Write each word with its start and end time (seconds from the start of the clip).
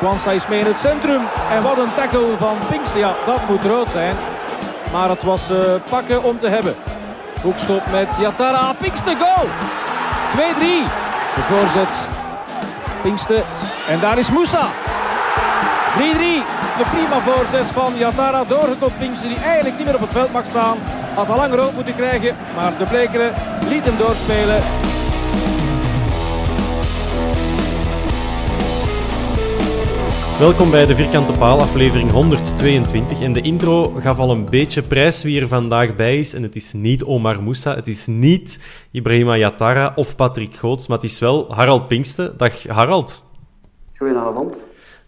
Kwanza 0.00 0.30
is 0.30 0.46
mee 0.46 0.60
in 0.60 0.66
het 0.66 0.78
centrum. 0.78 1.22
En 1.50 1.62
wat 1.62 1.78
een 1.78 1.94
tackle 1.94 2.36
van 2.36 2.56
Pinkster. 2.70 2.98
Ja, 2.98 3.14
dat 3.26 3.48
moet 3.48 3.64
rood 3.64 3.90
zijn. 3.90 4.16
Maar 4.92 5.08
het 5.08 5.22
was 5.22 5.50
uh, 5.50 5.58
pakken 5.88 6.22
om 6.22 6.38
te 6.38 6.48
hebben. 6.48 6.74
Hoekschop 7.42 7.82
met 7.90 8.16
Yatara. 8.18 8.72
Pinkster 8.80 9.16
goal! 9.16 9.46
2-3. 9.46 9.48
De 11.34 11.42
voorzet. 11.42 12.08
Pinkster. 13.02 13.44
En 13.88 14.00
daar 14.00 14.18
is 14.18 14.30
Moussa. 14.30 14.66
3-3. 14.66 14.68
De 16.78 16.84
prima 16.90 17.20
voorzet 17.20 17.66
van 17.66 17.94
Yatara. 17.96 18.44
Doorgekopt 18.44 18.98
Pinkster 18.98 19.28
die 19.28 19.38
eigenlijk 19.38 19.76
niet 19.76 19.86
meer 19.86 19.94
op 19.94 20.00
het 20.00 20.12
veld 20.12 20.32
mag 20.32 20.44
staan. 20.44 20.76
Had 21.14 21.28
al 21.28 21.36
lang 21.36 21.54
rood 21.54 21.74
moeten 21.74 21.96
krijgen. 21.96 22.36
Maar 22.56 22.72
de 22.78 22.84
Blekeren 22.84 23.34
liet 23.68 23.84
hem 23.84 23.96
doorspelen. 23.96 24.62
Welkom 30.40 30.70
bij 30.70 30.86
de 30.86 30.94
Vierkante 30.94 31.32
Paal, 31.32 31.60
aflevering 31.60 32.10
122. 32.10 33.20
En 33.20 33.32
de 33.32 33.40
intro 33.40 33.88
gaf 33.88 34.18
al 34.18 34.30
een 34.30 34.50
beetje 34.50 34.82
prijs 34.82 35.22
wie 35.22 35.40
er 35.40 35.48
vandaag 35.48 35.96
bij 35.96 36.18
is. 36.18 36.34
En 36.34 36.42
het 36.42 36.56
is 36.56 36.72
niet 36.72 37.04
Omar 37.04 37.42
Moussa, 37.42 37.74
het 37.74 37.86
is 37.86 38.06
niet 38.06 38.64
Ibrahima 38.90 39.36
Yatara 39.36 39.92
of 39.94 40.16
Patrick 40.16 40.54
Goots, 40.54 40.86
maar 40.86 40.96
het 40.96 41.10
is 41.10 41.18
wel 41.18 41.54
Harald 41.54 41.88
Pinkste. 41.88 42.32
Dag 42.36 42.66
Harald. 42.66 43.24
Goedenavond. 43.96 44.56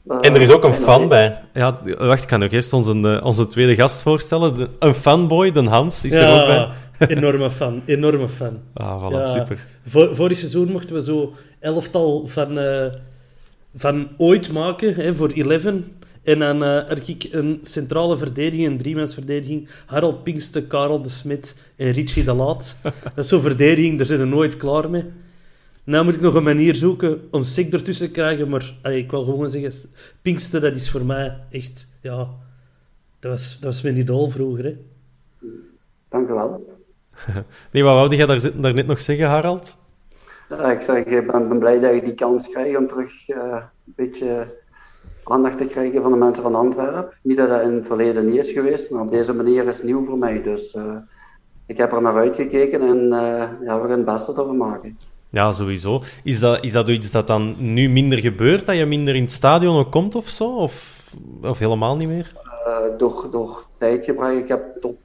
Uh, 0.06 0.16
en 0.20 0.34
er 0.34 0.40
is 0.40 0.50
ook 0.50 0.64
een 0.64 0.74
fan 0.74 1.08
bij. 1.08 1.42
Ja, 1.54 1.80
wacht, 1.98 2.22
ik 2.22 2.28
ga 2.28 2.36
nog 2.36 2.50
eerst 2.50 2.72
onze, 2.72 3.20
onze 3.24 3.46
tweede 3.46 3.74
gast 3.74 4.02
voorstellen. 4.02 4.54
De, 4.54 4.68
een 4.78 4.94
fanboy, 4.94 5.52
de 5.52 5.62
Hans, 5.62 6.04
is 6.04 6.12
ja, 6.12 6.20
er 6.20 6.40
ook 6.40 6.46
bij. 6.46 6.68
enorme 7.16 7.50
fan, 7.50 7.82
enorme 7.86 8.28
fan. 8.28 8.58
Ah, 8.74 9.02
voilà, 9.02 9.12
ja, 9.12 9.26
super. 9.26 9.66
Vor, 9.86 10.16
vorig 10.16 10.38
seizoen 10.38 10.72
mochten 10.72 10.94
we 10.94 11.02
zo 11.02 11.32
elftal 11.60 12.26
van... 12.26 12.58
Uh, 12.58 12.84
van 13.74 14.08
ooit 14.16 14.52
maken 14.52 14.94
hè, 14.94 15.14
voor 15.14 15.30
Eleven. 15.30 15.84
En 16.22 16.38
dan 16.38 16.64
uh, 16.64 16.88
had 16.88 17.08
ik 17.08 17.28
een 17.30 17.58
centrale 17.62 18.16
verdediging, 18.16 18.66
een 18.66 18.78
driemansverdediging. 18.78 19.68
Harold 19.86 20.22
Pinkste, 20.22 20.66
Karel 20.66 21.02
de 21.02 21.08
Smit 21.08 21.62
en 21.76 21.90
Richie 21.90 22.24
de 22.24 22.32
Laat. 22.32 22.76
dat 23.14 23.18
is 23.24 23.28
zo'n 23.28 23.40
verdediging, 23.40 23.96
daar 23.96 24.06
zijn 24.06 24.18
we 24.18 24.24
nooit 24.24 24.56
klaar 24.56 24.90
mee. 24.90 25.04
Nou 25.84 26.04
moet 26.04 26.14
ik 26.14 26.20
nog 26.20 26.34
een 26.34 26.42
manier 26.42 26.74
zoeken 26.74 27.20
om 27.30 27.44
Sik 27.44 27.72
ertussen 27.72 28.06
te 28.06 28.12
krijgen, 28.12 28.48
maar 28.48 28.74
allee, 28.82 29.02
ik 29.02 29.10
wil 29.10 29.24
gewoon 29.24 29.50
zeggen, 29.50 29.90
Pinkste, 30.22 30.60
dat 30.60 30.74
is 30.74 30.90
voor 30.90 31.04
mij 31.04 31.38
echt, 31.50 31.88
ja, 32.00 32.28
dat 33.20 33.30
was, 33.30 33.58
dat 33.60 33.72
was 33.72 33.82
mijn 33.82 33.96
idool 33.96 34.30
vroeger. 34.30 34.64
Hè. 34.64 34.76
Dank 36.08 36.28
u 36.28 36.32
wel. 36.32 36.78
nee, 37.72 37.82
wat 37.82 37.94
wou 37.94 38.16
jij 38.16 38.26
daar, 38.26 38.60
daar 38.60 38.74
net 38.74 38.86
nog 38.86 39.00
zeggen, 39.00 39.26
Harald? 39.26 39.81
Ja, 40.58 40.70
ik 40.70 40.80
zeg, 40.80 41.04
ik 41.04 41.26
ben, 41.26 41.48
ben, 41.48 41.58
blij 41.58 41.80
dat 41.80 41.94
je 41.94 42.02
die 42.02 42.14
kans 42.14 42.48
krijgt 42.48 42.76
om 42.76 42.86
terug 42.86 43.28
uh, 43.28 43.36
een 43.86 43.92
beetje 43.96 44.46
aandacht 45.24 45.58
te 45.58 45.64
krijgen 45.64 46.02
van 46.02 46.10
de 46.10 46.18
mensen 46.18 46.42
van 46.42 46.54
Antwerpen. 46.54 47.08
Niet 47.22 47.36
dat 47.36 47.48
dat 47.48 47.62
in 47.62 47.74
het 47.74 47.86
verleden 47.86 48.26
niet 48.26 48.36
is 48.36 48.50
geweest, 48.50 48.90
maar 48.90 49.02
op 49.02 49.10
deze 49.10 49.34
manier 49.34 49.66
is 49.66 49.76
het 49.76 49.84
nieuw 49.84 50.04
voor 50.04 50.18
mij. 50.18 50.42
Dus 50.42 50.74
uh, 50.74 50.96
ik 51.66 51.76
heb 51.76 51.92
er 51.92 52.02
naar 52.02 52.16
uitgekeken 52.16 52.80
en 52.80 53.02
uh, 53.04 53.66
ja, 53.66 53.80
we 53.80 53.88
gaan 53.88 53.90
het 53.90 54.04
beste 54.04 54.32
ervan 54.32 54.56
maken. 54.56 54.98
Ja, 55.30 55.52
sowieso. 55.52 56.02
Is 56.22 56.40
dat, 56.40 56.64
is 56.64 56.72
dat 56.72 56.88
iets 56.88 57.10
dat 57.10 57.26
dan 57.26 57.54
nu 57.58 57.88
minder 57.88 58.18
gebeurt, 58.18 58.66
dat 58.66 58.76
je 58.76 58.86
minder 58.86 59.14
in 59.14 59.22
het 59.22 59.32
stadion 59.32 59.76
ook 59.76 59.90
komt 59.90 60.14
of 60.14 60.28
zo? 60.28 60.56
Of, 60.56 61.06
of 61.42 61.58
helemaal 61.58 61.96
niet 61.96 62.08
meer? 62.08 62.40
door, 62.98 63.28
door 63.30 63.64
tijdgebrek, 63.78 64.38
ik 64.38 64.48
heb 64.48 64.80
tot 64.80 64.96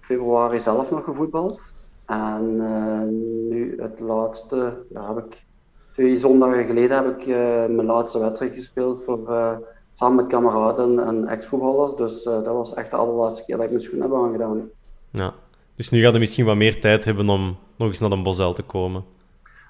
februari 0.00 0.60
zelf 0.60 0.90
nog 0.90 1.04
gevoetbald. 1.04 1.60
En 2.06 2.56
uh, 2.60 3.02
nu 3.50 3.74
het 3.80 4.00
laatste, 4.00 4.76
ja, 4.92 5.14
heb 5.14 5.24
ik, 5.24 5.44
twee 5.92 6.18
zondagen 6.18 6.64
geleden 6.64 6.96
heb 6.96 7.20
ik 7.20 7.26
uh, 7.26 7.36
mijn 7.76 7.84
laatste 7.84 8.18
wedstrijd 8.18 8.54
gespeeld 8.54 9.02
voor, 9.04 9.20
uh, 9.28 9.52
samen 9.92 10.16
met 10.16 10.26
kameraden 10.26 11.06
en 11.06 11.26
ex-voetballers. 11.26 11.94
Dus 11.94 12.22
dat 12.22 12.46
was 12.46 12.74
echt 12.74 12.90
de 12.90 12.96
allerlaatste 12.96 13.44
keer 13.44 13.56
dat 13.56 13.64
ik 13.64 13.70
mijn 13.70 13.82
schoenen 13.82 14.10
heb 14.10 14.18
aangedaan. 14.18 14.68
Ja, 15.10 15.34
dus 15.74 15.90
nu 15.90 16.00
gaat 16.00 16.12
je 16.12 16.18
misschien 16.18 16.44
wat 16.44 16.56
meer 16.56 16.80
tijd 16.80 17.04
hebben 17.04 17.28
om 17.28 17.56
nog 17.76 17.88
eens 17.88 18.00
naar 18.00 18.10
de 18.10 18.22
Bosel 18.22 18.52
te 18.52 18.62
komen. 18.62 19.04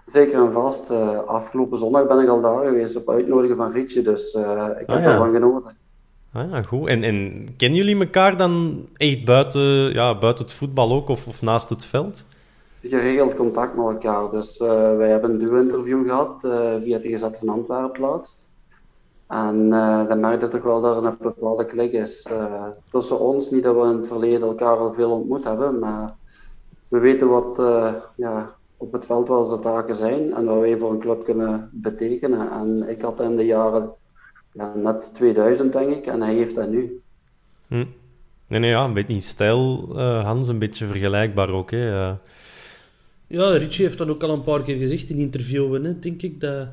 Zeker 0.07 0.45
en 0.45 0.53
vast. 0.53 0.91
afgelopen 1.27 1.79
zondag 1.79 2.07
ben 2.07 2.21
ik 2.21 2.29
al 2.29 2.41
daar 2.41 2.67
geweest 2.67 2.97
op 2.97 3.11
uitnodigen 3.11 3.57
van 3.57 3.73
Rietje, 3.73 4.03
dus 4.03 4.35
ik 4.35 4.87
heb 4.87 4.91
ah, 4.91 5.03
ja. 5.03 5.13
ervan 5.13 5.33
genoten. 5.33 5.77
Ah 6.37 6.51
ja, 6.51 6.63
goed. 6.63 6.89
En, 6.89 7.03
en 7.03 7.47
kennen 7.57 7.79
jullie 7.79 8.01
elkaar 8.01 8.37
dan 8.37 8.85
echt 8.97 9.25
buiten, 9.25 9.93
ja, 9.93 10.19
buiten 10.19 10.45
het 10.45 10.55
voetbal 10.55 10.93
ook 10.93 11.09
of, 11.09 11.27
of 11.27 11.43
naast 11.43 11.69
het 11.69 11.87
veld? 11.87 12.27
Geregeld 12.83 13.35
contact 13.35 13.77
met 13.77 13.87
elkaar. 13.87 14.31
Dus 14.31 14.61
uh, 14.61 14.97
wij 14.97 15.11
hebben 15.11 15.31
een 15.31 15.39
duo-interview 15.39 16.07
gehad 16.07 16.45
uh, 16.45 16.75
via 16.83 16.99
de 16.99 17.09
Gezet 17.09 17.37
van 17.39 17.49
Antwerpen 17.49 18.01
laatst. 18.01 18.47
En 19.29 19.57
uh, 19.57 20.09
dan 20.09 20.21
merk 20.21 20.41
je 20.41 20.49
toch 20.49 20.63
wel 20.63 20.81
dat 20.81 20.97
er 20.97 21.05
een 21.05 21.17
bepaalde 21.21 21.67
klik 21.67 21.93
is 21.93 22.29
tussen 22.91 23.21
ons. 23.21 23.51
Niet 23.51 23.63
dat 23.63 23.75
we 23.75 23.83
in 23.83 23.97
het 23.97 24.07
verleden 24.07 24.49
elkaar 24.49 24.77
al 24.77 24.95
veel 24.95 25.11
ontmoet 25.11 25.45
hebben, 25.45 25.79
maar 25.79 26.15
we 26.89 26.99
weten 26.99 27.29
wat 27.29 27.57
ja, 28.17 28.55
op 28.77 28.93
het 28.93 29.05
veld 29.05 29.29
wel 29.29 29.49
de 29.49 29.59
taken 29.59 29.95
zijn 29.95 30.35
en 30.35 30.45
wat 30.45 30.61
wij 30.61 30.79
voor 30.79 30.91
een 30.91 30.99
club 30.99 31.25
kunnen 31.25 31.71
betekenen. 31.73 32.51
En 32.51 32.89
ik 32.89 33.03
had 33.03 33.21
in 33.21 33.37
de 33.37 33.45
jaren 33.45 33.91
ja, 34.57 34.73
net 34.75 35.11
2000, 35.15 35.73
denk 35.73 35.97
ik, 35.97 36.07
en 36.07 36.23
hij 36.23 36.35
heeft 36.35 36.55
dat 36.55 36.69
nu. 36.69 37.01
Hm. 37.67 37.85
Nee, 38.47 38.61
nee, 38.61 38.71
ja, 38.71 38.85
een 38.85 38.93
beetje 38.93 39.13
in 39.13 39.21
stijl, 39.21 39.89
uh, 39.91 40.25
Hans, 40.25 40.49
een 40.49 40.59
beetje 40.59 40.87
vergelijkbaar 40.87 41.51
ook. 41.51 41.71
Hè. 41.71 41.91
Uh... 41.91 42.13
Ja, 43.27 43.51
Richie 43.51 43.85
heeft 43.85 43.99
dat 43.99 44.09
ook 44.09 44.23
al 44.23 44.31
een 44.31 44.43
paar 44.43 44.63
keer 44.63 44.77
gezegd 44.77 45.09
in 45.09 45.19
interviewen, 45.19 45.85
hè, 45.85 45.99
denk 45.99 46.23
ik, 46.23 46.41
dat 46.41 46.69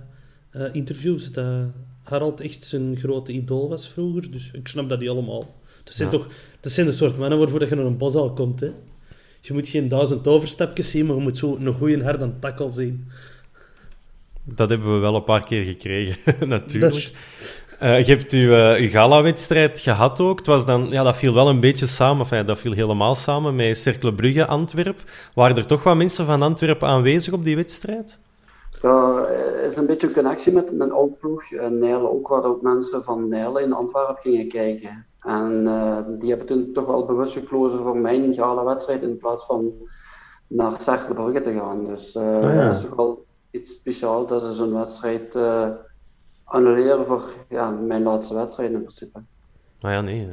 uh, 0.51 0.75
interviews, 0.75 1.31
dat 1.31 1.45
Harald 2.03 2.41
echt 2.41 2.63
zijn 2.63 2.97
grote 2.97 3.31
idool 3.31 3.69
was 3.69 3.89
vroeger. 3.89 4.31
Dus 4.31 4.51
ik 4.51 4.68
snap 4.68 4.89
dat 4.89 5.00
niet 5.00 5.09
allemaal. 5.09 5.56
Dat 5.83 5.94
zijn, 5.94 6.12
ja. 6.12 6.18
toch, 6.18 6.27
dat 6.59 6.71
zijn 6.71 6.86
de 6.86 6.91
soort 6.91 7.18
mannen 7.18 7.39
waarvoor 7.39 7.68
je 7.68 7.75
naar 7.75 7.86
een 7.86 7.97
bos 7.97 8.15
al 8.15 8.33
komt. 8.33 8.59
Hè. 8.59 8.71
Je 9.41 9.53
moet 9.53 9.68
geen 9.68 9.88
duizend 9.88 10.27
overstapjes 10.27 10.89
zien, 10.89 11.06
maar 11.06 11.15
je 11.15 11.21
moet 11.21 11.38
zo 11.38 11.56
een 11.56 11.74
goede 11.74 12.03
harde 12.03 12.39
takkel 12.39 12.69
zien. 12.69 13.07
Dat 14.44 14.69
hebben 14.69 14.94
we 14.94 15.00
wel 15.00 15.15
een 15.15 15.24
paar 15.24 15.44
keer 15.44 15.63
gekregen, 15.63 16.36
natuurlijk. 16.47 17.12
Uh, 17.81 18.02
je 18.02 18.16
hebt 18.16 18.31
uw, 18.31 18.50
uh, 18.50 18.80
uw 18.80 18.90
gala-wedstrijd 18.90 19.80
gehad 19.80 20.20
ook. 20.20 20.38
Het 20.38 20.48
was 20.48 20.66
dan, 20.66 20.88
ja, 20.88 21.04
dat 21.04 21.18
viel 21.18 21.34
wel 21.34 21.50
een 21.50 21.60
beetje 21.60 21.86
samen, 21.86 22.20
enfin, 22.20 22.46
dat 22.46 22.60
viel 22.60 22.72
helemaal 22.72 23.16
samen 23.16 23.56
met 23.56 23.78
Cercle 23.78 24.14
Brugge 24.14 24.46
Antwerp. 24.46 25.04
Waren 25.34 25.56
er 25.56 25.66
toch 25.66 25.84
wat 25.84 25.96
mensen 25.96 26.25
van 26.25 26.42
Antwerpen 26.42 26.88
aanwezig 26.88 27.34
op 27.34 27.44
die 27.44 27.56
wedstrijd? 27.56 28.20
Ja, 28.81 29.25
er 29.28 29.64
is 29.64 29.75
een 29.75 29.86
beetje 29.86 30.08
een 30.08 30.14
connectie 30.14 30.54
met 30.54 30.72
mijn 30.72 30.92
oud 30.92 31.20
ploeg. 31.20 31.44
Nijlen 31.52 32.12
ook, 32.12 32.28
waar 32.28 32.44
ook 32.44 32.62
mensen 32.62 33.04
van 33.04 33.28
Nijlen 33.28 33.64
in 33.64 33.74
Antwerpen 33.74 34.22
gingen 34.22 34.48
kijken. 34.48 35.06
En 35.20 35.64
die 36.20 36.30
hebben 36.30 36.48
toen 36.48 36.70
toch 36.74 36.86
wel 36.86 37.06
bewust 37.06 37.34
gekozen 37.34 37.80
voor 37.80 37.98
mijn 37.98 38.34
gala-wedstrijd 38.34 39.02
in 39.02 39.18
plaats 39.18 39.46
van 39.46 39.72
naar 40.48 40.74
Cercle 40.81 41.14
Brugge 41.14 41.42
te 41.42 41.54
gaan. 41.54 41.86
Dus 41.86 42.16
oh, 42.16 42.42
ja. 42.42 42.66
dat 42.68 42.75
is 42.75 42.81
toch 42.81 42.96
wel 42.96 43.25
iets 43.52 43.74
speciaals 43.74 44.28
dat 44.28 44.42
ze 44.42 44.54
zo'n 44.54 44.74
wedstrijd 44.74 45.38
annuleren 46.44 47.06
voor 47.06 47.24
ja, 47.50 47.69
mijn 47.69 48.04
laatste 48.04 48.34
wedstrijd 48.34 48.72
in 48.72 48.80
principe. 48.80 49.19
Nou 49.84 49.95
ja, 49.95 50.01
nee. 50.01 50.28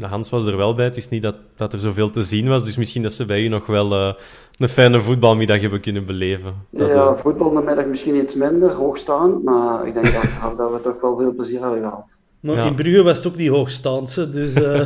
Hans 0.00 0.30
was 0.30 0.46
er 0.46 0.56
wel 0.56 0.74
bij. 0.74 0.84
Het 0.84 0.96
is 0.96 1.08
niet 1.08 1.22
dat, 1.22 1.34
dat 1.56 1.72
er 1.72 1.80
zoveel 1.80 2.10
te 2.10 2.22
zien 2.22 2.48
was. 2.48 2.64
Dus 2.64 2.76
misschien 2.76 3.02
dat 3.02 3.12
ze 3.12 3.24
bij 3.24 3.42
u 3.42 3.48
nog 3.48 3.66
wel 3.66 3.92
uh, 3.92 4.12
een 4.58 4.68
fijne 4.68 5.00
voetbalmiddag 5.00 5.60
hebben 5.60 5.80
kunnen 5.80 6.06
beleven. 6.06 6.54
Dat, 6.70 6.88
ja, 6.88 6.94
uh... 6.94 7.16
voetbalmiddag 7.16 7.86
misschien 7.86 8.14
iets 8.14 8.34
minder 8.34 8.70
hoogstaand. 8.72 9.44
Maar 9.44 9.86
ik 9.86 9.94
denk 9.94 10.12
dat, 10.12 10.56
dat 10.58 10.72
we 10.72 10.80
toch 10.80 11.00
wel 11.00 11.16
veel 11.16 11.34
plezier 11.34 11.60
hebben 11.60 11.80
gehad. 11.80 12.16
Maar 12.40 12.66
in 12.66 12.74
Brugge 12.74 13.02
was 13.02 13.16
het 13.16 13.26
ook 13.26 13.36
niet 13.36 13.48
hoogstaand, 13.48 14.32
dus 14.32 14.56
uh, 14.56 14.84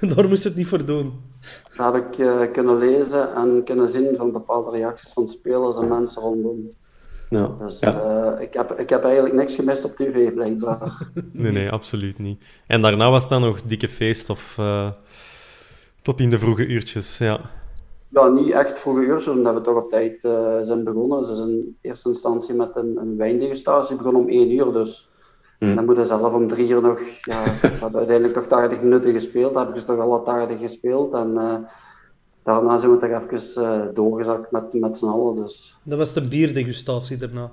daar 0.14 0.28
moest 0.28 0.44
het 0.44 0.56
niet 0.56 0.66
voor 0.66 0.84
doen. 0.84 1.12
Dat 1.76 1.92
heb 1.92 2.12
ik 2.12 2.52
kunnen 2.52 2.78
lezen 2.78 3.34
en 3.34 3.62
kunnen 3.64 3.88
zien 3.88 4.14
van 4.16 4.32
bepaalde 4.32 4.70
reacties 4.70 5.12
van 5.12 5.28
spelers 5.28 5.76
en 5.76 5.88
mensen 5.88 6.22
rondom. 6.22 6.70
Ja. 7.28 7.50
Dus 7.58 7.78
ja. 7.78 8.34
Uh, 8.34 8.40
ik, 8.40 8.54
heb, 8.54 8.72
ik 8.78 8.90
heb 8.90 9.04
eigenlijk 9.04 9.34
niks 9.34 9.54
gemist 9.54 9.84
op 9.84 9.96
tv, 9.96 10.32
blijkbaar. 10.32 11.08
nee, 11.32 11.52
nee, 11.52 11.70
absoluut 11.70 12.18
niet. 12.18 12.44
En 12.66 12.82
daarna 12.82 13.10
was 13.10 13.20
het 13.20 13.30
dan 13.30 13.40
nog 13.40 13.62
dikke 13.62 13.88
feest 13.88 14.30
of 14.30 14.56
uh, 14.60 14.88
tot 16.02 16.20
in 16.20 16.30
de 16.30 16.38
vroege 16.38 16.66
uurtjes, 16.66 17.18
ja. 17.18 17.40
Ja, 18.08 18.28
niet 18.28 18.50
echt 18.50 18.78
vroege 18.78 19.02
uurtjes, 19.02 19.36
omdat 19.36 19.54
we 19.54 19.60
toch 19.60 19.76
op 19.76 19.90
tijd 19.90 20.24
uh, 20.24 20.58
zijn 20.60 20.84
begonnen. 20.84 21.24
Ze 21.24 21.34
zijn 21.34 21.48
in 21.48 21.76
eerste 21.80 22.08
instantie 22.08 22.54
met 22.54 22.76
een, 22.76 22.96
een 23.00 23.16
wijndegustatie 23.16 23.96
begonnen 23.96 24.22
om 24.22 24.28
één 24.28 24.52
uur, 24.52 24.72
dus... 24.72 25.06
Mm. 25.58 25.74
Dan 25.74 25.84
moeten 25.84 26.06
zelf 26.06 26.32
om 26.32 26.48
drie 26.48 26.68
uur 26.68 26.82
nog... 26.82 27.00
Ja, 27.22 27.44
we 27.60 27.68
hebben 27.68 27.98
uiteindelijk 27.98 28.34
toch 28.34 28.46
80 28.46 28.80
minuten 28.82 29.12
gespeeld, 29.12 29.52
dat 29.52 29.60
heb 29.60 29.68
ik 29.68 29.74
dus 29.74 29.84
toch 29.84 29.96
wel 29.96 30.08
wat 30.08 30.24
80 30.24 30.58
gespeeld. 30.58 31.14
En 31.14 31.36
daarna 32.48 32.76
zijn 32.76 32.92
we 32.92 32.98
toch 32.98 33.30
even 33.30 33.62
uh, 33.62 33.80
doorgezakt 33.94 34.50
met, 34.50 34.72
met 34.72 34.98
z'n 34.98 35.06
allen. 35.06 35.36
Dus. 35.36 35.76
Dat 35.82 35.98
was 35.98 36.12
de 36.12 36.28
bierdegustatie 36.28 37.16
daarna? 37.16 37.50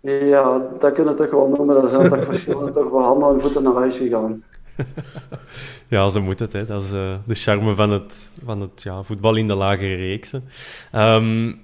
Ja, 0.00 0.62
dat 0.78 0.92
kunnen 0.92 1.16
we 1.16 1.22
toch 1.22 1.30
wel 1.30 1.48
noemen. 1.56 1.74
Dat 1.74 1.90
zijn 1.90 2.08
toch 2.08 2.24
verschillende 2.24 2.72
toch 2.72 2.90
wel 2.90 3.02
handen 3.02 3.28
en 3.28 3.40
voeten 3.40 3.62
naar 3.62 3.74
huis 3.74 3.96
gegaan. 3.96 4.42
ja, 5.94 6.08
zo 6.08 6.22
moet 6.22 6.38
het. 6.38 6.52
Hè. 6.52 6.66
Dat 6.66 6.82
is 6.82 6.92
uh, 6.92 7.14
de 7.26 7.34
charme 7.34 7.74
van 7.74 7.90
het, 7.90 8.32
van 8.44 8.60
het 8.60 8.82
ja, 8.82 9.02
voetbal 9.02 9.36
in 9.36 9.48
de 9.48 9.54
lagere 9.54 9.94
reeksen. 9.94 10.44
Um, 10.94 11.60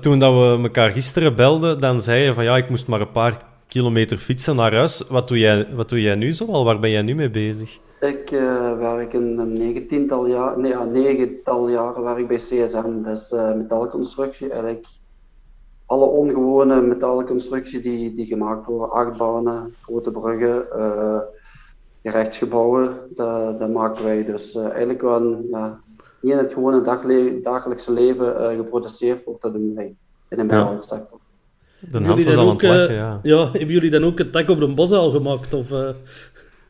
toen 0.00 0.18
dat 0.18 0.32
we 0.32 0.62
elkaar 0.62 0.90
gisteren 0.90 1.34
belden, 1.34 1.80
dan 1.80 2.00
zei 2.00 2.22
je 2.22 2.34
van 2.34 2.44
ja, 2.44 2.56
ik 2.56 2.70
moest 2.70 2.86
maar 2.86 3.00
een 3.00 3.10
paar 3.10 3.38
kilometer 3.68 4.18
fietsen 4.18 4.56
naar 4.56 4.74
huis. 4.74 5.04
Wat 5.08 5.28
doe 5.28 5.38
jij, 5.38 5.66
wat 5.74 5.88
doe 5.88 6.00
jij 6.00 6.14
nu 6.14 6.32
zoal? 6.32 6.64
Waar 6.64 6.78
ben 6.78 6.90
jij 6.90 7.02
nu 7.02 7.14
mee 7.14 7.30
bezig? 7.30 7.78
Ik 8.04 8.30
uh, 8.30 8.78
werk 8.78 9.12
een 9.12 9.52
negentiental 9.52 10.26
jaar, 10.26 10.58
nee, 10.58 10.70
ja, 10.70 10.84
negental 10.84 11.68
jaren 11.68 12.02
werk 12.02 12.28
bij 12.28 12.36
CSM, 12.36 13.02
dus 13.02 13.32
uh, 13.32 13.54
metaalconstructie. 13.54 14.50
Eigenlijk 14.50 14.86
alle 15.86 16.04
ongewone 16.04 16.80
metaalconstructie 16.80 17.80
die, 17.80 18.14
die 18.14 18.26
gemaakt 18.26 18.66
worden, 18.66 18.90
achtbanen, 18.90 19.74
grote 19.82 20.10
bruggen, 20.10 20.66
uh, 20.76 21.18
gerechtsgebouwen, 22.02 22.98
dat, 23.14 23.58
dat 23.58 23.70
maken 23.70 24.04
wij. 24.04 24.24
Dus 24.24 24.54
eigenlijk 24.54 25.02
wel 25.02 25.44
ja, 25.50 25.80
niet 26.20 26.32
in 26.32 26.38
het 26.38 26.52
gewone 26.52 26.80
dagelijkse 27.42 27.92
leven 27.92 28.56
geproduceerd 28.56 29.24
wordt, 29.24 29.42
dat 29.42 29.52
doen 29.52 29.74
wij 29.74 29.94
in 30.28 30.36
de 30.36 30.44
metaalsector. 30.44 31.18
De 31.90 32.04
Hans 32.04 32.24
was 32.24 32.36
al 32.36 32.48
aan 32.48 32.56
het 32.56 32.62
lachen, 32.62 32.94
ja. 32.94 33.20
ja. 33.22 33.44
Hebben 33.44 33.66
jullie 33.66 33.90
dan 33.90 34.04
ook 34.04 34.18
het 34.18 34.32
dak 34.32 34.48
op 34.48 34.58
de 34.58 34.74
bos 34.74 34.92
al 34.92 35.10
gemaakt? 35.10 35.54
Of, 35.54 35.70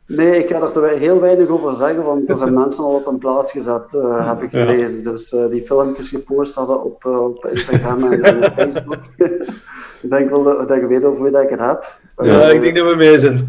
Nee, 0.07 0.39
ik 0.39 0.49
ga 0.49 0.61
er 0.61 0.99
heel 0.99 1.21
weinig 1.21 1.49
over 1.49 1.75
zeggen, 1.75 2.05
want 2.05 2.29
er 2.29 2.37
zijn 2.37 2.55
mensen 2.61 2.85
al 2.85 2.95
op 2.95 3.07
een 3.07 3.19
plaats 3.19 3.53
gezet, 3.53 3.95
uh, 3.95 4.29
heb 4.29 4.43
ik 4.43 4.51
gelezen. 4.51 5.03
Dus 5.03 5.33
uh, 5.33 5.47
die 5.51 5.63
filmpjes 5.63 6.09
gepost 6.09 6.55
hadden 6.55 6.85
op, 6.85 7.05
uh, 7.05 7.21
op 7.21 7.47
Instagram 7.47 8.13
en, 8.13 8.23
en 8.23 8.53
Facebook. 8.53 8.99
ik 10.03 10.11
denk 10.11 10.31
wel 10.31 10.43
dat, 10.43 10.69
dat 10.69 10.81
je 10.81 10.87
weet 10.87 11.05
over 11.05 11.23
wie 11.23 11.33
dat 11.33 11.43
ik 11.43 11.49
het 11.49 11.61
heb. 11.61 11.99
Ja, 12.17 12.49
ik 12.49 12.61
denk 12.63 12.77
dat 12.77 12.91
we 12.91 12.97
mee 12.97 13.19
zijn. 13.19 13.49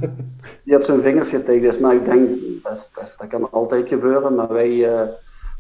Die 0.64 0.74
hebt 0.74 0.86
zijn 0.86 1.02
vingers 1.02 1.30
getikt, 1.30 1.62
dus, 1.64 1.78
maar 1.78 1.96
ik 1.96 2.06
denk, 2.06 2.30
dat, 2.64 2.90
dat, 2.96 3.14
dat 3.18 3.28
kan 3.28 3.52
altijd 3.52 3.88
gebeuren. 3.90 4.36
Maar 4.36 4.54
wij, 4.54 4.90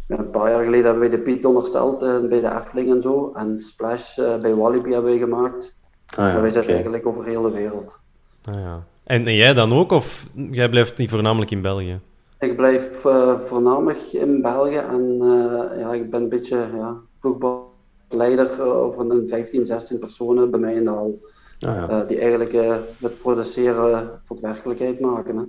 een 0.07 0.29
paar 0.29 0.49
jaar 0.49 0.63
geleden 0.63 0.85
hebben 0.85 1.09
wij 1.09 1.17
de 1.17 1.23
Piet 1.23 1.45
ondersteld 1.45 1.99
bij 1.99 2.41
de 2.41 2.51
Efteling 2.57 2.91
en 2.91 3.01
zo. 3.01 3.31
En 3.35 3.57
Splash 3.57 4.15
bij 4.15 4.55
Walibi 4.55 4.91
hebben 4.91 5.11
wij 5.11 5.19
gemaakt. 5.19 5.75
Ah, 6.17 6.25
ja, 6.25 6.41
wij 6.41 6.49
zitten 6.49 6.73
eigenlijk 6.73 7.05
over 7.05 7.25
heel 7.25 7.41
de 7.41 7.51
wereld. 7.51 7.97
Ah, 8.43 8.55
ja. 8.55 8.83
En, 9.05 9.27
en, 9.27 9.35
jij 9.35 9.53
dan 9.53 9.73
ook, 9.73 9.91
of 9.91 10.29
jij 10.51 10.69
blijft 10.69 10.97
niet 10.97 11.09
voornamelijk 11.09 11.51
in 11.51 11.61
België? 11.61 11.99
Ik 12.39 12.55
blijf 12.55 13.05
uh, 13.05 13.33
voornamelijk 13.47 13.99
in 14.11 14.41
België 14.41 14.75
en 14.75 15.17
uh, 15.21 15.79
ja, 15.79 15.93
ik 15.93 16.09
ben 16.09 16.21
een 16.21 16.29
beetje 16.29 16.69
ja, 16.73 16.97
ploegleider 17.19 18.49
uh, 18.59 18.95
van 18.95 19.11
een 19.11 19.27
15, 19.29 19.65
16 19.65 19.99
personen 19.99 20.51
bij 20.51 20.59
mij 20.59 20.73
in 20.73 20.83
de 20.83 20.89
hal. 20.89 21.19
Ah, 21.59 21.75
ja. 21.75 22.03
die 22.03 22.19
eigenlijk 22.19 22.51
het 22.99 23.17
produceren 23.17 24.21
tot 24.27 24.39
werkelijkheid 24.39 24.99
maken. 24.99 25.37
Hè. 25.37 25.43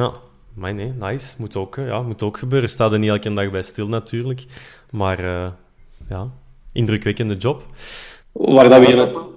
Ja, 0.00 0.12
maar 0.54 0.74
nee, 0.74 0.92
nice. 1.00 1.34
Moet 1.38 1.56
ook, 1.56 1.74
ja, 1.74 2.02
moet 2.02 2.22
ook 2.22 2.38
gebeuren. 2.38 2.68
Staat 2.68 2.92
er 2.92 2.98
niet 2.98 3.10
elke 3.10 3.32
dag 3.32 3.50
bij 3.50 3.62
stil 3.62 3.88
natuurlijk. 3.88 4.44
Maar 4.90 5.22
ja, 6.08 6.30
indrukwekkende 6.72 7.36
job. 7.36 7.62
Waar 8.32 8.68
dat 8.68 8.78
we 8.78 8.86
in 8.86 9.32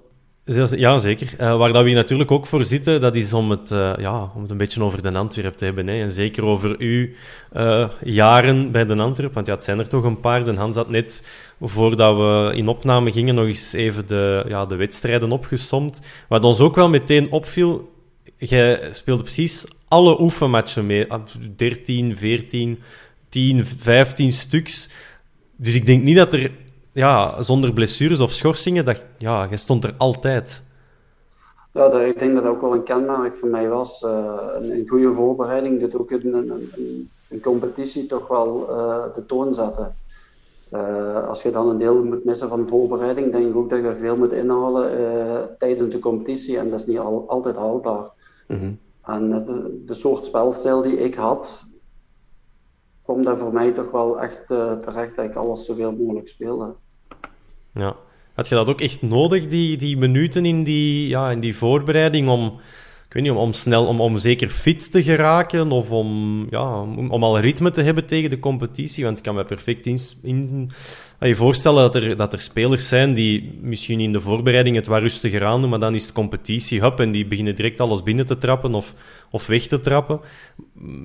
ja, 0.55 0.97
zeker. 0.97 1.33
Uh, 1.39 1.57
waar 1.57 1.73
dat 1.73 1.83
we 1.83 1.91
natuurlijk 1.91 2.31
ook 2.31 2.45
voor 2.45 2.65
zitten, 2.65 3.01
dat 3.01 3.15
is 3.15 3.33
om 3.33 3.49
het, 3.49 3.71
uh, 3.71 3.93
ja, 3.97 4.31
om 4.35 4.41
het 4.41 4.49
een 4.49 4.57
beetje 4.57 4.83
over 4.83 5.01
de 5.01 5.11
Antwerp 5.11 5.53
te 5.53 5.65
hebben. 5.65 5.89
En 5.89 6.11
zeker 6.11 6.45
over 6.45 6.75
uw 6.77 7.07
uh, 7.53 7.89
jaren 8.03 8.71
bij 8.71 8.85
de 8.85 8.95
Antwerp. 8.95 9.33
Want 9.33 9.47
ja, 9.47 9.53
het 9.53 9.63
zijn 9.63 9.79
er 9.79 9.87
toch 9.87 10.03
een 10.03 10.19
paar. 10.19 10.43
De 10.43 10.53
Hans 10.53 10.75
had 10.75 10.89
net, 10.89 11.27
voordat 11.61 12.15
we 12.15 12.51
in 12.55 12.67
opname 12.67 13.11
gingen, 13.11 13.35
nog 13.35 13.45
eens 13.45 13.73
even 13.73 14.07
de, 14.07 14.45
ja, 14.47 14.65
de 14.65 14.75
wedstrijden 14.75 15.31
opgesomd. 15.31 16.01
Wat 16.27 16.43
ons 16.43 16.59
ook 16.59 16.75
wel 16.75 16.89
meteen 16.89 17.31
opviel, 17.31 17.93
jij 18.37 18.87
speelde 18.91 19.23
precies 19.23 19.65
alle 19.87 20.21
oefenmatchen 20.21 20.85
mee. 20.85 21.07
13, 21.55 22.17
14, 22.17 22.79
10, 23.29 23.65
15 23.65 24.31
stuks. 24.31 24.89
Dus 25.57 25.75
ik 25.75 25.85
denk 25.85 26.03
niet 26.03 26.17
dat 26.17 26.33
er 26.33 26.51
ja, 26.97 27.41
zonder 27.41 27.73
blessures 27.73 28.19
of 28.19 28.31
schorsingen, 28.31 28.85
dat, 28.85 29.05
ja, 29.17 29.47
je 29.49 29.57
stond 29.57 29.83
er 29.83 29.93
altijd. 29.97 30.63
Ja, 31.73 31.89
dat, 31.89 32.01
ik 32.01 32.19
denk 32.19 32.33
dat 32.33 32.43
dat 32.43 32.51
ook 32.51 32.61
wel 32.61 32.73
een 32.73 32.83
kenmerk 32.83 33.37
voor 33.37 33.49
mij 33.49 33.69
was. 33.69 34.01
Uh, 34.01 34.35
een, 34.53 34.71
een, 34.71 34.87
goede 34.87 35.13
voorbereiding 35.13 35.79
doet 35.79 35.95
ook 35.95 36.11
een, 36.11 36.33
een, 36.33 37.09
een 37.29 37.41
competitie 37.41 38.05
toch 38.05 38.27
wel 38.27 38.69
uh, 38.69 39.03
de 39.15 39.25
toon 39.25 39.55
zetten. 39.55 39.95
Uh, 40.73 41.27
als 41.27 41.41
je 41.41 41.51
dan 41.51 41.69
een 41.69 41.77
deel 41.77 42.03
moet 42.03 42.25
missen 42.25 42.49
van 42.49 42.61
de 42.61 42.67
voorbereiding, 42.67 43.31
denk 43.31 43.45
ik 43.45 43.55
ook 43.55 43.69
dat 43.69 43.79
je 43.79 43.97
veel 43.99 44.17
moet 44.17 44.33
inhalen 44.33 45.55
tijdens 45.57 45.91
de 45.91 45.99
competitie 45.99 46.57
en 46.57 46.69
dat 46.69 46.79
is 46.79 46.85
niet 46.85 46.99
al, 46.99 47.25
altijd 47.27 47.55
haalbaar. 47.55 48.09
Mm 48.47 48.59
-hmm. 48.59 48.79
En 49.03 49.45
de, 49.45 49.83
de, 49.85 49.93
soort 49.93 50.25
spelstijl 50.25 50.81
die 50.81 50.97
ik 50.97 51.15
had, 51.15 51.65
kwam 53.03 53.23
daar 53.23 53.37
voor 53.37 53.53
mij 53.53 53.71
toch 53.71 53.91
wel 53.91 54.21
echt 54.21 54.47
terecht 54.81 55.15
dat 55.15 55.25
ik 55.25 55.35
alles 55.35 55.65
zoveel 55.65 55.91
mogelijk 55.91 56.27
speelde. 56.27 56.73
Ja. 57.77 57.95
Had 58.37 58.47
je 58.47 58.55
dat 58.55 58.67
ook 58.67 58.81
echt 58.81 59.01
nodig, 59.01 59.47
die, 59.47 59.77
die 59.77 59.97
minuten 59.97 60.45
in 60.45 60.63
die, 60.63 61.07
ja, 61.07 61.31
in 61.31 61.39
die 61.39 61.55
voorbereiding, 61.55 62.29
om, 62.29 62.45
ik 63.07 63.13
weet 63.13 63.23
niet, 63.23 63.31
om, 63.31 63.37
om 63.37 63.53
snel, 63.53 63.85
om, 63.85 64.01
om 64.01 64.17
zeker 64.17 64.49
fit 64.49 64.91
te 64.91 65.03
geraken 65.03 65.71
of 65.71 65.91
om, 65.91 66.47
ja, 66.49 66.81
om, 66.81 67.11
om 67.11 67.23
al 67.23 67.39
ritme 67.39 67.71
te 67.71 67.81
hebben 67.81 68.05
tegen 68.05 68.29
de 68.29 68.39
competitie? 68.39 69.03
Want 69.03 69.17
ik 69.17 69.23
kan 69.23 69.35
me 69.35 69.45
perfect 69.45 69.85
in, 69.85 69.99
in, 70.21 70.69
je 71.19 71.35
voorstellen 71.35 71.81
dat 71.81 71.95
er, 71.95 72.17
dat 72.17 72.33
er 72.33 72.39
spelers 72.39 72.87
zijn 72.87 73.13
die 73.13 73.59
misschien 73.61 73.99
in 73.99 74.11
de 74.11 74.21
voorbereiding 74.21 74.75
het 74.75 74.87
wat 74.87 75.01
rustiger 75.01 75.45
aan 75.45 75.61
doen, 75.61 75.69
maar 75.69 75.79
dan 75.79 75.95
is 75.95 76.03
het 76.03 76.13
competitie, 76.13 76.81
hup, 76.81 76.99
en 76.99 77.11
die 77.11 77.27
beginnen 77.27 77.55
direct 77.55 77.79
alles 77.79 78.03
binnen 78.03 78.25
te 78.25 78.37
trappen 78.37 78.73
of, 78.73 78.93
of 79.31 79.47
weg 79.47 79.67
te 79.67 79.79
trappen. 79.79 80.19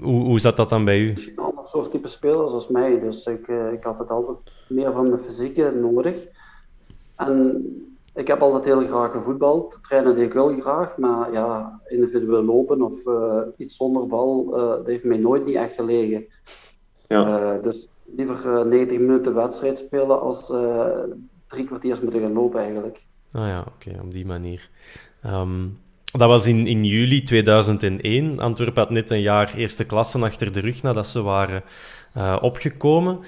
Hoe, 0.01 0.25
hoe 0.25 0.41
zat 0.41 0.57
dat 0.57 0.69
dan 0.69 0.85
bij 0.85 0.99
u? 0.99 1.09
Een 1.09 1.69
soort 1.69 1.91
type 1.91 2.09
spelers 2.09 2.53
als 2.53 2.69
mij, 2.69 3.01
dus 3.01 3.25
ik, 3.25 3.49
eh, 3.49 3.73
ik 3.73 3.83
had 3.83 3.99
het 3.99 4.09
altijd 4.09 4.39
meer 4.69 4.93
van 4.93 5.09
mijn 5.09 5.21
fysieke 5.21 5.75
nodig. 5.81 6.17
En 7.17 7.67
ik 8.15 8.27
heb 8.27 8.41
altijd 8.41 8.65
heel 8.65 8.87
graag 8.87 9.13
gevoetbald. 9.13 9.79
Trainen 9.83 10.15
deed 10.15 10.27
ik 10.27 10.33
wel 10.33 10.61
graag, 10.61 10.97
maar 10.97 11.33
ja, 11.33 11.81
individueel 11.89 12.45
lopen 12.45 12.83
of 12.83 12.95
uh, 13.05 13.39
iets 13.57 13.77
zonder 13.77 14.07
bal, 14.07 14.47
uh, 14.49 14.55
dat 14.55 14.87
heeft 14.87 15.05
mij 15.05 15.19
nooit 15.19 15.45
niet 15.45 15.55
echt 15.55 15.75
gelegen. 15.75 16.25
Ja. 17.07 17.55
Uh, 17.55 17.63
dus 17.63 17.89
liever 18.17 18.67
90 18.67 18.99
minuten 18.99 19.35
wedstrijd 19.35 19.79
spelen 19.79 20.21
als 20.21 20.47
drie 21.47 21.65
kwartiers 21.65 22.01
moeten 22.01 22.21
gaan 22.21 22.33
lopen 22.33 22.61
eigenlijk. 22.61 23.05
Ah 23.33 23.47
ja, 23.47 23.61
oké, 23.61 23.89
okay, 23.89 24.01
op 24.05 24.13
die 24.13 24.27
manier. 24.27 24.71
Um, 25.27 25.79
dat 26.13 26.29
was 26.29 26.47
in, 26.47 26.67
in 26.67 26.85
juli 26.85 27.23
2001. 27.23 28.39
Antwerpen 28.39 28.83
had 28.83 28.91
net 28.91 29.11
een 29.11 29.21
jaar 29.21 29.55
eerste 29.55 29.87
klasse 29.87 30.19
achter 30.19 30.53
de 30.53 30.61
rug 30.61 30.83
nadat 30.83 31.09
ze 31.09 31.23
waren 31.23 31.63
opgekomen 32.41 33.19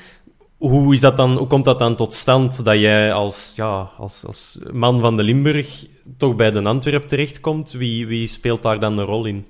hoe, 0.68 0.94
is 0.94 1.00
dat 1.00 1.16
dan, 1.16 1.36
hoe 1.36 1.46
komt 1.46 1.64
dat 1.64 1.78
dan 1.78 1.96
tot 1.96 2.12
stand 2.12 2.64
dat 2.64 2.78
jij 2.78 3.12
als, 3.12 3.52
ja, 3.56 3.90
als, 3.98 4.26
als 4.26 4.60
man 4.72 5.00
van 5.00 5.16
de 5.16 5.22
Limburg 5.22 5.86
toch 6.16 6.36
bij 6.36 6.50
de 6.50 6.62
Antwerp 6.62 7.08
terechtkomt? 7.08 7.72
Wie, 7.72 8.06
wie 8.06 8.26
speelt 8.26 8.62
daar 8.62 8.80
dan 8.80 8.98
een 8.98 9.04
rol 9.04 9.24
in? 9.24 9.46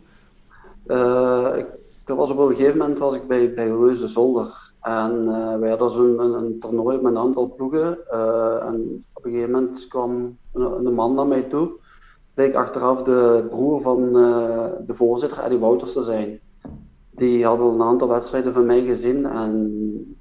Uh, 0.86 1.48
ik, 1.56 1.66
was 2.06 2.30
op 2.30 2.38
een 2.38 2.56
gegeven 2.56 2.78
moment 2.78 2.98
was 2.98 3.14
ik 3.14 3.26
bij, 3.26 3.54
bij 3.54 3.66
Reus 3.66 4.00
de 4.00 4.06
Zolder. 4.06 4.72
En 4.80 5.22
uh, 5.24 5.56
wij 5.56 5.68
hadden 5.68 5.90
zo'n 5.90 6.20
een, 6.20 6.32
een, 6.32 6.58
toernooi 6.60 6.96
met 6.96 7.12
een 7.12 7.18
aantal 7.18 7.54
ploegen. 7.56 7.98
Uh, 8.12 8.66
en 8.66 9.04
op 9.12 9.24
een 9.24 9.30
gegeven 9.30 9.50
moment 9.50 9.86
kwam 9.88 10.36
een, 10.52 10.86
een 10.86 10.94
man 10.94 11.14
naar 11.14 11.26
mij 11.26 11.42
toe. 11.42 11.70
Bleek 12.34 12.54
achteraf 12.54 13.02
de 13.02 13.46
broer 13.50 13.80
van 13.80 14.12
de 14.86 14.94
voorzitter, 14.94 15.38
Eddie 15.38 15.58
Wouters, 15.58 15.92
te 15.92 16.02
zijn. 16.02 16.40
Die 17.10 17.44
had 17.44 17.58
al 17.58 17.74
een 17.74 17.82
aantal 17.82 18.08
wedstrijden 18.08 18.52
van 18.52 18.66
mij 18.66 18.84
gezien 18.84 19.26
en 19.26 19.70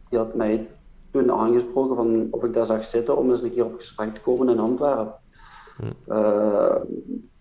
die 0.10 0.20
had 0.20 0.36
mij 0.36 0.68
toen 1.14 1.32
aangesproken 1.32 1.96
van 1.96 2.28
of 2.32 2.44
ik 2.44 2.54
daar 2.54 2.66
zag 2.66 2.84
zitten 2.84 3.18
om 3.18 3.30
eens 3.30 3.42
een 3.42 3.54
keer 3.54 3.66
op 3.66 3.76
gesprek 3.76 4.14
te 4.14 4.22
komen 4.22 4.50
in 4.50 4.60
Antwerpen. 4.60 5.16
Uh, 6.08 6.76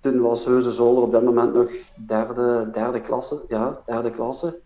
toen 0.00 0.20
was 0.20 0.44
Heuze 0.44 0.72
Zolder 0.72 1.02
op 1.02 1.12
dat 1.12 1.22
moment 1.22 1.54
nog 1.54 1.70
derde, 2.06 2.68
derde 2.72 3.00
klasse, 3.00 3.42
ja, 3.48 3.80
derde 3.84 4.10
klasse. 4.10 4.60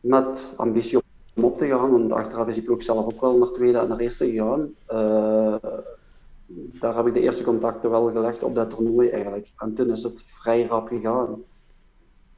Met 0.00 0.54
ambitie 0.56 1.00
om 1.34 1.44
op 1.44 1.58
te 1.58 1.66
gaan, 1.66 1.90
want 1.90 2.12
achteraf 2.12 2.46
is 2.46 2.56
hij 2.56 2.68
ook 2.68 2.82
zelf 2.82 3.04
ook 3.04 3.20
wel 3.20 3.38
naar 3.38 3.48
tweede 3.48 3.78
en 3.78 3.88
naar 3.88 3.98
eerste 3.98 4.30
gegaan. 4.30 4.74
Uh, 4.92 5.54
daar 6.80 6.96
heb 6.96 7.06
ik 7.06 7.14
de 7.14 7.20
eerste 7.20 7.44
contacten 7.44 7.90
wel 7.90 8.10
gelegd 8.10 8.42
op 8.42 8.54
dat 8.54 8.70
toernooi 8.70 9.08
eigenlijk. 9.08 9.52
En 9.56 9.74
toen 9.74 9.90
is 9.90 10.02
het 10.02 10.24
vrij 10.26 10.66
rap 10.66 10.88
gegaan. 10.88 11.42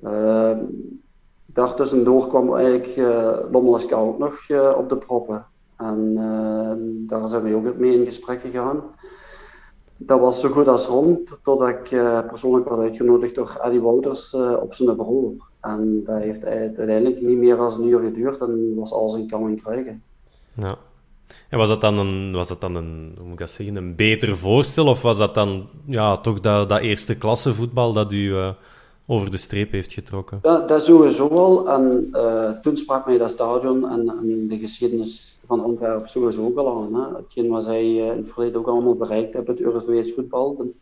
Uh, 0.00 0.58
daartussendoor 1.46 2.28
kwam 2.28 2.54
eigenlijk 2.54 2.96
uh, 2.96 3.38
Lommel 3.50 3.78
Scout 3.78 4.18
nog 4.18 4.50
op 4.76 4.88
de 4.88 4.96
proppen. 4.96 5.46
En 5.76 6.14
daar 7.06 7.28
zijn 7.28 7.42
we 7.42 7.54
ook 7.54 7.78
mee 7.78 7.98
in 7.98 8.04
gesprek 8.04 8.40
gegaan 8.40 8.82
dat 9.96 10.20
was 10.20 10.40
zo 10.40 10.48
goed 10.48 10.68
als 10.68 10.86
rond, 10.86 11.38
totdat 11.42 11.68
ik 11.68 11.90
uh, 11.90 12.26
persoonlijk 12.28 12.68
werd 12.68 12.80
uitgenodigd 12.80 13.34
door 13.34 13.60
Eddie 13.62 13.80
Wouters 13.80 14.32
uh, 14.32 14.56
op 14.60 14.74
zijn 14.74 14.96
bureau. 14.96 15.36
En 15.60 16.00
dat 16.04 16.22
heeft 16.22 16.44
uiteindelijk 16.44 17.20
niet 17.20 17.38
meer 17.38 17.56
dan 17.56 17.72
een 17.72 17.88
uur 17.88 18.00
geduurd 18.00 18.40
en 18.40 18.74
was 18.74 18.92
alles 18.92 19.14
in 19.14 19.28
kan 19.28 19.46
en 19.46 19.60
krijgen. 19.62 20.02
Ja. 20.54 20.76
En 21.48 21.58
was 21.58 21.68
dat 21.68 21.80
dan 21.80 21.98
een, 21.98 22.32
was 22.32 22.48
dat 22.48 22.60
dan 22.60 22.74
een, 22.74 23.12
hoe 23.16 23.24
moet 23.24 23.32
ik 23.32 23.38
dat 23.38 23.50
zeggen, 23.50 23.76
een 23.76 23.94
beter 23.94 24.36
voorstel? 24.36 24.86
Of 24.86 25.02
was 25.02 25.18
dat 25.18 25.34
dan 25.34 25.66
ja, 25.86 26.16
toch 26.16 26.40
dat, 26.40 26.68
dat 26.68 26.80
eerste 26.80 27.18
klasse 27.18 27.54
voetbal 27.54 27.92
dat 27.92 28.12
u 28.12 28.34
over 29.06 29.30
de 29.30 29.36
streep 29.36 29.70
heeft 29.70 29.92
getrokken? 29.92 30.38
Ja, 30.42 30.58
dat 30.58 30.84
sowieso 30.84 31.28
wel. 31.28 31.70
En 31.70 32.10
toen 32.62 32.76
sprak 32.76 33.06
mij 33.06 33.18
dat 33.18 33.30
stadion 33.30 33.88
en, 33.88 34.46
de 34.48 34.58
geschiedenis 34.58 35.34
van 35.46 35.64
Antwerpen 35.64 36.08
sowieso 36.08 36.44
ook 36.44 36.58
al 36.58 36.82
aan. 36.82 37.14
Hetgeen 37.14 37.48
wat 37.48 37.64
zij 37.64 37.80
eh, 37.80 37.96
in 37.96 38.16
het 38.16 38.28
verleden 38.28 38.60
ook 38.60 38.66
allemaal 38.66 38.94
bereikt 38.94 39.34
hebben, 39.34 39.54
het 39.54 39.64
Europees 39.64 40.14
voetbal. 40.14 40.72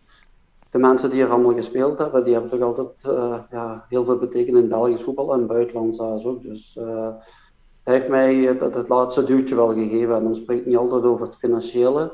De, 0.70 0.78
mensen 0.78 1.10
die 1.10 1.22
er 1.22 1.30
allemaal 1.30 1.54
gespeeld 1.54 1.98
hebben, 1.98 2.24
die 2.24 2.32
hebben 2.32 2.50
toch 2.50 2.60
altijd 2.60 2.88
uh, 3.06 3.38
ja, 3.50 3.86
heel 3.88 4.04
veel 4.04 4.18
betekend 4.18 4.56
in 4.56 4.68
Belgisch 4.68 5.02
voetbal 5.02 5.32
en 5.32 5.46
buitenlands 5.46 6.00
ook. 6.00 6.42
Dus 6.42 6.74
het 6.74 7.94
heeft 7.94 8.08
mij 8.08 8.34
het, 8.34 8.60
het, 8.60 8.88
laatste 8.88 9.24
duwtje 9.24 9.54
wel 9.54 9.72
gegeven. 9.72 10.16
En 10.16 10.24
dan 10.24 10.34
spreek 10.34 10.58
ik 10.58 10.66
niet 10.66 10.76
altijd 10.76 11.02
over 11.02 11.26
het 11.26 11.36
financiële. 11.36 12.12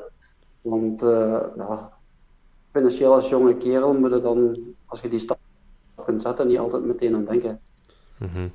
Want 0.61 0.99
ja, 1.55 1.91
financieel 2.71 3.13
als 3.13 3.29
jonge 3.29 3.57
kerel 3.57 3.93
moet 3.93 4.13
je 4.13 4.21
dan, 4.21 4.59
als 4.85 5.01
je 5.01 5.09
die 5.09 5.19
stap 5.19 5.38
kunt 6.09 6.21
zetten, 6.21 6.47
niet 6.47 6.57
altijd 6.57 6.85
meteen 6.85 7.15
aan 7.15 7.25
denken. 7.25 7.59
Mm 8.17 8.29
-hmm. 8.33 8.51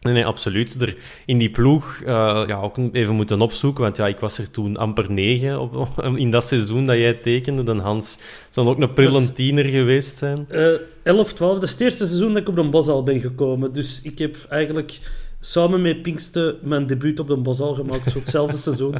Nee, 0.00 0.14
nee, 0.14 0.26
absoluut. 0.26 0.80
Er, 0.80 0.96
in 1.26 1.38
die 1.38 1.50
ploeg 1.50 2.00
uh, 2.00 2.06
ja, 2.46 2.60
ook 2.60 2.76
even 2.92 3.14
moeten 3.14 3.40
opzoeken, 3.40 3.82
want 3.82 3.96
ja, 3.96 4.06
ik 4.06 4.18
was 4.18 4.38
er 4.38 4.50
toen 4.50 4.76
amper 4.76 5.12
negen 5.12 5.60
op, 5.60 6.02
in 6.24 6.30
dat 6.30 6.44
seizoen 6.44 6.84
dat 6.84 6.96
jij 6.96 7.14
tekende. 7.14 7.62
Dan 7.62 7.78
Hans 7.78 8.18
zou 8.50 8.68
ook 8.68 8.80
een 8.80 8.92
prille 8.92 9.32
tiener 9.32 9.64
geweest 9.64 10.16
zijn. 10.16 10.46
Uh, 10.50 10.68
11, 11.02 11.32
12, 11.32 11.54
dat 11.54 11.62
is 11.62 11.70
het 11.70 11.80
eerste 11.80 12.06
seizoen 12.06 12.28
dat 12.28 12.42
ik 12.42 12.48
op 12.48 12.56
de 12.56 12.68
Bosal 12.68 13.02
ben 13.02 13.20
gekomen. 13.20 13.72
Dus 13.72 14.02
ik 14.02 14.18
heb 14.18 14.36
eigenlijk 14.48 14.98
samen 15.40 15.82
met 15.82 16.02
Pinkste 16.02 16.58
mijn 16.62 16.86
debuut 16.86 17.20
op 17.20 17.28
de 17.28 17.36
Bosal 17.36 17.74
gemaakt, 17.74 18.10
zo 18.10 18.18
hetzelfde 18.18 18.56
seizoen. 18.68 18.94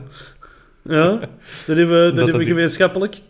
Ja, 0.82 1.18
dat 1.66 1.76
hebben 1.76 1.88
we, 1.88 2.06
dat, 2.06 2.16
dat 2.16 2.24
hebben 2.24 2.44
we 2.44 2.50
gemeenschappelijk. 2.50 3.20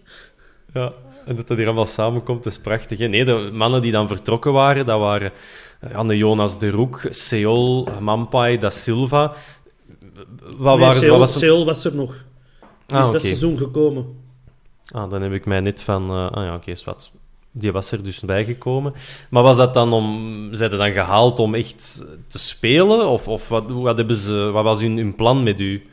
Ja, 0.75 0.92
en 1.28 1.37
dat 1.37 1.47
dat 1.47 1.56
hier 1.56 1.66
allemaal 1.66 1.87
samenkomt, 1.87 2.47
is 2.47 2.58
prachtig. 2.58 2.99
Hè? 2.99 3.06
Nee, 3.06 3.25
de 3.25 3.50
mannen 3.52 3.82
die 3.82 3.92
dan 3.92 4.08
vertrokken 4.08 4.52
waren, 4.52 4.87
dat 4.87 4.99
waren 4.99 5.32
Anne 5.92 6.16
Jonas 6.16 6.58
de 6.58 6.70
Roek, 6.70 7.06
Seol, 7.11 7.88
Mampai, 8.00 8.58
Da 8.58 8.70
Silva. 8.70 9.35
Wat, 10.56 10.78
nee, 10.78 10.94
Seol, 10.94 11.18
was, 11.18 11.38
Seol 11.38 11.64
was 11.64 11.85
er 11.85 11.94
nog. 11.94 12.25
Die 12.87 12.97
ah, 12.97 13.06
is 13.06 13.12
dat 13.12 13.23
seizoen 13.23 13.58
gekomen. 13.58 14.06
Ah, 14.90 15.11
dan 15.11 15.23
heb 15.23 15.32
ik 15.32 15.47
mij 15.47 15.61
net 15.61 15.80
van... 15.80 16.11
Uh, 16.11 16.26
ah 16.30 16.44
ja, 16.44 16.54
oké, 16.54 16.70
okay, 16.70 16.82
wat. 16.85 17.11
Die 17.52 17.73
was 17.73 17.92
er 17.92 18.04
dus 18.04 18.20
bijgekomen. 18.20 18.92
Maar 19.30 19.42
was 19.42 19.56
dat 19.56 19.75
dan 19.75 19.92
om... 19.92 20.49
Zijn 20.52 20.70
dan 20.70 20.92
gehaald 20.92 21.38
om 21.38 21.54
echt 21.54 22.06
te 22.26 22.38
spelen? 22.38 23.08
Of, 23.08 23.28
of 23.28 23.49
wat, 23.49 23.64
wat, 23.68 23.97
hebben 23.97 24.16
ze, 24.16 24.50
wat 24.50 24.64
was 24.64 24.80
hun, 24.80 24.97
hun 24.97 25.14
plan 25.14 25.42
met 25.42 25.61
u? 25.61 25.87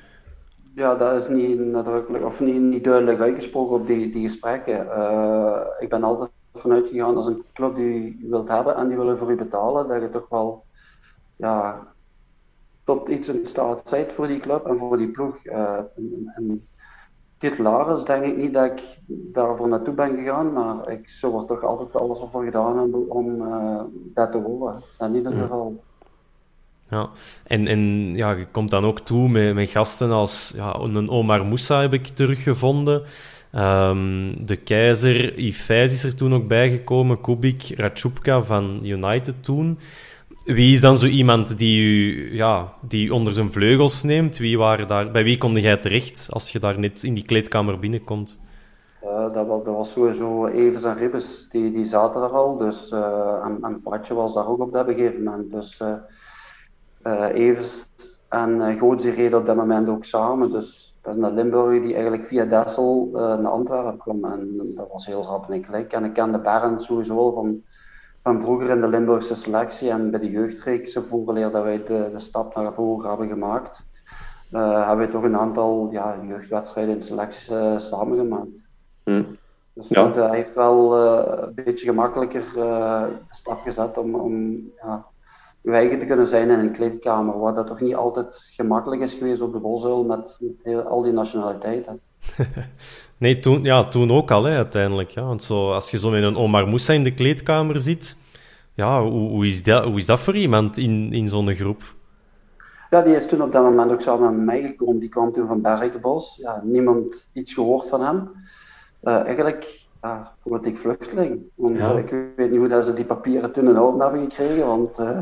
Ja, 0.75 0.95
dat 0.95 1.21
is 1.21 1.27
niet 1.27 1.59
nadrukkelijk 1.59 2.25
of 2.25 2.39
niet, 2.39 2.61
niet 2.61 2.83
duidelijk 2.83 3.19
uitgesproken 3.19 3.75
op 3.75 3.87
die, 3.87 4.11
die 4.11 4.23
gesprekken. 4.23 4.85
Uh, 4.85 5.61
ik 5.79 5.89
ben 5.89 6.03
altijd 6.03 6.29
vanuit 6.53 6.87
gegaan 6.87 7.15
als 7.15 7.25
een 7.25 7.43
club 7.53 7.75
die 7.75 8.17
je 8.21 8.29
wilt 8.29 8.47
hebben 8.47 8.75
en 8.75 8.87
die 8.87 8.97
willen 8.97 9.17
voor 9.17 9.29
je 9.29 9.35
betalen, 9.35 9.87
dat 9.87 10.01
je 10.01 10.09
toch 10.09 10.29
wel 10.29 10.63
ja, 11.35 11.87
tot 12.83 13.07
iets 13.09 13.29
in 13.29 13.45
staat 13.45 13.89
bent 13.91 14.11
voor 14.11 14.27
die 14.27 14.39
club 14.39 14.65
en 14.65 14.77
voor 14.77 14.97
die 14.97 15.11
ploeg. 15.11 15.45
Uh, 15.45 15.79
en, 16.35 16.67
titularis 17.37 18.03
denk 18.03 18.23
ik 18.23 18.37
niet 18.37 18.53
dat 18.53 18.65
ik 18.65 18.99
daarvoor 19.07 19.67
naartoe 19.67 19.93
ben 19.93 20.15
gegaan, 20.15 20.53
maar 20.53 20.89
ik 20.89 21.09
zou 21.09 21.39
er 21.39 21.45
toch 21.45 21.63
altijd 21.63 21.95
alles 21.95 22.19
voor 22.31 22.43
gedaan 22.43 22.77
hebben 22.77 23.09
om 23.09 23.41
uh, 23.41 23.81
dat 24.13 24.31
te 24.31 24.37
horen. 24.37 24.81
In 24.99 25.15
ieder 25.15 25.31
geval. 25.31 25.75
Ja, 25.75 25.94
en, 27.43 27.67
en 27.67 28.13
ja, 28.15 28.31
je 28.31 28.47
komt 28.51 28.69
dan 28.69 28.85
ook 28.85 28.99
toe 28.99 29.29
met, 29.29 29.53
met 29.53 29.69
gasten 29.69 30.11
als 30.11 30.53
ja, 30.55 30.75
een 30.79 31.09
Omar 31.09 31.45
Moussa 31.45 31.81
heb 31.81 31.93
ik 31.93 32.07
teruggevonden. 32.07 33.03
Um, 33.55 34.45
de 34.45 34.55
keizer 34.55 35.37
Ifeis 35.37 35.93
is 35.93 36.03
er 36.03 36.15
toen 36.15 36.33
ook 36.33 36.47
bijgekomen, 36.47 37.21
Kubik, 37.21 37.73
Ratschupka 37.75 38.41
van 38.41 38.79
United 38.83 39.43
toen. 39.43 39.79
Wie 40.43 40.73
is 40.73 40.81
dan 40.81 40.97
zo 40.97 41.05
iemand 41.05 41.57
die 41.57 41.81
u, 41.81 42.35
ja, 42.35 42.73
die 42.81 43.13
onder 43.13 43.33
zijn 43.33 43.51
vleugels 43.51 44.03
neemt? 44.03 44.37
Wie 44.37 44.57
waren 44.57 44.87
daar, 44.87 45.11
bij 45.11 45.23
wie 45.23 45.37
kon 45.37 45.53
jij 45.53 45.77
terecht 45.77 46.27
als 46.31 46.51
je 46.51 46.59
daar 46.59 46.79
net 46.79 47.03
in 47.03 47.13
die 47.13 47.25
kleedkamer 47.25 47.79
binnenkomt? 47.79 48.39
Uh, 49.03 49.33
dat, 49.33 49.47
was, 49.47 49.63
dat 49.63 49.75
was 49.75 49.91
sowieso 49.91 50.47
Evers 50.47 50.83
en 50.83 50.97
Ribbes, 50.97 51.47
die, 51.49 51.71
die 51.71 51.85
zaten 51.85 52.21
er 52.21 52.29
al. 52.29 52.57
Dus, 52.57 52.91
uh, 52.91 53.45
en, 53.45 53.57
en 53.61 53.81
Patje 53.81 54.13
was 54.13 54.33
daar 54.33 54.47
ook 54.47 54.59
op 54.59 54.73
dat 54.73 54.87
gegeven 54.87 55.23
moment. 55.23 55.51
Dus 55.51 55.79
uh, 55.81 55.93
Evers 57.33 57.87
en 58.29 58.59
uh, 58.59 59.15
reden 59.15 59.39
op 59.39 59.45
dat 59.45 59.55
moment 59.55 59.89
ook 59.89 60.05
samen. 60.05 60.51
Dus 60.51 60.95
dat 61.01 61.15
is 61.15 61.19
naar 61.19 61.31
Limburg 61.31 61.81
die 61.81 61.93
eigenlijk 61.93 62.27
via 62.27 62.45
Dessel 62.45 63.09
uh, 63.13 63.19
naar 63.19 63.51
Antwerpen 63.51 63.97
kwam. 63.97 64.25
En 64.25 64.71
dat 64.75 64.87
was 64.91 65.05
heel 65.05 65.23
rap 65.23 65.49
en 65.49 65.63
gelijk. 65.63 65.93
En 65.93 66.03
ik 66.03 66.13
kende 66.13 66.39
Berend 66.39 66.83
sowieso 66.83 67.31
van, 67.31 67.61
van 68.23 68.41
vroeger 68.41 68.69
in 68.69 68.81
de 68.81 68.87
Limburgse 68.87 69.35
selectie 69.35 69.89
en 69.89 70.11
bij 70.11 70.19
de 70.19 70.29
jeugdreekse 70.29 71.03
voorleer 71.03 71.51
dat 71.51 71.63
wij 71.63 71.83
de, 71.83 72.09
de 72.11 72.19
stap 72.19 72.55
naar 72.55 72.65
het 72.65 72.75
hoger 72.75 73.09
hebben 73.09 73.27
gemaakt. 73.27 73.85
Uh, 74.51 74.87
hebben 74.87 75.05
we 75.05 75.11
toch 75.11 75.23
een 75.23 75.37
aantal 75.37 75.87
ja, 75.91 76.15
jeugdwedstrijden 76.27 76.95
in 76.95 77.01
selecties 77.01 77.49
uh, 77.49 77.77
samengemaakt. 77.77 78.63
Hmm. 79.03 79.37
Dus 79.73 79.87
ja. 79.87 80.07
dat 80.07 80.31
heeft 80.31 80.55
wel 80.55 80.97
een 80.97 81.53
beetje 81.53 81.85
gemakkelijker 81.85 82.43
de 82.53 83.09
stap 83.29 83.61
gezet 83.61 83.97
om, 83.97 84.15
om 84.15 84.55
ja, 84.81 85.05
eigen 85.73 85.99
te 85.99 86.05
kunnen 86.05 86.27
zijn 86.27 86.49
in 86.49 86.59
een 86.59 86.71
kleedkamer, 86.71 87.39
wat 87.39 87.55
dat 87.55 87.67
toch 87.67 87.79
niet 87.79 87.95
altijd 87.95 88.51
gemakkelijk 88.55 89.01
is 89.01 89.13
geweest 89.13 89.41
op 89.41 89.53
de 89.53 89.59
Bosuil 89.59 90.03
met, 90.03 90.39
al 90.85 91.01
die 91.01 91.11
nationaliteiten. 91.11 91.99
nee, 93.17 93.39
toen, 93.39 93.63
ja, 93.63 93.83
toen 93.87 94.11
ook 94.11 94.31
al, 94.31 94.43
hè, 94.43 94.55
uiteindelijk. 94.55 95.09
Ja. 95.09 95.23
Want 95.23 95.43
zo, 95.43 95.71
als 95.71 95.91
je 95.91 95.97
zo 95.97 96.09
met 96.09 96.23
een 96.23 96.35
Omar 96.35 96.67
Moussa 96.67 96.93
in 96.93 97.03
de 97.03 97.13
kleedkamer 97.13 97.79
zit, 97.79 98.17
ja, 98.73 99.01
hoe, 99.01 99.29
hoe, 99.29 99.47
is, 99.47 99.63
dat, 99.63 99.83
hoe 99.83 99.97
is 99.97 100.05
dat 100.05 100.19
voor 100.19 100.35
iemand 100.35 100.77
in, 100.77 101.13
in 101.13 101.29
zo'n 101.29 101.53
groep? 101.53 101.95
Ja, 102.89 103.01
die 103.01 103.15
is 103.15 103.27
toen 103.27 103.41
op 103.41 103.51
dat 103.51 103.63
moment 103.63 103.91
ook 103.91 104.01
samen 104.01 104.35
met 104.35 104.45
mij 104.45 104.61
gekomen. 104.61 104.99
Die 104.99 105.09
kwam 105.09 105.31
toen 105.31 105.47
van 105.47 105.61
Bergenbos. 105.61 106.37
Ja, 106.41 106.61
niemand 106.63 107.29
iets 107.33 107.53
gehoord 107.53 107.89
van 107.89 108.01
hem. 108.01 108.29
Uh, 109.03 109.23
eigenlijk 109.23 109.85
ja, 110.01 110.35
word 110.43 110.65
ik 110.65 110.77
vluchteling. 110.77 111.41
Want, 111.55 111.77
ja. 111.77 111.91
uh, 111.91 111.97
ik 111.97 112.13
weet 112.35 112.49
niet 112.51 112.59
hoe 112.59 112.67
dat 112.67 112.85
ze 112.85 112.93
die 112.93 113.05
papieren 113.05 113.51
toen 113.51 113.69
in 113.69 113.75
handen 113.75 114.01
hebben 114.01 114.31
gekregen, 114.31 114.65
want 114.65 114.99
uh, 114.99 115.19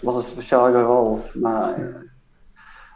was 0.00 0.14
een 0.14 0.22
speciaal 0.22 0.72
geval. 0.72 1.20
Maar 1.34 1.78
uh, 1.78 1.94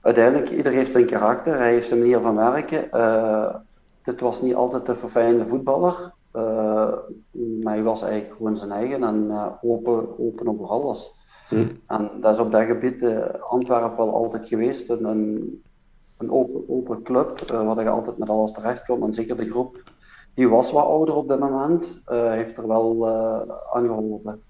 uiteindelijk, 0.02 0.50
ieder 0.50 0.72
heeft 0.72 0.92
zijn 0.92 1.06
karakter, 1.06 1.56
hij 1.56 1.72
heeft 1.72 1.88
zijn 1.88 2.00
manier 2.00 2.20
van 2.20 2.36
werken. 2.36 2.88
Uh, 2.92 3.54
dit 4.02 4.20
was 4.20 4.42
niet 4.42 4.54
altijd 4.54 4.86
de 4.86 4.94
verfijnde 4.94 5.46
voetballer, 5.46 6.12
uh, 6.36 6.92
maar 7.62 7.72
hij 7.74 7.82
was 7.82 8.02
eigenlijk 8.02 8.36
gewoon 8.36 8.56
zijn 8.56 8.70
eigen 8.70 9.04
en 9.04 9.32
open, 9.62 10.18
open 10.18 10.48
over 10.48 10.66
alles. 10.66 11.14
Hm. 11.48 11.66
En 11.86 12.10
dat 12.20 12.34
is 12.34 12.40
op 12.40 12.52
dat 12.52 12.62
gebied 12.66 13.04
Antwerpen 13.48 13.96
wel 13.96 14.14
altijd 14.14 14.46
geweest. 14.46 14.90
Een, 14.90 15.62
een 16.16 16.30
open, 16.30 16.68
open 16.68 17.02
club, 17.02 17.40
waar 17.50 17.82
je 17.82 17.88
altijd 17.88 18.18
met 18.18 18.28
alles 18.28 18.52
terecht 18.52 18.84
komt. 18.84 19.04
En 19.04 19.14
zeker 19.14 19.36
de 19.36 19.50
groep, 19.50 19.82
die 20.34 20.48
was 20.48 20.72
wat 20.72 20.84
ouder 20.84 21.14
op 21.14 21.28
dit 21.28 21.38
moment, 21.38 22.00
heeft 22.06 22.56
er 22.56 22.68
wel 22.68 23.08
aan 23.72 23.86
geholpen. 23.86 24.42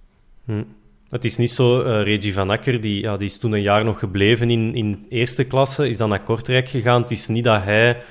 Hm. 0.44 0.62
Het 1.10 1.24
is 1.24 1.36
niet 1.36 1.50
zo, 1.50 1.80
uh, 1.80 2.02
Regi 2.02 2.32
van 2.32 2.50
Akker, 2.50 2.80
die, 2.80 3.00
ja, 3.00 3.16
die 3.16 3.26
is 3.26 3.38
toen 3.38 3.52
een 3.52 3.62
jaar 3.62 3.84
nog 3.84 3.98
gebleven 3.98 4.50
in, 4.50 4.74
in 4.74 5.06
eerste 5.08 5.44
klasse, 5.44 5.88
is 5.88 5.96
dan 5.96 6.08
naar 6.08 6.22
Kortrijk 6.22 6.68
gegaan. 6.68 7.02
Het 7.02 7.10
is 7.10 7.28
niet 7.28 7.44
dat 7.44 7.62
hij 7.62 8.02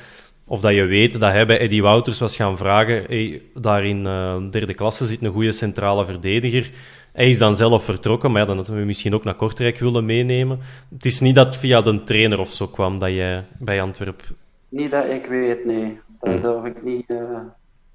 Of 0.50 0.62
dat 0.62 0.74
je 0.74 0.86
weet 0.86 1.20
dat 1.20 1.32
hij 1.32 1.46
bij 1.46 1.60
Eddie 1.60 1.82
Wouters 1.82 2.20
was 2.20 2.36
gaan 2.36 2.58
vragen, 2.58 3.04
hey, 3.08 3.42
daar 3.54 3.86
in 3.86 4.06
uh, 4.06 4.50
derde 4.52 4.74
klasse 4.74 5.06
zit 5.06 5.22
een 5.22 5.32
goede 5.32 5.52
centrale 5.52 6.06
verdediger. 6.06 6.72
Hij 7.14 7.30
is 7.30 7.38
dan 7.38 7.56
zelf 7.56 7.84
vertrokken, 7.84 8.32
maar 8.32 8.42
ja, 8.42 8.48
dan 8.48 8.56
hadden 8.56 8.76
we 8.76 8.86
misschien 8.86 9.14
ook 9.14 9.24
naar 9.24 9.36
Kortrijk 9.36 9.78
willen 9.78 10.06
meenemen. 10.06 10.60
Het 10.94 11.06
is 11.06 11.20
niet 11.20 11.36
dat 11.36 11.58
via 11.58 11.82
de 11.82 12.04
trainer 12.04 12.40
of 12.40 12.50
zo 12.50 12.68
kwam 12.68 13.00
dat 13.00 13.10
jij 13.10 13.46
bij 13.60 13.82
Antwerp... 13.82 14.22
Niet 14.70 14.92
dat 14.92 15.06
ik 15.10 15.26
weet, 15.26 15.66
nee. 15.66 16.00
Dat 16.20 16.32
hmm. 16.32 16.42
durf, 16.42 16.66
ik 16.66 16.84
niet, 16.84 17.10
uh, 17.10 17.40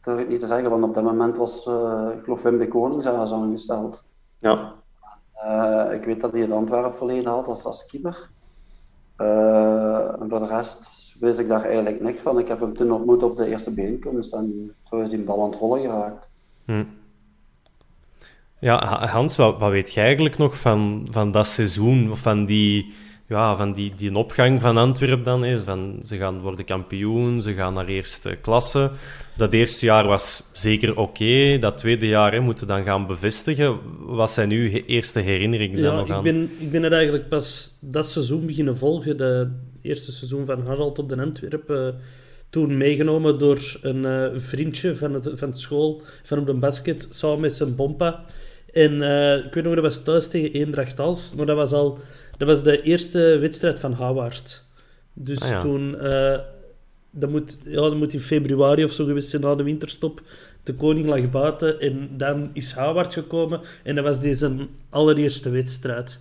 durf 0.05 0.21
ik 0.21 0.29
niet 0.29 0.41
te 0.41 0.47
zeggen, 0.47 0.71
want 0.71 0.85
op 0.85 0.95
dat 0.95 1.05
moment 1.05 1.37
was, 1.37 1.67
uh, 1.67 2.09
ik 2.19 2.25
geloof 2.25 2.43
Wim 2.43 2.59
de 2.59 2.69
Koning 2.69 3.03
zelfs 3.03 3.33
aangesteld. 3.33 4.03
Ja. 4.39 4.75
Uh, 5.45 5.93
ik 5.93 6.05
weet 6.05 6.21
dat 6.21 6.33
hij 6.33 6.41
het 6.41 6.51
Antwerp 6.51 6.97
verleden 6.97 7.33
had 7.33 7.47
als, 7.47 7.65
als 7.65 7.87
keeper. 7.87 8.29
en 9.17 10.27
voor 10.29 10.39
de 10.39 10.47
rest 10.47 11.05
wist 11.21 11.39
ik 11.39 11.49
daar 11.49 11.65
eigenlijk 11.65 12.01
niks 12.01 12.23
van. 12.23 12.39
Ik 12.39 12.49
heb 12.49 12.61
hem 12.61 12.73
toen 12.73 12.93
ontmoet 12.93 13.23
op 13.23 13.37
de 13.37 13.49
eerste 13.49 13.71
bijeenkomst 13.71 14.33
en 14.33 14.75
zo 14.91 14.97
is 14.97 15.09
die 15.09 15.19
bal 15.19 15.43
aan 15.43 15.51
het 15.51 15.59
rollen 15.59 15.81
geraakt. 15.81 16.29
Hmm. 16.65 16.89
Ja, 18.59 19.07
Hans, 19.07 19.37
wat, 19.37 19.59
wat 19.59 19.71
weet 19.71 19.93
jij 19.93 20.05
eigenlijk 20.05 20.39
nog 20.39 20.59
van, 20.59 21.07
van 21.11 21.31
dat 21.31 21.47
seizoen? 21.47 22.17
Van 22.17 22.45
die, 22.45 22.95
ja, 23.29 23.57
van 23.57 23.73
die, 23.73 23.93
die 23.97 24.17
opgang 24.17 24.61
van 24.61 24.77
Antwerpen 24.77 25.25
dan? 25.25 25.43
Hè? 25.43 25.61
Van, 25.61 25.97
ze 26.01 26.17
gaan 26.17 26.41
worden 26.41 26.65
kampioen, 26.65 27.43
ze 27.43 27.53
gaan 27.53 27.75
naar 27.75 27.87
eerste 27.87 28.37
klasse. 28.41 28.91
Dat 29.37 29.53
eerste 29.53 29.85
jaar 29.85 30.07
was 30.07 30.43
zeker 30.53 30.99
oké. 30.99 31.59
Dat 31.59 31.79
tweede 31.79 32.07
jaar 32.07 32.33
hè, 32.33 32.41
moeten 32.41 32.67
dan 32.67 32.85
gaan 32.85 33.07
bevestigen. 33.07 33.79
Wat 33.99 34.31
zijn 34.31 34.51
uw 34.51 34.69
eerste 34.87 35.21
herinneringen 35.21 35.81
ja, 35.81 35.95
nog 35.95 36.11
aan? 36.11 36.27
Ik 36.27 36.33
ben, 36.33 36.51
ik 36.59 36.71
ben 36.71 36.83
het 36.83 36.93
eigenlijk 36.93 37.29
pas 37.29 37.79
dat 37.81 38.07
seizoen 38.07 38.47
beginnen 38.47 38.77
volgen. 38.77 39.17
De 39.17 39.51
eerste 39.83 40.13
seizoen 40.13 40.45
van 40.45 40.67
Harald 40.67 40.99
op 40.99 41.09
de 41.09 41.17
Antwerpen 41.17 41.99
toen 42.51 42.77
meegenomen 42.77 43.39
door 43.39 43.79
een 43.83 44.05
uh, 44.05 44.27
vriendje 44.41 44.97
van, 44.97 45.15
het, 45.15 45.31
van 45.35 45.49
het 45.49 45.59
school, 45.59 46.03
van 46.23 46.39
op 46.39 46.47
de 46.47 46.55
basket, 46.55 47.09
samen 47.11 47.41
met 47.41 47.53
zijn 47.53 47.77
bompa. 47.77 48.25
En 48.73 48.93
uh, 48.93 49.37
ik 49.37 49.55
weet 49.55 49.65
nog, 49.65 49.75
dat 49.75 49.83
was 49.83 50.03
thuis 50.03 50.29
tegen 50.29 50.53
Eendracht 50.53 51.01
Als, 51.01 51.33
maar 51.37 51.47
dat 51.47 51.57
was 51.57 51.73
al 51.73 51.99
dat 52.37 52.49
was 52.49 52.63
de 52.63 52.81
eerste 52.81 53.39
wedstrijd 53.41 53.81
van 53.81 53.93
Howard. 53.93 54.63
Dus 55.13 55.41
ah, 55.41 55.61
toen, 55.61 55.95
uh, 56.03 56.39
dat, 57.11 57.31
moet, 57.31 57.59
ja, 57.65 57.81
dat 57.81 57.97
moet 57.97 58.13
in 58.13 58.21
februari 58.21 58.85
of 58.85 58.93
zo 58.93 59.05
geweest 59.05 59.29
zijn 59.29 59.43
na 59.43 59.55
de 59.55 59.63
winterstop. 59.63 60.23
De 60.63 60.75
koning 60.75 61.07
lag 61.07 61.31
buiten 61.31 61.81
en 61.81 62.09
dan 62.17 62.51
is 62.53 62.73
Howard 62.73 63.13
gekomen 63.13 63.61
en 63.83 63.95
dat 63.95 64.05
was 64.05 64.21
deze 64.21 64.57
allereerste 64.89 65.51
wedstrijd. 65.51 66.21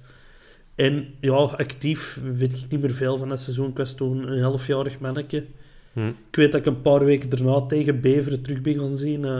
En 0.75 1.13
ja, 1.19 1.33
actief 1.33 2.19
weet 2.37 2.53
ik 2.53 2.65
niet 2.69 2.81
meer 2.81 2.93
veel 2.93 3.17
van 3.17 3.29
dat 3.29 3.41
seizoen. 3.41 3.69
Ik 3.69 3.77
was 3.77 3.95
toen 3.95 4.31
een 4.31 4.41
halfjarig 4.41 4.99
manneke. 4.99 5.45
Hm. 5.93 6.07
Ik 6.07 6.35
weet 6.35 6.51
dat 6.51 6.61
ik 6.61 6.67
een 6.67 6.81
paar 6.81 7.05
weken 7.05 7.29
daarna 7.29 7.61
tegen 7.61 8.01
Beveren 8.01 8.41
terug 8.41 8.61
ben 8.61 8.79
gaan 8.79 8.95
zien. 8.95 9.23
Uh, 9.23 9.39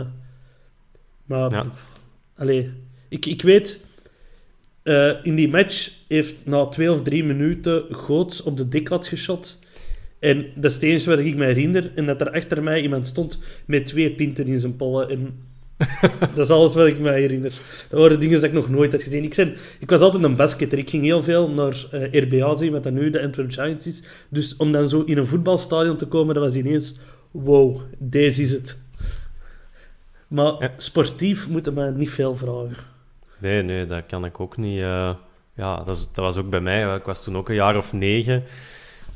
maar, 1.24 1.50
ja. 1.50 1.66
allee, 2.36 2.70
ik, 3.08 3.26
ik 3.26 3.42
weet, 3.42 3.84
uh, 4.84 5.12
in 5.22 5.34
die 5.34 5.48
match 5.48 5.90
heeft 6.08 6.46
na 6.46 6.66
twee 6.66 6.92
of 6.92 7.02
drie 7.02 7.24
minuten 7.24 7.84
Goots 7.88 8.42
op 8.42 8.56
de 8.56 8.68
diklat 8.68 9.06
geschot. 9.06 9.58
En 10.18 10.46
dat 10.54 10.70
is 10.70 10.74
het 10.74 10.82
enige 10.82 11.10
wat 11.10 11.18
ik 11.18 11.36
me 11.36 11.44
herinner. 11.44 11.92
En 11.94 12.06
dat 12.06 12.20
er 12.20 12.30
achter 12.30 12.62
mij 12.62 12.82
iemand 12.82 13.06
stond 13.06 13.42
met 13.64 13.86
twee 13.86 14.10
pinten 14.10 14.46
in 14.46 14.58
zijn 14.58 14.76
pollen. 14.76 15.10
En 15.10 15.34
dat 16.34 16.44
is 16.44 16.50
alles 16.50 16.74
wat 16.74 16.86
ik 16.86 16.98
me 16.98 17.10
herinner. 17.10 17.52
Dat 17.88 18.00
waren 18.00 18.20
dingen 18.20 18.38
die 18.38 18.48
ik 18.48 18.54
nog 18.54 18.70
nooit 18.70 18.92
had 18.92 19.02
gezien. 19.02 19.24
Ik, 19.24 19.34
zijn, 19.34 19.54
ik 19.80 19.90
was 19.90 20.00
altijd 20.00 20.24
een 20.24 20.36
basketter. 20.36 20.78
Ik 20.78 20.90
ging 20.90 21.02
heel 21.02 21.22
veel 21.22 21.50
naar 21.50 21.84
uh, 21.92 22.14
eh, 22.14 22.22
RBA 22.22 22.54
zien, 22.54 22.72
wat 22.72 22.82
dat 22.82 22.92
nu 22.92 23.10
de 23.10 23.22
Antwerp 23.22 23.52
Giants 23.52 23.86
is. 23.86 24.02
Dus 24.28 24.56
om 24.56 24.72
dan 24.72 24.88
zo 24.88 25.02
in 25.02 25.18
een 25.18 25.26
voetbalstadion 25.26 25.96
te 25.96 26.06
komen, 26.06 26.34
dat 26.34 26.42
was 26.42 26.54
ineens... 26.54 26.94
Wow, 27.30 27.80
deze 27.98 28.42
is 28.42 28.52
het. 28.52 28.82
Maar 30.28 30.72
sportief 30.76 31.48
moeten 31.48 31.74
we 31.74 31.92
niet 31.96 32.10
veel 32.10 32.36
vragen. 32.36 32.93
Nee, 33.44 33.62
nee, 33.62 33.86
dat 33.86 34.02
kan 34.06 34.24
ik 34.24 34.40
ook 34.40 34.56
niet. 34.56 34.78
Uh, 34.78 35.10
ja, 35.54 35.76
dat, 35.76 36.10
dat, 36.12 36.24
was 36.24 36.36
ook 36.36 36.50
bij 36.50 36.60
mij. 36.60 36.94
Ik 36.94 37.04
was 37.04 37.24
toen 37.24 37.36
ook 37.36 37.48
een 37.48 37.54
jaar 37.54 37.76
of 37.76 37.92
negen. 37.92 38.44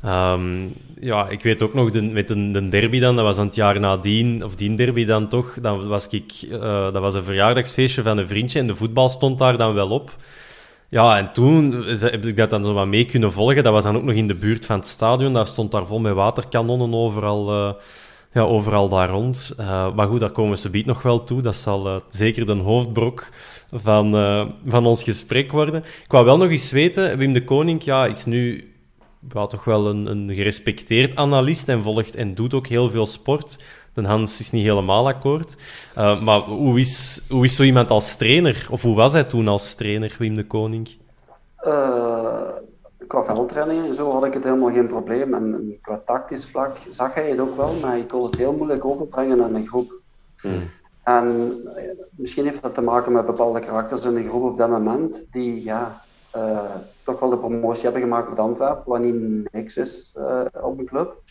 Um, 0.05 0.73
ja, 0.99 1.29
ik 1.29 1.43
weet 1.43 1.61
ook 1.61 1.73
nog 1.73 1.91
de, 1.91 2.01
met 2.01 2.27
de, 2.27 2.51
de, 2.51 2.69
derby 2.69 2.99
dan, 2.99 3.15
dat 3.15 3.25
was 3.25 3.37
aan 3.37 3.45
het 3.45 3.55
jaar 3.55 3.79
nadien, 3.79 4.43
of 4.43 4.55
die 4.55 4.75
derby 4.75 5.05
dan 5.05 5.27
toch, 5.27 5.57
dan 5.61 5.87
was 5.87 6.07
ik, 6.07 6.33
uh, 6.51 6.61
dat 6.61 6.97
was 6.97 7.13
een 7.13 7.23
verjaardagsfeestje 7.23 8.01
van 8.01 8.17
een 8.17 8.27
vriendje 8.27 8.59
en 8.59 8.67
de 8.67 8.75
voetbal 8.75 9.09
stond 9.09 9.37
daar 9.37 9.57
dan 9.57 9.73
wel 9.73 9.89
op. 9.89 10.15
Ja, 10.87 11.17
en 11.17 11.33
toen 11.33 11.71
heb 11.99 12.25
ik 12.25 12.37
dat 12.37 12.49
dan 12.49 12.63
zo 12.63 12.73
wat 12.73 12.87
mee 12.87 13.05
kunnen 13.05 13.31
volgen. 13.31 13.63
Dat 13.63 13.73
was 13.73 13.83
dan 13.83 13.95
ook 13.95 14.03
nog 14.03 14.15
in 14.15 14.27
de 14.27 14.35
buurt 14.35 14.65
van 14.65 14.75
het 14.75 14.87
stadion. 14.87 15.33
Daar 15.33 15.47
stond 15.47 15.71
daar 15.71 15.85
vol 15.85 15.99
met 15.99 16.13
waterkanonnen 16.13 16.93
overal, 16.93 17.53
uh, 17.53 17.73
ja, 18.33 18.41
overal 18.41 18.89
daar 18.89 19.09
rond. 19.09 19.55
Maar 19.95 20.07
goed, 20.07 20.19
daar 20.19 20.31
komen 20.31 20.57
ze 20.57 20.69
biedt 20.69 20.87
nog 20.87 21.01
wel 21.01 21.23
toe. 21.23 21.41
Dat 21.41 21.55
zal 21.55 22.03
zeker 22.09 22.45
de 22.45 22.53
hoofdbrok 22.53 23.27
van, 23.71 24.15
uh, 24.15 24.45
van 24.65 24.85
ons 24.85 25.03
gesprek 25.03 25.51
worden. 25.51 25.83
Ik 25.83 26.11
wou 26.11 26.25
wel 26.25 26.37
nog 26.37 26.49
eens 26.49 26.71
weten, 26.71 27.17
Wim 27.17 27.33
de 27.33 27.43
Koning 27.43 27.83
ja, 27.83 28.05
is 28.05 28.25
nu 28.25 28.73
ja, 29.33 29.47
toch 29.47 29.63
wel 29.63 29.87
een, 29.87 30.05
een 30.05 30.31
gerespecteerd 30.33 31.15
analist 31.15 31.69
en 31.69 31.81
volgt 31.81 32.15
en 32.15 32.33
doet 32.33 32.53
ook 32.53 32.67
heel 32.67 32.89
veel 32.89 33.05
sport. 33.05 33.63
De 33.93 34.07
Hans 34.07 34.39
is 34.39 34.51
niet 34.51 34.63
helemaal 34.63 35.07
akkoord. 35.07 35.57
Uh, 35.97 36.21
maar 36.21 36.39
hoe 36.39 36.79
is, 36.79 37.25
hoe 37.29 37.43
is 37.43 37.55
zo 37.55 37.63
iemand 37.63 37.89
als 37.89 38.15
trainer? 38.15 38.67
Of 38.69 38.81
hoe 38.81 38.95
was 38.95 39.13
hij 39.13 39.23
toen 39.23 39.47
als 39.47 39.75
trainer, 39.75 40.15
Wim 40.19 40.35
de 40.35 40.47
Koning? 40.47 40.89
Uh, 41.61 42.49
qua 43.07 43.25
veldtraining 43.25 43.87
en 43.87 43.93
zo 43.93 44.11
had 44.11 44.25
ik 44.25 44.33
het 44.33 44.43
helemaal 44.43 44.71
geen 44.71 44.87
probleem. 44.87 45.33
En, 45.33 45.77
qua 45.81 46.01
tactisch 46.05 46.45
vlak 46.45 46.77
zag 46.89 47.13
hij 47.13 47.29
het 47.29 47.39
ook 47.39 47.57
wel, 47.57 47.73
maar 47.73 47.97
ik 47.97 48.07
kon 48.07 48.23
het 48.23 48.35
heel 48.35 48.53
moeilijk 48.53 48.85
overbrengen 48.85 49.43
aan 49.43 49.55
een 49.55 49.67
groep. 49.67 49.93
Hmm. 50.37 50.69
En 51.17 51.59
eh, 51.75 51.83
misschien 52.09 52.45
heeft 52.45 52.61
dat 52.61 52.73
te 52.73 52.81
maken 52.81 53.11
met 53.11 53.25
bepaalde 53.25 53.59
karakters 53.59 54.05
in 54.05 54.15
de 54.15 54.27
groep 54.27 54.43
op 54.43 54.57
dat 54.57 54.69
moment, 54.69 55.25
die 55.31 55.63
ja, 55.63 56.01
uh, 56.35 56.75
toch 57.03 57.19
wel 57.19 57.29
de 57.29 57.37
promotie 57.37 57.83
hebben 57.83 58.01
gemaakt 58.01 58.29
met 58.29 58.39
Antwerpen, 58.39 58.83
wat 58.85 58.99
niet 58.99 59.51
niks 59.51 59.77
is 59.77 60.15
uh, 60.17 60.41
op 60.61 60.79
een 60.79 60.85
club. 60.85 61.21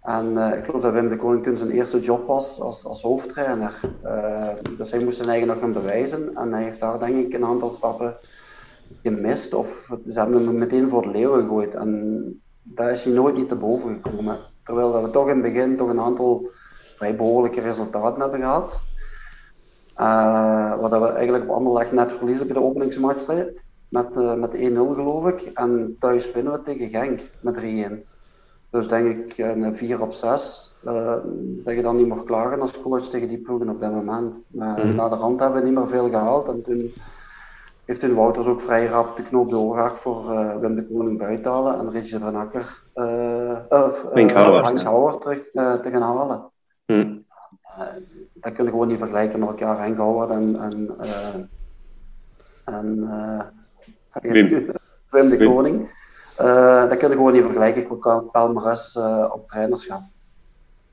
En 0.00 0.36
ik 0.36 0.64
geloof 0.64 0.82
dat 0.82 0.92
Wim 0.92 1.08
de 1.08 1.16
Koning 1.16 1.42
toen 1.42 1.56
zijn 1.56 1.70
eerste 1.70 2.00
job 2.00 2.26
was 2.26 2.60
als, 2.60 2.84
als 2.84 3.02
hoofdtrainer. 3.02 3.80
dus 4.76 4.90
hij 4.90 5.04
moest 5.04 5.16
zijn 5.16 5.28
eigen 5.28 5.48
nog 5.48 5.58
gaan 5.58 5.72
bewijzen 5.72 6.34
en 6.34 6.52
hij 6.52 6.62
heeft 6.62 6.80
daar 6.80 6.98
denk 6.98 7.26
ik 7.26 7.34
een 7.34 7.44
aantal 7.44 7.70
stappen 7.70 8.14
gemist 9.02 9.54
of 9.54 9.88
ze 10.08 10.20
hebben 10.20 10.46
hem 10.46 10.58
meteen 10.58 10.88
voor 10.88 11.02
de 11.02 11.08
leeuw 11.08 11.40
gegooid. 11.40 11.74
En 11.74 12.42
daar 12.62 12.92
is 12.92 13.04
hij 13.04 13.12
nooit 13.12 13.34
niet 13.34 13.48
te 13.48 13.56
boven 13.56 14.00
gekomen. 14.02 14.38
Terwijl 14.62 14.92
dat 14.92 15.02
we 15.02 15.10
toch 15.10 15.28
in 15.28 15.42
het 15.42 15.52
begin 15.52 15.76
toch 15.76 15.88
een 15.88 16.00
aantal 16.00 16.50
vrij 16.96 17.16
behoorlijke 17.16 17.60
resultaten 17.60 18.20
hebben 18.20 18.40
gehad. 18.40 18.80
Uh, 20.00 20.80
wat 20.80 20.90
we 20.90 21.08
eigenlijk 21.08 21.44
op 21.44 21.56
Anderlecht 21.56 21.92
net 21.92 22.12
verliezen 22.12 22.46
bij 22.46 22.56
de 22.56 22.62
openingsmatch 22.62 23.26
met, 23.88 24.16
uh, 24.16 24.34
met 24.34 24.54
1-0 24.54 24.58
geloof 24.94 25.26
ik. 25.28 25.50
En 25.54 25.96
thuis 26.00 26.32
winnen 26.32 26.52
we 26.52 26.62
tegen 26.62 26.88
Genk 26.88 27.20
met 27.40 27.56
3-1. 27.56 28.12
Dus 28.70 28.88
denk 28.88 29.06
ik 29.06 29.38
een 29.38 29.76
4 29.76 30.02
op 30.02 30.12
6. 30.12 30.74
Uh, 30.84 31.16
dat 31.64 31.74
je 31.74 31.82
dan 31.82 31.96
niet 31.96 32.08
mag 32.08 32.24
klagen 32.24 32.60
als 32.60 32.80
coach 32.80 33.04
tegen 33.04 33.28
die 33.28 33.38
ploegen 33.38 33.68
op 33.68 33.80
dat 33.80 33.92
moment. 33.92 34.34
Maar 34.46 34.86
mm. 34.86 34.94
na 34.94 35.08
de 35.08 35.16
rand 35.16 35.40
hebben 35.40 35.60
we 35.60 35.68
niet 35.68 35.78
meer 35.78 35.88
veel 35.88 36.08
gehaald. 36.08 36.48
En 36.48 36.62
toen 36.62 36.92
heeft 37.84 38.00
toen 38.00 38.14
Wouters 38.14 38.46
ook 38.46 38.60
vrij 38.60 38.86
rap 38.86 39.16
de 39.16 39.22
knoop 39.22 39.50
doorgehakt 39.50 40.00
voor 40.00 40.32
uh, 40.32 40.56
Wim 40.56 40.74
de 40.74 40.86
Koning 40.86 41.18
buiten 41.18 41.50
halen 41.50 41.78
en 41.78 41.90
Richard 41.90 42.22
van 42.22 42.36
Akker 42.36 42.82
uh, 42.94 43.58
Hank 44.12 44.80
Howard 44.80 45.20
terug 45.20 45.42
te 45.52 45.90
gaan 45.90 46.02
halen. 46.02 46.50
Mm 46.86 47.24
dat 48.50 48.52
kun 48.52 48.64
je 48.64 48.70
gewoon 48.70 48.88
niet 48.88 48.98
vergelijken 48.98 49.38
met 49.38 49.48
elkaar. 49.48 49.78
Henk 49.78 49.96
Howard 49.96 50.30
en, 50.30 50.56
en, 50.60 50.96
uh, 51.00 51.34
en 52.64 52.96
uh, 52.96 53.40
Wim. 54.32 54.70
Wim 55.10 55.28
de 55.28 55.44
Koning. 55.44 55.88
Uh, 56.40 56.88
dat 56.88 56.98
kun 56.98 57.08
je 57.08 57.14
gewoon 57.14 57.32
niet 57.32 57.42
vergelijken 57.42 57.98
qua 57.98 58.18
palmares 58.18 58.94
uh, 58.94 59.30
op 59.32 59.48
trainerschap. 59.48 60.00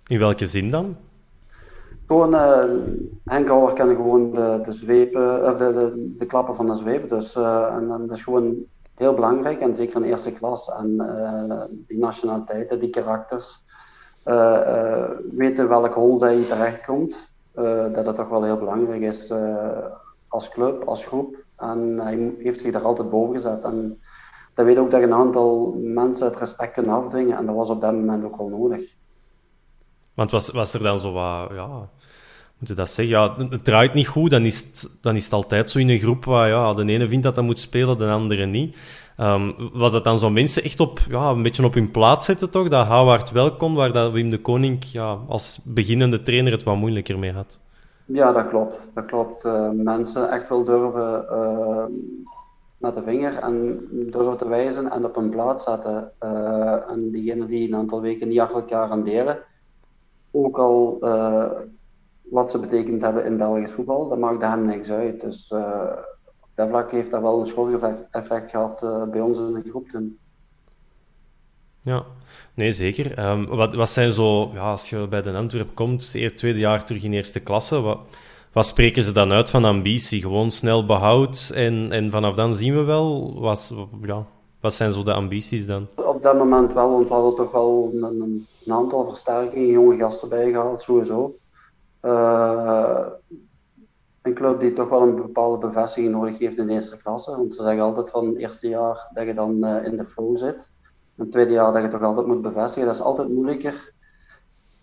In 0.08 0.20
welke 0.20 0.48
zin 0.48 0.72
dan? 0.72 0.96
Gewoon, 2.08 2.34
uh, 2.34 2.64
Henk 3.26 3.48
kan 3.48 3.96
gewoon 3.96 4.32
de, 4.32 4.62
de, 4.66 4.74
zwepen, 4.74 5.58
de, 5.58 5.74
de, 5.74 6.16
de 6.18 6.26
klappen 6.26 6.56
van 6.56 6.68
de 6.68 6.76
zweep. 6.76 7.10
Dus, 7.10 7.36
en, 7.36 7.92
en 7.92 8.08
dat 8.08 8.18
is 8.18 8.24
gewoon 8.24 8.56
heel 8.96 9.14
belangrijk. 9.14 9.60
En 9.60 9.76
zeker 9.76 9.96
in 9.96 10.10
eerste 10.10 10.32
klas. 10.32 10.72
En 10.72 10.98
die 11.88 12.00
nationaliteiten, 12.00 12.80
die 12.80 12.90
karakters. 12.90 13.64
weten 15.32 15.68
welk 15.68 15.94
hol 15.94 16.18
dat 16.18 16.32
je 16.32 16.48
terechtkomt. 16.48 17.31
Eh, 17.54 17.94
dat 17.94 18.06
het 18.06 18.16
toch 18.16 18.30
wel 18.30 18.44
heel 18.44 18.58
belangrijk 18.58 19.02
is 19.02 19.30
eh, 19.30 19.86
als 20.28 20.50
club, 20.50 20.84
als 20.84 21.06
groep. 21.06 21.36
En 21.58 22.00
hij 22.00 22.34
heeft 22.40 22.60
zich 22.60 22.72
daar 22.72 22.84
altijd 22.84 23.10
boven 23.10 23.36
gezet. 23.36 23.64
En 23.64 24.02
dat 24.54 24.66
weet 24.66 24.78
ook 24.78 24.92
dat 24.92 25.02
een 25.02 25.14
aantal 25.14 25.80
mensen 25.84 26.26
het 26.26 26.38
respect 26.38 26.74
kunnen 26.74 26.94
afdwingen. 26.94 27.38
En 27.38 27.46
dat 27.46 27.56
was 27.56 27.70
op 27.70 27.82
dat 27.82 27.94
moment 27.94 28.24
ook 28.24 28.38
wel 28.38 28.48
nodig. 28.48 28.84
Want 30.14 30.32
was, 30.32 30.52
was 30.52 30.74
er 30.74 30.84
dan 30.84 31.00
zo 31.00 31.12
wat, 31.12 31.50
ja, 31.54 31.90
moet 32.58 32.70
je 32.70 32.74
dat 32.74 32.90
zeggen? 32.90 33.16
Ja, 33.16 33.36
het 33.50 33.64
draait 33.64 33.94
niet 33.94 34.08
goed, 34.08 34.32
dan 34.32 34.46
is 34.46 34.60
het, 34.60 34.98
dan 35.02 35.16
is 35.16 35.32
altijd 35.32 35.70
zo 35.70 35.80
in 35.80 35.90
een 35.90 36.00
groep 36.00 36.26
waar 36.26 36.48
ja, 36.48 36.74
de 36.74 36.86
ene 36.86 37.08
vindt 37.08 37.24
dat 37.24 37.36
dat 37.36 37.44
moet 37.44 37.60
spelen, 37.60 37.98
de 37.98 38.10
andere 38.10 38.46
niet. 38.46 38.78
Ehm, 39.18 39.52
was 39.74 39.92
dat 39.92 40.04
dan 40.04 40.20
zo 40.20 40.30
mensen 40.30 40.64
echt 40.64 40.80
op, 40.80 41.00
ja, 41.10 41.30
een 41.30 41.44
beetje 41.44 41.66
op 41.66 41.74
hun 41.74 41.92
plaats 41.92 42.26
zetten, 42.26 42.52
toch? 42.52 42.70
Dat 42.70 42.88
Howard 42.88 43.32
wel 43.32 43.56
kon, 43.56 43.76
waar 43.76 43.92
dat 43.92 44.12
Wim 44.12 44.30
de 44.30 44.42
Koning 44.42 44.84
ja, 44.84 45.18
als 45.28 45.62
beginnende 45.66 46.22
trainer 46.22 46.52
het 46.52 46.64
wat 46.64 46.76
moeilijker 46.76 47.20
mee 47.20 47.32
had. 47.32 47.60
Ja, 48.06 48.32
dat 48.32 48.48
klopt. 48.48 48.76
Dat 48.94 49.06
klopt. 49.06 49.46
Uh, 49.46 49.70
mensen 49.70 50.30
echt 50.30 50.50
wel 50.50 50.64
durven 50.64 51.26
uh, 51.32 51.86
met 52.78 52.96
de 52.96 53.04
vinger 53.04 53.36
en 53.36 53.88
durven 53.92 54.38
te 54.38 54.48
wijzen 54.48 54.92
en 54.92 55.06
op 55.06 55.16
hun 55.16 55.30
plaats 55.30 55.64
zetten. 55.64 56.12
Uh, 56.24 56.90
en 56.90 57.12
diegenen 57.12 57.48
die 57.48 57.68
een 57.68 57.76
aantal 57.76 58.02
weken 58.02 58.28
niet 58.28 58.40
achter 58.40 58.58
elkaar 58.58 58.90
ook 60.34 60.58
al 60.58 61.00
wat 62.22 62.52
ze 62.52 62.60
betekend 62.60 63.02
hebben 63.02 63.26
in 63.26 63.38
Belgisch 63.38 63.72
voetbal, 63.72 64.10
dat 64.10 64.18
maakt 64.18 64.42
hem 64.42 64.66
niks 64.66 64.90
uit. 64.90 65.22
Dus 65.22 65.54
dat 66.62 66.70
vlak 66.70 66.92
heeft 66.92 67.12
dat 67.12 67.22
wel 67.22 67.42
een 67.42 67.48
schooleffect 67.48 68.08
effect 68.12 68.50
gehad 68.50 68.80
bij 69.12 69.22
ons 69.22 69.38
in 69.38 69.54
de 69.54 69.70
groep 69.70 69.88
toen. 69.90 70.18
Ja, 71.84 72.04
nee, 72.54 72.72
zeker. 72.72 73.30
Um, 73.30 73.46
wat, 73.46 73.74
wat 73.74 73.90
zijn 73.90 74.12
zo, 74.12 74.52
ja, 74.54 74.72
als 74.72 74.90
je 74.90 75.08
bij 75.08 75.22
de 75.22 75.32
Antwerp 75.32 75.76
komt, 75.76 76.12
eerst 76.14 76.38
tweede 76.38 76.60
jaar 76.60 76.86
terug 76.86 77.04
in 77.04 77.14
eerste 77.14 77.40
klasse, 77.40 77.82
wat, 77.82 78.00
wat 78.54 78.66
spreken 78.66 79.04
ze 79.04 79.12
dan 79.12 79.32
uit 79.32 79.50
van 79.50 79.66
ambitie? 79.66 80.22
Gewoon 80.22 80.52
snel 80.52 80.86
behoud 80.86 81.52
en, 81.54 81.92
en 81.92 82.12
vanaf 82.12 82.36
dan 82.36 82.56
zien 82.56 82.76
we 82.76 82.84
wel. 82.84 83.40
Wat, 83.40 83.74
ja, 84.02 84.26
wat 84.60 84.74
zijn 84.74 84.92
zo 84.92 85.04
de 85.04 85.14
ambities 85.14 85.66
dan? 85.66 85.88
Op 85.96 86.22
dat 86.22 86.38
moment 86.38 86.74
wel, 86.74 86.92
want 86.92 87.08
we 87.08 87.14
hadden 87.14 87.36
toch 87.36 87.52
wel 87.52 87.94
een 88.02 88.48
aantal 88.68 89.08
versterkingen, 89.08 89.70
jonge 89.70 89.98
gasten 89.98 90.30
bijgehaald, 90.30 90.82
sowieso. 90.82 91.36
Uh, 92.02 93.06
een 94.22 94.34
club 94.34 94.60
die 94.60 94.74
toch 94.74 94.90
wel 94.90 95.02
een 95.02 95.16
bepaalde 95.16 95.68
bevestiging 95.68 96.14
nodig 96.14 96.38
heeft 96.38 96.58
in 96.58 96.68
de 96.68 96.74
eerste 96.74 96.98
klasse. 96.98 97.32
Want 97.32 97.56
ze 97.56 97.62
zeggen 97.62 97.84
altijd 97.84 98.10
van 98.10 98.28
het 98.28 98.38
eerste 98.38 98.68
jaar 98.68 99.10
dat 99.14 99.26
je 99.26 99.34
dan 99.34 99.66
uh, 99.66 99.86
in 99.86 99.98
de 99.98 100.06
flow 100.06 100.38
zit 100.38 100.70
het 101.16 101.32
tweede 101.32 101.52
jaar 101.52 101.72
dat 101.72 101.82
je 101.82 101.88
toch 101.88 102.02
altijd 102.02 102.28
moet 102.28 102.42
bevestigen. 102.42 102.86
Dat 102.86 102.96
is 102.96 103.02
altijd 103.02 103.30
moeilijker 103.30 103.94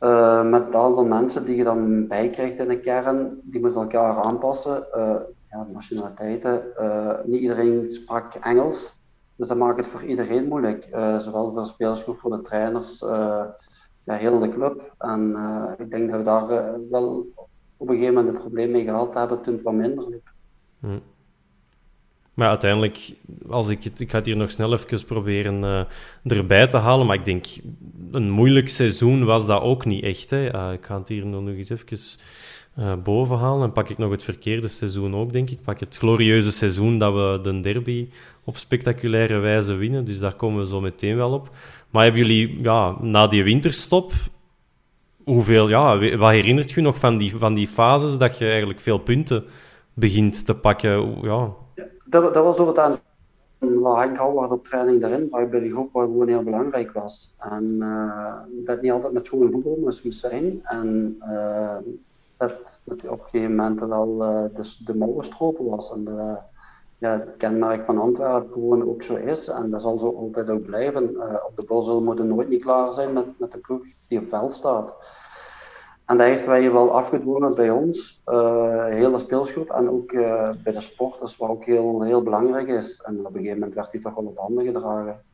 uh, 0.01 0.49
met 0.49 0.65
het 0.65 0.75
aantal 0.75 1.05
mensen 1.05 1.45
die 1.45 1.57
je 1.57 1.65
dan 1.65 2.07
bijkrijgt 2.07 2.59
in 2.59 2.69
de 2.69 2.81
kern. 2.81 3.41
Die 3.43 3.61
moeten 3.61 3.81
elkaar 3.81 4.23
aanpassen. 4.23 4.87
Uh, 4.95 5.21
ja, 5.51 5.65
de 5.65 5.73
nationaliteiten. 5.73 6.63
Niet 7.25 7.41
iedereen 7.41 7.91
sprak 7.91 8.35
Engels. 8.35 9.01
Dus 9.37 9.49
dat 9.49 9.57
maakt 9.57 9.77
het 9.77 9.87
voor 9.87 10.05
iedereen 10.05 10.49
moeilijk. 10.49 10.89
zowel 11.19 11.51
voor 11.51 11.61
de 11.61 11.67
spelersgroep, 11.67 12.19
voor 12.19 12.31
de 12.31 12.41
trainers, 12.41 12.99
ja, 14.05 14.15
heel 14.15 14.39
de 14.39 14.49
club. 14.49 14.95
En 14.99 15.37
ik 15.79 15.91
denk 15.91 16.11
dat 16.11 16.19
we 16.19 16.25
daar 16.25 16.47
wel 16.91 17.27
op 17.79 17.89
een 17.89 17.95
gegeven 17.95 18.15
moment 18.15 18.35
een 18.35 18.41
probleem 18.41 18.71
mee 18.71 18.85
gehad 18.85 19.15
hebben 19.15 19.43
toen 19.43 19.55
het 19.55 19.63
wat 19.63 19.75
minder 19.75 20.09
liep. 20.09 20.31
Hm. 20.81 20.99
Maar 22.35 22.49
uiteindelijk, 22.49 23.13
als 23.49 23.69
ik, 23.69 23.85
het, 23.85 24.01
ik 24.01 24.11
ga 24.11 24.17
het 24.17 24.27
hier 24.27 24.37
nog 24.37 24.51
snel 24.51 24.73
even 24.73 25.05
proberen 25.05 25.63
uh, 25.63 26.37
erbij 26.37 26.67
te 26.67 26.77
halen. 26.77 27.07
Maar 27.07 27.17
ik 27.17 27.25
denk, 27.25 27.47
een 28.13 28.31
moeilijk 28.31 28.69
seizoen 28.69 29.25
was 29.25 29.47
dat 29.47 29.63
ook 29.63 29.85
niet 29.85 30.05
echt. 30.05 30.31
Hè. 30.31 30.55
Uh, 30.55 30.73
ik 30.73 30.87
ga 30.87 30.99
het 30.99 31.09
hier 31.09 31.27
nog 31.27 31.49
eens 31.49 31.71
even 31.71 32.19
uh, 32.79 32.95
boven 33.03 33.37
halen. 33.37 33.63
En 33.63 33.73
pak 33.73 33.89
ik 33.89 33.99
nog 33.99 34.11
het 34.11 34.23
verkeerde 34.23 34.69
seizoen 34.69 35.15
ook, 35.15 35.33
denk 35.33 35.51
ik. 35.51 35.63
Pak 35.63 35.81
het 35.81 35.97
glorieuze 35.97 36.53
seizoen 36.53 36.99
dat 36.99 37.13
we 37.13 37.39
de 37.43 37.61
derby 37.61 38.09
op 38.45 38.57
spectaculaire 38.57 39.39
wijze 39.39 39.75
winnen. 39.75 40.05
Dus 40.05 40.19
daar 40.19 40.35
komen 40.35 40.61
we 40.61 40.67
zo 40.67 40.81
meteen 40.81 41.17
wel 41.17 41.33
op. 41.33 41.51
Maar 41.91 42.03
hebben 42.03 42.21
jullie, 42.21 42.63
ja, 42.63 42.97
na 43.01 43.27
die 43.27 43.45
winterstop, 43.45 44.13
hoeveel, 45.29 45.69
ja, 45.69 46.17
wat 46.17 46.31
herinnert 46.31 46.71
je 46.71 46.81
nog 46.81 46.99
van 46.99 47.17
die, 47.17 47.37
van 47.37 47.55
die 47.55 47.69
fases 47.69 48.19
dat 48.19 48.39
je 48.39 48.47
eigenlijk 48.49 48.81
veel 48.81 48.99
punten 48.99 49.45
begint 49.95 50.47
te 50.47 50.57
pakken? 50.57 51.21
Ja, 51.23 51.53
dat, 52.05 52.35
dat 52.35 52.45
was 52.45 52.57
door 52.57 52.67
het 52.67 52.79
aan 52.79 52.99
Houwaard 54.17 54.51
op 54.51 54.65
training 54.65 55.01
daarin, 55.01 55.29
waar 55.31 55.43
ik 55.43 55.51
bij 55.51 55.61
de 55.61 55.71
groep 55.71 55.93
waar 55.93 56.07
gewoon 56.07 56.29
heel 56.29 56.43
belangrijk 56.43 56.93
was. 56.93 57.35
En 57.39 57.77
uh, 57.79 58.35
dat 58.65 58.83
niet 58.83 58.93
altijd 58.93 59.13
met 59.13 59.27
schoon 59.27 59.51
voetbal 59.51 59.79
moest 59.81 60.21
zijn. 60.21 60.61
En 60.63 61.19
uh, 61.21 61.77
dat, 62.37 62.79
dat 62.85 63.05
op 63.05 63.21
een 63.21 63.29
gegeven 63.31 63.55
moment 63.55 63.81
wel 63.81 64.23
uh, 64.23 64.57
de, 64.57 64.75
de 64.85 64.95
mouwen 64.95 65.25
stropen 65.25 65.65
was. 65.65 65.93
En 65.93 66.05
ja, 66.99 67.13
het 67.13 67.37
kenmerk 67.37 67.85
van 67.85 67.99
Antwerpen 67.99 68.53
gewoon 68.53 68.89
ook 68.89 69.03
zo 69.03 69.15
is. 69.15 69.49
En 69.49 69.71
dat 69.71 69.83
zal 69.83 69.99
zo 69.99 70.17
altijd 70.17 70.51
ook 70.51 70.63
blijven. 70.63 71.09
op 71.47 71.53
de 71.57 71.65
bos 71.67 72.01
moeten 72.01 72.27
nooit 72.27 72.49
niet 72.49 72.63
klaar 72.63 72.93
zijn 72.93 73.13
met, 73.13 73.39
met 73.39 73.53
de 73.53 73.59
ploeg 73.59 73.87
die 74.09 74.19
op 74.19 74.29
veld 74.29 74.55
staat. 74.55 74.95
En 76.09 76.17
dat 76.17 76.27
heeft 76.27 76.47
wij 76.47 76.73
wel 76.73 76.93
afgedwongen 76.93 77.55
bij 77.55 77.71
ons, 77.71 78.23
uh, 78.27 78.85
hele 78.85 79.19
speelsgroep 79.19 79.71
en 79.71 79.91
ook 79.91 80.13
uh, 80.13 80.51
bij 80.63 80.73
de 80.73 80.81
sporters, 80.81 81.37
wat 81.37 81.49
ook 81.49 81.65
heel, 81.65 82.03
heel 82.03 82.23
belangrijk 82.23 82.69
is. 82.69 83.03
En 83.03 83.19
op 83.19 83.27
een 83.27 83.33
gegeven 83.33 83.59
moment 83.59 83.75
werd 83.75 83.93
hij 83.93 84.01
toch 84.01 84.15
wel 84.15 84.25
op 84.25 84.39
handen 84.39 84.65
gedragen. 84.65 85.25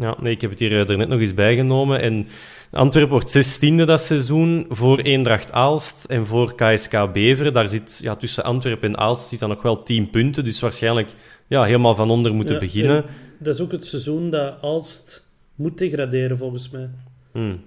Ja, 0.00 0.16
nee, 0.20 0.32
ik 0.32 0.40
heb 0.40 0.50
het 0.50 0.58
hier 0.58 0.72
eh, 0.72 0.90
er 0.90 0.96
net 0.96 1.08
nog 1.08 1.20
eens 1.20 1.34
bijgenomen. 1.34 2.00
En 2.00 2.26
Antwerpen 2.70 3.12
wordt 3.12 3.30
zestiende 3.30 3.84
dat 3.84 4.00
seizoen 4.00 4.66
voor 4.68 4.98
Eendracht 4.98 5.52
Aalst 5.52 6.04
en 6.04 6.26
voor 6.26 6.54
KSK 6.54 7.12
Beveren. 7.12 7.52
Daar 7.52 7.68
zit 7.68 7.98
ja, 8.02 8.16
tussen 8.16 8.44
Antwerpen 8.44 8.88
en 8.88 8.98
Aalst 8.98 9.28
zit 9.28 9.38
dan 9.38 9.48
nog 9.48 9.62
wel 9.62 9.82
tien 9.82 10.10
punten, 10.10 10.44
dus 10.44 10.60
waarschijnlijk 10.60 11.14
ja, 11.46 11.64
helemaal 11.64 11.94
van 11.94 12.10
onder 12.10 12.34
moeten 12.34 12.54
ja, 12.54 12.60
beginnen. 12.60 13.04
Dat 13.38 13.54
is 13.54 13.60
ook 13.60 13.72
het 13.72 13.86
seizoen 13.86 14.30
dat 14.30 14.62
Aalst 14.62 15.28
moet 15.54 15.78
degraderen, 15.78 16.36
volgens 16.36 16.70
mij. 16.70 16.90
Hmm. 17.32 17.60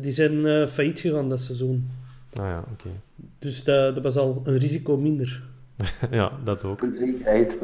Die 0.00 0.12
zijn 0.12 0.46
uh, 0.46 0.66
failliet 0.66 1.00
gegaan 1.00 1.28
dat 1.28 1.40
seizoen. 1.40 1.90
Ah 2.32 2.44
ja, 2.44 2.64
oké. 2.72 2.88
Dus 3.38 3.64
dat, 3.64 3.94
dat, 3.94 4.04
was 4.04 4.16
al 4.16 4.42
een 4.44 4.58
risico 4.58 4.96
minder. 4.96 5.42
ja, 6.10 6.32
dat 6.44 6.64
ook. 6.64 6.82
Een 6.82 6.92
zekerheid. 6.92 7.56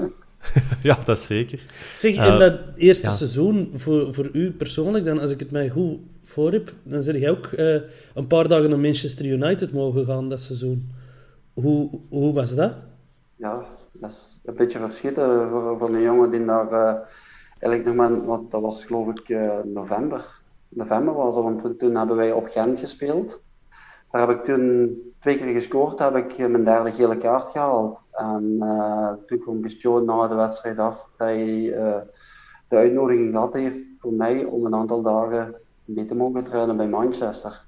ja, 0.82 0.98
dat 1.04 1.18
zeker. 1.18 1.60
Zeg, 1.96 2.14
in 2.14 2.32
uh, 2.32 2.38
dat 2.38 2.60
eerste 2.76 3.10
seizoen, 3.10 3.70
voor, 3.74 4.14
voor 4.14 4.28
u 4.32 4.52
persoonlijk, 4.52 5.04
dan, 5.04 5.20
als 5.20 5.30
ik 5.30 5.40
het 5.40 5.50
mij 5.50 5.68
goed 5.68 5.98
voor 6.22 6.52
heb, 6.52 6.72
dan 6.82 7.02
zeg 7.02 7.18
jij 7.18 7.30
ook 7.30 7.46
uh, 7.46 7.80
een 8.14 8.26
paar 8.26 8.48
dagen 8.48 8.70
naar 8.70 8.78
Manchester 8.78 9.26
United 9.26 9.72
mogen 9.72 10.04
gaan 10.04 10.28
dat 10.28 10.40
seizoen. 10.40 10.90
Hoe, 11.52 12.00
hoe 12.08 12.34
was 12.34 12.54
dat? 12.54 12.72
Ja, 13.36 13.64
dat 13.92 14.10
is 14.10 14.40
een 14.44 14.54
beetje 14.54 14.78
verschieten 14.78 15.48
voor, 15.48 15.78
voor 15.78 15.88
een 15.88 16.02
jongen 16.02 16.30
die 16.30 16.44
daar 16.44 16.72
uh, 16.72 16.94
eigenlijk 17.58 17.84
nog 17.84 17.94
maar, 17.94 18.24
want 18.24 18.50
dat 18.50 18.60
was 18.60 18.84
geloof 18.84 19.08
ik 19.08 19.28
november 19.64 20.38
november 20.68 21.14
was 21.14 21.34
dat, 21.34 21.44
want 21.44 21.78
toen 21.78 21.94
hebben 21.94 22.16
wij 22.16 22.32
op 22.32 22.46
Gent 22.48 22.78
gespeeld. 22.78 23.42
Daar 24.10 24.28
heb 24.28 24.38
ik 24.38 24.44
toen 24.44 24.96
twee 25.20 25.36
keer 25.36 25.52
gescoord, 25.52 25.98
heb 25.98 26.16
ik 26.16 26.38
mijn 26.38 26.64
derde 26.64 26.92
gele 26.92 27.16
kaart 27.16 27.50
gehaald. 27.50 28.00
En 28.12 28.56
uh, 28.60 29.12
toen 29.26 29.38
kwam 29.38 29.60
Christian 29.60 30.04
na 30.04 30.28
de 30.28 30.34
wedstrijd 30.34 30.78
af 30.78 31.08
dat 31.16 31.28
hij 31.28 31.46
uh, 31.46 31.96
de 32.68 32.76
uitnodiging 32.76 33.32
gehad 33.32 33.52
heeft 33.52 33.78
voor 33.98 34.12
mij 34.12 34.44
om 34.44 34.66
een 34.66 34.74
aantal 34.74 35.02
dagen 35.02 35.54
mee 35.84 36.06
te 36.06 36.14
mogen 36.14 36.44
trainen 36.44 36.76
bij 36.76 36.88
Manchester. 36.88 37.64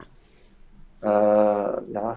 Ja, 1.92 2.16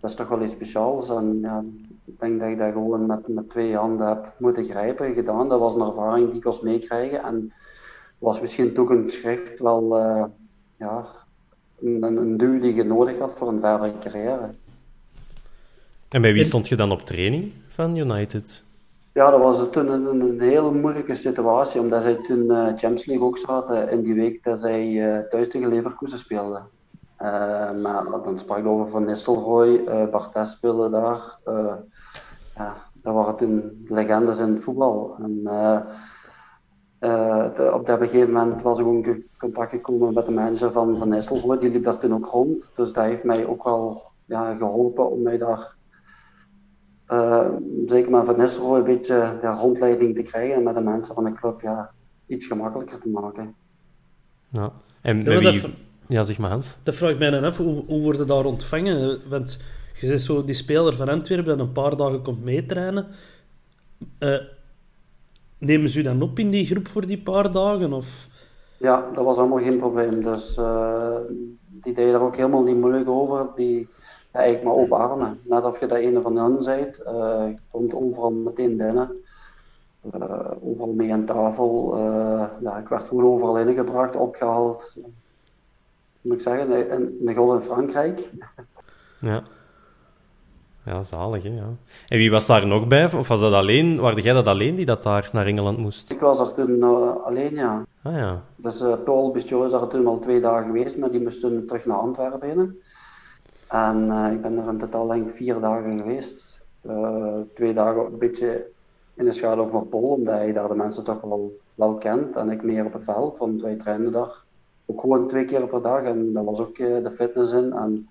dat 0.00 0.10
is 0.10 0.14
toch 0.16 0.28
wel 0.28 0.42
iets 0.42 0.52
speciaals. 0.52 1.10
En 1.10 1.38
ja, 1.40 1.64
ik 2.04 2.20
denk 2.20 2.40
dat 2.40 2.48
ik 2.48 2.58
dat 2.58 2.72
gewoon 2.72 3.06
met, 3.06 3.28
met 3.28 3.50
twee 3.50 3.76
handen 3.76 4.06
heb 4.06 4.32
moeten 4.38 4.64
grijpen, 4.64 5.14
gedaan. 5.14 5.48
Dat 5.48 5.60
was 5.60 5.74
een 5.74 5.86
ervaring 5.86 6.26
die 6.28 6.36
ik 6.36 6.44
was 6.44 6.60
meekrijgen. 6.60 7.22
En 7.22 7.52
was 8.18 8.40
misschien 8.40 8.74
toch 8.74 8.88
een 8.88 9.10
schrift 9.10 9.58
wel 9.58 9.96
ja, 10.76 11.06
een, 11.80 12.02
een 12.02 12.36
duw 12.36 12.60
die 12.60 12.74
je 12.74 12.84
nodig 12.84 13.18
had 13.18 13.34
voor 13.36 13.48
een 13.48 13.60
verdere 13.60 13.92
carrière. 14.00 14.50
En 16.08 16.20
bij 16.22 16.32
wie 16.32 16.44
stond 16.44 16.68
je 16.68 16.76
dan 16.76 16.90
op 16.90 17.00
training 17.00 17.52
van 17.68 17.96
United? 17.96 18.64
Ja, 19.12 19.30
dat 19.30 19.40
was 19.40 19.70
toen 19.70 19.88
een, 19.88 20.20
een 20.20 20.40
heel 20.40 20.74
moeilijke 20.74 21.14
situatie, 21.14 21.80
omdat 21.80 22.02
zij 22.02 22.14
toen 22.26 22.44
uh, 22.44 22.66
Champions 22.66 23.04
League 23.04 23.26
ook 23.26 23.38
zaten 23.38 23.90
in 23.90 24.02
die 24.02 24.14
week 24.14 24.44
dat 24.44 24.58
zij 24.58 24.88
uh, 24.88 25.18
thuis 25.18 25.48
tegen 25.48 25.68
Leverkusen 25.68 26.18
speelden. 26.18 26.66
Uh, 27.20 27.72
maar 27.82 28.04
dan 28.24 28.38
sprak 28.38 28.58
ik 28.58 28.66
over 28.66 28.88
Van 28.90 29.04
Nistelrooy, 29.04 29.68
uh, 29.68 30.08
Bartes 30.10 30.50
speelde 30.50 30.90
daar. 30.90 31.38
ja, 32.56 32.76
dat 33.02 33.14
waren 33.14 33.36
toen 33.36 33.84
legendes 33.88 34.38
in 34.38 34.54
het 34.54 34.62
voetbal. 34.62 35.16
En, 35.18 35.40
uh, 37.00 37.72
op 37.74 37.86
dat 37.86 37.98
gegeven 37.98 38.32
moment 38.32 38.62
was 38.62 38.78
ik 38.78 38.86
ook 38.86 39.06
in 39.06 39.26
contact 39.38 39.70
gekomen 39.70 40.14
met 40.14 40.26
de 40.26 40.32
manager 40.32 40.72
van 40.72 40.98
Van 40.98 41.08
Nistelrooy, 41.08 41.58
die 41.58 41.70
liep 41.70 41.84
daar 41.84 41.98
toen 41.98 42.14
ook 42.14 42.26
rond. 42.26 42.64
Dus 42.74 42.92
dat 42.92 43.04
heeft 43.04 43.24
mij 43.24 43.46
ook 43.46 43.64
wel 43.64 44.02
ja, 44.24 44.54
geholpen 44.54 45.10
om 45.10 45.22
mij 45.22 45.38
daar, 45.38 45.74
uh, 47.08 47.48
zeker 47.86 48.10
met 48.10 48.24
Van 48.24 48.36
Nistelrooy, 48.36 48.78
een 48.78 48.84
beetje 48.84 49.38
ja, 49.42 49.52
rondleiding 49.52 50.14
te 50.14 50.22
krijgen 50.22 50.54
en 50.54 50.62
met 50.62 50.74
de 50.74 50.80
mensen 50.80 51.14
van 51.14 51.24
de 51.24 51.32
club 51.32 51.60
ja, 51.60 51.90
iets 52.26 52.46
gemakkelijker 52.46 52.98
te 52.98 53.08
maken. 53.08 53.54
Ja, 54.48 54.72
en 55.00 55.22
wie... 55.22 55.86
Ja, 56.08 56.22
zeg 56.22 56.38
maar 56.38 56.50
Hans. 56.50 56.78
Dat 56.82 56.94
vraag 56.94 57.10
ik 57.10 57.18
mij 57.18 57.30
dan 57.30 57.44
af, 57.44 57.56
hoe, 57.56 57.84
hoe 57.86 58.02
worden 58.02 58.26
daar 58.26 58.44
ontvangen? 58.44 59.20
Want 59.28 59.62
je 60.00 60.06
zegt 60.06 60.22
zo, 60.22 60.44
die 60.44 60.54
speler 60.54 60.96
van 60.96 61.08
Antwerpen 61.08 61.58
dat 61.58 61.66
een 61.66 61.72
paar 61.72 61.96
dagen 61.96 62.22
komt 62.22 62.44
meetrainen. 62.44 63.06
Uh, 64.18 64.38
Nemen 65.58 65.90
ze 65.90 65.98
u 65.98 66.02
dan 66.02 66.22
op 66.22 66.38
in 66.38 66.50
die 66.50 66.66
groep 66.66 66.88
voor 66.88 67.06
die 67.06 67.22
paar 67.22 67.50
dagen? 67.50 67.92
Of? 67.92 68.26
Ja, 68.76 69.10
dat 69.14 69.24
was 69.24 69.36
allemaal 69.36 69.62
geen 69.62 69.78
probleem. 69.78 70.22
Dus 70.22 70.56
uh, 70.56 71.16
die 71.68 71.94
deden 71.94 72.14
er 72.14 72.20
ook 72.20 72.36
helemaal 72.36 72.62
niet 72.62 72.76
moeilijk 72.76 73.08
over. 73.08 73.46
Die 73.56 73.88
ja, 74.32 74.40
eigenlijk 74.40 74.64
maar 74.64 74.82
open 74.84 74.98
armen. 74.98 75.40
Net 75.42 75.64
of 75.64 75.80
je 75.80 75.86
dat 75.86 75.98
een 75.98 76.22
van 76.22 76.36
hen 76.36 76.64
bent. 76.64 77.00
Uh, 77.06 77.48
je 77.48 77.56
komt 77.70 77.94
overal 77.94 78.30
meteen 78.30 78.76
binnen. 78.76 79.10
uh, 80.14 80.50
overal 80.60 80.92
mee 80.92 81.12
aan 81.12 81.24
tafel. 81.24 81.98
Uh, 81.98 82.44
ja, 82.60 82.78
ik 82.78 82.88
werd 82.88 83.02
gewoon 83.02 83.24
overal 83.24 83.58
ingebracht, 83.58 84.16
opgehaald. 84.16 84.96
Moet 86.20 86.34
ik 86.34 86.40
zeggen, 86.40 86.90
in, 86.90 87.18
in, 87.26 87.36
in 87.38 87.62
Frankrijk. 87.62 88.30
Ja. 89.20 89.42
Ja, 90.88 91.04
zalig, 91.04 91.42
hè, 91.42 91.48
ja. 91.48 91.68
En 92.08 92.18
wie 92.18 92.30
was 92.30 92.46
daar 92.46 92.66
nog 92.66 92.86
bij? 92.86 93.04
Of 93.04 93.28
was 93.28 93.40
dat 93.40 93.52
alleen, 93.52 94.00
waarde 94.00 94.20
jij 94.20 94.32
dat 94.32 94.46
alleen 94.46 94.74
die 94.74 94.84
dat 94.84 95.02
daar 95.02 95.30
naar 95.32 95.46
Engeland 95.46 95.78
moest? 95.78 96.10
Ik 96.10 96.20
was 96.20 96.40
er 96.40 96.54
toen 96.54 96.70
uh, 96.70 97.24
alleen, 97.24 97.54
ja. 97.54 97.84
Ah, 98.02 98.16
ja. 98.16 98.42
Dus 98.56 98.82
uh, 98.82 98.94
Paul 99.04 99.30
Bistio 99.30 99.64
is 99.64 99.72
er 99.72 99.88
toen 99.88 100.06
al 100.06 100.18
twee 100.18 100.40
dagen 100.40 100.66
geweest, 100.66 100.96
maar 100.96 101.10
die 101.10 101.22
moest 101.22 101.40
toen 101.40 101.66
terug 101.66 101.84
naar 101.84 101.96
Antwerpen. 101.96 102.80
En 103.68 104.06
uh, 104.06 104.32
ik 104.32 104.42
ben 104.42 104.58
er 104.58 104.68
in 104.68 104.78
totaal 104.78 105.06
denk 105.06 105.36
vier 105.36 105.60
dagen 105.60 105.98
geweest. 105.98 106.60
twee 107.54 107.74
dagen 107.74 108.04
een 108.04 108.18
beetje 108.18 108.66
in 109.14 109.24
de 109.24 109.32
schaduw 109.32 109.68
van 109.68 109.88
Paul, 109.88 110.02
omdat 110.02 110.34
hij 110.34 110.52
daar 110.52 110.68
de 110.68 110.74
mensen 110.74 111.04
toch 111.04 111.20
wel, 111.20 111.58
wel 111.74 111.94
kent. 111.94 112.36
En 112.36 112.50
ik 112.50 112.62
meer 112.62 112.84
op 112.84 112.92
het 112.92 113.04
veld, 113.04 113.38
want 113.38 113.62
wij 113.62 113.76
trainen 113.76 114.12
daar 114.12 114.42
ook 114.86 115.00
gewoon 115.00 115.28
twee 115.28 115.44
keer 115.44 115.66
per 115.66 115.82
dag. 115.82 116.02
En 116.02 116.32
dat 116.32 116.44
was 116.44 116.58
ook 116.58 116.76
de 116.76 117.12
fitness 117.16 117.52
in. 117.52 117.72
En, 117.72 118.08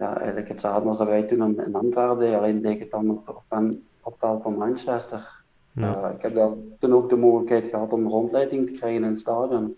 ja, 0.00 0.16
eigenlijk 0.16 0.48
hetzelfde 0.48 0.88
als 0.88 0.98
dat 0.98 1.06
wij 1.06 1.22
toen 1.22 1.60
in, 1.60 1.74
Antwerpen 1.74 2.36
alleen 2.38 2.62
deed 2.62 2.72
ik 2.72 2.78
het 2.78 2.90
dan 2.90 3.10
op, 3.10 3.28
op, 3.28 3.72
op 4.02 4.14
veld 4.18 4.42
van 4.42 4.56
Manchester. 4.56 5.42
Ja. 5.72 5.96
Uh, 5.96 6.14
ik 6.14 6.22
heb 6.22 6.34
daar 6.34 6.50
toen 6.78 6.92
ook 6.92 7.08
de 7.08 7.16
mogelijkheid 7.16 7.66
gehad 7.66 7.92
om 7.92 8.08
rondleiding 8.08 8.66
te 8.66 8.72
krijgen 8.72 9.02
in 9.02 9.08
het 9.08 9.18
stadion. 9.18 9.76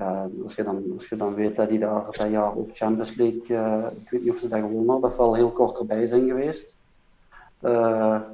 Uh, 0.00 0.22
als, 0.42 0.54
je 0.54 0.62
dan, 0.62 0.82
als 0.94 1.08
je 1.08 1.16
dan 1.16 1.34
weet 1.34 1.56
dat 1.56 1.68
die 1.68 1.78
daar 1.78 2.04
dat 2.10 2.30
jaar 2.30 2.56
ook 2.56 2.68
Champions 2.72 3.14
League, 3.14 3.42
uh, 3.48 3.86
ik 4.02 4.10
weet 4.10 4.22
niet 4.22 4.32
of 4.32 4.38
ze 4.38 4.48
dat 4.48 4.60
gewonnen 4.60 4.90
hadden, 4.90 5.10
of 5.10 5.16
wel 5.16 5.34
heel 5.34 5.50
kort 5.50 5.78
erbij 5.78 6.06
zijn 6.06 6.28
geweest. 6.28 6.76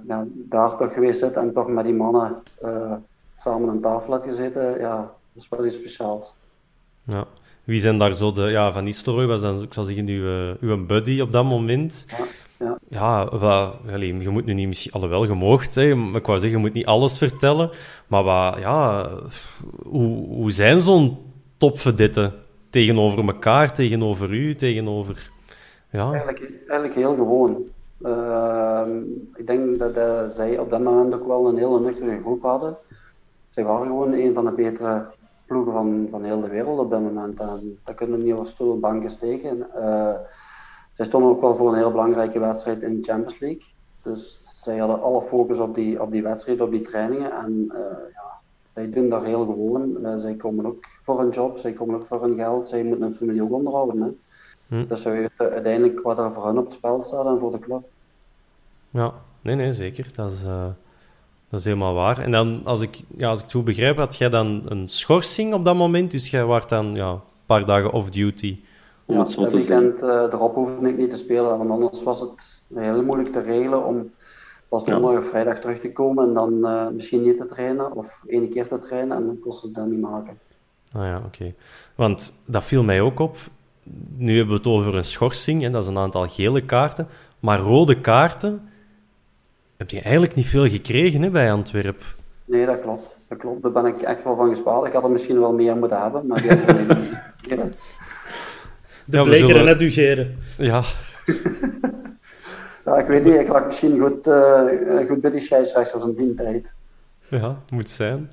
ja, 0.06 0.26
daar 0.32 0.76
toch 0.76 0.92
geweest 0.92 1.18
zit 1.18 1.36
en 1.36 1.52
toch 1.52 1.68
met 1.68 1.84
die 1.84 1.94
mannen 1.94 2.42
samen 3.36 3.68
aan 3.68 3.80
tafel 3.80 4.12
had 4.12 4.24
gezeten, 4.24 4.78
ja, 4.78 4.96
dat 5.32 5.42
is 5.42 5.48
wel 5.48 5.66
iets 5.66 5.76
speciaals. 5.76 6.34
Ja. 7.02 7.26
Wie 7.64 7.80
zijn 7.80 7.98
daar 7.98 8.14
zo 8.14 8.32
de... 8.32 8.42
Ja, 8.42 8.72
Van 8.72 8.84
Nistelrooy 8.84 9.26
was 9.26 9.40
dan, 9.40 9.62
ik 9.62 9.74
zal 9.74 9.84
zeggen, 9.84 10.06
uw, 10.06 10.26
eh, 10.26 10.54
uw 10.60 10.86
buddy 10.86 11.20
op 11.20 11.32
dat 11.32 11.44
moment. 11.44 12.06
Ja. 12.08 12.24
Ja, 12.62 12.78
ja 12.88 13.38
wat, 13.38 13.74
je 13.98 14.28
moet 14.30 14.44
nu 14.44 14.54
niet 14.54 14.68
misschien... 14.68 14.92
Alhoewel, 14.92 15.24
je 15.24 15.34
moogt, 15.34 15.74
hè, 15.74 15.90
ik 15.92 16.26
wou 16.26 16.38
zeggen, 16.38 16.50
je 16.50 16.56
moet 16.66 16.72
niet 16.72 16.86
alles 16.86 17.18
vertellen. 17.18 17.70
Maar 18.06 18.22
wat, 18.22 18.58
ja, 18.58 19.08
hoe, 19.82 20.26
hoe 20.26 20.50
zijn 20.50 20.80
zo'n 20.80 21.18
topvedetten 21.56 22.32
tegenover 22.70 23.26
elkaar, 23.26 23.74
tegenover 23.74 24.32
u, 24.32 24.54
tegenover... 24.54 25.30
Ja. 25.90 26.12
Eigenlijk, 26.12 26.50
eigenlijk 26.68 26.94
heel 26.94 27.14
gewoon. 27.14 27.56
Uh, 28.00 28.82
ik 29.34 29.46
denk 29.46 29.78
dat 29.78 29.96
uh, 29.96 30.28
zij 30.28 30.58
op 30.58 30.70
dat 30.70 30.80
moment 30.80 31.14
ook 31.14 31.26
wel 31.26 31.48
een 31.48 31.56
hele 31.56 31.80
nuchtere 31.80 32.20
groep 32.20 32.42
hadden. 32.42 32.76
Zij 33.48 33.64
waren 33.64 33.86
gewoon 33.86 34.12
een 34.12 34.34
van 34.34 34.44
de 34.44 34.50
betere 34.50 35.06
ploegen 35.52 35.72
van, 35.72 36.08
van 36.10 36.24
heel 36.24 36.40
de 36.40 36.48
wereld 36.48 36.78
op 36.78 36.90
dat 36.90 37.00
moment. 37.00 37.40
En 37.40 37.78
dat 37.84 37.94
kunnen 37.94 38.22
niet 38.22 38.34
op 38.34 38.46
stoel 38.46 38.78
banken 38.78 39.10
steken. 39.10 39.66
Uh, 39.76 40.14
zij 40.92 41.04
stonden 41.04 41.30
ook 41.30 41.40
wel 41.40 41.56
voor 41.56 41.68
een 41.68 41.78
heel 41.78 41.90
belangrijke 41.90 42.38
wedstrijd 42.38 42.82
in 42.82 42.96
de 42.96 43.02
Champions 43.02 43.38
League. 43.38 43.64
Dus 44.02 44.42
zij 44.54 44.78
hadden 44.78 45.02
alle 45.02 45.22
focus 45.22 45.58
op 45.58 45.74
die, 45.74 46.02
op 46.02 46.10
die 46.10 46.22
wedstrijd, 46.22 46.60
op 46.60 46.70
die 46.70 46.80
trainingen. 46.80 47.32
En 47.32 47.52
uh, 47.68 47.78
ja, 48.14 48.40
zij 48.74 48.90
doen 48.90 49.08
daar 49.08 49.24
heel 49.24 49.44
gewoon. 49.44 49.96
Uh, 50.02 50.18
zij 50.18 50.34
komen 50.34 50.66
ook 50.66 50.84
voor 51.04 51.20
een 51.20 51.30
job, 51.30 51.58
zij 51.58 51.72
komen 51.72 51.94
ook 51.94 52.06
voor 52.06 52.22
hun 52.22 52.36
geld. 52.36 52.68
Zij 52.68 52.84
moeten 52.84 53.04
hun 53.04 53.14
familie 53.14 53.42
ook 53.42 53.52
onderhouden. 53.52 54.02
Hè. 54.02 54.10
Hm. 54.66 54.86
Dus 54.86 55.02
ze 55.02 55.10
weten 55.10 55.50
uiteindelijk 55.50 56.00
wat 56.00 56.18
er 56.18 56.32
voor 56.32 56.46
hen 56.46 56.58
op 56.58 56.64
het 56.64 56.74
spel 56.74 57.02
staat 57.02 57.26
en 57.26 57.38
voor 57.38 57.52
de 57.52 57.58
club. 57.58 57.82
Ja, 58.90 59.12
nee, 59.40 59.54
nee, 59.54 59.72
zeker. 59.72 60.10
Dat 60.14 60.30
is, 60.30 60.44
dat 61.52 61.60
is 61.60 61.66
helemaal 61.66 61.94
waar. 61.94 62.18
En 62.18 62.30
dan, 62.30 62.60
als 62.64 62.80
ik, 62.80 63.02
ja, 63.16 63.28
als 63.28 63.38
ik 63.38 63.44
het 63.44 63.54
goed 63.54 63.64
begrijp, 63.64 63.96
had 63.96 64.16
jij 64.16 64.28
dan 64.28 64.62
een 64.64 64.88
schorsing 64.88 65.54
op 65.54 65.64
dat 65.64 65.74
moment. 65.74 66.10
Dus 66.10 66.30
jij 66.30 66.44
was 66.44 66.66
dan 66.66 66.94
ja, 66.94 67.10
een 67.10 67.20
paar 67.46 67.66
dagen 67.66 67.92
off-duty. 67.92 68.58
Ja, 69.06 69.18
het 69.18 69.52
weekend 69.52 70.02
uh, 70.02 70.08
erop 70.08 70.54
hoefde 70.54 70.88
ik 70.88 70.96
niet 70.96 71.10
te 71.10 71.16
spelen. 71.16 71.58
Want 71.58 71.70
anders 71.70 72.02
was 72.02 72.20
het 72.20 72.62
heel 72.74 73.02
moeilijk 73.02 73.32
te 73.32 73.40
regelen 73.40 73.86
om 73.86 74.10
pas 74.68 74.84
donderdag 74.84 75.24
of 75.24 75.28
vrijdag 75.28 75.58
terug 75.58 75.78
te 75.80 75.92
komen. 75.92 76.28
En 76.28 76.34
dan 76.34 76.52
uh, 76.52 76.88
misschien 76.88 77.22
niet 77.22 77.36
te 77.36 77.46
trainen. 77.46 77.96
Of 77.96 78.06
één 78.26 78.50
keer 78.50 78.66
te 78.66 78.78
trainen. 78.78 79.16
En 79.16 79.26
dan 79.26 79.38
kost 79.40 79.62
het 79.62 79.74
dan 79.74 79.88
niet 79.88 80.00
maken. 80.00 80.38
Ah 80.92 81.04
ja, 81.04 81.22
oké. 81.26 81.54
Want 81.94 82.42
dat 82.46 82.64
viel 82.64 82.82
mij 82.82 83.00
ook 83.00 83.18
op. 83.18 83.36
Nu 84.16 84.36
hebben 84.36 84.54
we 84.54 84.60
het 84.60 84.70
over 84.70 84.94
een 84.94 85.04
schorsing. 85.04 85.62
En 85.62 85.72
dat 85.72 85.82
is 85.82 85.88
een 85.88 85.98
aantal 85.98 86.28
gele 86.28 86.64
kaarten. 86.64 87.06
Maar 87.40 87.58
rode 87.58 88.00
kaarten 88.00 88.68
heb 89.82 89.90
je 89.90 90.00
eigenlijk 90.00 90.34
niet 90.34 90.46
veel 90.46 90.68
gekregen 90.68 91.22
hè, 91.22 91.30
bij 91.30 91.52
Antwerpen. 91.52 92.06
Nee, 92.44 92.66
dat 92.66 92.80
klopt. 92.80 93.14
Dat 93.28 93.38
klopt. 93.38 93.62
Daar 93.62 93.72
ben 93.72 93.86
ik 93.86 94.02
echt 94.02 94.24
wel 94.24 94.36
van 94.36 94.50
gespaard. 94.50 94.86
Ik 94.86 94.92
had 94.92 95.04
er 95.04 95.10
misschien 95.10 95.40
wel 95.40 95.52
meer 95.52 95.76
moeten 95.76 96.02
hebben, 96.02 96.26
maar 96.26 96.42
die 96.42 96.50
heb 96.50 96.68
ik 96.68 96.88
niet. 96.88 97.76
De 99.04 99.16
ja, 99.16 99.22
bleker 99.22 99.46
zullen... 99.46 99.64
net 99.64 99.82
ugeren. 99.82 100.38
Ja. 100.58 100.82
ja, 102.84 102.96
ik 102.98 103.06
weet 103.06 103.24
niet. 103.24 103.34
Ik 103.34 103.48
lag 103.48 103.66
misschien 103.66 104.00
goed, 104.00 104.26
uh, 104.26 105.06
goed 105.08 105.20
bij 105.20 105.30
die 105.30 105.40
scheidsrechters 105.40 106.04
een 106.04 106.14
die 106.14 106.34
tijd. 106.34 106.74
Ja, 107.28 107.56
moet 107.70 107.90
zijn. 107.90 108.30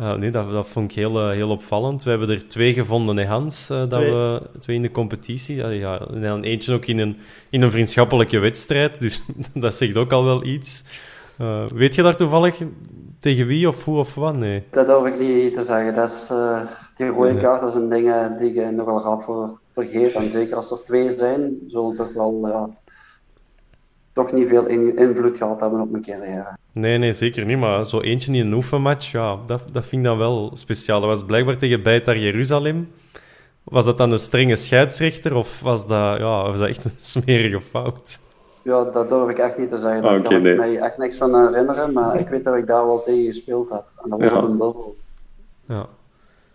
Uh, 0.00 0.14
nee, 0.14 0.30
dat, 0.30 0.50
dat 0.50 0.68
vond 0.68 0.90
ik 0.90 0.96
heel, 0.96 1.28
uh, 1.28 1.30
heel 1.30 1.50
opvallend. 1.50 2.02
We 2.02 2.10
hebben 2.10 2.28
er 2.28 2.48
twee 2.48 2.72
gevonden, 2.72 3.16
hè, 3.16 3.24
Hans. 3.24 3.70
Uh, 3.70 3.78
dat 3.78 3.90
twee. 3.90 4.10
We, 4.10 4.42
twee 4.58 4.76
in 4.76 4.82
de 4.82 4.90
competitie. 4.90 5.56
Ja, 5.56 5.68
ja, 5.68 6.00
en 6.00 6.44
eentje 6.44 6.74
ook 6.74 6.86
in 6.86 6.98
een, 6.98 7.16
in 7.50 7.62
een 7.62 7.70
vriendschappelijke 7.70 8.38
wedstrijd. 8.38 9.00
Dus 9.00 9.22
dat 9.54 9.74
zegt 9.74 9.96
ook 9.96 10.12
al 10.12 10.24
wel 10.24 10.44
iets. 10.44 10.84
weet 11.74 11.94
je 11.94 12.02
daar 12.02 12.16
toevallig 12.16 12.60
tegen 13.18 13.46
wie 13.46 13.68
of 13.68 13.84
hoe 13.84 13.98
of 13.98 14.14
wat? 14.14 14.36
Nee. 14.36 14.64
Dat 14.70 14.88
hoef 14.88 15.06
ik 15.06 15.18
niet 15.18 15.54
te 15.54 15.64
zeggen. 15.64 15.94
Dat 15.94 16.10
is, 16.10 16.26
die 16.96 17.08
rode 17.08 17.40
kaart 17.40 17.60
dat 17.60 17.72
zijn 17.72 17.88
dingen 17.88 18.38
die 18.38 18.52
je 18.52 18.70
nogal 18.70 19.00
rap 19.00 19.22
voor, 19.22 19.58
vergeet. 19.72 20.12
En 20.14 20.30
zeker 20.30 20.56
als 20.56 20.70
er 20.70 20.84
twee 20.84 21.10
zijn, 21.10 21.58
zullen 21.66 21.96
toch 21.96 22.12
wel 22.12 22.48
ja, 22.48 22.68
toch 24.12 24.32
niet 24.32 24.48
veel 24.48 24.66
invloed 24.66 25.36
gehad 25.36 25.60
hebben 25.60 25.80
op 25.80 25.90
mijn 25.90 26.02
carrière. 26.02 26.56
Nee, 26.72 26.98
nee, 26.98 27.12
zeker 27.12 27.44
niet. 27.44 27.58
Maar 27.58 27.86
zo 27.86 28.00
eentje 28.00 28.32
in 28.32 28.46
een 28.46 28.52
oefenmatch, 28.52 29.10
ja, 29.10 29.38
dat, 29.46 29.62
dat 29.72 29.86
vind 29.86 30.02
ik 30.02 30.08
dan 30.08 30.18
wel 30.18 30.50
speciaal. 30.54 31.00
Dat 31.00 31.08
was 31.08 31.24
blijkbaar 31.24 31.56
tegen 31.56 31.82
Beitar 31.82 32.18
Jeruzalem. 32.18 32.90
Was 33.62 33.84
dat 33.84 33.98
dan 33.98 34.12
een 34.12 34.18
strenge 34.18 34.56
scheidsrechter 34.56 35.34
of 35.34 35.60
was 35.60 35.86
dat, 35.86 36.18
ja, 36.18 36.42
was 36.42 36.58
dat 36.58 36.68
echt 36.68 36.84
een 36.84 36.90
smerige 37.22 37.60
fout? 37.60 38.18
Ja, 38.62 38.84
dat 38.84 39.08
durf 39.08 39.30
ik 39.30 39.38
echt 39.38 39.58
niet 39.58 39.68
te 39.68 39.78
zeggen. 39.78 40.02
Daar 40.02 40.22
kan 40.22 40.46
ik 40.46 40.56
me 40.56 40.78
echt 40.78 40.98
niks 40.98 41.16
van 41.16 41.46
herinneren, 41.46 41.92
maar 41.92 42.18
ik 42.18 42.28
weet 42.28 42.44
dat 42.44 42.56
ik 42.56 42.66
daar 42.66 42.86
wel 42.86 43.02
tegen 43.02 43.24
gespeeld 43.24 43.68
heb. 43.68 43.84
En 44.02 44.10
dat 44.10 44.20
was 44.20 44.30
ja. 44.30 44.36
op 44.36 44.42
een 44.42 44.50
dubbel. 44.50 44.96
Ja. 45.68 45.86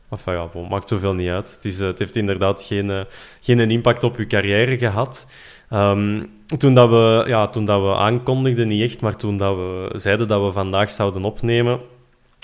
Enfin 0.10 0.34
ja, 0.34 0.48
bon, 0.48 0.68
maakt 0.68 0.90
zoveel 0.90 1.14
niet 1.14 1.30
uit. 1.30 1.56
Het, 1.56 1.66
is, 1.66 1.80
het 1.80 2.00
heeft 2.00 2.16
inderdaad 2.16 2.62
geen, 2.62 2.90
uh, 2.90 3.02
geen 3.42 3.72
impact 3.72 4.04
op 4.04 4.16
uw 4.16 4.28
carrière 4.28 4.78
gehad. 4.78 5.28
Um, 5.74 6.30
toen, 6.58 6.74
dat 6.74 6.90
we, 6.90 7.24
ja, 7.28 7.48
toen 7.48 7.66
dat 7.66 7.82
we 7.82 7.96
aankondigden, 7.96 8.68
niet 8.68 8.82
echt, 8.82 9.02
maar 9.02 9.16
toen 9.16 9.38
dat 9.38 9.56
we 9.56 9.90
zeiden 9.96 10.28
dat 10.28 10.44
we 10.44 10.52
vandaag 10.52 10.92
zouden 10.92 11.24
opnemen, 11.24 11.80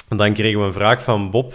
dan 0.10 0.34
kregen 0.34 0.60
we 0.60 0.66
een 0.66 0.74
vraag 0.74 1.04
van 1.04 1.32
Bob. 1.32 1.54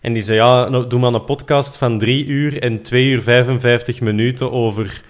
En 0.00 0.12
die 0.12 0.22
zei, 0.22 0.38
ja, 0.38 0.68
nou, 0.68 0.86
doe 0.86 1.00
maar 1.00 1.14
een 1.14 1.24
podcast 1.24 1.78
van 1.78 1.98
3 1.98 2.26
uur 2.26 2.62
en 2.62 2.82
2 2.82 3.06
uur 3.06 3.22
55 3.22 4.00
minuten 4.00 4.52
over 4.52 5.02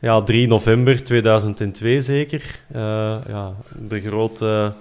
ja, 0.00 0.22
3 0.22 0.48
november 0.48 1.04
2002 1.04 2.00
zeker. 2.00 2.60
Uh, 2.74 2.80
ja, 3.28 3.52
de 3.88 4.00
grote, 4.00 4.72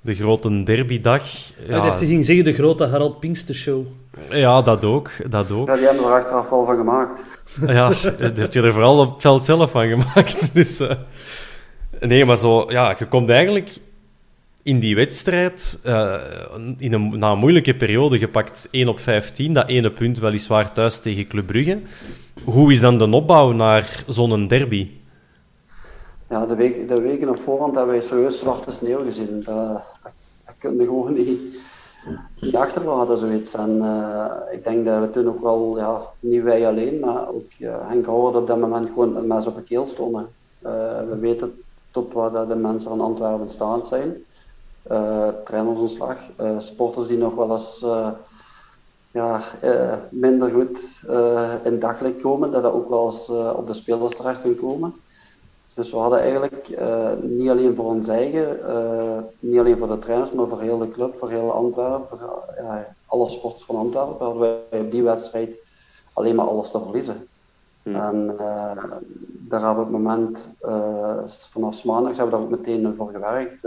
de 0.00 0.14
grote 0.14 0.62
derbydag. 0.62 1.22
Ja, 1.68 1.90
ging 1.90 2.24
zeggen 2.24 2.44
de 2.44 2.52
grote 2.54 2.86
Harald 2.86 3.20
Pinkster 3.20 3.54
show. 3.54 3.86
Ja, 4.30 4.62
dat 4.62 4.84
ook. 4.84 5.10
Dat 5.30 5.50
ook. 5.50 5.68
Ja, 5.68 5.74
die 5.76 5.84
hebben 5.84 6.04
er 6.04 6.12
achteraf 6.12 6.48
wel 6.48 6.64
van 6.64 6.76
gemaakt. 6.76 7.24
Ja, 7.60 7.88
dat 8.16 8.36
heeft 8.36 8.52
je 8.52 8.62
er 8.62 8.72
vooral 8.72 8.98
op 8.98 9.12
het 9.12 9.22
veld 9.22 9.44
zelf 9.44 9.70
van 9.70 9.88
gemaakt. 9.88 10.54
Dus, 10.54 10.80
uh, 10.80 10.90
nee, 12.00 12.24
maar 12.24 12.36
zo, 12.36 12.64
ja, 12.68 12.94
je 12.98 13.06
komt 13.06 13.28
eigenlijk 13.28 13.70
in 14.62 14.78
die 14.78 14.94
wedstrijd 14.94 15.80
uh, 15.86 16.14
in 16.78 16.92
een, 16.92 17.18
na 17.18 17.30
een 17.30 17.38
moeilijke 17.38 17.74
periode 17.74 18.18
gepakt 18.18 18.68
1 18.70 18.88
op 18.88 19.00
15. 19.00 19.54
Dat 19.54 19.68
ene 19.68 19.90
punt 19.90 20.18
weliswaar 20.18 20.72
thuis 20.72 21.00
tegen 21.00 21.26
Club 21.26 21.46
Brugge. 21.46 21.78
Hoe 22.44 22.72
is 22.72 22.80
dan 22.80 22.98
de 22.98 23.10
opbouw 23.10 23.52
naar 23.52 24.04
zo'n 24.06 24.46
derby? 24.46 24.90
Ja, 26.28 26.46
de, 26.46 26.84
de 26.86 27.00
weken 27.00 27.28
op 27.28 27.40
voorhand 27.44 27.74
hebben 27.74 27.94
wij 27.94 28.04
serieus 28.04 28.38
zwarte 28.38 28.72
sneeuw 28.72 29.04
gezien. 29.04 29.42
Dat, 29.44 29.82
dat 30.44 30.54
je 30.60 30.76
gewoon 30.78 31.12
niet 31.12 31.28
niet 32.40 32.56
achterlaten, 32.56 33.18
zoiets. 33.18 33.54
En 33.54 33.76
uh, 33.76 34.26
ik 34.50 34.64
denk 34.64 34.86
dat 34.86 35.00
we 35.00 35.10
toen 35.10 35.28
ook 35.28 35.40
wel, 35.40 35.78
ja, 35.78 36.00
niet 36.20 36.42
wij 36.42 36.68
alleen, 36.68 37.00
maar 37.00 37.28
ook 37.28 37.50
uh, 37.58 37.88
Henk 37.88 38.06
Howard 38.06 38.36
op 38.36 38.46
dat 38.46 38.58
moment 38.58 38.88
gewoon 38.88 39.12
met 39.12 39.26
mes 39.26 39.46
op 39.46 39.54
de 39.54 39.62
keel 39.62 39.86
stonden. 39.86 40.28
Uh, 40.60 40.70
we 41.08 41.16
weten 41.20 41.62
tot 41.90 42.12
waar 42.12 42.48
de 42.48 42.54
mensen 42.54 42.88
van 42.88 43.00
Antwerpen 43.00 43.50
staan 43.50 43.86
zijn. 43.86 44.24
Uh, 44.90 45.28
trainersontslag, 45.44 46.16
sporters 46.58 47.06
die 47.06 47.18
nog 47.18 47.34
wel 47.34 47.52
eens 47.52 47.84
ja, 49.10 49.42
minder 50.10 50.50
goed 50.50 51.02
in 51.64 51.78
daglicht 51.78 52.20
komen, 52.20 52.50
dat 52.50 52.62
dat 52.62 52.72
ook 52.72 52.88
wel 52.88 53.04
eens 53.04 53.28
op 53.28 53.66
de 53.66 53.72
spelers 53.72 54.16
terecht 54.16 54.42
kan 54.42 54.56
komen. 54.56 54.94
Dus 55.76 55.90
we 55.90 55.96
hadden 55.96 56.20
eigenlijk 56.20 56.68
uh, 56.68 57.12
niet 57.22 57.48
alleen 57.48 57.74
voor 57.74 57.84
ons 57.84 58.08
eigen, 58.08 58.58
uh, 58.58 59.18
niet 59.38 59.58
alleen 59.58 59.78
voor 59.78 59.88
de 59.88 59.98
trainers, 59.98 60.32
maar 60.32 60.48
voor 60.48 60.60
heel 60.60 60.78
de 60.78 60.90
club, 60.90 61.18
voor 61.18 61.30
heel 61.30 61.52
Antwerpen, 61.52 62.18
voor 62.18 62.44
alle 63.06 63.28
sporters 63.28 63.64
van 63.64 63.76
Antwerpen, 63.76 64.26
hadden 64.26 64.40
wij 64.70 64.80
op 64.80 64.90
die 64.90 65.02
wedstrijd 65.02 65.58
alleen 66.12 66.34
maar 66.34 66.46
alles 66.46 66.70
te 66.70 66.80
verliezen. 66.80 67.26
Hmm. 67.82 67.94
En 67.94 68.34
daar 69.48 69.60
hebben 69.60 69.60
we 69.60 69.68
op 69.68 69.76
het 69.76 69.90
moment, 69.90 70.54
vanaf 71.50 71.84
maandag, 71.84 72.16
hebben 72.16 72.24
we 72.24 72.30
daar 72.30 72.40
ook 72.40 72.58
meteen 72.58 72.94
voor 72.96 73.10
gewerkt, 73.10 73.64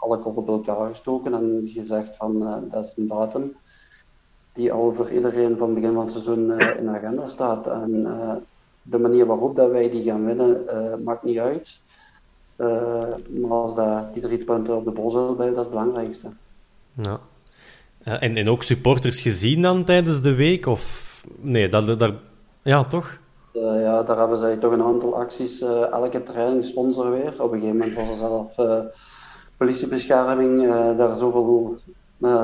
alle 0.00 0.18
koppen 0.18 0.44
bij 0.44 0.54
elkaar 0.54 0.88
gestoken 0.88 1.34
en 1.34 1.62
gezegd 1.64 2.16
van 2.16 2.38
dat 2.70 2.84
is 2.84 2.92
een 2.96 3.06
datum 3.06 3.56
die 4.52 4.72
al 4.72 4.94
voor 4.94 5.10
iedereen 5.10 5.56
van 5.56 5.66
het 5.66 5.74
begin 5.74 5.94
van 5.94 6.02
het 6.02 6.12
seizoen 6.12 6.60
in 6.60 6.84
de 6.84 6.90
agenda 6.90 7.26
staat. 7.26 7.66
En, 7.66 8.06
de 8.82 8.98
manier 8.98 9.26
waarop 9.26 9.56
dat 9.56 9.70
wij 9.70 9.90
die 9.90 10.02
gaan 10.02 10.24
winnen, 10.24 10.64
uh, 10.66 11.04
maakt 11.04 11.22
niet 11.22 11.38
uit. 11.38 11.80
Uh, 12.56 12.68
maar 13.40 13.50
als 13.50 13.74
dat, 13.74 14.12
die 14.12 14.22
drie 14.22 14.44
punten 14.44 14.76
op 14.76 14.84
de 14.84 14.90
bol 14.90 15.10
zullen 15.10 15.34
blijven, 15.34 15.56
dat 15.56 15.66
is 15.66 15.70
het 15.70 15.80
belangrijkste. 15.80 16.28
Ja. 16.92 17.20
Uh, 18.04 18.22
en, 18.22 18.36
en 18.36 18.48
ook 18.48 18.62
supporters 18.62 19.20
gezien 19.20 19.62
dan 19.62 19.84
tijdens 19.84 20.22
de 20.22 20.34
week? 20.34 20.66
Of 20.66 21.24
nee, 21.40 21.68
dat, 21.68 21.98
dat, 21.98 22.14
ja, 22.62 22.84
toch? 22.84 23.20
ja, 23.52 24.02
daar 24.02 24.18
hebben 24.18 24.38
zij 24.38 24.56
toch 24.56 24.72
een 24.72 24.82
aantal 24.82 25.16
acties. 25.16 25.60
elke 25.90 26.22
training 26.22 26.64
stond 26.64 26.96
er 26.96 27.10
weer. 27.10 27.42
Op 27.42 27.52
een 27.52 27.60
gegeven 27.60 27.76
moment 27.76 27.94
was 27.94 28.08
er 28.08 28.16
zelf 28.16 28.54
politiebescherming. 29.56 30.68
daar 30.96 31.16
zoveel 31.16 31.78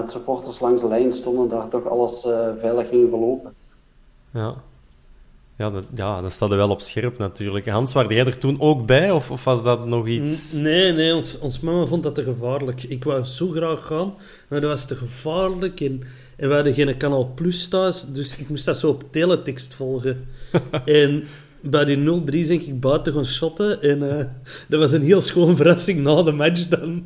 supporters 0.06 0.60
langs 0.60 0.80
de 0.80 0.88
lijn 0.88 1.12
stonden, 1.12 1.48
daar 1.48 1.68
toch 1.68 1.86
alles 1.86 2.20
veilig 2.60 2.88
ging 2.88 3.08
verlopen. 3.08 3.54
Ja. 4.30 4.54
Ja, 5.58 5.70
dat, 5.70 5.84
ja, 5.94 6.20
dat 6.20 6.32
staat 6.32 6.50
er 6.50 6.56
wel 6.56 6.70
op 6.70 6.80
scherp 6.80 7.18
natuurlijk. 7.18 7.68
Hans, 7.68 7.92
waar 7.92 8.12
jij 8.12 8.26
er 8.26 8.38
toen 8.38 8.60
ook 8.60 8.86
bij? 8.86 9.10
Of, 9.10 9.30
of 9.30 9.44
was 9.44 9.62
dat 9.62 9.86
nog 9.86 10.08
iets... 10.08 10.52
Nee, 10.52 10.92
nee, 10.92 11.14
ons, 11.14 11.38
ons 11.38 11.60
mama 11.60 11.86
vond 11.86 12.02
dat 12.02 12.14
te 12.14 12.22
gevaarlijk. 12.22 12.82
Ik 12.82 13.04
wou 13.04 13.24
zo 13.24 13.48
graag 13.48 13.86
gaan, 13.86 14.14
maar 14.48 14.60
dat 14.60 14.70
was 14.70 14.86
te 14.86 14.94
gevaarlijk. 14.94 15.80
En, 15.80 16.02
en 16.36 16.48
we 16.48 16.54
hadden 16.54 16.74
geen 16.74 16.96
Kanaal 16.96 17.32
Plus 17.34 17.68
thuis, 17.68 18.06
dus 18.12 18.38
ik 18.38 18.48
moest 18.48 18.64
dat 18.64 18.78
zo 18.78 18.88
op 18.88 19.04
teletext 19.10 19.74
volgen. 19.74 20.26
en 20.84 21.24
bij 21.60 21.84
die 21.84 21.96
0-3 21.96 22.22
denk 22.24 22.62
ik 22.62 22.80
buiten 22.80 23.12
gaan 23.12 23.26
shotten. 23.26 23.82
En 23.82 24.02
uh, 24.02 24.24
dat 24.68 24.80
was 24.80 24.92
een 24.92 25.02
heel 25.02 25.20
schoon 25.20 25.56
verrassing 25.56 26.00
na 26.00 26.22
de 26.22 26.32
match 26.32 26.68
dan. 26.68 27.04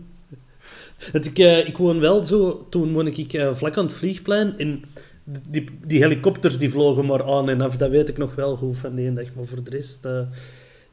Dat 1.13 1.25
ik, 1.25 1.39
uh, 1.39 1.69
ik 1.69 1.77
woon 1.77 2.01
wel 2.01 2.25
zo... 2.25 2.67
Toen 2.71 2.93
woon 2.93 3.07
ik 3.07 3.33
uh, 3.33 3.55
vlak 3.55 3.77
aan 3.77 3.85
het 3.85 3.95
vliegplein 3.95 4.59
en 4.59 4.85
die, 5.25 5.65
die 5.85 6.03
helikopters 6.03 6.59
die 6.59 6.71
vlogen 6.71 7.07
maar 7.07 7.25
aan 7.25 7.49
en 7.49 7.61
af, 7.61 7.77
dat 7.77 7.91
weet 7.91 8.09
ik 8.09 8.19
nog 8.19 8.35
wel 8.35 8.57
goed 8.57 8.79
van 8.79 8.95
die 8.95 9.07
ene 9.07 9.15
dag. 9.15 9.35
Maar 9.35 9.45
voor 9.45 9.65
de 9.65 9.71
rest, 9.71 10.07
uh, 10.07 10.21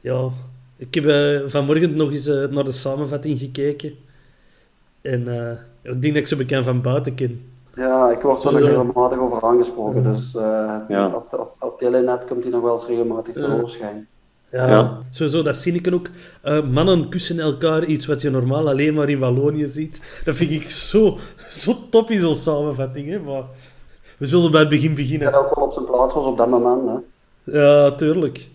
ja... 0.00 0.28
Ik 0.76 0.94
heb 0.94 1.04
uh, 1.04 1.40
vanmorgen 1.46 1.96
nog 1.96 2.12
eens 2.12 2.28
uh, 2.28 2.46
naar 2.46 2.64
de 2.64 2.72
samenvatting 2.72 3.38
gekeken. 3.38 3.92
En 5.00 5.20
ik 5.82 6.02
denk 6.02 6.14
dat 6.14 6.22
ik 6.22 6.26
ze 6.26 6.36
bekend 6.36 6.64
van 6.64 6.82
buiten 6.82 7.14
ken. 7.14 7.42
Ja, 7.76 8.10
ik 8.10 8.20
word 8.20 8.44
er 8.44 8.52
nog 8.52 8.60
regelmatig 8.60 9.18
over 9.18 9.42
aangesproken. 9.42 10.02
Dus 10.02 10.32
ja. 10.32 11.12
op, 11.14 11.32
op, 11.32 11.56
op 11.58 11.78
Telenet 11.78 12.24
komt 12.24 12.42
hij 12.42 12.52
nog 12.52 12.62
wel 12.62 12.72
eens 12.72 12.86
regelmatig 12.86 13.34
te 13.34 13.46
overschijn. 13.46 14.06
Ja, 14.52 14.68
ja, 14.68 14.98
sowieso, 15.10 15.42
dat 15.42 15.56
zie 15.56 15.72
ik 15.72 15.94
ook. 15.94 16.08
Uh, 16.44 16.70
mannen 16.70 17.08
kussen 17.08 17.40
elkaar, 17.40 17.84
iets 17.84 18.06
wat 18.06 18.20
je 18.20 18.30
normaal 18.30 18.68
alleen 18.68 18.94
maar 18.94 19.08
in 19.08 19.18
Wallonië 19.18 19.66
ziet. 19.66 20.20
Dat 20.24 20.34
vind 20.34 20.50
ik 20.50 20.70
zo, 20.70 21.18
zo 21.50 21.74
top 21.90 22.10
in 22.10 22.20
zo'n 22.20 22.34
samenvatting. 22.34 23.08
Hè? 23.08 23.18
Maar 23.18 23.44
we 24.20 24.26
zullen 24.26 24.50
bij 24.50 24.60
het 24.60 24.68
begin 24.68 24.94
beginnen. 24.94 25.32
Dat 25.32 25.44
ook 25.44 25.54
wel 25.54 25.64
op 25.64 25.72
zijn 25.72 25.84
plaats 25.84 26.14
was 26.14 26.24
op 26.24 26.36
dat 26.36 26.48
moment. 26.48 26.88
Hè? 26.88 27.58
Ja, 27.58 27.90
tuurlijk. 27.90 28.48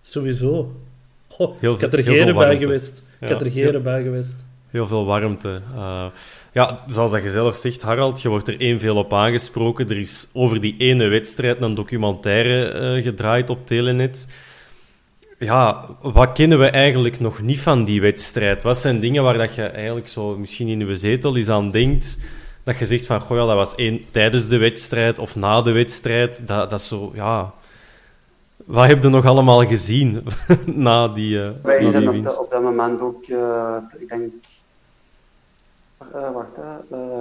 Sowieso. 0.00 0.72
Goh, 1.28 1.58
heel 1.60 1.74
ik 1.74 1.80
had 1.80 1.92
er 1.92 2.02
geren 2.02 2.34
bij 2.34 2.58
geweest. 2.58 3.02
Ik 3.20 3.28
had 3.28 3.40
er 3.40 3.50
geren 3.50 3.82
bij 3.82 4.02
geweest. 4.02 4.44
Heel 4.70 4.86
veel 4.86 5.04
warmte. 5.04 5.60
Uh, 5.74 6.04
ja, 6.52 6.84
zoals 6.86 7.10
dat 7.10 7.22
je 7.22 7.30
zelf 7.30 7.54
zegt, 7.54 7.82
Harald, 7.82 8.22
je 8.22 8.28
wordt 8.28 8.48
er 8.48 8.60
één 8.60 8.80
veel 8.80 8.96
op 8.96 9.12
aangesproken. 9.12 9.88
Er 9.88 9.98
is 9.98 10.28
over 10.32 10.60
die 10.60 10.74
ene 10.78 11.06
wedstrijd 11.06 11.60
een 11.60 11.74
documentaire 11.74 12.80
uh, 12.96 13.02
gedraaid 13.02 13.50
op 13.50 13.66
Telenet. 13.66 14.34
Ja, 15.38 15.84
wat 16.00 16.32
kennen 16.32 16.58
we 16.58 16.66
eigenlijk 16.66 17.20
nog 17.20 17.42
niet 17.42 17.60
van 17.60 17.84
die 17.84 18.00
wedstrijd? 18.00 18.62
Wat 18.62 18.78
zijn 18.78 19.00
dingen 19.00 19.22
waar 19.22 19.38
dat 19.38 19.54
je 19.54 19.62
eigenlijk 19.62 20.08
zo 20.08 20.38
misschien 20.38 20.68
in 20.68 20.86
je 20.86 20.96
zetel 20.96 21.36
eens 21.36 21.48
aan 21.48 21.70
denkt 21.70 22.18
dat 22.62 22.78
je 22.78 22.86
zegt 22.86 23.06
van, 23.06 23.20
goh, 23.20 23.36
ja, 23.36 23.46
dat 23.46 23.54
was 23.54 23.74
één 23.74 24.00
tijdens 24.10 24.48
de 24.48 24.58
wedstrijd 24.58 25.18
of 25.18 25.36
na 25.36 25.62
de 25.62 25.72
wedstrijd. 25.72 26.46
Dat, 26.46 26.70
dat 26.70 26.80
is 26.80 26.88
zo, 26.88 27.10
ja... 27.14 27.52
Wat 28.64 28.86
heb 28.86 29.02
je 29.02 29.08
nog 29.08 29.26
allemaal 29.26 29.66
gezien 29.66 30.24
na 30.66 31.08
die 31.08 31.36
uh, 31.36 31.50
Wij 31.62 31.82
na 31.82 31.90
zijn 31.90 32.10
die 32.10 32.30
op, 32.30 32.44
op, 32.44 32.50
dat 32.50 32.62
moment 32.62 33.00
ook, 33.00 33.26
uh, 33.26 33.76
ik 33.98 34.08
denk... 34.08 34.32
Uh, 36.14 36.30
wacht, 36.30 36.54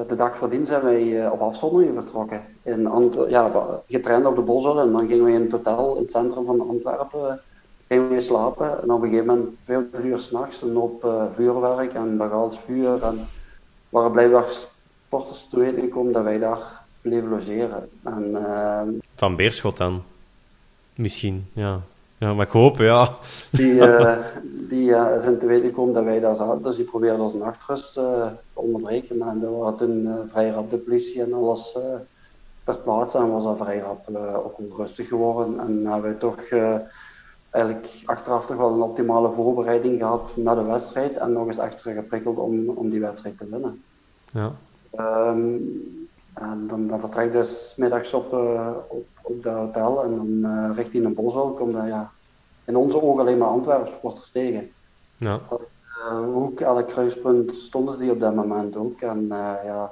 de 0.07 0.15
dag 0.15 0.37
voordien 0.37 0.65
zijn 0.65 0.81
wij 0.81 1.29
op 1.29 1.41
afzondering 1.41 1.93
vertrokken. 1.93 2.41
In 2.63 2.87
Ant 2.87 3.17
ja, 3.29 3.71
getraind 3.87 4.25
op 4.25 4.35
de 4.35 4.41
Bosel 4.41 4.79
en 4.79 4.91
dan 4.91 5.07
gingen 5.07 5.25
we 5.25 5.31
in 5.31 5.41
het 5.41 5.51
hotel 5.51 5.95
in 5.95 6.01
het 6.01 6.11
centrum 6.11 6.45
van 6.45 6.69
Antwerpen 6.69 7.39
gingen 7.87 8.09
we 8.09 8.21
slapen. 8.21 8.81
En 8.81 8.91
op 8.91 9.01
een 9.01 9.09
gegeven 9.09 9.27
moment, 9.27 9.49
twee 9.63 9.77
of 9.77 9.83
drie 9.91 10.05
uur 10.05 10.19
s'nachts, 10.19 10.61
een 10.61 10.77
op 10.77 11.29
vuurwerk 11.35 11.93
en 11.93 12.17
bagals 12.17 12.59
vuur. 12.65 13.03
En 13.03 13.27
waren 13.89 14.11
blijkbaar 14.11 14.45
sporters 15.11 15.47
te 15.47 15.59
weten 15.59 15.81
gekomen 15.81 16.13
dat 16.13 16.23
wij 16.23 16.39
daar 16.39 16.81
bleven 17.01 17.29
logeren. 17.29 17.89
En, 18.03 18.29
uh, 18.31 18.81
Van 19.15 19.35
Beerschot 19.35 19.77
dan? 19.77 20.03
Misschien, 20.95 21.47
ja. 21.53 21.79
Ja, 22.17 22.33
maar 22.33 22.45
ik 22.45 22.51
hoop, 22.51 22.77
ja. 22.77 23.15
Die, 23.49 23.73
uh, 23.73 24.17
die 24.69 24.89
uh, 24.89 25.19
zijn 25.19 25.39
te 25.39 25.45
weten 25.45 25.69
gekomen 25.69 25.93
dat 25.93 26.03
wij 26.03 26.19
daar 26.19 26.35
zaten, 26.35 26.63
dus 26.63 26.75
die 26.75 26.85
probeerden 26.85 27.21
onze 27.21 27.37
nachtrust 27.37 27.97
uh, 27.97 28.03
te 28.53 28.59
onderbreken. 28.59 29.17
Maar 29.17 29.39
dat 29.39 29.51
waren 29.57 29.77
toen 29.77 30.09
vrij 30.31 30.49
rap 30.49 30.69
de 30.69 30.77
politie 30.77 31.21
en 31.21 31.33
alles 31.33 31.77
ter 32.63 32.77
plaatse 32.77 33.17
en 33.17 33.31
was 33.31 33.43
dat 33.43 33.57
vrij 33.57 33.79
rap 33.79 34.15
ook 34.45 34.57
onrustig 34.57 35.07
geworden. 35.07 35.59
En 35.59 35.85
hebben 35.85 36.11
we 36.11 36.17
toch 36.17 36.49
eigenlijk 37.49 38.03
achteraf 38.05 38.45
toch 38.45 38.57
wel 38.57 38.73
een 38.73 38.81
optimale 38.81 39.31
voorbereiding 39.31 39.99
gehad 39.99 40.33
naar 40.35 40.55
de 40.55 40.63
wedstrijd 40.63 41.17
en 41.17 41.31
nog 41.31 41.47
eens 41.47 41.57
extra 41.57 41.91
geprikkeld 41.93 42.37
om, 42.37 42.69
om 42.69 42.89
die 42.89 42.99
wedstrijd 42.99 43.37
te 43.37 43.47
winnen. 43.49 43.83
Ja. 44.33 44.51
Um, 44.99 46.07
en 46.33 46.67
dan, 46.67 46.87
dan 46.87 46.99
vertrek 46.99 47.25
ik 47.25 47.31
dus 47.31 47.73
middags 47.77 48.13
op, 48.13 48.33
uh, 48.33 48.69
op, 48.87 49.07
op 49.21 49.43
de 49.43 49.49
hotel 49.49 50.03
en 50.03 50.15
dan 50.15 50.51
uh, 50.51 50.75
richting 50.75 51.05
een 51.05 51.13
boswel 51.13 51.53
komt 51.53 51.73
dan 51.73 51.87
ja, 51.87 52.11
in 52.65 52.75
onze 52.75 53.01
ogen 53.01 53.21
alleen 53.21 53.37
maar 53.37 53.47
Antwerpen 53.47 53.91
er 54.03 54.29
tegen. 54.31 54.71
Ja. 55.17 55.39
Uh, 56.11 56.35
ook 56.35 56.59
elk 56.59 56.87
kruispunt 56.87 57.55
stonden 57.55 57.99
die 57.99 58.11
op 58.11 58.19
dat 58.19 58.35
moment 58.35 58.75
ook. 58.75 59.01
En 59.01 59.25
ja, 59.63 59.91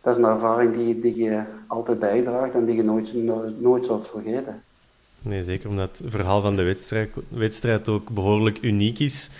dat 0.00 0.16
is 0.16 0.22
een 0.22 0.28
ervaring 0.30 0.74
die, 0.74 1.00
die 1.00 1.16
je 1.16 1.42
altijd 1.66 1.98
bijdraagt 1.98 2.54
en 2.54 2.64
die 2.64 2.76
je 2.76 2.82
nooit, 2.82 3.14
nooit 3.60 3.86
zult 3.86 4.08
vergeten. 4.08 4.62
Nee, 5.22 5.42
zeker 5.42 5.68
omdat 5.68 5.98
het 5.98 6.10
verhaal 6.10 6.42
van 6.42 6.56
de 6.56 6.62
wedstrijd, 6.62 7.10
wedstrijd 7.28 7.88
ook 7.88 8.10
behoorlijk 8.10 8.62
uniek 8.62 8.98
is. 8.98 9.30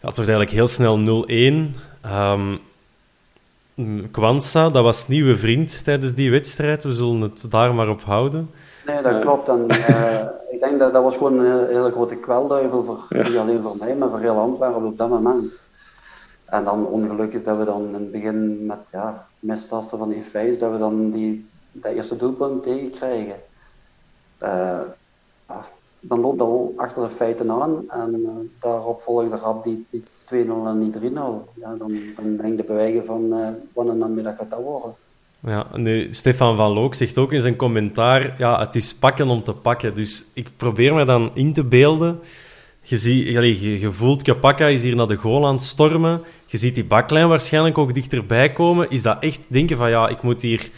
Ja, 0.00 0.08
het 0.08 0.16
wordt 0.16 0.30
eigenlijk 0.30 0.50
heel 0.50 0.68
snel 0.68 1.24
0-1. 1.26 1.32
Um, 2.06 2.60
Kwanza, 4.10 4.70
dat 4.70 4.82
was 4.82 5.08
nieuwe 5.08 5.36
vriend 5.36 5.84
tijdens 5.84 6.14
die 6.14 6.30
wedstrijd. 6.30 6.82
We 6.82 6.92
zullen 6.92 7.20
het 7.20 7.50
daar 7.50 7.74
maar 7.74 7.88
op 7.88 8.02
houden. 8.02 8.50
Nee, 8.86 9.02
dat 9.02 9.20
klopt. 9.20 9.48
En, 9.48 9.66
uh, 9.70 10.26
ik 10.54 10.60
denk 10.60 10.78
dat 10.78 10.92
dat 10.92 11.02
was 11.02 11.16
gewoon 11.16 11.38
een 11.38 11.66
hele 11.66 11.90
grote 11.90 12.14
kwelduivel, 12.14 12.84
voor, 12.84 13.06
niet 13.22 13.36
alleen 13.36 13.62
voor 13.62 13.76
mij, 13.76 13.96
maar 13.96 14.08
voor 14.08 14.20
heel 14.20 14.38
Antwerpen 14.38 14.84
op 14.84 14.98
dat 14.98 15.08
moment. 15.08 15.52
En 16.44 16.64
dan 16.64 16.86
ongelukkig 16.86 17.42
dat 17.42 17.58
we 17.58 17.64
dan 17.64 17.86
in 17.86 17.94
het 17.94 18.10
begin 18.10 18.66
met 18.66 18.78
ja, 18.92 19.26
mistasten 19.38 19.98
van 19.98 20.08
die 20.08 20.22
feest, 20.22 20.60
dat 20.60 20.72
we 20.72 20.78
dan 20.78 21.10
die, 21.10 21.48
dat 21.72 21.92
eerste 21.92 22.16
doelpunt 22.16 22.62
tegenkrijgen. 22.62 23.36
Uh, 24.42 24.80
dan 26.00 26.20
loopt 26.20 26.38
dat 26.38 26.48
al 26.48 26.72
achter 26.76 27.02
de 27.02 27.14
feiten 27.14 27.50
aan 27.50 27.84
en 27.88 28.20
uh, 28.20 28.30
daarop 28.60 29.02
volgde 29.02 29.36
rap 29.36 29.64
die, 29.64 29.86
die 29.90 30.04
2-0 30.34 30.36
en 30.66 30.78
niet 30.78 30.96
3-0. 30.96 31.00
Ja, 31.54 31.74
dan, 31.78 31.98
dan 32.16 32.36
denk 32.36 32.56
je 32.56 32.64
bij 32.64 33.02
van 33.06 33.24
uh, 33.32 33.48
wat 33.72 33.88
een 33.88 33.98
namiddag 33.98 34.36
gaat 34.36 34.50
dat 34.50 34.60
worden. 34.60 34.94
Ja, 35.40 35.66
nu, 35.74 36.12
Stefan 36.12 36.56
van 36.56 36.72
Look 36.72 36.94
zegt 36.94 37.18
ook 37.18 37.32
in 37.32 37.40
zijn 37.40 37.56
commentaar, 37.56 38.34
ja, 38.38 38.60
het 38.60 38.74
is 38.74 38.94
pakken 38.94 39.28
om 39.28 39.42
te 39.42 39.54
pakken. 39.54 39.94
Dus 39.94 40.26
ik 40.34 40.48
probeer 40.56 40.94
me 40.94 41.04
dan 41.04 41.30
in 41.34 41.52
te 41.52 41.64
beelden. 41.64 42.18
Je, 42.82 42.96
zie, 42.96 43.32
je, 43.32 43.80
je 43.80 43.92
voelt, 43.92 44.28
is 44.58 44.82
hier 44.82 44.96
naar 44.96 45.06
de 45.06 45.16
goal 45.16 45.46
aan 45.46 45.54
het 45.54 45.62
stormen. 45.62 46.22
Je 46.46 46.56
ziet 46.56 46.74
die 46.74 46.84
baklijn 46.84 47.28
waarschijnlijk 47.28 47.78
ook 47.78 47.94
dichterbij 47.94 48.52
komen. 48.52 48.90
Is 48.90 49.02
dat 49.02 49.22
echt 49.22 49.46
denken 49.48 49.76
van, 49.76 49.90
ja, 49.90 50.08
ik 50.08 50.22
moet 50.22 50.42
hier 50.42 50.70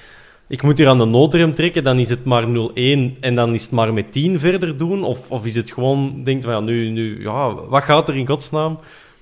ik 0.48 0.62
moet 0.62 0.78
hier 0.78 0.88
aan 0.88 0.98
de 0.98 1.04
noodrem 1.04 1.54
trekken, 1.54 1.84
dan 1.84 1.98
is 1.98 2.08
het 2.08 2.24
maar 2.24 2.44
0-1 2.44 2.48
en 3.20 3.34
dan 3.34 3.54
is 3.54 3.62
het 3.62 3.72
maar 3.72 3.92
met 3.92 4.12
10 4.12 4.38
verder 4.38 4.76
doen? 4.76 5.04
Of, 5.04 5.30
of 5.30 5.46
is 5.46 5.54
het 5.54 5.72
gewoon, 5.72 6.22
denkt 6.24 6.44
van 6.44 6.54
ja, 6.54 6.60
nu, 6.60 6.90
nu, 6.90 7.22
ja, 7.22 7.54
wat 7.54 7.82
gaat 7.82 8.08
er 8.08 8.16
in 8.16 8.26
godsnaam 8.26 8.78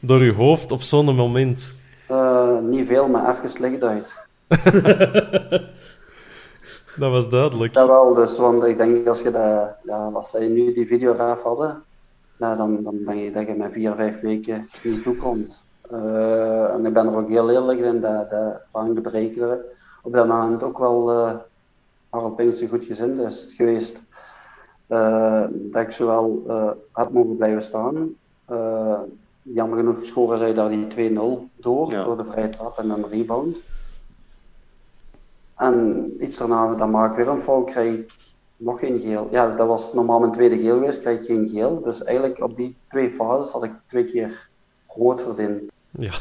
door 0.07 0.21
uw 0.21 0.33
hoofd 0.33 0.73
op 0.73 0.81
zo'n 0.81 1.15
moment? 1.15 1.75
Uh, 2.11 2.59
niet 2.59 2.87
veel, 2.87 3.09
maar 3.09 3.37
even 3.37 3.49
slecht 3.49 3.83
uit. 3.83 4.13
dat 7.03 7.11
was 7.11 7.31
duidelijk. 7.31 7.73
Dat 7.73 7.89
wel, 7.89 8.15
dus, 8.15 8.37
want 8.37 8.65
ik 8.65 8.77
denk 8.77 9.07
als 9.07 9.21
je 9.21 9.31
dat, 9.31 9.69
ja, 9.85 10.11
wat 10.11 10.27
zij 10.27 10.49
nu 10.49 10.75
die 10.75 10.87
video 10.87 11.17
hadden, 11.17 11.83
ja, 12.37 12.57
dan, 12.57 12.83
dan 12.83 12.99
denk 13.07 13.21
ik 13.21 13.35
dat 13.35 13.47
je 13.47 13.55
met 13.55 13.73
vier, 13.73 13.95
vijf 13.95 14.21
weken 14.21 14.69
niet 14.83 15.03
toekomt. 15.03 15.65
Uh, 15.93 16.75
en 16.75 16.87
ik 16.87 16.93
ben 16.93 17.07
er 17.07 17.17
ook 17.17 17.29
heel 17.29 17.51
eerlijk 17.51 17.79
in 17.79 18.01
dat, 18.01 18.31
dat 18.31 18.61
Frank 18.71 18.95
de 18.95 19.01
Breker 19.01 19.65
op 20.03 20.13
dat 20.13 20.27
moment 20.27 20.63
ook 20.63 20.79
wel 20.79 21.13
uh, 21.13 21.33
Harold 22.09 22.37
Pinkster 22.37 22.69
goed 22.69 22.85
gezind 22.85 23.21
is 23.21 23.49
geweest. 23.57 24.03
Uh, 24.89 25.45
dat 25.51 25.83
ik 25.83 25.91
zowel 25.91 26.43
uh, 26.49 26.71
had 26.91 27.13
mogen 27.13 27.37
blijven 27.37 27.63
staan. 27.63 28.15
Jammer 29.55 29.79
genoeg 29.79 29.99
scoren 30.03 30.39
zij 30.39 30.55
daar 30.55 30.69
die 30.69 31.13
2-0 31.13 31.19
door, 31.57 31.91
ja. 31.91 32.05
door 32.05 32.17
de 32.17 32.25
vrije 32.25 32.49
trap 32.49 32.79
en 32.79 32.91
een 32.91 33.09
rebound. 33.09 33.57
En 35.57 36.13
iets 36.21 36.37
daarna, 36.37 36.75
dan 36.75 36.91
maak 36.91 37.11
ik 37.11 37.17
weer 37.17 37.29
een 37.29 37.41
fout, 37.41 37.71
krijg 37.71 37.99
ik 37.99 38.13
nog 38.57 38.79
geen 38.79 39.01
geel. 39.01 39.29
Ja, 39.31 39.57
dat 39.57 39.69
was 39.69 39.93
normaal 39.93 40.21
mijn 40.21 40.33
tweede 40.33 40.59
geel 40.59 40.75
geweest, 40.75 41.01
krijg 41.01 41.19
ik 41.19 41.27
geen 41.27 41.49
geel. 41.49 41.83
Dus 41.83 42.05
eigenlijk 42.05 42.43
op 42.43 42.57
die 42.57 42.77
twee 42.89 43.11
fases 43.11 43.53
had 43.53 43.65
ik 43.65 43.73
twee 43.89 44.05
keer 44.05 44.49
rood 44.87 45.23
verdiend. 45.23 45.63
Ja. 45.91 46.13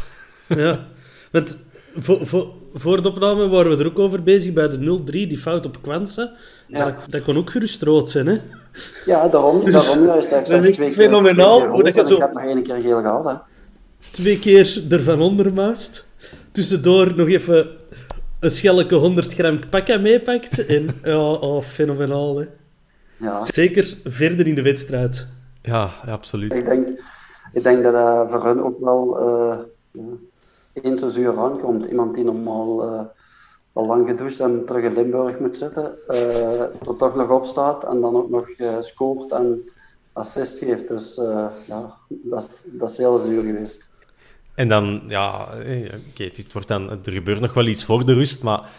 ja. 0.48 0.86
Want 1.32 1.68
voor, 1.98 2.26
voor, 2.26 2.48
voor 2.74 3.02
de 3.02 3.10
opname 3.10 3.48
waren 3.48 3.78
we 3.78 3.84
er 3.84 3.90
ook 3.90 4.00
over 4.00 4.24
bezig 4.24 4.54
bij 4.54 4.68
de 4.68 5.00
0-3, 5.00 5.06
die 5.06 5.38
fout 5.38 5.66
op 5.66 5.78
Quense. 5.82 6.32
Ja. 6.68 6.84
Dat, 6.84 6.96
dat 7.08 7.24
kon 7.24 7.38
ook 7.38 7.50
gerust 7.50 7.82
rood 7.82 8.10
zijn, 8.10 8.28
hè? 8.28 8.38
Ja, 9.06 9.28
daarom, 9.28 9.72
daarom 9.72 10.06
juist. 10.06 10.32
Ik 10.32 10.46
zeg 10.46 10.74
twee 10.74 10.94
fenomenaal 10.94 11.60
keer 11.60 11.70
hoe 11.70 11.92
dat 11.92 12.08
zo... 12.08 12.14
Ik 12.14 12.22
heb 12.22 12.34
nog 12.34 12.44
één 12.44 12.64
keer 12.64 12.76
geel 12.76 13.02
gehad, 13.02 13.26
hè. 13.26 13.34
Twee 14.12 14.40
keer 14.40 14.84
ervan 14.90 15.22
ondermaast. 15.22 16.06
Tussendoor 16.52 17.16
nog 17.16 17.28
even 17.28 17.68
een 18.40 18.52
schelleke 18.52 18.96
100 18.96 19.34
gram 19.34 19.60
pakka 19.70 19.98
meepakt. 19.98 20.66
En 20.66 20.96
ja, 21.04 21.32
oh, 21.32 21.62
fenomenaal, 21.62 22.38
hè. 22.38 22.46
Ja. 23.18 23.46
Zeker 23.46 23.94
verder 24.04 24.48
in 24.48 24.56
de 24.56 24.62
wedstrijd. 24.62 25.28
Ja, 25.62 25.90
absoluut. 26.06 26.56
Ik 26.56 26.66
denk, 26.66 26.88
ik 27.54 27.64
denk 27.64 27.84
dat 27.84 27.94
dat 27.94 28.30
voor 28.30 28.46
hun 28.46 28.64
ook 28.64 28.80
wel... 28.80 29.20
Uh, 29.22 29.58
eens 30.84 31.00
zo 31.00 31.10
zuur 31.10 31.40
aankomt. 31.40 31.86
Iemand 31.86 32.16
die 32.16 32.24
normaal 32.24 32.94
uh, 32.94 33.02
al 33.74 33.86
lang 33.86 34.08
gedoucht 34.10 34.40
en 34.40 34.66
terug 34.66 34.84
in 34.84 34.94
Limburg 34.94 35.40
moet 35.40 35.58
zitten, 35.58 35.96
uh, 36.10 36.62
er 36.62 36.96
toch 36.98 37.16
nog 37.16 37.30
op 37.30 37.46
staat 37.46 37.84
en 37.84 38.02
dan 38.02 38.16
ook 38.16 38.30
nog 38.30 38.50
uh, 38.58 38.82
scoort 38.82 39.32
en 39.32 39.70
assist 40.14 40.58
geeft. 40.58 40.88
Dus 40.88 41.16
ja, 41.68 41.94
dat 42.64 42.90
is, 42.90 42.98
heel 42.98 43.18
zuur 43.18 43.44
geweest. 43.44 43.90
En 44.56 44.68
dan, 44.68 45.02
ja, 45.08 45.48
oké, 46.12 46.32
wordt 46.54 46.68
dan, 46.68 46.90
er 46.90 47.12
gebeurt 47.12 47.40
nog 47.40 47.54
wel 47.54 47.66
iets 47.66 47.86
voor 47.86 48.06
de 48.06 48.14
rust, 48.14 48.44
maar 48.44 48.70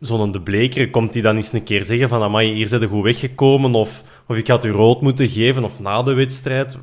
zo'n 0.00 0.32
de 0.32 0.40
Bleker, 0.40 0.90
komt 0.90 1.12
hij 1.12 1.22
dan 1.22 1.36
eens 1.36 1.52
een 1.52 1.64
keer 1.64 1.84
zeggen 1.84 2.08
van, 2.08 2.22
amai, 2.22 2.52
hier 2.52 2.68
zijn 2.68 2.84
goed 2.84 3.02
weggekomen, 3.02 3.74
of, 3.74 4.02
of 4.26 4.36
ik 4.36 4.48
had 4.48 4.64
u 4.64 4.70
rood 4.70 5.00
moeten 5.00 5.28
geven, 5.28 5.64
of 5.64 5.80
na 5.80 6.02
de 6.02 6.14
wedstrijd? 6.14 6.78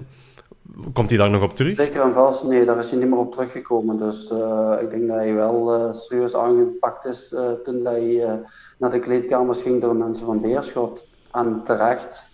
Komt 0.93 1.09
hij 1.09 1.19
daar 1.19 1.29
nog 1.29 1.43
op 1.43 1.53
terug? 1.53 1.75
Zeker 1.75 2.01
en 2.01 2.13
vast, 2.13 2.43
nee, 2.43 2.65
daar 2.65 2.79
is 2.79 2.89
hij 2.89 2.99
niet 2.99 3.09
meer 3.09 3.19
op 3.19 3.31
teruggekomen. 3.31 3.97
Dus 3.97 4.31
uh, 4.31 4.77
ik 4.81 4.89
denk 4.89 5.07
dat 5.07 5.17
hij 5.17 5.33
wel 5.33 5.75
uh, 5.75 5.93
serieus 5.93 6.35
aangepakt 6.35 7.05
is 7.05 7.31
uh, 7.31 7.51
toen 7.51 7.85
hij 7.85 8.39
naar 8.77 8.91
de 8.91 8.99
kleedkamers 8.99 9.61
ging 9.61 9.81
door 9.81 9.95
mensen 9.95 10.25
van 10.25 10.41
Beerschot. 10.41 11.07
En 11.31 11.61
terecht, 11.63 12.29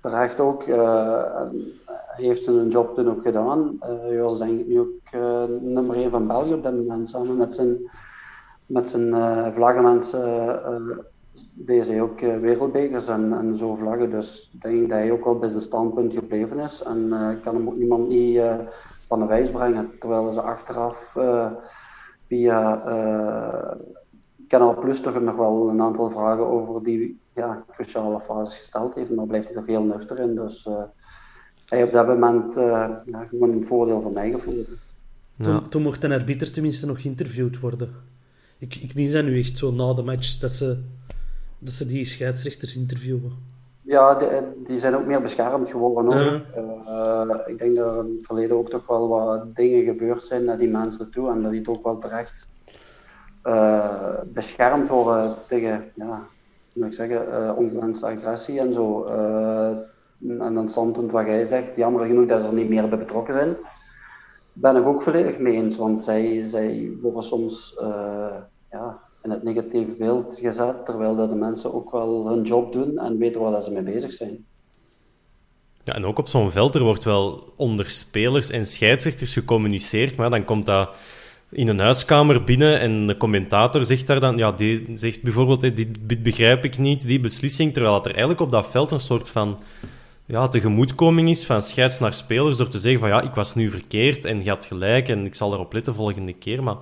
terecht 0.00 0.40
ook. 0.40 0.66
hij 0.66 2.24
heeft 2.24 2.42
zijn 2.42 2.68
job 2.68 2.94
toen 2.94 3.10
ook 3.10 3.22
gedaan. 3.22 3.76
hij 3.80 4.20
was 4.20 4.38
denk 4.38 4.60
ik 4.60 4.66
nu 4.66 4.80
ook 4.80 5.20
nummer 5.60 5.96
1 5.96 6.10
van 6.10 6.26
België 6.26 6.52
op 6.52 6.62
dat 6.62 6.74
moment, 6.74 7.08
samen 7.08 7.36
met 7.36 7.54
zijn, 7.54 7.90
met 8.66 8.90
zijn 8.90 9.14
vlaggenmensen 9.54 10.60
deze 11.58 12.02
ook 12.02 12.20
uh, 12.20 12.38
wereldbekers 12.38 13.08
en, 13.08 13.32
en 13.32 13.56
zo 13.56 13.74
vlaggen. 13.74 14.10
Dus 14.10 14.50
ik 14.52 14.62
denk 14.62 14.80
dat 14.80 14.98
hij 14.98 15.10
ook 15.10 15.24
wel 15.24 15.38
bij 15.38 15.48
zijn 15.48 15.62
standpunt 15.62 16.12
gebleven 16.12 16.58
is. 16.58 16.82
En 16.82 17.06
uh, 17.06 17.28
kan 17.42 17.54
hem 17.54 17.68
ook 17.68 17.76
niemand 17.76 18.08
niet 18.08 18.36
uh, 18.36 18.54
van 19.06 19.20
de 19.20 19.26
wijs 19.26 19.50
brengen. 19.50 19.90
Terwijl 19.98 20.30
ze 20.30 20.40
achteraf 20.40 21.16
via 22.26 22.82
Kanaal 24.48 24.78
Plus 24.78 25.00
toch 25.00 25.20
nog 25.20 25.36
wel 25.36 25.68
een 25.68 25.80
aantal 25.80 26.10
vragen 26.10 26.46
over 26.46 26.84
die 26.84 27.18
ja, 27.34 27.64
cruciale 27.72 28.20
fases 28.20 28.56
gesteld 28.56 28.94
heeft. 28.94 29.10
En 29.10 29.16
daar 29.16 29.26
blijft 29.26 29.46
hij 29.46 29.56
toch 29.56 29.66
heel 29.66 29.82
nuchter 29.82 30.18
in. 30.18 30.34
Dus 30.34 30.68
hij 31.66 31.82
op 31.82 31.92
dat 31.92 32.06
moment 32.06 32.54
ja, 32.54 33.26
gewoon 33.28 33.50
een 33.50 33.66
voordeel 33.66 34.00
van 34.00 34.12
mij 34.12 34.30
gevoeld. 34.30 34.68
Toen, 35.40 35.68
toen 35.68 35.82
mocht 35.82 36.04
een 36.04 36.12
arbiter 36.12 36.52
tenminste 36.52 36.86
nog 36.86 37.02
geïnterviewd 37.02 37.60
worden. 37.60 37.90
Ik, 38.58 38.74
ik 38.74 38.94
mis 38.94 39.12
dat 39.12 39.24
nu 39.24 39.38
echt 39.38 39.58
zo 39.58 39.72
na 39.72 39.94
de 39.94 40.02
match, 40.02 40.38
dat 40.38 40.52
ze 40.52 40.82
dat 41.66 41.74
ze 41.74 41.86
die 41.86 42.06
scheidsrechters 42.06 42.76
interviewen. 42.76 43.32
Ja, 43.82 44.14
die, 44.14 44.28
die 44.66 44.78
zijn 44.78 44.96
ook 44.96 45.06
meer 45.06 45.22
beschermd 45.22 45.70
geworden. 45.70 46.04
Hoor. 46.12 46.42
Uh, 46.88 47.36
ik 47.46 47.58
denk 47.58 47.76
dat 47.76 47.96
er 47.96 48.04
in 48.04 48.16
het 48.16 48.26
verleden 48.26 48.56
ook 48.56 48.70
toch 48.70 48.86
wel 48.86 49.08
wat 49.08 49.56
dingen 49.56 49.84
gebeurd 49.84 50.24
zijn 50.24 50.44
naar 50.44 50.58
die 50.58 50.68
mensen 50.68 51.10
toe 51.10 51.30
en 51.30 51.42
dat 51.42 51.50
die 51.50 51.60
toch 51.60 51.82
wel 51.82 51.98
terecht 51.98 52.48
uh, 53.44 54.20
beschermd 54.24 54.88
worden 54.88 55.34
tegen, 55.48 55.84
ja, 55.94 56.26
moet 56.72 56.86
ik 56.86 56.92
zeggen, 56.92 57.28
uh, 57.28 57.52
ongewenste 57.56 58.06
agressie 58.06 58.60
en 58.60 58.72
zo. 58.72 59.04
en 60.20 60.54
dan 60.54 60.68
standpunt 60.68 61.10
wat 61.10 61.26
jij 61.26 61.44
zegt, 61.44 61.76
jammer 61.76 62.06
genoeg 62.06 62.26
dat 62.26 62.42
ze 62.42 62.48
er 62.48 62.54
niet 62.54 62.68
meer 62.68 62.88
bij 62.88 62.98
betrokken 62.98 63.34
zijn, 63.34 63.56
ben 64.52 64.76
ik 64.76 64.86
ook 64.86 65.02
volledig 65.02 65.38
mee 65.38 65.54
eens, 65.54 65.76
want 65.76 66.02
zij, 66.02 66.40
zij 66.40 66.90
worden 67.02 67.22
soms 67.22 67.78
in 69.26 69.32
het 69.32 69.42
negatieve 69.42 69.90
beeld 69.90 70.38
gezet, 70.40 70.84
terwijl 70.84 71.16
dat 71.16 71.28
de 71.28 71.34
mensen 71.34 71.74
ook 71.74 71.90
wel 71.90 72.28
hun 72.28 72.42
job 72.42 72.72
doen 72.72 72.98
en 72.98 73.18
weten 73.18 73.40
waar 73.40 73.62
ze 73.62 73.70
mee 73.70 73.82
bezig 73.82 74.12
zijn. 74.12 74.44
Ja, 75.84 75.94
en 75.94 76.04
ook 76.04 76.18
op 76.18 76.28
zo'n 76.28 76.50
veld, 76.50 76.74
er 76.74 76.82
wordt 76.82 77.04
wel 77.04 77.52
onder 77.56 77.90
spelers 77.90 78.50
en 78.50 78.66
scheidsrechters 78.66 79.32
gecommuniceerd, 79.32 80.16
maar 80.16 80.30
dan 80.30 80.44
komt 80.44 80.66
dat 80.66 80.88
in 81.50 81.68
een 81.68 81.78
huiskamer 81.78 82.44
binnen 82.44 82.80
en 82.80 83.06
de 83.06 83.16
commentator 83.16 83.84
zegt 83.84 84.06
daar 84.06 84.20
dan, 84.20 84.36
ja, 84.36 84.52
die 84.52 84.86
zegt 84.94 85.22
bijvoorbeeld, 85.22 85.60
dit, 85.60 86.22
begrijp 86.22 86.64
ik 86.64 86.78
niet, 86.78 87.06
die 87.06 87.20
beslissing, 87.20 87.72
terwijl 87.72 87.94
het 87.94 88.04
er 88.04 88.10
eigenlijk 88.10 88.40
op 88.40 88.50
dat 88.50 88.70
veld 88.70 88.90
een 88.90 89.00
soort 89.00 89.28
van 89.28 89.60
ja, 90.26 90.48
tegemoetkoming 90.48 91.28
is 91.28 91.46
van 91.46 91.62
scheids 91.62 91.98
naar 91.98 92.12
spelers 92.12 92.56
door 92.56 92.68
te 92.68 92.78
zeggen 92.78 93.00
van 93.00 93.08
ja, 93.08 93.22
ik 93.22 93.34
was 93.34 93.54
nu 93.54 93.70
verkeerd 93.70 94.24
en 94.24 94.48
had 94.48 94.66
gelijk 94.66 95.08
en 95.08 95.24
ik 95.24 95.34
zal 95.34 95.52
erop 95.52 95.72
letten 95.72 95.94
volgende 95.94 96.32
keer, 96.32 96.62
maar 96.62 96.76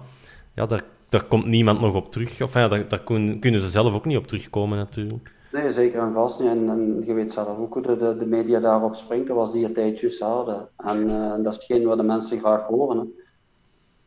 ja, 0.55 0.67
daar 0.67 0.85
daar 1.15 1.25
komt 1.25 1.47
niemand 1.47 1.81
nog 1.81 1.95
op 1.95 2.11
terug. 2.11 2.43
Of 2.43 2.55
ja, 2.55 2.69
daar, 2.69 2.89
daar 2.89 3.03
kunnen 3.41 3.61
ze 3.61 3.69
zelf 3.69 3.95
ook 3.95 4.05
niet 4.05 4.17
op 4.17 4.27
terugkomen 4.27 4.79
natuurlijk. 4.79 5.33
Nee, 5.53 5.71
zeker 5.71 6.01
en 6.01 6.15
vast 6.15 6.41
niet. 6.41 6.49
En, 6.49 6.69
en 6.69 7.03
je 7.05 7.13
weet 7.13 7.33
zelf 7.33 7.59
ook 7.59 7.75
hoe 7.75 7.83
de, 7.83 8.17
de, 8.19 8.27
media 8.27 8.61
daarop 8.61 8.95
springt. 8.95 9.27
Dat 9.27 9.37
was 9.37 9.53
die 9.53 9.73
tijd 9.73 10.01
juist 10.01 10.21
hadden. 10.21 10.69
En 10.77 11.09
uh, 11.09 11.31
dat 11.31 11.47
is 11.47 11.55
hetgeen 11.55 11.85
wat 11.85 11.97
de 11.97 12.03
mensen 12.03 12.39
graag 12.39 12.67
horen. 12.67 13.15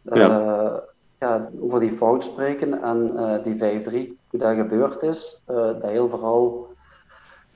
Hè. 0.03 0.21
Ja. 0.21 0.29
Uh, 0.29 0.77
ja, 1.19 1.49
over 1.59 1.79
die 1.79 1.91
fout 1.91 2.23
spreken 2.23 2.81
en 2.81 3.11
uh, 3.15 3.43
die 3.43 3.55
5-3, 3.55 3.93
hoe 4.29 4.39
dat 4.39 4.55
gebeurd 4.55 5.01
is, 5.01 5.41
dat 5.45 5.81
heel 5.81 6.09
vooral 6.09 6.67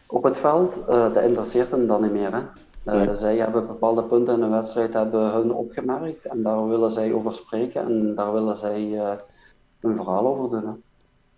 op 0.07 0.23
het 0.23 0.37
veld, 0.37 0.81
dat 0.87 1.23
interesseert 1.23 1.71
hen 1.71 1.87
dan 1.87 2.01
niet 2.01 2.11
meer. 2.11 2.33
Hè. 2.33 2.41
Nee. 2.83 3.15
Zij 3.15 3.37
hebben 3.37 3.67
bepaalde 3.67 4.03
punten 4.03 4.35
in 4.35 4.41
een 4.41 4.51
wedstrijd 4.51 4.93
hebben 4.93 5.31
hun 5.31 5.53
opgemerkt 5.53 6.25
en 6.25 6.43
daar 6.43 6.67
willen 6.67 6.91
zij 6.91 7.13
over 7.13 7.35
spreken 7.35 7.81
en 7.81 8.15
daar 8.15 8.33
willen 8.33 8.57
zij 8.57 8.99
een 9.81 9.95
verhaal 9.95 10.27
over 10.27 10.61
doen. 10.61 10.83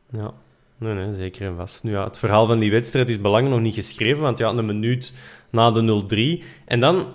Ja, 0.10 0.32
nee, 0.78 0.94
nee, 0.94 1.14
zeker 1.14 1.48
en 1.48 1.56
vast. 1.56 1.84
Nu, 1.84 1.92
ja, 1.92 2.04
het 2.04 2.18
verhaal 2.18 2.46
van 2.46 2.60
die 2.60 2.72
wedstrijd 2.72 3.10
is 3.10 3.22
belangrijk 3.22 3.56
nog 3.56 3.64
niet 3.64 3.74
geschreven, 3.74 4.22
want 4.22 4.38
ja, 4.38 4.50
een 4.50 4.66
minuut 4.66 5.14
na 5.52 5.72
de 5.72 6.40
0-3. 6.42 6.46
En 6.66 6.80
dan, 6.80 7.06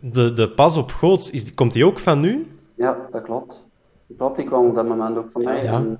de, 0.00 0.32
de 0.32 0.50
pas 0.50 0.76
op 0.76 0.90
Goots, 0.90 1.30
is, 1.30 1.54
komt 1.54 1.72
die 1.72 1.86
ook 1.86 1.98
van 1.98 2.20
nu? 2.20 2.56
Ja, 2.74 2.96
dat 3.10 3.22
klopt. 3.22 3.60
Dat 4.06 4.16
klopt, 4.16 4.36
die 4.36 4.46
kwam 4.46 4.66
op 4.66 4.74
dat 4.74 4.86
moment 4.88 5.16
ook 5.16 5.30
van 5.32 5.44
mij. 5.44 5.64
Ja. 5.64 5.72
En, 5.72 5.98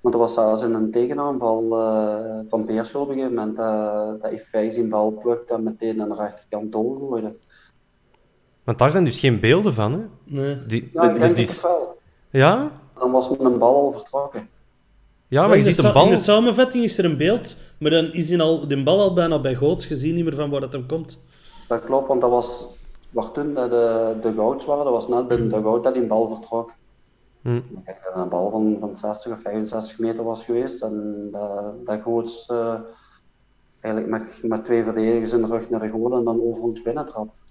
want 0.00 0.14
er 0.14 0.20
was 0.20 0.34
zelfs 0.34 0.62
in 0.62 0.74
een 0.74 0.90
tegenaanval 0.90 1.64
uh, 1.72 2.38
van 2.48 2.66
Beerschot 2.66 3.02
op 3.02 3.08
een 3.08 3.14
gegeven 3.14 3.34
moment 3.34 3.58
uh, 3.58 4.22
dat 4.22 4.40
hij 4.50 4.70
zijn 4.70 4.88
bal 4.88 5.10
plukt 5.10 5.50
en 5.50 5.62
meteen 5.62 6.02
aan 6.02 6.08
de 6.08 6.14
rechterkant 6.14 6.72
doorgooide. 6.72 7.34
Want 8.64 8.78
daar 8.78 8.90
zijn 8.90 9.04
dus 9.04 9.18
geen 9.18 9.40
beelden 9.40 9.74
van, 9.74 9.92
hè? 9.92 10.00
Nee. 10.24 10.66
Die, 10.66 10.90
ja, 10.92 11.10
ik 11.10 11.20
denk 11.20 11.34
die, 11.34 11.46
het 11.46 11.62
wel. 11.62 11.98
Ja? 12.30 12.70
Dan 13.02 13.10
was 13.10 13.30
een 13.38 13.58
bal 13.58 13.74
al 13.74 13.92
vertrokken. 13.92 14.48
Ja, 15.28 15.46
maar 15.46 15.56
je 15.56 15.62
ziet 15.62 15.84
een 15.84 15.92
bal... 15.92 16.04
In 16.04 16.10
de 16.10 16.16
samenvatting 16.16 16.84
is 16.84 16.98
er 16.98 17.04
een 17.04 17.16
beeld, 17.16 17.56
maar 17.78 17.90
dan 17.90 18.12
is 18.12 18.28
die, 18.28 18.40
al, 18.40 18.68
die 18.68 18.82
bal 18.82 19.00
al 19.00 19.14
bijna 19.14 19.40
bij 19.40 19.54
Goots 19.54 19.86
gezien, 19.86 20.14
niet 20.14 20.24
meer 20.24 20.34
van 20.34 20.50
waar 20.50 20.60
het 20.60 20.72
hem 20.72 20.86
komt. 20.86 21.20
Dat 21.68 21.84
klopt, 21.84 22.08
want 22.08 22.20
dat 22.20 22.30
was... 22.30 22.64
Waar 23.10 23.30
toen 23.30 23.54
de, 23.54 24.16
de 24.22 24.32
Gouts 24.36 24.64
waren, 24.64 24.84
dat 24.84 24.92
was 24.92 25.08
net 25.08 25.28
bij 25.28 25.36
de 25.36 25.60
Goud 25.62 25.84
dat 25.84 25.94
die 25.94 26.06
bal 26.06 26.28
vertrok. 26.28 26.72
Hm. 27.42 27.56
Ik 27.56 27.84
denk 27.84 27.98
dat 28.04 28.22
een 28.22 28.28
bal 28.28 28.50
van, 28.50 28.76
van 28.80 28.96
60 28.96 29.32
of 29.32 29.40
65 29.42 29.98
meter 29.98 30.24
was 30.24 30.44
geweest 30.44 30.82
en 30.82 31.28
dat, 31.32 31.86
dat 31.86 32.00
Gouts 32.02 32.48
uh, 32.50 32.74
eigenlijk 33.80 34.12
met, 34.12 34.42
met 34.42 34.64
twee 34.64 34.84
verdedigers 34.84 35.32
in 35.32 35.40
de 35.40 35.46
rug 35.46 35.70
naar 35.70 35.80
de 35.80 35.88
goal 35.88 36.16
en 36.16 36.24
dan 36.24 36.42
over 36.42 36.62
ons 36.62 36.82
binnen 36.82 37.06
trapt. 37.06 37.41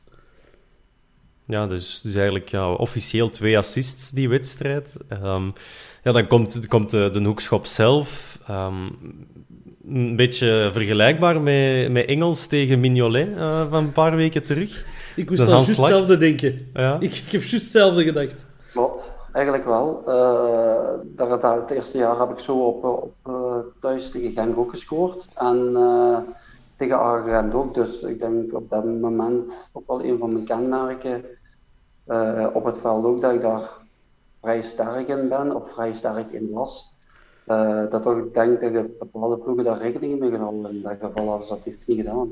Ja, 1.45 1.67
dus, 1.67 2.01
dus 2.01 2.15
eigenlijk 2.15 2.49
ja, 2.49 2.73
officieel 2.73 3.29
twee 3.29 3.57
assists 3.57 4.11
die 4.11 4.29
wedstrijd. 4.29 4.97
Um, 5.23 5.51
ja, 6.03 6.11
dan 6.11 6.27
komt, 6.27 6.67
komt 6.67 6.89
de, 6.89 7.09
de 7.11 7.23
hoekschop 7.23 7.65
zelf. 7.65 8.39
Um, 8.49 8.97
een 9.87 10.15
beetje 10.15 10.69
vergelijkbaar 10.71 11.41
met, 11.41 11.91
met 11.91 12.05
Engels 12.05 12.47
tegen 12.47 12.79
Mignolet 12.79 13.27
uh, 13.27 13.69
van 13.69 13.83
een 13.83 13.91
paar 13.91 14.15
weken 14.15 14.43
terug. 14.43 14.85
Ik 15.15 15.29
moest 15.29 15.41
al 15.41 15.53
Hans 15.53 15.65
juist 15.65 15.79
hetzelfde 15.79 16.17
denken. 16.17 16.69
Ja. 16.73 16.97
Ik, 16.99 17.15
ik 17.15 17.31
heb 17.31 17.41
juist 17.41 17.63
hetzelfde 17.63 18.03
gedacht. 18.03 18.45
Klopt, 18.71 19.09
eigenlijk 19.33 19.65
wel. 19.65 20.03
Eh, 20.07 20.99
dat, 21.03 21.41
dat, 21.41 21.55
het 21.55 21.71
eerste 21.71 21.97
jaar 21.97 22.19
heb 22.19 22.29
ik 22.29 22.39
zo 22.39 22.57
op, 22.57 22.83
op 22.83 23.13
eh, 23.25 23.57
thuis 23.81 24.09
tegen 24.09 24.31
Genk 24.31 24.57
ook 24.57 24.69
gescoord. 24.69 25.27
En 25.35 25.71
eh, 25.75 26.17
tegen 26.81 26.99
Argent 26.99 27.53
ook. 27.53 27.73
Dus 27.73 28.01
ik 28.01 28.19
denk 28.19 28.53
op 28.53 28.69
dat 28.69 28.85
moment 28.85 29.69
ook 29.73 29.87
wel 29.87 30.03
een 30.03 30.17
van 30.17 30.33
mijn 30.33 30.45
kenmerken 30.45 31.25
eh, 32.05 32.47
op 32.53 32.65
het 32.65 32.77
veld 32.77 33.05
ook, 33.05 33.21
dat 33.21 33.33
ik 33.33 33.41
daar 33.41 33.69
vrij 34.41 34.61
sterk 34.61 35.07
in 35.07 35.29
ben, 35.29 35.55
of 35.55 35.71
vrij 35.71 35.93
sterk 35.93 36.31
in 36.31 36.49
was. 36.51 36.93
Eh, 37.45 37.89
dat 37.89 38.05
ook 38.05 38.17
ik 38.17 38.33
denk 38.33 38.61
dat 38.61 38.73
de 38.73 38.95
bepaalde 38.99 39.37
ploegen 39.37 39.63
daar 39.63 39.81
rekening 39.81 40.19
mee 40.19 40.31
gaan 40.31 40.39
houden. 40.39 40.71
In 40.71 40.81
dat 40.81 40.97
geval 40.99 41.41
ze 41.41 41.49
dat 41.49 41.63
heeft 41.63 41.87
niet 41.87 41.97
gedaan. 41.97 42.29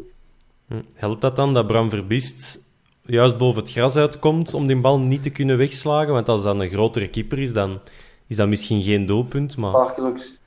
Hm. 0.68 0.82
Helpt 0.94 1.22
dat 1.22 1.36
dan 1.36 1.54
dat 1.54 1.68
Bram 1.68 1.90
Verbiest 1.90 2.68
juist 3.02 3.38
boven 3.38 3.62
het 3.62 3.72
gras 3.72 3.96
uitkomt 3.96 4.54
om 4.54 4.68
die 4.68 4.80
bal 4.80 5.00
niet 5.00 5.24
te 5.24 5.32
kunnen 5.32 5.58
wegslagen? 5.58 6.14
Want 6.14 6.30
als 6.30 6.44
dat 6.44 6.60
een 6.60 6.70
grotere 6.70 7.10
keeper 7.10 7.40
is, 7.40 7.54
dan 7.54 7.80
is 8.28 8.36
dat 8.36 8.48
misschien 8.48 8.82
geen 8.82 9.06
doelpunt. 9.06 9.58
Maar 9.58 9.94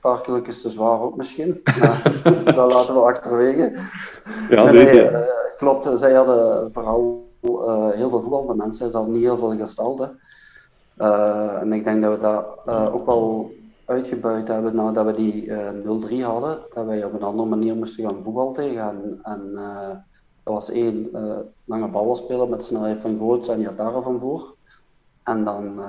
paar 0.02 0.20
kilo's 0.20 0.60
te 0.60 0.70
zwaar 0.70 1.00
ook 1.00 1.16
misschien. 1.16 1.60
Maar 1.80 2.02
dat 2.54 2.72
laten 2.72 2.94
we 2.94 3.00
achterwege. 3.00 3.72
Ja, 4.50 4.64
Nee, 4.64 4.72
nee, 4.72 4.84
nee, 4.84 4.94
nee. 4.94 5.06
eh, 5.06 5.26
klopt. 5.56 5.98
Zij 5.98 6.12
hadden 6.12 6.72
vooral 6.72 7.28
eh, 7.40 7.88
heel 7.90 8.08
veel 8.08 8.20
voetbal. 8.20 8.46
De 8.46 8.54
mensen 8.54 8.90
ze 8.90 8.96
hadden 8.96 9.14
niet 9.14 9.22
heel 9.22 9.36
veel 9.36 9.56
gesteld. 9.56 9.98
hè. 9.98 10.06
Eh, 10.96 11.60
en 11.60 11.72
ik 11.72 11.84
denk 11.84 12.02
dat 12.02 12.12
we 12.14 12.20
dat 12.20 12.44
ook 12.92 13.06
wel 13.06 13.50
uitgebuit 13.84 14.48
hebben 14.48 14.74
nadat 14.76 15.04
we 15.06 15.14
die 15.14 15.52
eh 15.54 16.20
0-3 16.20 16.24
hadden. 16.24 16.58
Dat 16.74 16.86
wij 16.86 17.04
op 17.04 17.12
een 17.12 17.22
andere 17.22 17.48
manier 17.48 17.74
moesten 17.76 18.04
gaan 18.04 18.20
voetbal 18.24 18.52
tegen. 18.52 19.18
En, 19.22 19.52
dat 20.44 20.54
was 20.54 20.70
één, 20.70 21.10
lange 21.64 21.88
ballen 21.88 22.16
spelen 22.16 22.48
met 22.48 22.58
de 22.58 22.64
snelheid 22.64 23.00
van 23.00 23.18
Goots 23.18 23.48
en 23.48 23.60
Yatara 23.60 24.00
van 24.00 24.20
voor. 24.20 24.54
En 25.22 25.44
dan 25.44 25.80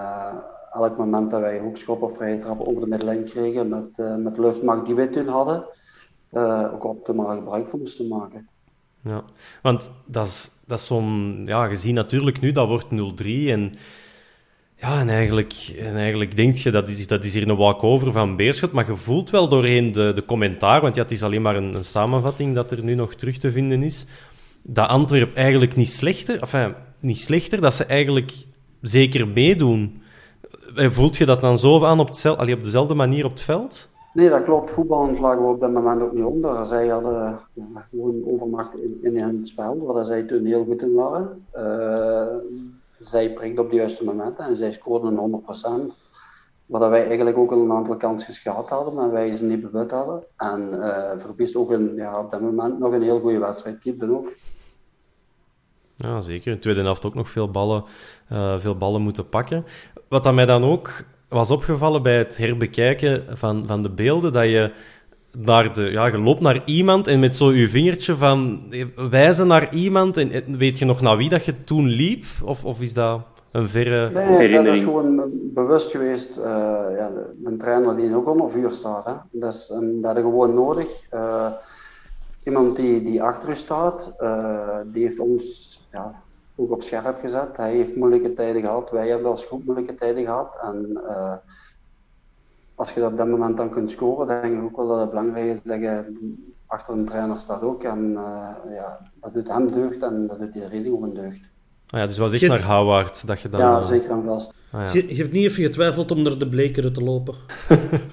elk 0.73 0.97
moment 0.97 1.31
dat 1.31 1.41
wij 1.41 1.59
hoekschoppen 1.59 2.07
of 2.07 2.15
vrije 2.15 2.39
trappen 2.39 2.67
over 2.67 2.81
de 2.81 2.87
middenlijn 2.87 3.23
kregen 3.23 3.69
met, 3.69 3.89
eh 3.95 4.15
met 4.15 4.37
luchtmacht 4.37 4.85
die 4.85 4.95
wij 4.95 5.07
toen 5.07 5.27
hadden, 5.27 5.65
eh, 6.29 6.69
ook 6.73 6.83
optimaal 6.83 7.35
gebruik 7.35 7.69
van 7.69 7.79
moesten 7.79 8.07
maken. 8.07 8.47
ja. 9.01 9.23
Want 9.61 9.91
dat 10.05 10.27
is, 10.27 10.51
dat 10.67 10.79
is 10.79 10.85
zo'n... 10.85 11.41
Ja, 11.45 11.65
je 11.65 11.75
ziet 11.75 11.93
natuurlijk 11.93 12.39
nu, 12.41 12.51
dat 12.51 12.67
wordt 12.67 12.87
0-3 12.91 13.25
en... 13.25 13.73
Ja, 14.75 14.99
en 14.99 15.09
eigenlijk, 15.09 15.53
en 15.79 15.95
eigenlijk 15.95 16.35
denk 16.35 16.55
je, 16.55 16.71
dat 16.71 16.87
is, 16.87 17.07
dat 17.07 17.23
is 17.23 17.33
hier 17.33 17.49
een 17.49 17.55
walkover 17.55 18.11
van 18.11 18.35
Beerschot, 18.35 18.71
maar 18.71 18.87
je 18.87 18.95
voelt 18.95 19.29
wel 19.29 19.47
doorheen 19.47 19.91
de, 19.91 20.11
de 20.15 20.25
commentaar, 20.25 20.81
want 20.81 20.95
ja, 20.95 21.01
het 21.01 21.11
is 21.11 21.23
alleen 21.23 21.41
maar 21.41 21.55
een, 21.55 21.73
een 21.75 21.85
samenvatting 21.85 22.55
dat 22.55 22.71
er 22.71 22.83
nu 22.83 22.95
nog 22.95 23.15
terug 23.15 23.37
te 23.37 23.51
vinden 23.51 23.83
is, 23.83 24.07
dat 24.61 24.87
Antwerp 24.87 25.35
eigenlijk 25.35 25.75
niet 25.75 25.89
slechter, 25.89 26.41
enfin, 26.41 26.73
niet 26.99 27.19
slechter, 27.19 27.61
dat 27.61 27.73
ze 27.73 27.85
eigenlijk 27.85 28.31
zeker 28.81 29.27
meedoen. 29.27 30.02
Eh, 30.75 30.89
Voelt 30.89 31.15
je 31.17 31.25
dat 31.25 31.41
dan 31.41 31.57
zo 31.57 31.83
aan 31.85 31.99
op, 31.99 32.07
hetzel- 32.07 32.35
allee, 32.35 32.55
op 32.55 32.63
dezelfde 32.63 32.93
manier 32.93 33.25
op 33.25 33.31
het 33.31 33.41
veld? 33.41 33.91
Nee, 34.13 34.29
dat 34.29 34.43
klopt. 34.43 34.71
Voetballend 34.71 35.19
lagen 35.19 35.41
we 35.41 35.47
op 35.53 35.59
dat 35.59 35.71
moment 35.71 36.01
ook 36.01 36.13
niet 36.13 36.23
onder. 36.23 36.65
Zij 36.65 36.87
hadden 36.87 37.39
ja, 37.53 37.85
gewoon 37.89 38.21
overmacht 38.25 38.75
in, 38.77 38.99
in 39.01 39.17
hun 39.17 39.47
spel, 39.47 39.77
waar 39.85 40.03
zij 40.05 40.23
toen 40.23 40.45
heel 40.45 40.65
goed 40.65 40.81
in 40.81 40.93
waren. 40.93 41.45
Eh, 41.51 42.35
zij 42.99 43.33
prikten 43.33 43.63
op 43.63 43.69
de 43.69 43.75
juiste 43.75 44.03
momenten 44.03 44.45
en 44.45 44.57
zij 44.57 44.71
scoorden 44.71 45.15
100%. 45.17 45.93
Waar 46.65 46.79
dat 46.81 46.89
wij 46.89 47.05
eigenlijk 47.07 47.37
ook 47.37 47.51
al 47.51 47.61
een 47.61 47.71
aantal 47.71 47.97
kansjes 47.97 48.39
gehad 48.39 48.69
hadden, 48.69 48.93
maar 48.93 49.11
wij 49.11 49.35
ze 49.35 49.45
niet 49.45 49.61
bewust 49.71 49.91
hadden. 49.91 50.23
En 50.37 50.69
Verbiest 51.17 51.55
ook 51.55 51.71
een, 51.71 51.95
ja, 51.95 52.19
op 52.19 52.31
dat 52.31 52.41
moment 52.41 52.79
nog 52.79 52.91
een 52.93 53.01
heel 53.01 53.19
goede 53.19 53.37
wedstrijd 53.39 53.79
keepte 53.79 54.11
ook. 54.11 54.27
Ja, 55.95 56.21
zeker. 56.21 56.47
In 56.47 56.53
de 56.53 56.59
tweede 56.61 56.81
helft 56.81 57.05
ook 57.05 57.13
nog 57.13 57.29
veel 57.29 57.51
ballen, 57.51 57.83
veel 58.57 58.77
ballen 58.77 59.01
moeten 59.01 59.29
pakken. 59.29 59.65
Wat 60.13 60.23
dat 60.23 60.33
mij 60.33 60.45
dan 60.45 60.63
ook 60.63 61.03
was 61.29 61.51
opgevallen 61.51 62.01
bij 62.01 62.17
het 62.17 62.37
herbekijken 62.37 63.23
van, 63.29 63.63
van 63.67 63.83
de 63.83 63.89
beelden, 63.89 64.31
dat 64.31 64.43
je 64.43 64.71
naar 65.37 65.73
de, 65.73 65.91
ja, 65.91 66.05
je 66.05 66.17
loopt 66.17 66.39
naar 66.39 66.61
iemand 66.65 67.07
en 67.07 67.19
met 67.19 67.35
zo 67.35 67.51
je 67.51 67.69
vingertje 67.69 68.15
van 68.15 68.61
wijzen 69.09 69.47
naar 69.47 69.73
iemand 69.73 70.17
en 70.17 70.57
weet 70.57 70.79
je 70.79 70.85
nog 70.85 71.01
naar 71.01 71.17
wie 71.17 71.29
dat 71.29 71.45
je 71.45 71.63
toen 71.63 71.87
liep? 71.87 72.23
Of, 72.43 72.65
of 72.65 72.81
is 72.81 72.93
dat 72.93 73.21
een 73.51 73.69
verre... 73.69 74.09
Nee, 74.09 74.51
dat 74.51 74.65
is 74.65 74.83
gewoon 74.83 75.21
bewust 75.53 75.91
geweest. 75.91 76.37
eh, 76.37 76.43
ja, 76.97 77.11
een 77.43 77.57
trainer 77.57 77.95
die 77.95 78.15
ook 78.15 78.29
onder 78.29 78.51
vuur 78.51 78.71
staat. 78.71 79.05
Hè. 79.05 79.13
Dus, 79.31 79.69
en 79.69 80.01
dat 80.01 80.17
is 80.17 80.21
gewoon 80.21 80.53
nodig. 80.53 80.89
Eh, 81.09 81.51
iemand 82.43 82.75
die, 82.75 83.03
die 83.03 83.23
achter 83.23 83.49
u 83.49 83.55
staat, 83.55 84.13
eh, 84.17 84.77
die 84.85 85.03
heeft 85.03 85.19
ons 85.19 85.79
ja, 85.91 86.22
ook 86.55 86.71
op 86.71 86.83
scherp 86.83 87.19
gezet. 87.21 87.57
Hij 87.57 87.75
heeft 87.75 87.95
moeilijke 87.95 88.33
tijden 88.33 88.61
gehad. 88.61 88.89
Wij 88.91 89.07
hebben 89.09 89.29
als 89.29 89.45
groep 89.45 89.63
moeilijke 89.65 89.95
tijden 89.95 90.23
gehad. 90.23 90.49
En 90.61 91.01
eh, 91.07 91.33
als 92.75 92.91
je 92.93 93.05
op 93.05 93.17
dat 93.17 93.27
moment 93.27 93.57
dan 93.57 93.69
kunt 93.69 93.91
scoren, 93.91 94.27
dan 94.27 94.41
denk 94.41 94.57
ik 94.57 94.63
ook 94.63 94.77
wel 94.77 94.87
dat 94.87 94.99
het 94.99 95.09
belangrijk 95.09 95.45
is 95.45 95.61
dat 95.63 95.79
je 95.79 96.03
achter 96.67 96.93
een 96.93 97.05
trainer 97.05 97.37
staat 97.39 97.61
ook. 97.61 97.83
En 97.83 98.13
eh, 98.17 98.73
ja, 98.75 98.99
dat 99.21 99.33
doet 99.33 99.47
hem 99.47 99.71
deugd 99.71 100.01
en 100.03 100.27
dat 100.27 100.39
doet 100.39 100.55
iedereen 100.55 100.83
gewoon 100.83 101.13
deugd. 101.13 101.39
Ah 101.89 101.99
ja, 101.99 102.05
dus 102.05 102.17
het 102.17 102.31
was 102.31 102.41
echt 102.41 102.47
naar 102.47 102.75
Howard 102.77 103.27
dat 103.27 103.41
je 103.41 103.49
dan... 103.49 103.59
Ja, 103.59 103.81
zeker 103.81 104.09
en 104.11 104.23
vast. 104.25 104.53
ah 104.71 104.81
ja. 104.85 104.91
Je, 104.93 105.15
je 105.15 105.21
hebt 105.21 105.33
niet 105.33 105.43
even 105.45 105.63
getwijfeld 105.63 106.11
om 106.11 106.21
naar 106.21 106.37
de 106.37 106.49
Blekeren 106.49 106.93
te 106.93 107.03
lopen. 107.03 107.35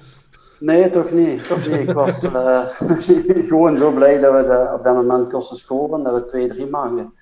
Nee, 0.59 0.89
toch 0.89 1.11
niet. 1.11 1.47
Toch 1.47 1.67
niet. 1.67 1.79
Ik 1.79 1.91
was 1.91 2.23
eh, 2.23 2.65
gewoon 3.49 3.77
zo 3.77 3.91
blij 3.91 4.19
dat 4.19 4.33
we 4.33 4.41
de- 4.47 4.73
op 4.77 4.83
dat 4.83 4.95
moment 4.95 5.29
kosten 5.29 5.57
scoren, 5.57 6.03
dat 6.03 6.31
we 6.31 6.63
2-3 6.65 6.69
maakten. 6.69 7.13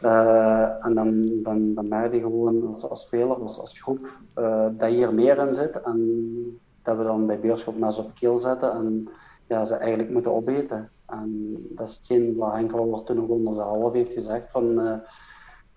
Eh, 0.00 0.84
en 0.84 0.94
dan, 0.94 1.42
dan, 1.42 1.74
dan 1.74 1.88
merk 1.88 2.12
je 2.12 2.20
gewoon 2.20 2.66
als, 2.66 2.88
als 2.88 3.00
speler, 3.00 3.36
als, 3.36 3.58
als 3.58 3.80
groep, 3.80 4.18
eh, 4.34 4.66
dat 4.72 4.88
hier 4.88 5.14
meer 5.14 5.38
in 5.38 5.54
zit. 5.54 5.80
En 5.80 6.60
dat 6.82 6.96
we 6.96 7.02
dan 7.02 7.26
bij 7.26 7.40
Beerschot 7.40 7.78
mes 7.78 7.98
op 7.98 8.10
keel 8.14 8.38
zetten 8.38 8.72
en 8.72 9.08
ja, 9.46 9.64
ze 9.64 9.74
eigenlijk 9.74 10.10
moeten 10.10 10.34
opeten. 10.34 10.90
En 11.06 11.56
dat 11.70 12.00
is 12.08 12.34
wat 12.36 12.52
Henk 12.52 12.70
toen 13.06 13.20
ook 13.22 13.30
onder 13.30 13.54
de 13.54 13.60
half 13.60 13.92
heeft 13.92 14.12
gezegd 14.12 14.50
van 14.50 14.80
eh, 14.80 14.98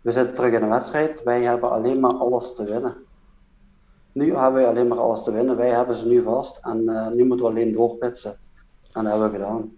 we 0.02 0.12
zitten 0.12 0.36
terug 0.36 0.54
in 0.54 0.64
een 0.64 0.70
wedstrijd, 0.70 1.24
wij 1.24 1.44
hebben 1.44 1.72
alleen 1.72 2.00
maar 2.00 2.14
alles 2.14 2.56
te 2.56 2.64
winnen. 2.64 2.96
Nu 4.12 4.36
hebben 4.36 4.62
wij 4.62 4.68
alleen 4.68 4.88
maar 4.88 5.00
alles 5.00 5.24
te 5.24 5.32
winnen. 5.32 5.58
Wij 5.58 5.70
hebben 5.70 5.96
ze 5.96 6.08
nu 6.08 6.24
vast 6.24 6.60
en 6.62 6.84
nu 7.16 7.26
moeten 7.26 7.46
we 7.46 7.52
alleen 7.52 7.72
doorpitsen. 7.72 8.38
En 8.92 9.04
dat 9.04 9.12
hebben 9.12 9.32
we 9.32 9.38
gedaan. 9.38 9.72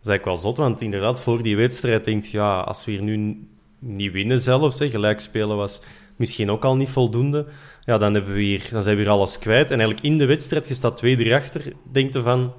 Dat 0.00 0.08
is 0.08 0.14
eigenlijk 0.14 0.24
wel 0.24 0.36
zot, 0.36 0.56
want 0.56 0.80
inderdaad, 0.80 1.20
voor 1.20 1.42
die 1.42 1.56
wedstrijd 1.56 2.04
denk 2.04 2.24
je, 2.24 2.36
ja, 2.38 2.60
als 2.60 2.84
we 2.84 2.90
hier 2.90 3.02
nu 3.02 3.48
niet 3.78 4.12
winnen 4.12 4.40
zelfs, 4.40 4.78
hè, 4.78 4.88
gelijk 4.88 5.20
spelen 5.20 5.56
was 5.56 5.82
misschien 6.16 6.50
ook 6.50 6.64
al 6.64 6.76
niet 6.76 6.90
voldoende, 6.90 7.46
ja, 7.84 7.98
dan, 7.98 8.14
hebben 8.14 8.34
we 8.34 8.40
hier, 8.40 8.68
dan 8.72 8.82
zijn 8.82 8.96
we 8.96 9.02
hier 9.02 9.10
alles 9.10 9.38
kwijt. 9.38 9.70
En 9.70 9.78
eigenlijk 9.78 10.06
in 10.06 10.18
de 10.18 10.26
wedstrijd, 10.26 10.68
je 10.68 10.74
staat 10.74 11.02
2-3 11.04 11.32
achter, 11.32 11.72
denk 11.82 12.14
van, 12.14 12.52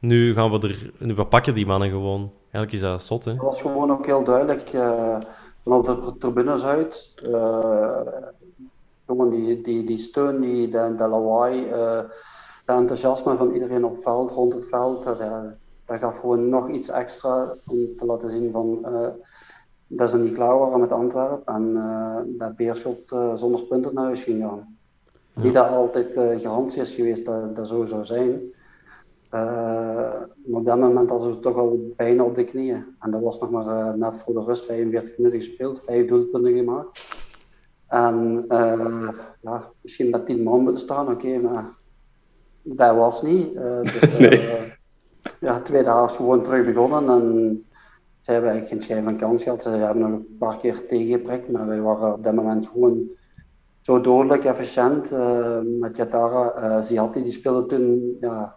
nu 0.00 0.34
gaan 0.34 0.50
we 0.50 0.68
er, 0.68 0.90
nu, 0.98 1.14
pakken 1.14 1.54
die 1.54 1.66
mannen 1.66 1.90
gewoon. 1.90 2.32
Eigenlijk 2.40 2.72
is 2.72 2.80
dat 2.80 3.02
zot, 3.02 3.24
hè. 3.24 3.34
Dat 3.34 3.44
was 3.44 3.60
gewoon 3.60 3.90
ook 3.90 4.06
heel 4.06 4.24
duidelijk 4.24 4.72
eh 4.72 5.16
vanaf 5.64 5.86
de 5.86 6.16
tribunes 6.18 6.64
uit. 6.64 7.12
eh, 7.32 8.00
gewoon 9.06 9.30
die, 9.30 9.60
die, 9.60 9.84
die 9.84 9.98
steun, 9.98 10.40
die, 10.40 10.68
de, 10.68 10.94
de 10.96 11.08
lawaai, 11.08 11.68
eh 11.68 12.00
dat 12.64 12.78
enthousiasme 12.78 13.36
van 13.36 13.52
iedereen 13.52 13.84
op 13.84 13.94
het 13.94 14.02
veld, 14.02 14.30
rond 14.30 14.52
het 14.52 14.66
veld, 14.68 15.04
dat, 15.04 15.20
dat 15.92 16.00
gaf 16.00 16.20
gewoon 16.20 16.48
nog 16.48 16.70
iets 16.70 16.88
extra 16.88 17.54
om 17.66 17.96
te 17.96 18.06
laten 18.06 18.28
zien 18.28 18.50
van 18.50 18.78
eh, 18.84 19.08
dat 19.86 20.10
ze 20.10 20.18
niet 20.18 20.34
klaar 20.34 20.58
waren 20.58 20.80
met 20.80 20.92
Antwerpen 20.92 21.54
en 21.54 21.76
eh, 21.76 22.18
dat 22.26 22.56
Beerschot 22.56 23.12
eh, 23.12 23.34
zonder 23.34 23.62
punten 23.62 23.94
naar 23.94 24.04
huis 24.04 24.22
ging 24.22 24.42
gaan. 24.42 24.76
Niet 25.34 25.54
dat 25.54 25.68
altijd 25.68 26.16
eh 26.16 26.40
garantie 26.40 26.80
is 26.80 26.94
geweest 26.94 27.24
dat 27.24 27.56
dat 27.56 27.68
zo 27.68 27.84
zou 27.84 28.04
zijn. 28.04 28.40
Maar 29.30 30.28
op 30.50 30.64
dat 30.64 30.78
moment 30.78 31.10
hadden 31.10 31.32
ze 31.32 31.40
toch 31.40 31.56
al 31.56 31.92
bijna 31.96 32.22
op 32.22 32.34
de 32.34 32.44
knieën. 32.44 32.84
En 33.00 33.10
dat 33.10 33.20
was 33.20 33.38
nog 33.38 33.50
maar 33.50 33.98
net 33.98 34.16
voor 34.16 34.34
de 34.34 34.44
rust, 34.44 34.64
45 34.64 35.18
minuten 35.18 35.40
gespeeld, 35.40 35.82
vijf 35.86 36.08
doelpunten 36.08 36.56
gemaakt. 36.56 37.00
En 37.86 38.44
ja, 39.40 39.70
misschien 39.80 40.10
met 40.10 40.26
10 40.26 40.42
man 40.42 40.60
moeten 40.60 40.82
staan, 40.82 41.10
oké, 41.10 41.38
maar 41.38 41.70
dat 42.62 42.96
was 42.96 43.22
niet. 43.22 43.54
Dus, 43.82 44.00
eh, 44.18 44.71
ja, 45.40 45.56
de 45.56 45.62
tweede 45.62 45.88
helft 45.88 46.16
gewoon 46.16 46.42
terug 46.42 46.64
begonnen 46.64 47.08
en 47.08 47.64
ze 48.20 48.32
hebben 48.32 48.50
eigenlijk 48.50 48.80
geen 48.80 48.82
schijn 48.82 49.04
van 49.04 49.16
kans 49.16 49.42
gehad. 49.42 49.62
Ze 49.62 49.68
hebben 49.70 50.02
nog 50.02 50.10
een 50.10 50.36
paar 50.38 50.56
keer 50.56 50.86
tegengeprikt, 50.86 51.50
maar 51.50 51.66
wij 51.66 51.80
waren 51.80 52.12
op 52.12 52.24
dat 52.24 52.34
moment 52.34 52.66
gewoon 52.68 53.08
zo 53.80 54.00
dodelijk 54.00 54.44
efficiënt. 54.44 55.12
eh, 55.12 55.58
met 55.80 55.96
Jatara, 55.96 56.50
eh 56.50 56.80
Ziati, 56.82 57.22
die 57.22 57.32
speelde 57.32 57.66
toen, 57.66 58.16
ja, 58.20 58.56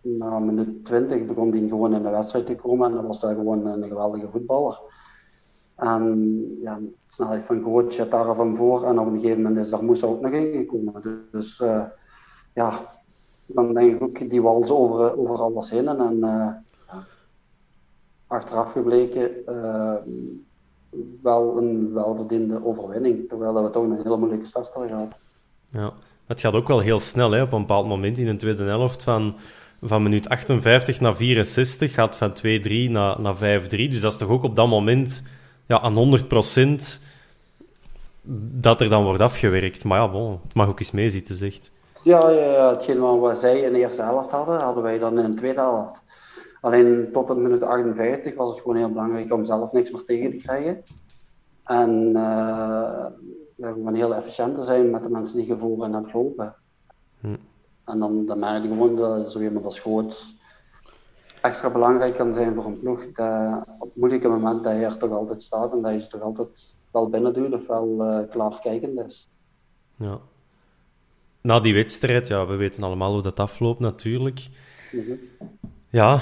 na 0.00 0.38
minuut 0.38 0.84
20 0.84 1.24
begon 1.24 1.50
hij 1.50 1.68
gewoon 1.68 1.94
in 1.94 2.02
de 2.02 2.10
wedstrijd 2.10 2.46
te 2.46 2.54
komen 2.54 2.88
en 2.88 2.94
dan 2.94 3.06
was 3.06 3.22
hij 3.22 3.34
gewoon 3.34 3.66
een 3.66 3.88
geweldige 3.88 4.28
voetballer. 4.30 4.80
En 5.76 6.40
ja, 6.60 6.78
snelheid 7.08 7.44
van 7.44 7.62
Groot, 7.62 7.94
Jatara 7.94 8.34
van 8.34 8.56
voor 8.56 8.84
en 8.84 8.98
op 8.98 9.06
een 9.06 9.20
gegeven 9.20 9.42
moment 9.42 9.64
is 9.64 9.70
daar 9.70 9.84
Moussa 9.84 10.06
ook 10.06 10.20
nog 10.20 10.32
ingekomen. 10.32 11.26
Dus 11.30 11.60
eh, 11.60 11.84
ja, 12.54 12.80
dan 13.46 13.74
denk 13.74 13.94
ik 13.94 14.02
ook, 14.02 14.30
die 14.30 14.42
wals 14.42 14.70
over, 14.70 15.18
over 15.18 15.36
alles 15.36 15.70
heen. 15.70 15.88
En 15.88 16.22
eh, 16.22 16.48
achteraf 18.26 18.72
gebleken, 18.72 19.46
eh, 19.46 19.94
wel 21.22 21.58
een 21.58 21.92
welverdiende 21.92 22.64
overwinning. 22.64 23.28
Terwijl 23.28 23.62
we 23.62 23.70
toch 23.70 23.84
een 23.84 24.02
hele 24.02 24.16
moeilijke 24.16 24.46
start 24.46 24.68
hadden 24.72 24.88
gehad. 24.88 25.18
Ja, 25.70 25.92
het 26.26 26.40
gaat 26.40 26.54
ook 26.54 26.68
wel 26.68 26.80
heel 26.80 26.98
snel. 26.98 27.30
Hè? 27.30 27.42
Op 27.42 27.52
een 27.52 27.60
bepaald 27.60 27.86
moment 27.86 28.18
in 28.18 28.26
de 28.26 28.36
tweede 28.36 28.62
helft 28.62 29.02
van, 29.02 29.36
van 29.82 30.02
minuut 30.02 30.28
58 30.28 31.00
naar 31.00 31.16
64 31.16 31.94
gaat 31.94 32.16
van 32.16 32.30
2-3 32.30 32.90
naar, 32.90 33.20
naar 33.20 33.62
5-3. 33.62 33.68
Dus 33.68 34.00
dat 34.00 34.12
is 34.12 34.18
toch 34.18 34.28
ook 34.28 34.42
op 34.42 34.56
dat 34.56 34.68
moment 34.68 35.28
ja, 35.66 35.80
aan 35.80 36.20
100% 37.00 37.02
dat 38.60 38.80
er 38.80 38.88
dan 38.88 39.04
wordt 39.04 39.20
afgewerkt. 39.20 39.84
Maar 39.84 40.00
ja, 40.00 40.08
bon, 40.08 40.40
het 40.42 40.54
mag 40.54 40.68
ook 40.68 40.80
eens 40.80 40.90
meezitten, 40.90 41.34
zegt. 41.34 41.72
Ja, 42.04 42.30
ja, 42.30 42.52
ja, 42.52 42.70
hetgeen 42.70 43.00
wat 43.00 43.38
zij 43.38 43.60
in 43.60 43.72
de 43.72 43.78
eerste 43.78 44.02
helft 44.02 44.30
hadden, 44.30 44.60
hadden 44.60 44.82
wij 44.82 44.98
dan 44.98 45.18
in 45.18 45.30
de 45.30 45.36
tweede 45.36 45.60
helft. 45.60 46.00
Alleen 46.60 47.08
tot 47.12 47.26
de 47.26 47.34
minuut 47.34 47.62
58 47.62 48.34
was 48.34 48.50
het 48.50 48.60
gewoon 48.60 48.76
heel 48.76 48.88
belangrijk 48.88 49.32
om 49.32 49.44
zelf 49.44 49.72
niks 49.72 49.90
meer 49.90 50.04
tegen 50.04 50.30
te 50.30 50.36
krijgen. 50.36 50.82
En 51.64 52.10
uh, 52.16 53.06
gewoon 53.60 53.94
heel 53.94 54.14
efficiënt 54.14 54.56
te 54.56 54.62
zijn 54.62 54.90
met 54.90 55.02
de 55.02 55.10
mensen 55.10 55.36
die 55.36 55.46
gevoerd 55.46 55.82
en 55.82 55.92
hebben 55.92 56.10
gelopen. 56.10 56.54
Hm. 57.20 57.36
En 57.84 57.98
dan, 57.98 58.26
dan 58.26 58.38
merk 58.38 58.62
je 58.62 58.68
gewoon 58.68 58.96
dat 58.96 59.32
zo 59.32 59.40
iemand 59.40 59.64
als 59.64 59.80
Goots 59.80 60.36
extra 61.42 61.70
belangrijk 61.70 62.16
kan 62.16 62.34
zijn 62.34 62.54
voor 62.54 62.64
een 62.64 62.78
ploeg. 62.78 63.12
Dat 63.12 63.64
op 63.78 63.96
moeilijke 63.96 64.28
momenten 64.28 64.70
hij 64.70 64.84
er 64.84 64.96
toch 64.96 65.10
altijd 65.10 65.42
staat 65.42 65.72
en 65.72 65.82
dat 65.82 65.92
je 65.92 66.00
ze 66.00 66.08
toch 66.08 66.20
altijd 66.20 66.74
wel 66.90 67.08
binnen 67.08 67.34
doet 67.34 67.52
of 67.52 67.66
wel 67.66 67.88
uh, 68.00 68.30
klaarkijkend 68.30 69.00
is. 69.00 69.30
Ja. 69.96 70.20
Na 71.48 71.60
die 71.60 71.74
wedstrijd, 71.74 72.28
ja, 72.28 72.46
we 72.46 72.56
weten 72.56 72.82
allemaal 72.82 73.12
hoe 73.12 73.22
dat 73.22 73.40
afloopt 73.40 73.80
natuurlijk. 73.80 74.48
Mhm. 74.92 75.12
Ja, 75.90 76.20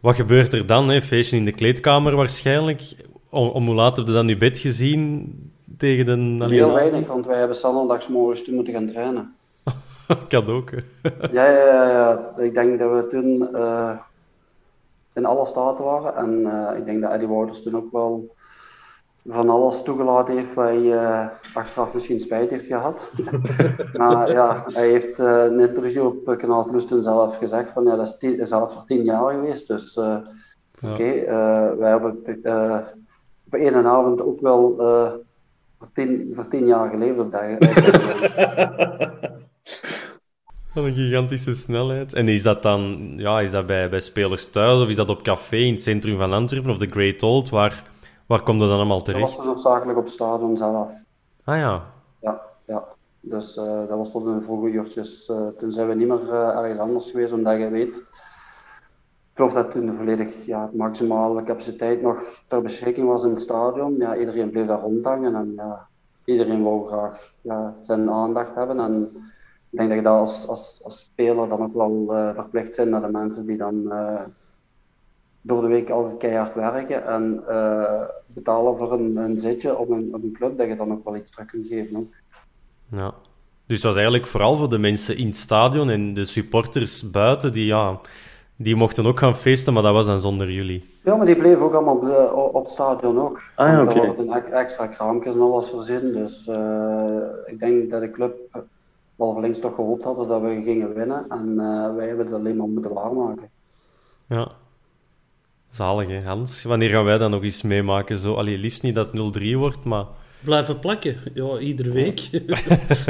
wat 0.00 0.14
gebeurt 0.14 0.52
er 0.52 0.66
dan? 0.66 0.88
Hè? 0.88 1.02
Feestje 1.02 1.36
in 1.36 1.44
de 1.44 1.52
kleedkamer 1.52 2.16
waarschijnlijk. 2.16 2.82
Om, 3.30 3.48
om 3.48 3.66
hoe 3.66 3.74
laat 3.74 3.96
heb 3.96 4.06
je 4.06 4.12
dan 4.12 4.28
je 4.28 4.36
bed 4.36 4.58
gezien 4.58 5.32
tegen 5.76 6.04
de... 6.38 6.46
Heel 6.48 6.72
weinig, 6.72 7.06
want 7.06 7.26
wij 7.26 7.38
hebben 7.38 7.56
zondagsmorgens 7.56 8.44
toen 8.44 8.54
moeten 8.54 8.72
gaan 8.72 8.86
trainen. 8.86 9.34
kan 10.28 10.46
ook. 10.46 10.70
ja, 11.32 11.46
ja, 11.50 11.66
ja, 11.66 11.88
ja, 11.90 12.32
ik 12.42 12.54
denk 12.54 12.78
dat 12.78 12.90
we 12.90 13.06
toen 13.10 13.48
uh, 13.52 13.98
in 15.12 15.24
alle 15.24 15.46
staten 15.46 15.84
waren. 15.84 16.16
En 16.16 16.40
uh, 16.40 16.78
ik 16.78 16.84
denk 16.84 17.02
dat 17.02 17.12
Eddie 17.12 17.28
Wouters 17.28 17.62
toen 17.62 17.76
ook 17.76 17.92
wel 17.92 18.34
van 19.26 19.48
alles 19.48 19.82
toegelaten 19.82 20.36
heeft 20.36 20.54
waar 20.54 20.68
hij 20.68 20.82
uh, 20.82 21.26
achteraf 21.54 21.94
misschien 21.94 22.18
spijt 22.18 22.50
heeft 22.50 22.66
gehad. 22.66 23.12
maar 23.92 24.32
ja, 24.32 24.64
hij 24.66 24.88
heeft 24.88 25.18
in 25.18 25.24
een 25.24 25.60
interview 25.60 26.06
op 26.06 26.36
Kanaal 26.38 26.68
Plus 26.68 26.86
toen 26.86 27.02
zelf 27.02 27.36
gezegd 27.36 27.72
van 27.72 27.84
ja, 27.84 27.96
dat 27.96 28.06
is, 28.06 28.16
tien, 28.16 28.40
is 28.40 28.48
voor 28.48 28.84
tien 28.86 29.04
jaar 29.04 29.32
geweest. 29.32 29.68
Dus 29.68 29.94
ja. 29.94 30.24
oké, 30.82 30.92
okay, 30.92 31.26
wij 31.78 31.90
hebben 31.90 32.18
op 33.46 33.54
één 33.54 33.86
avond 33.86 34.22
ook 34.22 34.40
wel 34.40 34.74
voor, 35.78 35.88
tien, 35.92 36.32
voor 36.34 36.48
tien 36.48 36.66
jaar 36.66 36.90
geleefd 36.90 37.18
op 37.18 37.32
dat. 37.32 37.42
Wat 40.72 40.84
een 40.84 40.94
gigantische 40.94 41.54
snelheid. 41.54 42.14
En 42.14 42.28
is 42.28 42.42
dat 42.42 42.62
dan 42.62 43.12
ja, 43.16 43.40
is 43.40 43.50
dat 43.50 43.66
bij, 43.66 43.88
bij 43.88 44.00
spelers 44.00 44.50
thuis 44.50 44.80
of 44.80 44.88
is 44.88 44.96
dat 44.96 45.08
op 45.08 45.22
café 45.22 45.56
in 45.56 45.72
het 45.72 45.82
centrum 45.82 46.16
van 46.16 46.32
Antwerpen 46.32 46.70
of 46.70 46.78
de 46.78 46.90
Great 46.90 47.22
Old? 47.22 47.50
Waar, 47.50 47.84
Waar 48.26 48.42
komt 48.42 48.60
dat 48.60 48.68
dan 48.68 48.78
allemaal 48.78 49.02
terecht? 49.02 49.26
Dat 49.26 49.36
was 49.36 49.46
noodzakelijk 49.46 49.98
op 49.98 50.04
het 50.04 50.12
stadion 50.12 50.56
zelf. 50.56 50.90
Ah 51.44 51.56
ja. 51.56 51.82
Ja, 52.20 52.40
ja. 52.64 52.84
Dus 53.20 53.56
uh, 53.56 53.64
dat 53.64 53.98
was 53.98 54.10
tot 54.10 54.26
in 54.26 54.38
de 54.38 54.44
vroege 54.44 54.70
uurtjes. 54.70 55.28
Uh, 55.28 55.48
toen 55.48 55.72
zijn 55.72 55.88
we 55.88 55.94
niet 55.94 56.08
meer 56.08 56.22
uh, 56.22 56.48
ergens 56.48 56.78
anders 56.78 57.10
geweest, 57.10 57.32
omdat 57.32 57.58
je 57.58 57.68
weet. 57.68 57.96
Ik 57.96 59.38
geloof 59.38 59.52
dat 59.52 59.70
toen 59.70 59.96
volledig 59.96 60.46
ja, 60.46 60.70
maximale 60.72 61.42
capaciteit 61.42 62.02
nog 62.02 62.22
ter 62.48 62.62
beschikking 62.62 63.06
was 63.08 63.24
in 63.24 63.30
het 63.30 63.40
stadion. 63.40 63.96
Ja, 63.96 64.16
iedereen 64.16 64.50
bleef 64.50 64.66
daar 64.66 64.80
rondhangen 64.80 65.34
en 65.34 65.52
ja, 65.56 65.88
iedereen 66.24 66.62
wou 66.62 66.86
graag 66.86 67.32
ja, 67.40 67.74
zijn 67.80 68.10
aandacht 68.10 68.54
hebben. 68.54 68.80
En 68.80 69.02
ik 69.70 69.78
denk 69.78 69.88
dat 69.88 69.98
je 69.98 70.04
dat 70.04 70.18
als, 70.18 70.48
als, 70.48 70.80
als 70.84 70.98
speler 70.98 71.48
dan 71.48 71.62
ook 71.62 71.74
wel 71.74 72.04
verplicht 72.34 72.76
bent 72.76 72.90
naar 72.90 73.02
de 73.02 73.10
mensen 73.10 73.46
die 73.46 73.56
dan 73.56 73.92
door 75.42 75.60
de 75.60 75.68
week 75.68 75.90
altijd 75.90 76.16
keihard 76.16 76.54
werken 76.54 77.06
en 77.06 77.42
uh, 77.48 78.02
betalen 78.34 78.76
voor 78.76 78.92
een, 78.92 79.16
een 79.16 79.40
zitje 79.40 79.76
op 79.76 79.90
een, 79.90 80.08
op 80.14 80.22
een 80.22 80.32
club, 80.32 80.58
dat 80.58 80.68
je 80.68 80.76
dan 80.76 80.92
ook 80.92 81.04
wel 81.04 81.16
iets 81.16 81.30
terug 81.30 81.46
kunt 81.46 81.66
geven. 81.66 82.12
Ja. 82.88 83.14
Dus 83.66 83.76
het 83.76 83.82
was 83.82 83.94
eigenlijk 83.94 84.26
vooral 84.26 84.56
voor 84.56 84.68
de 84.68 84.78
mensen 84.78 85.16
in 85.16 85.26
het 85.26 85.36
stadion 85.36 85.90
en 85.90 86.14
de 86.14 86.24
supporters 86.24 87.10
buiten, 87.10 87.52
die, 87.52 87.66
ja, 87.66 88.00
die 88.56 88.76
mochten 88.76 89.06
ook 89.06 89.18
gaan 89.18 89.34
feesten, 89.34 89.72
maar 89.72 89.82
dat 89.82 89.92
was 89.92 90.06
dan 90.06 90.20
zonder 90.20 90.50
jullie. 90.50 90.90
Ja, 91.04 91.16
maar 91.16 91.26
die 91.26 91.36
bleven 91.36 91.62
ook 91.62 91.74
allemaal 91.74 92.30
op, 92.32 92.54
op 92.54 92.64
het 92.64 92.72
stadion 92.72 93.20
ook. 93.20 93.40
Ah, 93.54 93.68
ja, 93.68 93.82
okay. 93.82 93.94
Daar 93.94 94.14
worden 94.14 94.52
extra 94.52 94.86
kraampjes 94.86 95.34
en 95.34 95.40
alles 95.40 95.68
voorzien, 95.68 96.12
dus 96.12 96.46
uh, 96.46 97.16
ik 97.46 97.58
denk 97.58 97.90
dat 97.90 98.00
de 98.00 98.10
club 98.10 98.36
wel 99.14 99.40
links 99.40 99.58
toch 99.58 99.74
gehoopt 99.74 100.04
hadden 100.04 100.28
dat 100.28 100.40
we 100.40 100.62
gingen 100.64 100.94
winnen 100.94 101.24
en 101.28 101.48
uh, 101.48 101.94
wij 101.94 102.06
hebben 102.06 102.26
het 102.26 102.34
alleen 102.34 102.56
maar 102.56 102.68
moeten 102.68 102.92
waarmaken. 102.92 103.50
Ja, 104.26 104.50
Zalig, 105.72 106.08
hè, 106.08 106.20
Hans? 106.20 106.62
Wanneer 106.62 106.88
gaan 106.88 107.04
wij 107.04 107.18
dat 107.18 107.30
nog 107.30 107.42
eens 107.42 107.62
meemaken? 107.62 108.18
Zo, 108.18 108.34
allee, 108.34 108.58
liefst 108.58 108.82
niet 108.82 108.94
dat 108.94 109.08
0-3 109.08 109.54
wordt, 109.54 109.84
maar... 109.84 110.04
Blijven 110.40 110.78
plakken. 110.78 111.16
Ja, 111.34 111.58
iedere 111.58 111.90
week. 111.90 112.30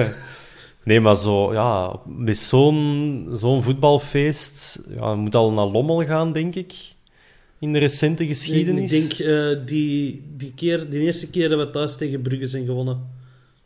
nee, 0.85 1.01
maar 1.01 1.17
zo, 1.17 1.53
ja, 1.53 2.01
met 2.07 2.39
zo'n 2.39 3.29
zo'n 3.33 3.63
voetbalfeest... 3.63 4.83
Ja, 4.89 5.15
moet 5.15 5.35
al 5.35 5.53
naar 5.53 5.67
Lommel 5.67 6.05
gaan, 6.05 6.33
denk 6.33 6.55
ik. 6.55 6.75
In 7.59 7.73
de 7.73 7.79
recente 7.79 8.27
geschiedenis. 8.27 8.93
ik 8.93 9.17
denk, 9.17 9.29
uh, 9.29 9.67
die, 9.67 10.25
die, 10.37 10.53
keer, 10.55 10.91
die 10.91 11.01
eerste 11.01 11.31
keer 11.31 11.49
dat 11.49 11.59
we 11.59 11.71
thuis 11.71 11.97
tegen 11.97 12.23
Brugge 12.23 12.47
zijn 12.47 12.65
gewonnen. 12.65 13.11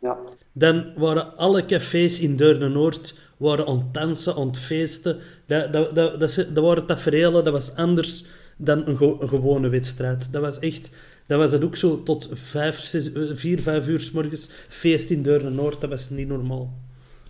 Ja. 0.01 0.17
Dan 0.51 0.85
waren 0.95 1.37
alle 1.37 1.65
cafés 1.65 2.19
in 2.19 2.35
Deurne-Noord 2.35 3.15
waren 3.37 3.67
aan 3.67 3.77
het 3.77 3.93
dansen, 3.93 4.35
aan 4.35 4.47
het 4.47 4.57
feesten. 4.57 5.19
Dat, 5.45 5.73
dat, 5.73 5.95
dat, 5.95 6.19
dat, 6.19 6.35
dat 6.53 6.63
waren 6.63 6.85
tafereelen, 6.85 7.43
dat 7.43 7.53
was 7.53 7.75
anders 7.75 8.25
dan 8.57 8.87
een, 8.87 8.97
een, 9.01 9.29
gewone 9.29 9.69
wedstrijd. 9.69 10.33
Dat 10.33 10.41
was 10.41 10.59
echt... 10.59 10.91
Dat 11.25 11.39
was 11.39 11.51
het 11.51 11.63
ook 11.63 11.75
zo 11.75 12.03
tot 12.03 12.29
vijf, 12.31 12.75
zes, 12.75 13.13
eh, 13.13 13.23
vier, 13.33 13.61
vijf 13.61 13.87
uur 13.87 13.99
s 13.99 14.11
morgens 14.11 14.49
feest 14.69 15.09
in 15.09 15.23
Deurne 15.23 15.49
Noord. 15.49 15.81
Dat 15.81 15.89
was 15.89 16.09
niet 16.09 16.27
normaal. 16.27 16.69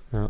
Ja. 0.09 0.29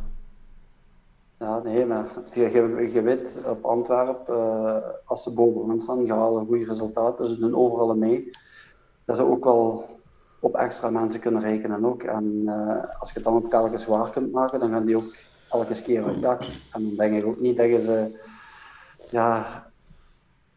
Ja, 1.39 1.59
nee, 1.63 1.85
maar 1.85 2.05
je, 2.33 2.41
je, 2.41 2.89
je 2.93 3.01
weet 3.01 3.37
op 3.45 3.65
Antwerpen, 3.65 4.35
uh, 4.35 4.75
als 5.05 5.23
ze 5.23 5.33
boven 5.33 5.81
staan, 5.81 6.07
gaan 6.07 6.35
een 6.35 6.45
goede 6.45 6.65
resultaten. 6.65 7.25
Dus 7.25 7.33
ze 7.33 7.39
doen 7.39 7.55
overal 7.55 7.95
mee. 7.95 8.31
Dat 9.05 9.17
ze 9.17 9.23
ook 9.23 9.43
wel 9.43 9.97
op 10.39 10.55
extra 10.55 10.89
mensen 10.89 11.19
kunnen 11.19 11.41
rekenen 11.41 11.85
ook. 11.85 12.03
En 12.03 12.41
uh, 12.45 12.83
als 12.99 13.11
je 13.11 13.21
dan 13.21 13.35
op 13.35 13.49
telkens 13.49 13.85
waar 13.85 14.09
kunt 14.09 14.31
maken, 14.31 14.59
dan 14.59 14.69
gaan 14.69 14.85
die 14.85 14.95
ook 14.95 15.15
elke 15.49 15.81
keer 15.81 16.09
op 16.09 16.21
dak. 16.21 16.41
En 16.41 16.83
dan 16.83 16.95
denk 16.95 17.15
ik 17.15 17.25
ook 17.25 17.39
niet 17.39 17.57
dat 17.57 17.65
je 17.65 17.79
ze 17.79 18.21
ja, 19.09 19.66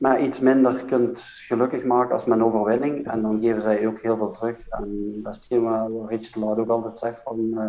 maar 0.01 0.21
iets 0.21 0.41
minder 0.41 0.85
kunt 0.85 1.21
gelukkig 1.21 1.85
maken 1.85 2.13
als 2.13 2.25
mijn 2.25 2.45
overwinning. 2.45 3.07
En 3.07 3.21
dan 3.21 3.41
geven 3.41 3.63
zij 3.63 3.87
ook 3.87 4.01
heel 4.01 4.17
veel 4.17 4.31
terug. 4.31 4.69
En 4.69 5.11
dat 5.23 5.33
is 5.33 5.39
hetgeen 5.39 5.63
wat 5.63 6.09
Richard 6.09 6.37
Laud 6.37 6.59
ook 6.59 6.69
altijd 6.69 6.99
zegt 6.99 7.23
van... 7.23 7.39
Uh, 7.39 7.69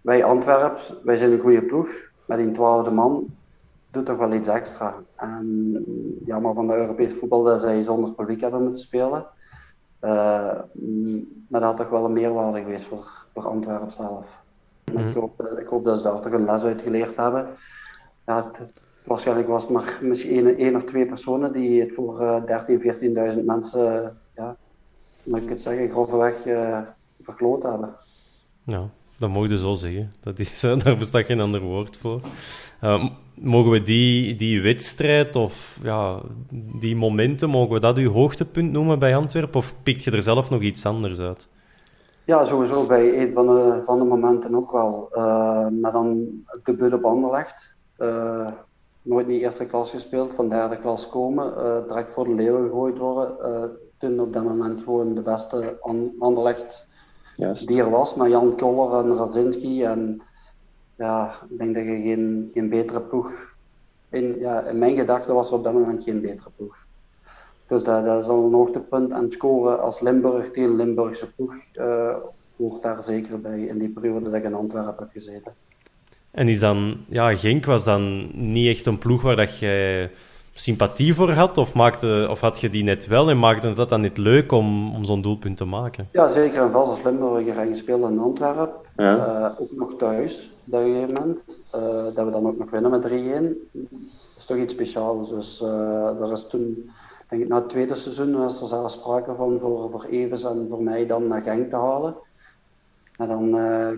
wij 0.00 0.24
Antwerpen, 0.24 0.80
wij 1.02 1.16
zijn 1.16 1.32
een 1.32 1.38
goede 1.38 1.62
ploeg. 1.62 1.88
Met 2.24 2.38
een 2.38 2.52
twaalfde 2.52 2.90
man 2.90 3.26
doet 3.90 4.06
toch 4.06 4.16
wel 4.16 4.32
iets 4.32 4.46
extra. 4.46 4.94
En 5.16 5.84
jammer 6.24 6.54
van 6.54 6.66
de 6.66 6.74
Europese 6.76 7.16
voetbal 7.16 7.42
dat 7.42 7.60
zij 7.60 7.82
zonder 7.82 8.12
publiek 8.12 8.40
hebben 8.40 8.62
moeten 8.62 8.80
spelen. 8.80 9.26
Uh, 10.00 10.60
maar 11.48 11.60
dat 11.60 11.62
had 11.62 11.76
toch 11.76 11.88
wel 11.88 12.04
een 12.04 12.12
meerwaarde 12.12 12.58
geweest 12.58 12.86
voor, 12.86 13.26
voor 13.34 13.46
Antwerpen 13.46 13.92
zelf. 13.92 14.26
Mm. 14.92 15.08
Ik, 15.08 15.14
hoop, 15.14 15.42
ik, 15.58 15.66
hoop, 15.66 15.84
dat 15.84 15.96
ze 15.96 16.02
daar 16.02 16.20
toch 16.20 16.32
een 16.32 16.44
les 16.44 16.64
uit 16.64 16.82
geleerd 16.82 17.16
hebben. 17.16 17.48
Ja, 18.26 18.52
het, 18.52 18.85
waarschijnlijk 19.06 19.48
was 19.48 19.62
het 19.62 19.72
maar 19.72 19.98
misschien 20.02 20.58
één, 20.58 20.76
of 20.76 20.84
twee 20.84 21.06
personen 21.06 21.52
die 21.52 21.80
het 21.80 21.92
voor 21.94 22.22
uh, 22.22 22.42
13.000, 23.30 23.36
14.000 23.36 23.44
mensen, 23.44 24.18
ja, 24.34 24.56
moet 25.24 25.42
ik 25.42 25.48
het 25.48 25.60
zeggen, 25.60 25.90
grofweg 25.90 26.46
uh, 26.46 26.78
verkloot 27.22 27.62
hebben. 27.62 27.96
Ja, 28.64 28.88
dat 29.18 29.30
mogen 29.30 29.50
je 29.50 29.58
zo 29.58 29.74
zeggen. 29.74 30.10
Dat 30.20 30.38
is, 30.38 30.60
daar 30.84 30.96
bestaat 30.96 31.24
geen 31.24 31.40
ander 31.40 31.60
woord 31.60 31.96
voor. 31.96 32.20
Uh, 32.82 33.08
mogen 33.34 33.70
we 33.70 33.82
die, 33.82 34.36
die 34.36 34.62
wedstrijd 34.62 35.36
of 35.36 35.80
ja, 35.82 36.20
die 36.78 36.96
momenten, 36.96 37.50
mogen 37.50 37.74
we 37.74 37.80
dat 37.80 37.98
uw 37.98 38.12
hoogtepunt 38.12 38.72
noemen 38.72 38.98
bij 38.98 39.16
Antwerpen? 39.16 39.60
Of 39.60 39.74
pikt 39.82 40.04
je 40.04 40.10
er 40.10 40.22
zelf 40.22 40.50
nog 40.50 40.60
iets 40.60 40.86
anders 40.86 41.20
uit? 41.20 41.48
Ja, 42.24 42.44
sowieso 42.44 42.86
bij 42.86 43.20
een 43.20 43.32
van 43.32 43.46
de, 43.46 43.82
van 43.84 43.98
de 43.98 44.04
momenten 44.04 44.54
ook 44.54 44.72
wel. 44.72 45.08
Uh, 45.12 45.68
maar 45.80 45.92
dan 45.92 46.28
debuut 46.62 46.92
op 46.92 47.04
Anderlecht. 47.04 47.74
Uh, 47.98 48.48
nooit 49.06 49.26
in 49.26 49.34
de 49.34 49.40
eerste 49.40 49.64
klas 49.64 49.90
gespeeld, 49.90 50.34
van 50.34 50.48
derde 50.48 50.78
klas 50.78 51.08
komen, 51.08 51.52
uh, 51.56 51.88
direct 51.88 52.12
voor 52.12 52.24
de 52.24 52.34
leeuwen 52.34 52.62
gegooid 52.62 52.98
worden. 52.98 53.36
Uh, 53.42 53.64
toen 53.98 54.20
op 54.20 54.32
dat 54.32 54.44
moment 54.44 54.80
gewoon 54.82 55.14
de 55.14 55.20
beste 55.20 55.76
an 55.80 56.12
Anderlecht 56.18 56.86
die 57.36 57.80
er 57.80 57.90
was, 57.90 58.14
met 58.14 58.30
Jan 58.30 58.56
Koller 58.56 59.04
en 59.04 59.14
Radzinski. 59.14 59.84
En 59.84 60.22
ja, 60.96 61.32
ik 61.48 61.58
denk 61.58 61.74
dat 61.74 61.84
je 61.84 62.00
geen, 62.02 62.50
geen 62.54 62.68
betere 62.68 63.00
ploeg... 63.00 63.54
In, 64.08 64.38
ja, 64.38 64.60
in 64.60 64.78
mijn 64.78 64.96
gedachten 64.96 65.34
was 65.34 65.48
er 65.48 65.54
op 65.54 65.64
dat 65.64 65.72
moment 65.72 66.02
geen 66.02 66.20
betere 66.20 66.50
ploeg. 66.56 66.76
Dus 67.66 67.82
dat, 67.82 68.04
dat 68.04 68.22
is 68.22 68.28
al 68.28 68.44
een 68.44 68.52
hoogtepunt. 68.52 69.10
En 69.10 69.32
scoren 69.32 69.80
als 69.80 70.00
Limburg 70.00 70.50
tegen 70.50 70.76
Limburgse 70.76 71.32
ploeg 71.32 71.54
uh, 71.74 72.16
hoort 72.56 72.82
daar 72.82 73.02
zeker 73.02 73.40
bij 73.40 73.60
in 73.60 73.78
die 73.78 73.88
periode 73.88 74.24
dat 74.24 74.34
ik 74.34 74.44
in 74.44 74.54
Antwerpen 74.54 74.94
heb 74.98 75.10
gezeten. 75.12 75.52
En 76.36 76.48
is 76.48 76.60
dan, 76.60 76.96
ja, 77.08 77.36
Genk 77.36 77.64
was 77.64 77.84
dan 77.84 78.28
niet 78.32 78.66
echt 78.66 78.86
een 78.86 78.98
ploeg 78.98 79.22
waar 79.22 79.36
dat 79.36 79.58
jij 79.58 80.10
sympathie 80.52 81.14
voor 81.14 81.30
had? 81.30 81.58
Of, 81.58 81.74
maakte, 81.74 82.26
of 82.30 82.40
had 82.40 82.60
je 82.60 82.68
die 82.68 82.84
net 82.84 83.06
wel 83.06 83.30
en 83.30 83.38
maakte 83.38 83.72
dat 83.72 83.88
dan 83.88 84.00
niet 84.00 84.18
leuk 84.18 84.52
om, 84.52 84.94
om 84.94 85.04
zo'n 85.04 85.22
doelpunt 85.22 85.56
te 85.56 85.64
maken? 85.64 86.08
Ja, 86.12 86.28
zeker 86.28 86.62
en 86.62 86.70
vast 86.70 86.90
als 86.90 87.02
Limburger 87.02 87.58
en 87.58 87.66
gespeeld 87.66 88.10
in 88.10 88.18
Antwerpen. 88.18 88.70
Ja. 88.96 89.16
Uh, 89.16 89.60
ook 89.60 89.70
nog 89.76 89.96
thuis, 89.96 90.50
op 90.66 90.72
een 90.72 90.92
gegeven 90.92 91.14
moment. 91.14 91.44
Uh, 91.74 92.14
dat 92.14 92.24
we 92.24 92.30
dan 92.30 92.46
ook 92.46 92.58
nog 92.58 92.70
winnen 92.70 92.90
met 92.90 93.02
3-1. 93.02 93.10
Dat 93.72 93.82
is 94.38 94.44
toch 94.44 94.56
iets 94.56 94.72
speciaals. 94.72 95.28
Dus 95.28 95.60
uh, 95.62 96.20
er 96.20 96.32
is 96.32 96.46
toen, 96.46 96.90
denk 97.28 97.42
ik, 97.42 97.48
na 97.48 97.56
het 97.56 97.68
tweede 97.68 97.94
seizoen 97.94 98.36
was 98.36 98.60
er 98.60 98.66
zelfs 98.66 98.94
sprake 98.94 99.34
van 99.36 99.58
voor, 99.60 99.90
voor 99.90 100.04
Evers 100.10 100.44
en 100.44 100.66
voor 100.70 100.82
mij 100.82 101.06
dan 101.06 101.26
naar 101.26 101.42
Genk 101.42 101.70
te 101.70 101.76
halen. 101.76 102.14
En 103.16 103.28
dan 103.28 103.50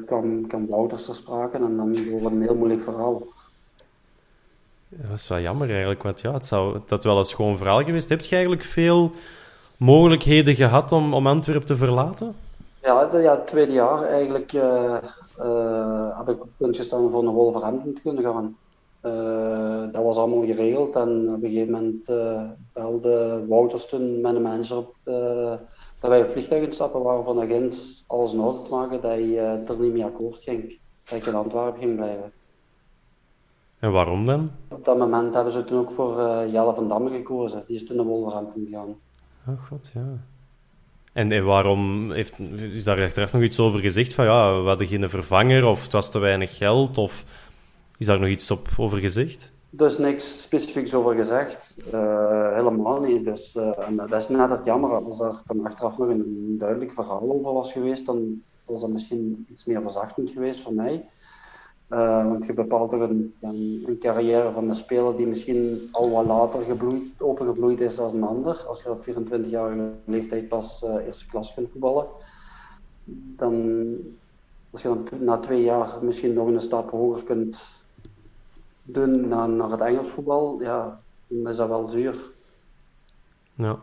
kwam, 0.06 0.46
kwam 0.46 0.66
Wouters 0.66 1.04
ter 1.04 1.14
sprake 1.14 1.56
en 1.56 1.76
dan 1.76 2.10
wordt 2.10 2.24
het 2.24 2.32
een 2.32 2.42
heel 2.42 2.54
moeilijk 2.54 2.82
verhaal. 2.82 3.22
Dat 4.88 5.18
is 5.18 5.28
wel 5.28 5.40
jammer 5.40 5.70
eigenlijk, 5.70 6.02
want 6.02 6.20
ja, 6.20 6.32
het 6.32 6.46
zou 6.46 6.80
dat 6.86 7.04
wel 7.04 7.18
een 7.18 7.24
schoon 7.24 7.56
verhaal 7.56 7.84
geweest. 7.84 8.08
Heb 8.08 8.20
je 8.20 8.34
eigenlijk 8.34 8.64
veel 8.64 9.10
mogelijkheden 9.76 10.54
gehad 10.54 10.92
om, 10.92 11.14
om 11.14 11.26
Antwerpen 11.26 11.66
te 11.66 11.76
verlaten? 11.76 12.34
Ja, 12.82 13.06
de, 13.06 13.18
ja, 13.18 13.30
het 13.30 13.46
tweede 13.46 13.72
jaar 13.72 14.02
eigenlijk 14.02 14.52
uh, 14.52 14.96
uh, 15.40 16.18
heb 16.18 16.28
ik 16.28 16.42
op 16.42 16.48
punt 16.56 16.76
gestaan 16.76 17.10
voor 17.10 17.24
naar 17.24 17.32
Wolverhampton 17.32 17.92
te 17.92 18.00
kunnen 18.00 18.22
gaan. 18.22 18.56
Uh, 19.04 19.92
dat 19.92 20.02
was 20.02 20.16
allemaal 20.16 20.44
geregeld 20.44 20.94
en 20.94 21.34
op 21.34 21.42
een 21.42 21.50
gegeven 21.50 21.70
moment 21.70 22.06
belde 22.72 23.44
Wouters 23.48 23.86
toen 23.86 24.20
met 24.20 24.34
een 24.34 24.42
manager 24.42 24.76
op 24.76 24.94
dat 26.00 26.10
wij 26.10 26.22
op 26.22 26.30
vliegtuig 26.30 26.62
instappen 26.62 27.02
waren 27.02 27.24
van 27.24 27.40
agent 27.40 28.04
alles 28.06 28.30
te 28.30 28.66
maken 28.70 29.00
dat 29.00 29.10
hij 29.10 29.38
er 29.38 29.80
niet 29.80 29.92
mee 29.92 30.04
akkoord 30.04 30.42
ging. 30.42 30.78
Dat 31.04 31.18
ik 31.18 31.26
in 31.26 31.34
Antwerpen 31.34 31.80
ging 31.80 31.96
blijven. 31.96 32.32
En 33.78 33.92
waarom 33.92 34.24
dan? 34.24 34.50
Op 34.68 34.84
dat 34.84 34.98
moment 34.98 35.34
hebben 35.34 35.52
ze 35.52 35.64
toen 35.64 35.78
ook 35.78 35.92
voor 35.92 36.18
uh, 36.18 36.52
Jelle 36.52 36.74
van 36.74 36.88
Damme 36.88 37.10
gekozen. 37.10 37.64
Die 37.66 37.76
is 37.76 37.86
toen 37.86 37.96
naar 37.96 38.04
Wolverhampton 38.04 38.64
gegaan. 38.64 38.96
Oh 39.46 39.62
god, 39.62 39.90
ja. 39.94 40.06
En, 41.12 41.32
en 41.32 41.44
waarom 41.44 42.10
heeft, 42.12 42.38
is 42.58 42.84
daar 42.84 43.02
achteraf 43.02 43.32
nog 43.32 43.42
iets 43.42 43.58
over 43.58 43.80
gezegd? 43.80 44.14
Van 44.14 44.24
ja, 44.24 44.60
we 44.62 44.68
hadden 44.68 44.86
geen 44.86 45.10
vervanger 45.10 45.64
of 45.64 45.82
het 45.82 45.92
was 45.92 46.10
te 46.10 46.18
weinig 46.18 46.56
geld? 46.56 46.98
Of 46.98 47.24
is 47.98 48.06
daar 48.06 48.20
nog 48.20 48.28
iets 48.28 48.50
op 48.50 48.68
over 48.76 48.98
gezegd? 48.98 49.52
Is 49.76 49.98
niks 49.98 50.42
specifieks 50.42 50.94
over 50.94 51.14
gezegd. 51.14 51.74
Uh, 51.94 52.54
helemaal 52.54 53.00
niet. 53.00 53.24
Dus, 53.24 53.54
uh, 53.54 53.78
en 53.78 53.96
dat 53.96 54.12
is 54.12 54.28
net 54.28 54.50
het 54.50 54.64
jammer. 54.64 54.90
Als 54.90 55.20
er 55.20 55.42
dan 55.46 55.66
achteraf 55.66 55.98
nog 55.98 56.08
een 56.08 56.56
duidelijk 56.58 56.92
verhaal 56.92 57.32
over 57.32 57.52
was 57.52 57.72
geweest, 57.72 58.06
dan 58.06 58.42
was 58.64 58.80
dat 58.80 58.90
misschien 58.90 59.46
iets 59.50 59.64
meer 59.64 59.82
verzachtend 59.82 60.30
geweest 60.30 60.60
voor 60.60 60.72
mij. 60.72 61.08
Uh, 61.90 62.28
want 62.28 62.44
je 62.44 62.52
bepaalt 62.52 62.90
toch 62.90 63.00
een, 63.00 63.34
carrière 64.00 64.52
van 64.52 64.68
een 64.68 64.76
speler 64.76 65.16
die 65.16 65.26
misschien 65.26 65.88
al 65.92 66.10
wat 66.10 66.26
later 66.26 66.60
gebloeid, 66.60 67.02
opengebloeid 67.18 67.80
is 67.80 67.98
als 67.98 68.12
een 68.12 68.24
ander. 68.24 68.64
Als 68.68 68.82
je 68.82 68.90
op 68.90 69.06
24-jarige 69.06 69.90
leeftijd 70.04 70.48
pas 70.48 70.84
eerste 71.06 71.26
klas 71.26 71.54
kunt 71.54 71.70
voetballen, 71.70 72.06
dan 73.36 73.86
als 74.70 74.82
je 74.82 74.88
dan 74.88 75.08
na 75.24 75.38
twee 75.38 75.62
jaar 75.62 75.98
misschien 76.02 76.32
nog 76.32 76.46
een 76.46 76.60
stap 76.60 76.90
hoger 76.90 77.22
kunt 77.22 77.56
doen 78.92 79.28
naar, 79.28 79.48
naar 79.48 79.70
het 79.70 79.80
Engels 79.80 80.08
voetbal, 80.08 80.60
ja, 80.62 81.00
dan 81.26 81.50
is 81.50 81.56
dat 81.56 81.68
wel 81.68 81.88
zuur. 81.88 82.16
Ja. 83.54 83.78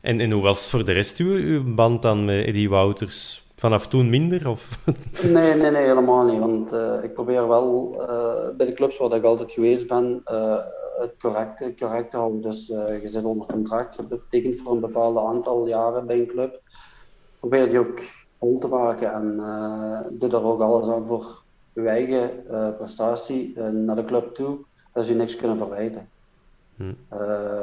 En, 0.00 0.20
en 0.20 0.30
hoe 0.30 0.42
was 0.42 0.60
het 0.60 0.70
voor 0.70 0.84
de 0.84 0.92
rest 0.92 1.18
uw, 1.18 1.32
uw 1.32 1.74
band 1.74 2.02
dan 2.02 2.24
met 2.24 2.46
Eddie 2.46 2.68
Wouters? 2.68 3.44
vanaf 3.56 3.88
toen 3.88 4.10
minder? 4.10 4.48
Of? 4.48 4.78
Nee, 5.22 5.54
nee, 5.54 5.70
nee, 5.70 5.86
helemaal 5.86 6.24
niet. 6.24 6.38
Want 6.38 6.72
uh, 6.72 7.02
ik 7.02 7.14
probeer 7.14 7.48
wel 7.48 7.94
uh, 8.00 8.56
bij 8.56 8.66
de 8.66 8.72
clubs 8.72 8.96
waar 8.96 9.12
ik 9.12 9.24
altijd 9.24 9.52
geweest 9.52 9.86
ben, 9.86 10.22
uh, 10.26 10.56
het 10.96 11.14
correct, 11.18 11.78
correct 11.78 12.10
te 12.10 12.16
houden. 12.16 12.40
Dus 12.40 12.66
je 12.66 13.02
zit 13.04 13.24
onder 13.24 13.46
contract, 13.46 13.96
je 13.96 14.02
betekent 14.02 14.60
voor 14.60 14.72
een 14.72 14.80
bepaald 14.80 15.16
aantal 15.16 15.66
jaren 15.66 16.06
bij 16.06 16.18
een 16.18 16.26
club. 16.26 16.60
Probeer 17.40 17.68
die 17.68 17.78
ook 17.78 18.00
vol 18.38 18.58
te 18.58 18.66
maken 18.66 19.12
en 19.12 19.36
doe 20.18 20.28
daar 20.28 20.44
ook 20.44 20.60
alles 20.60 20.88
aan 20.88 21.06
voor 21.06 21.42
je 21.74 21.88
eigen 21.88 22.44
prestatie 22.76 23.58
naar 23.58 23.96
de 23.96 24.04
club 24.04 24.34
toe, 24.34 24.58
dat 24.92 25.04
ze 25.04 25.12
je 25.12 25.18
niks 25.18 25.36
kunnen 25.36 25.56
verwijten. 25.56 26.08
Hm. 26.76 26.92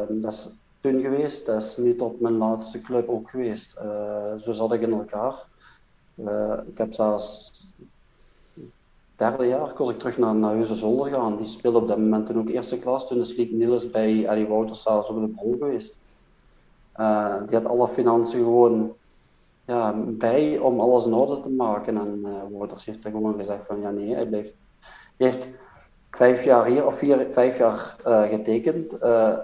dat 0.09 0.32
is 0.32 0.47
toen 0.82 1.01
geweest, 1.01 1.45
dat 1.45 1.62
is 1.62 1.78
niet 1.78 2.01
op 2.01 2.20
mijn 2.20 2.38
laatste 2.38 2.82
club 2.82 3.09
ook 3.09 3.30
geweest. 3.30 3.74
zo 4.39 4.51
zat 4.51 4.74
ik 4.74 4.82
in 4.82 4.91
elkaar. 4.91 5.45
Ik 6.68 6.78
heb 6.78 6.93
zelfs 6.93 7.51
derde 9.22 9.45
jaar 9.45 9.74
koos 9.74 9.89
ik 9.89 9.99
terug 9.99 10.18
naar, 10.18 10.36
naar 10.36 10.53
Huizen 10.53 10.76
Zolder 10.76 11.12
gaan. 11.12 11.38
Die 11.38 11.47
speelde 11.47 11.78
op 11.78 11.88
dat 11.88 11.97
moment 11.97 12.26
toen 12.26 12.39
ook 12.39 12.49
eerste 12.49 12.78
klas. 12.78 13.07
Toen 13.07 13.20
is 13.20 13.36
Liek 13.36 13.51
Niels 13.51 13.89
bij 13.89 14.26
Eddie 14.26 14.47
Wouters 14.47 14.82
zelfs 14.82 15.09
op 15.09 15.16
de 15.16 15.28
bol 15.28 15.55
geweest. 15.59 15.97
Uh, 16.95 17.36
die 17.47 17.57
had 17.57 17.66
alle 17.66 17.88
financiën 17.88 18.39
gewoon 18.39 18.93
ja, 19.66 19.95
bij 20.07 20.57
om 20.57 20.80
alles 20.80 21.05
in 21.05 21.14
orde 21.14 21.41
te 21.41 21.49
maken. 21.49 21.97
En 21.97 22.20
uh, 22.24 22.32
Wouters 22.51 22.86
heeft 22.86 23.05
er 23.05 23.12
gewoon 23.12 23.38
gezegd 23.38 23.62
van 23.68 23.80
ja 23.80 23.89
nee, 23.89 24.14
hij 24.14 24.28
blijft. 24.28 24.53
Hij 25.18 25.30
heeft 25.30 25.49
vijf 26.12 26.43
jaar 26.43 26.66
hier 26.66 26.86
of 26.86 26.97
vier, 26.97 27.28
vijf 27.32 27.57
jaar 27.57 27.95
uh, 28.07 28.22
getekend. 28.22 28.91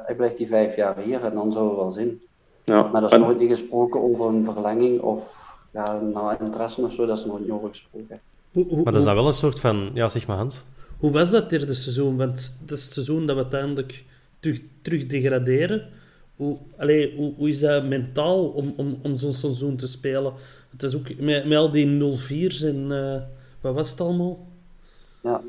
hij 0.06 0.14
blijft 0.16 0.38
die 0.38 0.48
vijf 0.48 0.76
jaar 0.76 0.98
hier 0.98 1.24
en 1.24 1.34
dan 1.34 1.52
zullen 1.52 1.70
we 1.70 1.76
wel 1.76 1.92
zien. 1.92 2.22
Ja. 2.64 2.84
Maar 2.84 3.04
er 3.04 3.14
is 3.14 3.20
nooit 3.20 3.40
niet 3.40 3.50
gesproken 3.50 4.02
over 4.02 4.26
een 4.26 4.44
verlenging 4.44 5.02
of 5.02 5.36
ja, 5.72 6.00
na 6.00 6.40
interesse 6.40 6.82
of 6.82 6.94
zo, 6.94 7.06
dat 7.06 7.18
is 7.18 7.26
nog 7.26 7.40
niet 7.40 7.50
over 7.50 7.70
gesproken. 7.70 8.20
maar 8.52 8.84
dat 8.84 8.96
is 8.96 9.04
dan 9.04 9.16
wel 9.16 9.26
een 9.26 9.34
soort 9.34 9.60
van, 9.60 9.90
ja, 9.94 10.08
zeg 10.08 10.28
maar 10.28 10.38
Hans. 10.38 10.66
Hoe 11.00 11.12
was 11.12 11.32
dat 11.32 11.50
derde 11.50 11.74
seizoen? 11.74 12.18
Want 12.18 12.58
dat 12.66 12.78
is 12.78 12.84
het 12.84 12.94
seizoen 12.94 13.26
dat 13.26 13.36
we 13.36 13.42
uiteindelijk 13.42 14.04
terug, 14.40 14.62
terug 14.82 15.08
degraderen. 15.08 15.90
Hoe, 16.38 16.58
hoe, 17.16 17.34
hoe 17.38 17.50
is 17.50 17.60
dat 17.60 17.84
mentaal 17.84 18.48
om, 18.48 18.74
om, 18.78 18.98
om 19.04 19.16
zo'n 19.16 19.34
seizoen 19.34 19.76
te 19.76 19.88
spelen? 19.88 20.34
Het 20.72 20.84
is 20.84 20.96
ook 20.96 21.20
met, 21.20 21.46
met 21.46 21.58
al 21.58 21.72
die 21.72 22.18
0-4's 22.18 22.62
en 22.62 22.92
uh, 22.92 23.22
wat 23.62 23.74
was 23.74 23.90
het 23.90 24.02
allemaal? 24.02 24.48
Ja, 25.22 25.42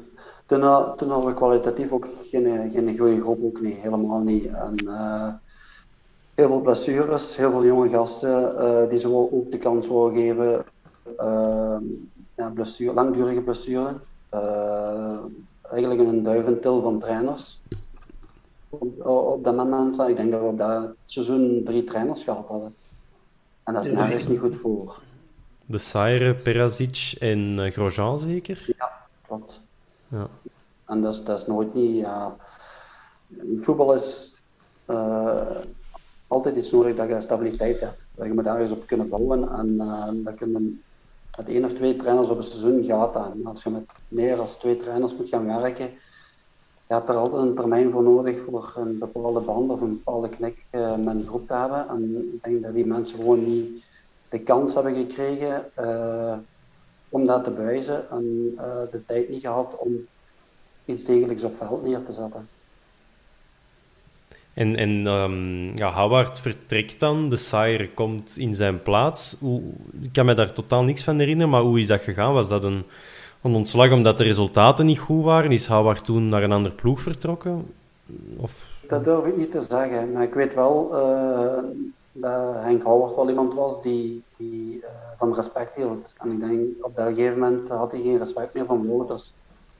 toen, 0.47 0.61
toen 0.97 1.09
hadden 1.09 1.27
we 1.27 1.35
kwalitatief 1.35 1.93
ook 1.93 2.07
geen, 2.31 2.71
geen 2.71 2.99
goede 2.99 3.21
groep, 3.21 3.43
ook 3.43 3.61
niet, 3.61 3.77
helemaal 3.77 4.21
niet. 4.21 4.51
Heel 6.35 6.47
veel 6.47 6.61
blessures, 6.61 7.37
heel 7.37 7.51
veel 7.51 7.65
jonge 7.65 7.89
gasten 7.89 8.89
die 8.89 8.99
ze 8.99 9.09
ook 9.15 9.51
de 9.51 9.59
kans 9.59 9.89
willen 9.89 10.15
geven. 10.15 10.65
Ja, 12.37 12.51
blessure, 12.55 12.95
langdurige 12.95 13.41
blessure. 13.41 13.95
Eigenlijk 15.71 16.01
een 16.01 16.23
duiventil 16.23 16.83
van 16.83 16.99
trainers. 16.99 17.61
Op, 18.69 19.07
op 19.07 19.45
dat 19.45 19.57
moment, 19.57 19.99
ik 19.99 20.17
denk 20.17 20.33
dat 20.33 20.41
we 20.41 20.47
op 20.47 20.59
dat 20.59 20.91
seizoen 21.05 21.63
drie 21.65 21.85
trainers 21.85 22.25
gehad 22.25 22.47
hadden. 22.47 22.75
En 23.65 23.75
dat 23.75 23.85
is 23.85 23.93
nergens 23.93 24.29
niet 24.29 24.39
goed 24.39 24.57
voor. 24.57 25.01
De 25.67 25.79
Saire, 25.79 26.35
Perazic 26.35 27.15
en 27.19 27.73
Grosjean 27.73 28.19
zeker? 28.19 28.65
Ja, 28.79 28.93
klopt. 29.27 29.61
Ja. 30.09 30.29
En 30.85 31.01
dat 31.01 31.15
is, 31.15 31.25
dat 31.25 31.39
is 31.39 31.47
nooit 31.47 31.75
niet... 31.75 31.97
Ja, 31.97 32.37
voetbal 33.61 33.95
is 33.95 34.35
altijd 36.27 36.57
is 36.57 36.71
nodig 36.71 36.97
dat 36.97 37.09
je 37.09 37.21
stabiliteit 37.21 37.81
hebt. 37.81 38.07
Dat 38.15 38.27
je 38.27 38.35
moet 38.35 38.47
ergens 38.47 38.73
op 38.73 38.87
kunnen 38.87 39.09
bouwen 39.09 39.49
en 39.53 39.69
uh, 39.69 40.25
dat 40.25 40.35
kunnen 40.35 40.83
met 41.37 41.49
één 41.49 41.65
of 41.65 41.73
twee 41.73 41.97
trainers 41.97 42.29
op 42.29 42.37
een 42.37 42.45
seizoen 42.45 42.85
gaat 42.85 43.17
aan. 43.17 43.47
Als 43.47 43.63
je 43.63 43.71
met 43.71 43.85
meer 44.09 44.37
dan 44.37 44.47
twee 44.47 44.77
trainers 44.77 45.17
moet 45.17 45.29
gaan 45.29 45.47
werken, 45.47 45.91
je 46.89 46.95
hebt 46.95 47.09
er 47.09 47.15
altijd 47.15 47.43
een 47.43 47.55
termijn 47.55 47.91
voor 47.91 48.03
nodig 48.03 48.41
voor 48.45 48.73
een 48.77 48.99
bepaalde 48.99 49.41
band 49.41 49.71
of 49.71 49.81
een 49.81 50.03
bepaalde 50.05 50.29
knik 50.29 50.65
uh, 50.71 50.97
met 50.97 51.15
een 51.15 51.27
groep 51.27 51.47
te 51.49 51.55
hebben. 51.55 51.89
En 51.89 52.31
ik 52.35 52.43
denk 52.43 52.63
dat 52.63 52.75
die 52.75 52.87
mensen 52.87 53.19
gewoon 53.19 53.45
niet 53.45 53.85
de 54.29 54.39
kans 54.39 54.75
hebben 54.75 54.95
gekregen 54.95 55.65
uh, 55.81 56.37
om 57.09 57.27
dat 57.27 57.45
te 57.45 57.51
buizen 57.51 58.11
en 58.11 58.55
de 58.91 59.03
tijd 59.07 59.29
niet 59.29 59.41
gehad 59.41 59.77
om 59.79 60.07
iets 60.85 61.05
degelijks 61.05 61.45
op 61.45 61.57
veld 61.59 61.83
neer 61.83 62.05
te 62.07 62.13
zetten. 62.13 62.49
En, 64.55 64.77
en 64.77 65.07
um, 65.07 65.77
ja, 65.77 65.93
Howard 65.93 66.41
vertrekt 66.41 67.01
dan, 67.01 67.29
de 67.29 67.37
Sire 67.37 67.91
komt 67.91 68.37
in 68.37 68.55
zijn 68.55 68.83
plaats. 68.83 69.37
Hoe, 69.41 69.63
ik 70.03 70.13
kan 70.13 70.27
me 70.27 70.35
daar 70.35 70.53
totaal 70.53 70.85
niks 70.85 71.05
van 71.05 71.19
herinneren, 71.19 71.51
maar 71.51 71.61
hoe 71.61 71.79
is 71.79 71.87
dat 71.87 72.01
gegaan? 72.01 72.33
Was 72.33 72.49
dat 72.49 72.65
een, 72.65 72.85
een 73.43 73.55
ontslag 73.55 73.93
omdat 73.93 74.19
de 74.19 74.25
resultaten 74.25 74.87
niet 74.87 74.99
goed 74.99 75.25
waren? 75.25 75.53
Is 75.53 75.67
Howard 75.67 76.05
toen 76.05 76.29
naar 76.29 76.43
een 76.43 76.53
ander 76.53 76.73
ploeg 76.73 77.01
vertrokken? 77.01 77.75
Of... 78.37 78.77
Dat 78.89 79.05
durf 79.05 79.25
ik 79.25 79.37
niet 79.37 79.51
te 79.51 79.61
zeggen, 79.61 80.13
maar 80.13 80.23
ik 80.23 80.35
weet 80.35 80.55
wel 80.55 80.91
uh, 80.93 81.63
dat 82.13 82.55
Henk 82.55 82.83
Howard 82.83 83.17
wel 83.17 83.29
iemand 83.29 83.55
was 83.55 83.83
die, 83.83 84.23
die 84.37 84.77
uh, 84.77 84.85
van 85.19 85.35
respect 85.35 85.77
hield. 85.77 86.15
En 86.19 86.33
ik 86.33 86.41
denk 86.41 86.85
op 86.85 86.97
dat 86.97 87.09
gegeven 87.09 87.39
moment 87.39 87.69
had 87.69 87.91
hij 87.91 88.01
geen 88.01 88.19
respect 88.19 88.55
meer 88.55 88.65
van 88.65 88.87
Wouters. 88.87 89.33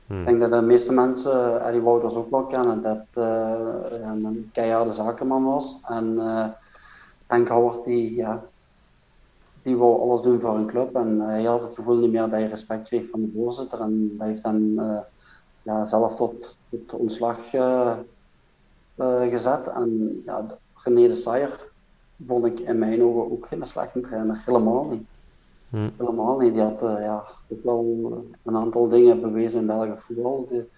Hmm. 0.07 0.19
Ik 0.19 0.25
denk 0.25 0.39
dat 0.39 0.51
de 0.51 0.61
meeste 0.61 0.93
mensen 0.93 1.65
Eddie 1.65 1.81
Wouters 1.81 2.15
ook 2.15 2.29
wel 2.29 2.43
kennen, 2.43 2.81
dat 2.81 3.05
uh, 3.13 3.53
een 4.01 4.49
keiharde 4.53 4.91
zakenman 4.91 5.45
was. 5.45 5.79
En 5.87 6.19
Henk 7.27 7.47
Howard 7.47 7.85
die, 7.85 8.15
ja, 8.15 8.43
die 9.69 9.77
wou 9.77 10.01
alles 10.01 10.21
doen 10.21 10.39
voor 10.39 10.55
een 10.55 10.67
club 10.67 10.95
en 10.95 11.19
hij 11.19 11.43
had 11.43 11.61
het 11.61 11.75
gevoel 11.75 11.97
niet 11.97 12.11
meer 12.11 12.21
dat 12.21 12.31
hij 12.31 12.47
respect 12.47 12.87
kreeg 12.87 13.09
van 13.09 13.21
de 13.21 13.31
voorzitter 13.35 13.81
en 13.81 14.15
dat 14.17 14.27
heeft 14.27 14.43
hem 14.43 14.79
ja, 15.61 15.85
zelf 15.85 16.15
tot, 16.15 16.57
tot 16.69 16.93
ontslag 16.93 17.49
gezet. 19.29 19.67
En 19.67 20.21
ja, 20.25 20.45
René 20.83 21.07
de 21.07 21.13
Sayer 21.13 21.69
vond 22.27 22.45
ik 22.45 22.59
in 22.59 22.79
mijn 22.79 23.03
ogen 23.03 23.31
ook 23.31 23.47
geen 23.47 23.67
slechte 23.67 23.99
trainer, 23.99 24.41
helemaal 24.45 24.85
niet. 24.85 25.07
Hm. 25.69 25.89
Helemaal 25.97 26.39
niet. 26.39 26.53
Die 26.53 26.61
had 26.61 26.83
uh, 26.83 26.99
ja, 26.99 27.23
ook 27.47 27.63
wel 27.63 28.23
een 28.43 28.55
aantal 28.55 28.89
dingen 28.89 29.21
bewezen 29.21 29.59
in 29.59 29.65
Belgisch 29.65 30.03
voetbal. 30.03 30.47
Die, 30.49 30.69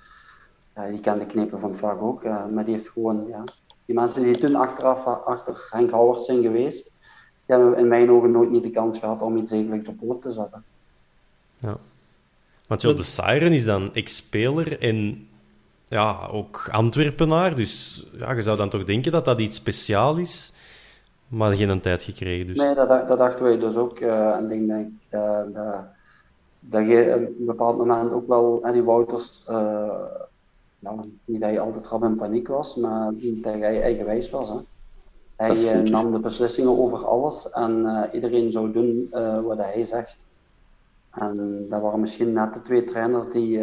ja, 0.75 0.87
die 0.87 0.99
kende 0.99 1.25
knepen 1.25 1.59
van 1.59 1.77
vaak 1.77 2.01
ook. 2.01 2.23
Uh, 2.23 2.47
maar 2.47 2.65
die 2.65 2.73
heeft 2.73 2.89
gewoon, 2.89 3.27
ja, 3.27 3.43
die 3.85 3.95
mensen 3.95 4.23
die 4.23 4.37
toen 4.37 4.55
achteraf 4.55 5.05
achter 5.05 5.67
Henk 5.69 5.89
Howard 5.89 6.21
zijn 6.21 6.41
geweest, 6.41 6.91
die 7.51 7.59
hebben 7.59 7.79
in 7.79 7.87
mijn 7.87 8.11
ogen 8.11 8.31
nooit 8.31 8.51
niet 8.51 8.63
de 8.63 8.71
kans 8.71 8.99
gehad 8.99 9.21
om 9.21 9.37
iets 9.37 9.51
eigenlijk 9.51 9.87
op 9.87 9.97
poot 10.07 10.21
te 10.21 10.31
zetten. 10.31 10.63
Ja. 11.59 11.77
Want 12.67 12.81
de 12.81 13.03
Siren 13.03 13.51
is 13.51 13.65
dan 13.65 13.93
ex-speler 13.93 14.81
en 14.81 15.27
ja, 15.87 16.27
ook 16.31 16.69
Antwerpenaar. 16.71 17.55
Dus 17.55 18.05
ja, 18.17 18.31
je 18.31 18.41
zou 18.41 18.57
dan 18.57 18.69
toch 18.69 18.83
denken 18.83 19.11
dat 19.11 19.25
dat 19.25 19.39
iets 19.39 19.57
speciaals 19.57 20.17
is 20.17 20.53
maar 21.27 21.55
geen 21.55 21.81
tijd 21.81 22.03
gekregen. 22.03 22.47
Dus. 22.47 22.57
Nee, 22.57 22.75
dat, 22.75 23.07
dat 23.07 23.17
dachten 23.17 23.43
wij 23.43 23.59
dus 23.59 23.75
ook. 23.75 23.99
Uh, 23.99 24.35
en 24.35 24.51
ik 24.51 24.67
denk 24.67 24.89
uh, 25.11 25.39
dat, 25.53 25.75
dat 26.59 26.87
je 26.87 27.13
op 27.15 27.39
een 27.39 27.45
bepaald 27.45 27.77
moment 27.77 28.11
ook 28.11 28.27
wel, 28.27 28.59
Eddie 28.63 28.83
Wouters, 28.83 29.43
uh, 29.49 29.55
nou, 30.79 30.99
niet 31.25 31.41
dat 31.41 31.49
hij 31.49 31.59
altijd 31.59 31.87
rap 31.87 32.03
in 32.03 32.15
paniek 32.15 32.47
was, 32.47 32.75
maar 32.75 33.11
dat 33.19 33.53
hij 33.53 33.81
eigenwijs 33.81 34.29
was. 34.29 34.49
Hè. 34.49 34.55
Hij 35.41 35.81
nam 35.81 36.11
de 36.11 36.19
beslissingen 36.19 36.77
over 36.77 37.05
alles 37.05 37.49
en 37.49 38.09
iedereen 38.13 38.51
zou 38.51 38.71
doen 38.71 39.07
wat 39.43 39.57
hij 39.57 39.83
zegt. 39.83 40.17
En 41.11 41.65
dat 41.69 41.81
waren 41.81 41.99
misschien 41.99 42.33
net 42.33 42.53
de 42.53 42.61
twee 42.61 42.83
trainers 42.83 43.29
die 43.29 43.57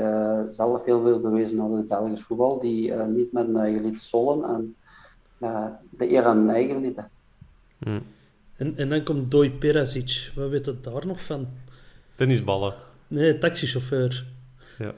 zelf 0.51 0.85
heel 0.85 1.03
veel 1.03 1.21
bewezen 1.21 1.59
hadden 1.59 1.79
in 1.79 1.85
het 1.89 1.99
Belgisch 1.99 2.23
voetbal, 2.23 2.61
die 2.61 2.93
niet 2.93 3.33
met 3.33 3.49
een 3.49 3.57
eigen 3.57 3.83
lied 3.83 4.01
zollen 4.01 4.45
en 4.45 4.75
de 5.91 6.11
eer 6.11 6.25
aan 6.25 6.37
hun 6.37 6.51
eigen 6.51 6.81
lieten. 6.81 7.11
Hmm. 7.79 8.03
En, 8.57 8.77
en 8.77 8.89
dan 8.89 9.03
komt 9.03 9.31
Doi 9.31 9.51
Perazic. 9.51 10.31
Wat 10.35 10.49
weet 10.49 10.67
het 10.67 10.85
daar 10.85 11.07
nog 11.07 11.25
van? 11.25 11.49
Tennisballen. 12.15 12.75
Nee, 13.09 13.39
taxichauffeur. 13.39 14.27
Ja. 14.79 14.93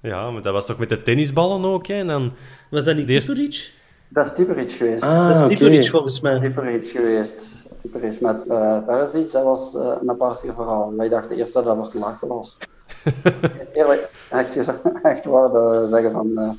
ja, 0.00 0.30
maar 0.30 0.42
dat 0.42 0.52
was 0.52 0.66
toch 0.66 0.78
met 0.78 0.88
de 0.88 1.02
tennisballen 1.02 1.64
ook? 1.64 1.86
Hè? 1.86 1.94
En 1.94 2.06
dan 2.06 2.32
was 2.70 2.84
dat 2.84 2.96
niet 2.96 3.06
Tipuric? 3.06 3.72
Dat 4.14 4.26
is 4.26 4.32
Tipuric 4.32 4.72
geweest. 4.72 5.02
Ah, 5.02 5.28
dat 5.28 5.50
is 5.50 5.58
Tipuric 5.58 5.90
volgens 5.90 6.20
mij. 6.20 6.40
Tipuric 6.40 6.86
geweest. 6.86 7.62
Met 8.20 8.44
uh, 8.48 8.84
Perisic, 8.86 9.30
dat 9.30 9.44
was 9.44 9.74
uh, 9.74 9.96
een 10.00 10.10
apart 10.10 10.40
verhaal. 10.40 10.94
Wij 10.96 11.08
dachten 11.08 11.36
eerst 11.36 11.52
dat 11.52 11.64
dat 11.64 11.76
wordt 11.76 11.94
lachen 11.94 12.28
was. 12.28 12.56
Eerlijk, 13.72 14.10
echt, 14.30 14.56
echt 15.02 15.24
waar, 15.24 15.88
zeggen 15.88 16.12
van... 16.12 16.28
Uh, 16.28 16.50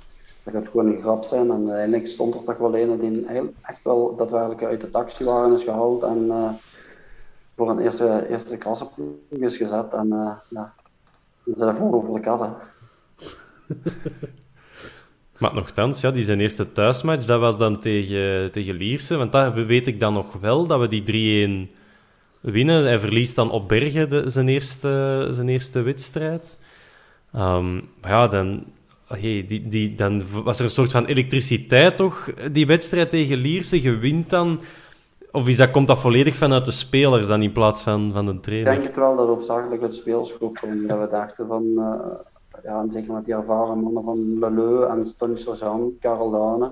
dat 0.44 0.54
gaat 0.54 0.68
gewoon 0.68 0.86
een 0.86 1.02
grap 1.02 1.24
zijn. 1.24 1.52
En 1.52 1.58
uiteindelijk 1.58 2.08
stond 2.08 2.36
er 2.36 2.44
toch 2.44 2.58
wel 2.58 2.78
een 2.78 3.00
die 3.00 3.28
echt 3.62 3.84
wel 3.84 4.16
daadwerkelijk 4.16 4.64
uit 4.64 4.82
de 4.82 4.90
taxi 4.90 5.24
waren 5.24 5.54
is 5.54 5.64
gehaald 5.64 6.04
en 6.04 6.26
uh, 6.26 6.50
voor 7.56 7.70
een 7.70 7.80
eerste, 7.80 8.28
eerste 8.30 8.58
klasse 8.58 8.88
is 9.30 9.58
gezet. 9.58 9.94
En 9.94 10.08
uh, 10.08 10.32
ja, 10.50 10.74
ze 11.46 11.52
zijn 11.56 11.76
voor 11.76 12.22
de 12.22 12.30
hadden. 12.30 12.54
Maar 15.38 15.54
nogthans, 15.54 16.02
ja, 16.02 16.12
die 16.12 16.24
zijn 16.24 16.40
eerste 16.40 16.72
thuismatch, 16.72 17.26
dat 17.26 17.40
was 17.40 17.58
dan 17.58 17.80
tegen, 17.80 18.52
tegen 18.52 18.76
Lierse. 18.76 19.18
Want 19.18 19.32
dat 19.32 19.54
weet 19.54 19.88
ik 19.88 20.00
dan 20.00 20.14
nog 20.14 20.34
wel, 20.42 20.68
dat 20.68 20.80
we 20.80 21.02
die 21.02 21.68
3-1 21.70 21.72
winnen. 22.42 22.84
Hij 22.84 23.00
verliest 23.00 23.36
dan 23.36 23.52
op 23.52 23.68
Bergen 23.68 24.10
de, 24.10 24.30
zijn, 24.30 24.48
eerste, 24.48 25.28
zijn 25.30 25.50
eerste 25.50 25.82
wedstrijd. 25.82 26.60
Um, 27.36 27.74
maar 28.02 28.12
ja, 28.12 28.28
dan, 28.28 28.64
hey, 29.08 29.46
die, 29.48 29.68
die, 29.68 29.96
dan 29.96 30.22
was 30.44 30.60
er 30.60 30.66
een 30.66 30.72
soort 30.72 30.92
van 30.92 31.06
elektriciteit 31.06 31.98
toch, 31.98 32.34
die 32.52 32.68
wedstrijd 32.68 33.10
tegen 33.10 33.38
Lierse. 33.38 33.80
gewint 33.82 34.30
dan... 34.30 34.60
Of 35.32 35.48
is 35.48 35.58
dat, 35.58 35.72
komt 35.72 35.88
dat 35.88 36.00
volledig 36.00 36.36
vanuit 36.36 36.66
de 36.66 36.72
spelers 36.72 37.28
dan 37.28 37.42
in 37.42 37.52
plaats 37.52 37.82
van, 37.82 38.12
van 38.14 38.26
de 38.26 38.40
trainer? 38.40 38.74
Ik 38.74 38.80
denk 38.80 38.88
het 38.88 39.04
wel 39.04 39.16
dat 39.16 39.28
hoofdzakelijk 39.28 39.82
het 39.82 39.96
spelersgroep 39.96 40.54
kwam. 40.54 40.88
Dat 40.88 41.00
we 41.00 41.08
dachten 41.10 41.48
van... 41.48 41.64
Uh, 41.76 41.96
ja, 42.66 42.86
zeker 42.90 43.14
met 43.14 43.26
die 43.26 43.34
ervaren 43.34 43.80
mannen 43.80 44.04
van 44.04 44.40
Leleu 44.40 44.86
en 44.86 45.06
Stonj 45.06 45.36
Sergeant, 45.36 46.00
Karel 46.00 46.32
Dane. 46.32 46.72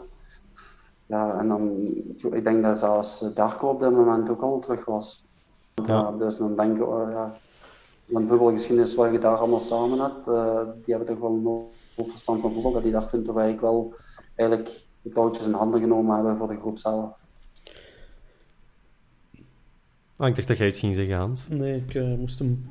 Ja, 1.05 1.39
en 1.39 1.47
dan... 1.47 1.87
Ik 2.31 2.43
denk 2.43 2.63
dat 2.63 2.79
zelfs 2.79 3.19
Darko 3.33 3.69
op 3.69 3.79
dat 3.79 3.91
moment 3.91 4.29
ook 4.29 4.41
al 4.41 4.59
terug 4.59 4.85
was. 4.85 5.25
Ja. 5.85 6.11
dus 6.11 6.37
dan 6.37 6.55
denk 6.55 6.75
ik... 6.75 6.81
Uh, 6.81 7.07
ja, 7.11 7.35
want 8.05 8.29
voetbalgeschiedenis 8.29 8.95
waar 8.95 9.11
je 9.11 9.19
daar 9.19 9.37
allemaal 9.37 9.59
samen 9.59 9.99
hebt, 9.99 10.27
uh, 10.27 10.61
die 10.83 10.95
hebben 10.95 11.07
toch 11.07 11.19
wel 11.19 11.31
nog 11.31 11.63
goed 11.95 12.11
verstand 12.11 12.41
van 12.41 12.53
voetbal, 12.53 12.71
dat 12.71 12.83
die 12.83 12.91
daar 12.91 13.09
toen 13.09 13.33
wij 13.33 13.59
wel 13.59 13.93
eigenlijk 14.35 14.83
de 15.01 15.09
touwtjes 15.09 15.45
in 15.45 15.53
handen 15.53 15.79
genomen 15.79 16.15
hebben 16.15 16.37
voor 16.37 16.47
de 16.47 16.59
groep 16.59 16.77
zelf. 16.77 17.09
Ah, 20.17 20.27
ik 20.27 20.35
dacht 20.35 20.47
dat 20.47 20.57
jij 20.57 20.67
iets 20.67 20.79
ging 20.79 20.95
zeggen, 20.95 21.15
Hans. 21.15 21.47
Nee, 21.47 21.83
ik 21.87 21.93
uh, 21.93 22.17
moest 22.17 22.39
hem... 22.39 22.65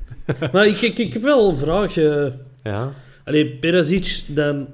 maar 0.52 0.66
ik, 0.66 0.80
ik, 0.80 0.98
ik 0.98 1.12
heb 1.12 1.22
wel 1.22 1.48
een 1.48 1.56
vraag. 1.56 1.96
Uh... 1.96 2.32
Ja? 2.62 2.92
Allee, 3.24 3.56
Perazic, 3.56 4.24
dan 4.26 4.66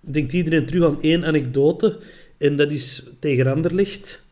denkt 0.00 0.32
iedereen 0.32 0.66
terug 0.66 0.84
aan 0.84 1.02
één 1.02 1.24
anekdote. 1.24 1.98
En 2.38 2.56
dat 2.56 2.70
is 2.70 3.10
tegen 3.20 3.46
Anderlicht. 3.46 4.26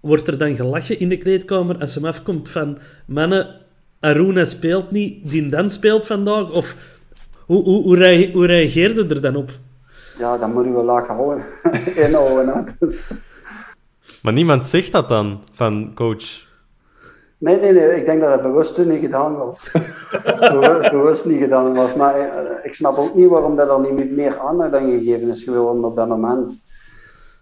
Wordt 0.00 0.28
er 0.28 0.38
dan 0.38 0.56
gelachen 0.56 0.98
in 0.98 1.08
de 1.08 1.18
kleedkamer 1.18 1.78
als 1.78 1.94
hem 1.94 2.04
afkomt 2.04 2.48
van... 2.48 2.78
Mannen, 3.06 3.60
Aruna 4.00 4.44
speelt 4.44 4.90
niet, 4.90 5.30
die 5.30 5.48
dan 5.48 5.70
speelt 5.70 6.06
vandaag? 6.06 6.50
Of 6.50 6.76
hoe, 7.46 7.62
hoe, 7.62 7.82
hoe, 7.82 8.30
hoe 8.32 8.46
reageerde 8.46 9.06
er 9.14 9.20
dan 9.20 9.36
op? 9.36 9.50
Ja, 10.18 10.38
dan 10.38 10.52
moet 10.52 10.64
je 10.64 10.72
wel 10.72 10.84
laag 10.84 11.06
houden. 11.06 11.44
Inhouden. 12.06 12.76
Dus. 12.78 13.10
Maar 14.22 14.32
niemand 14.32 14.66
zegt 14.66 14.92
dat 14.92 15.08
dan, 15.08 15.44
van 15.52 15.94
coach? 15.94 16.46
Nee, 17.38 17.60
nee, 17.60 17.72
nee. 17.72 17.96
Ik 17.96 18.06
denk 18.06 18.20
dat 18.20 18.30
het 18.30 18.42
bewust 18.42 18.74
toen 18.74 18.88
niet 18.88 19.00
gedaan 19.00 19.36
was. 19.36 19.70
bewust, 20.90 21.24
niet 21.24 21.40
gedaan 21.40 21.74
was. 21.74 21.94
Maar 21.94 22.14
eh, 22.14 22.64
ik 22.64 22.74
snap 22.74 22.96
ook 22.96 23.14
niet 23.14 23.28
waarom 23.28 23.56
dat 23.56 23.70
er 23.70 23.92
niet 23.92 24.10
meer 24.10 24.38
aandacht 24.38 24.76
gegeven 24.76 25.28
is 25.28 25.44
gewoon 25.44 25.84
op 25.84 25.96
dat 25.96 26.08
moment. 26.08 26.58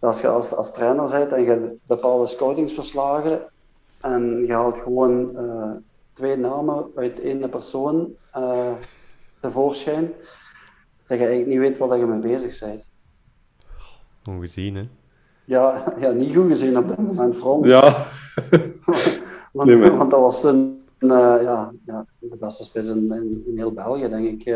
Als 0.01 0.21
je 0.21 0.29
als, 0.29 0.55
als 0.55 0.73
trainer 0.73 1.11
bent 1.11 1.33
en 1.33 1.43
je 1.43 1.77
bepaalde 1.87 2.27
scoutingsverslagen 2.27 3.41
en 4.01 4.45
je 4.47 4.53
haalt 4.53 4.79
gewoon 4.79 5.31
uh, 5.37 5.71
twee 6.13 6.37
namen 6.37 6.87
uit 6.95 7.21
één 7.21 7.49
persoon... 7.49 8.15
Uh, 8.37 8.73
tevoorschijn, 9.47 10.13
dat 11.07 11.19
je 11.19 11.27
eigenlijk 11.27 11.47
niet 11.47 11.59
weet 11.59 11.79
waar 11.79 11.99
je 11.99 12.07
mee 12.07 12.19
bezig 12.19 12.59
bent. 12.61 12.87
Ongezien, 14.25 14.75
hè? 14.75 14.83
Ja, 15.45 15.85
ja, 16.01 16.11
niet 16.11 16.35
goed 16.35 16.47
gezien 16.47 16.79
op 16.79 16.89
dat 16.89 16.99
moment, 16.99 17.37
vooral. 17.37 17.67
Ja. 17.67 18.07
want, 19.57 19.69
nee, 19.69 19.91
want, 19.91 20.11
dat 20.11 20.21
was 20.21 20.41
toen 20.41 20.85
uh, 20.99 21.09
ja, 21.43 21.73
ja, 21.87 22.07
de 22.19 22.37
beste 22.37 22.65
spits 22.65 22.89
in, 22.89 23.13
in, 23.47 23.53
heel 23.57 23.73
België, 23.73 24.09
denk 24.09 24.27
ik. 24.27 24.47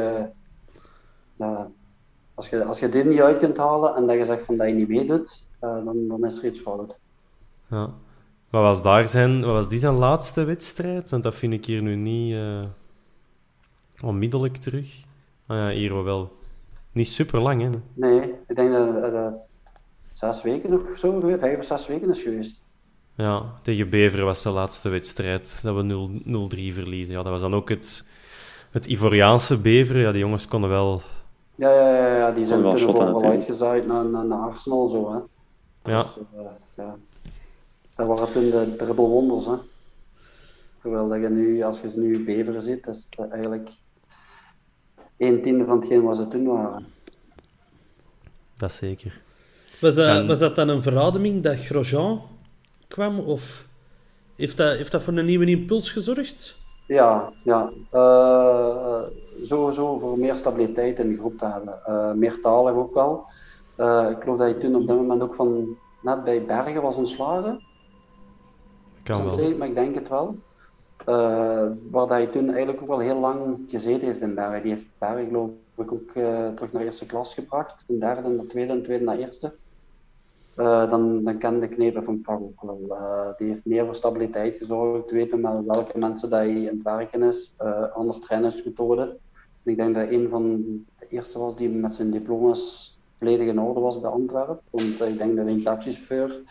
Uh, 1.36 1.60
als, 2.34 2.48
je, 2.48 2.64
als 2.64 2.78
je 2.78 2.88
dit 2.88 3.04
niet 3.04 3.20
uit 3.20 3.38
kunt 3.38 3.56
halen 3.56 3.94
en 3.96 4.06
dat 4.06 4.16
je 4.16 4.24
zegt 4.24 4.44
van 4.44 4.56
dat 4.56 4.66
je 4.66 4.74
niet 4.74 4.88
meedoet, 4.88 5.46
uh, 5.64 5.84
dan, 5.84 6.08
dan 6.08 6.24
is 6.24 6.38
er 6.38 6.44
iets 6.44 6.60
fout. 6.60 6.96
Ja. 7.66 7.90
Wat 8.50 8.62
was, 8.62 8.82
daar 8.82 9.08
zijn, 9.08 9.40
wat 9.40 9.52
was 9.52 9.68
die 9.68 9.78
zijn 9.78 9.94
laatste 9.94 10.44
wedstrijd? 10.44 11.10
Want 11.10 11.22
dat 11.22 11.34
vind 11.34 11.52
ik 11.52 11.64
hier 11.66 11.82
nu 11.82 11.94
niet 11.94 12.36
onmiddellijk 14.02 14.56
terug. 14.56 15.04
Ah 15.46 15.56
ja, 15.56 15.68
hier 15.68 16.04
wel. 16.04 16.32
Niet 16.92 17.08
super 17.08 17.40
lang, 17.40 17.62
hè? 17.62 17.70
Nee, 17.94 18.34
ik 18.46 18.56
denk 18.56 18.72
dat 18.72 19.12
het 19.12 19.34
zes 20.12 20.42
weken 20.42 20.72
of 20.72 20.98
zo, 20.98 21.20
vijf 21.20 21.58
of 21.58 21.64
zes 21.64 21.86
weken 21.86 22.10
is 22.10 22.22
geweest. 22.22 22.62
Ja, 23.20 23.42
tegen 23.62 23.90
Beveren 23.90 24.24
was 24.24 24.42
de 24.42 24.50
laatste 24.50 24.88
wedstrijd 24.88 25.60
dat 25.62 25.74
we 25.74 26.08
0-3 26.72 26.74
verliezen. 26.74 27.14
Ja, 27.14 27.22
dat 27.22 27.32
was 27.32 27.40
dan 27.40 27.54
ook 27.54 27.68
het, 27.68 28.10
het 28.70 28.86
Ivoriaanse 28.86 29.58
Beveren. 29.58 30.02
Ja, 30.02 30.12
die 30.12 30.20
jongens 30.20 30.48
konden 30.48 30.70
wel... 30.70 31.02
Ja, 31.54 31.72
ja, 31.72 31.94
ja, 31.94 32.16
ja 32.16 32.32
die 32.32 32.44
zijn 32.44 32.76
toen 32.76 32.94
wel 32.94 33.22
uitgezaaid 33.24 33.86
naar, 33.86 34.04
naar, 34.04 34.24
naar 34.26 34.38
Arsenal, 34.38 34.88
zo, 34.88 35.12
hè. 35.12 35.18
Ja. 35.92 36.02
Dus, 36.02 36.16
uh, 36.34 36.40
ja. 36.74 36.96
Dat 37.96 38.06
waren 38.06 38.32
toen 38.32 38.50
de 38.50 38.74
triple 38.76 39.06
wonders, 39.06 39.46
hè. 39.46 39.54
Terwijl 40.80 41.08
dat 41.08 41.20
je 41.20 41.28
nu, 41.28 41.62
als 41.62 41.80
je 41.80 41.92
nu 41.96 42.24
Beveren 42.24 42.62
ziet, 42.62 42.86
is 42.86 43.06
het 43.10 43.30
eigenlijk 43.30 43.70
een 45.16 45.42
tiende 45.42 45.64
van 45.64 45.78
hetgeen 45.78 46.02
wat 46.02 46.16
ze 46.16 46.28
toen 46.28 46.46
waren. 46.46 46.86
Dat 48.56 48.72
zeker. 48.72 49.20
Was 49.80 49.94
dat, 49.94 50.26
was 50.26 50.38
dat 50.38 50.56
dan 50.56 50.68
een 50.68 50.82
verademing 50.82 51.42
dat 51.42 51.58
Grosjean 51.58 52.29
kwam? 52.90 53.18
Of 53.18 53.68
heeft 54.36 54.56
dat, 54.56 54.76
heeft 54.76 54.92
dat 54.92 55.02
voor 55.02 55.16
een 55.16 55.24
nieuwe 55.24 55.46
impuls 55.46 55.92
gezorgd? 55.92 56.58
Ja, 56.86 57.32
ja. 57.44 57.70
Uh, 57.94 59.02
sowieso 59.42 59.98
voor 59.98 60.18
meer 60.18 60.36
stabiliteit 60.36 60.98
in 60.98 61.08
de 61.08 61.16
groep 61.16 61.38
te 61.38 61.46
hebben. 61.46 61.80
Uh, 61.88 62.12
meertalig 62.12 62.74
ook 62.74 62.94
wel. 62.94 63.24
Uh, 63.78 64.10
ik 64.10 64.22
geloof 64.22 64.38
dat 64.38 64.48
je 64.48 64.58
toen 64.58 64.74
op 64.74 64.86
dat 64.86 64.96
moment 64.96 65.22
ook 65.22 65.34
van 65.34 65.76
net 66.02 66.24
bij 66.24 66.44
Bergen 66.44 66.82
was 66.82 66.96
ontslagen. 66.96 67.60
Kan 69.02 69.24
wel. 69.24 69.56
Maar 69.56 69.68
ik 69.68 69.74
denk 69.74 69.94
het 69.94 70.08
wel. 70.08 70.36
Uh, 71.08 71.66
waar 71.90 72.08
hij 72.08 72.26
toen 72.26 72.48
eigenlijk 72.48 72.82
ook 72.82 72.88
wel 72.88 72.98
heel 72.98 73.18
lang 73.20 73.60
gezeten 73.68 74.06
heeft 74.06 74.20
in 74.20 74.34
Bergen. 74.34 74.62
Die 74.62 74.72
heeft 74.72 74.84
Bergen 74.98 75.26
geloof 75.26 75.50
ik 75.76 75.92
ook 75.92 76.14
uh, 76.14 76.48
terug 76.48 76.72
naar 76.72 76.82
eerste 76.82 77.06
klas 77.06 77.34
gebracht. 77.34 77.84
Van 77.86 77.98
derde 77.98 78.28
naar 78.28 78.46
tweede 78.46 78.72
en 78.72 78.82
tweede 78.82 79.04
naar 79.04 79.16
eerste. 79.16 79.54
Uh, 80.60 80.90
dan, 80.90 81.24
dan 81.24 81.38
kende 81.38 81.68
Knepen 81.68 82.04
van 82.04 82.20
Pak 82.20 82.40
ook 82.40 82.62
wel. 82.62 82.96
die 83.38 83.48
heeft 83.48 83.64
meer 83.64 83.84
voor 83.84 83.94
stabiliteit 83.94 84.56
gezorgd. 84.56 85.10
Weten 85.10 85.40
met 85.40 85.64
welke 85.66 85.98
mensen 85.98 86.30
dat 86.30 86.38
hij 86.38 86.50
in 86.50 86.64
het 86.64 86.82
werken 86.82 87.22
is. 87.22 87.54
andere 87.92 88.18
trainingsmethoden. 88.18 89.18
Ik 89.62 89.76
denk 89.76 89.94
dat 89.94 90.04
hij 90.04 90.14
een 90.14 90.28
van 90.28 90.62
de 90.98 91.06
eerste 91.08 91.38
was 91.38 91.56
die 91.56 91.68
met 91.68 91.92
zijn 91.92 92.10
diploma's 92.10 92.98
volledig 93.18 93.46
in 93.46 93.60
orde 93.60 93.80
was 93.80 94.00
bij 94.00 94.10
Antwerpen. 94.10 94.60
Want 94.70 95.00
ik 95.00 95.18
denk 95.18 95.36
dat 95.36 95.44
hij 95.44 95.54
een 95.54 95.62
taxichauffeur 95.62 96.42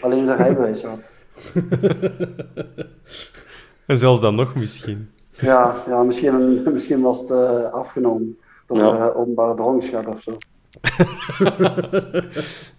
alleen 0.00 0.26
zijn 0.26 0.38
rijbewijs 0.38 0.82
had. 0.82 1.00
en 3.86 3.98
zelfs 3.98 4.20
dan 4.20 4.34
nog 4.34 4.54
misschien. 4.54 5.10
Ja, 5.30 5.74
ja 5.86 6.02
misschien, 6.02 6.62
misschien 6.72 7.00
was 7.00 7.20
het 7.20 7.30
uh, 7.30 7.72
afgenomen 7.72 8.38
door 8.66 8.78
ja. 8.78 9.08
uh, 9.08 9.16
openbare 9.16 9.54
dronkenschap 9.54 10.06
of 10.06 10.22
zo. 10.22 10.36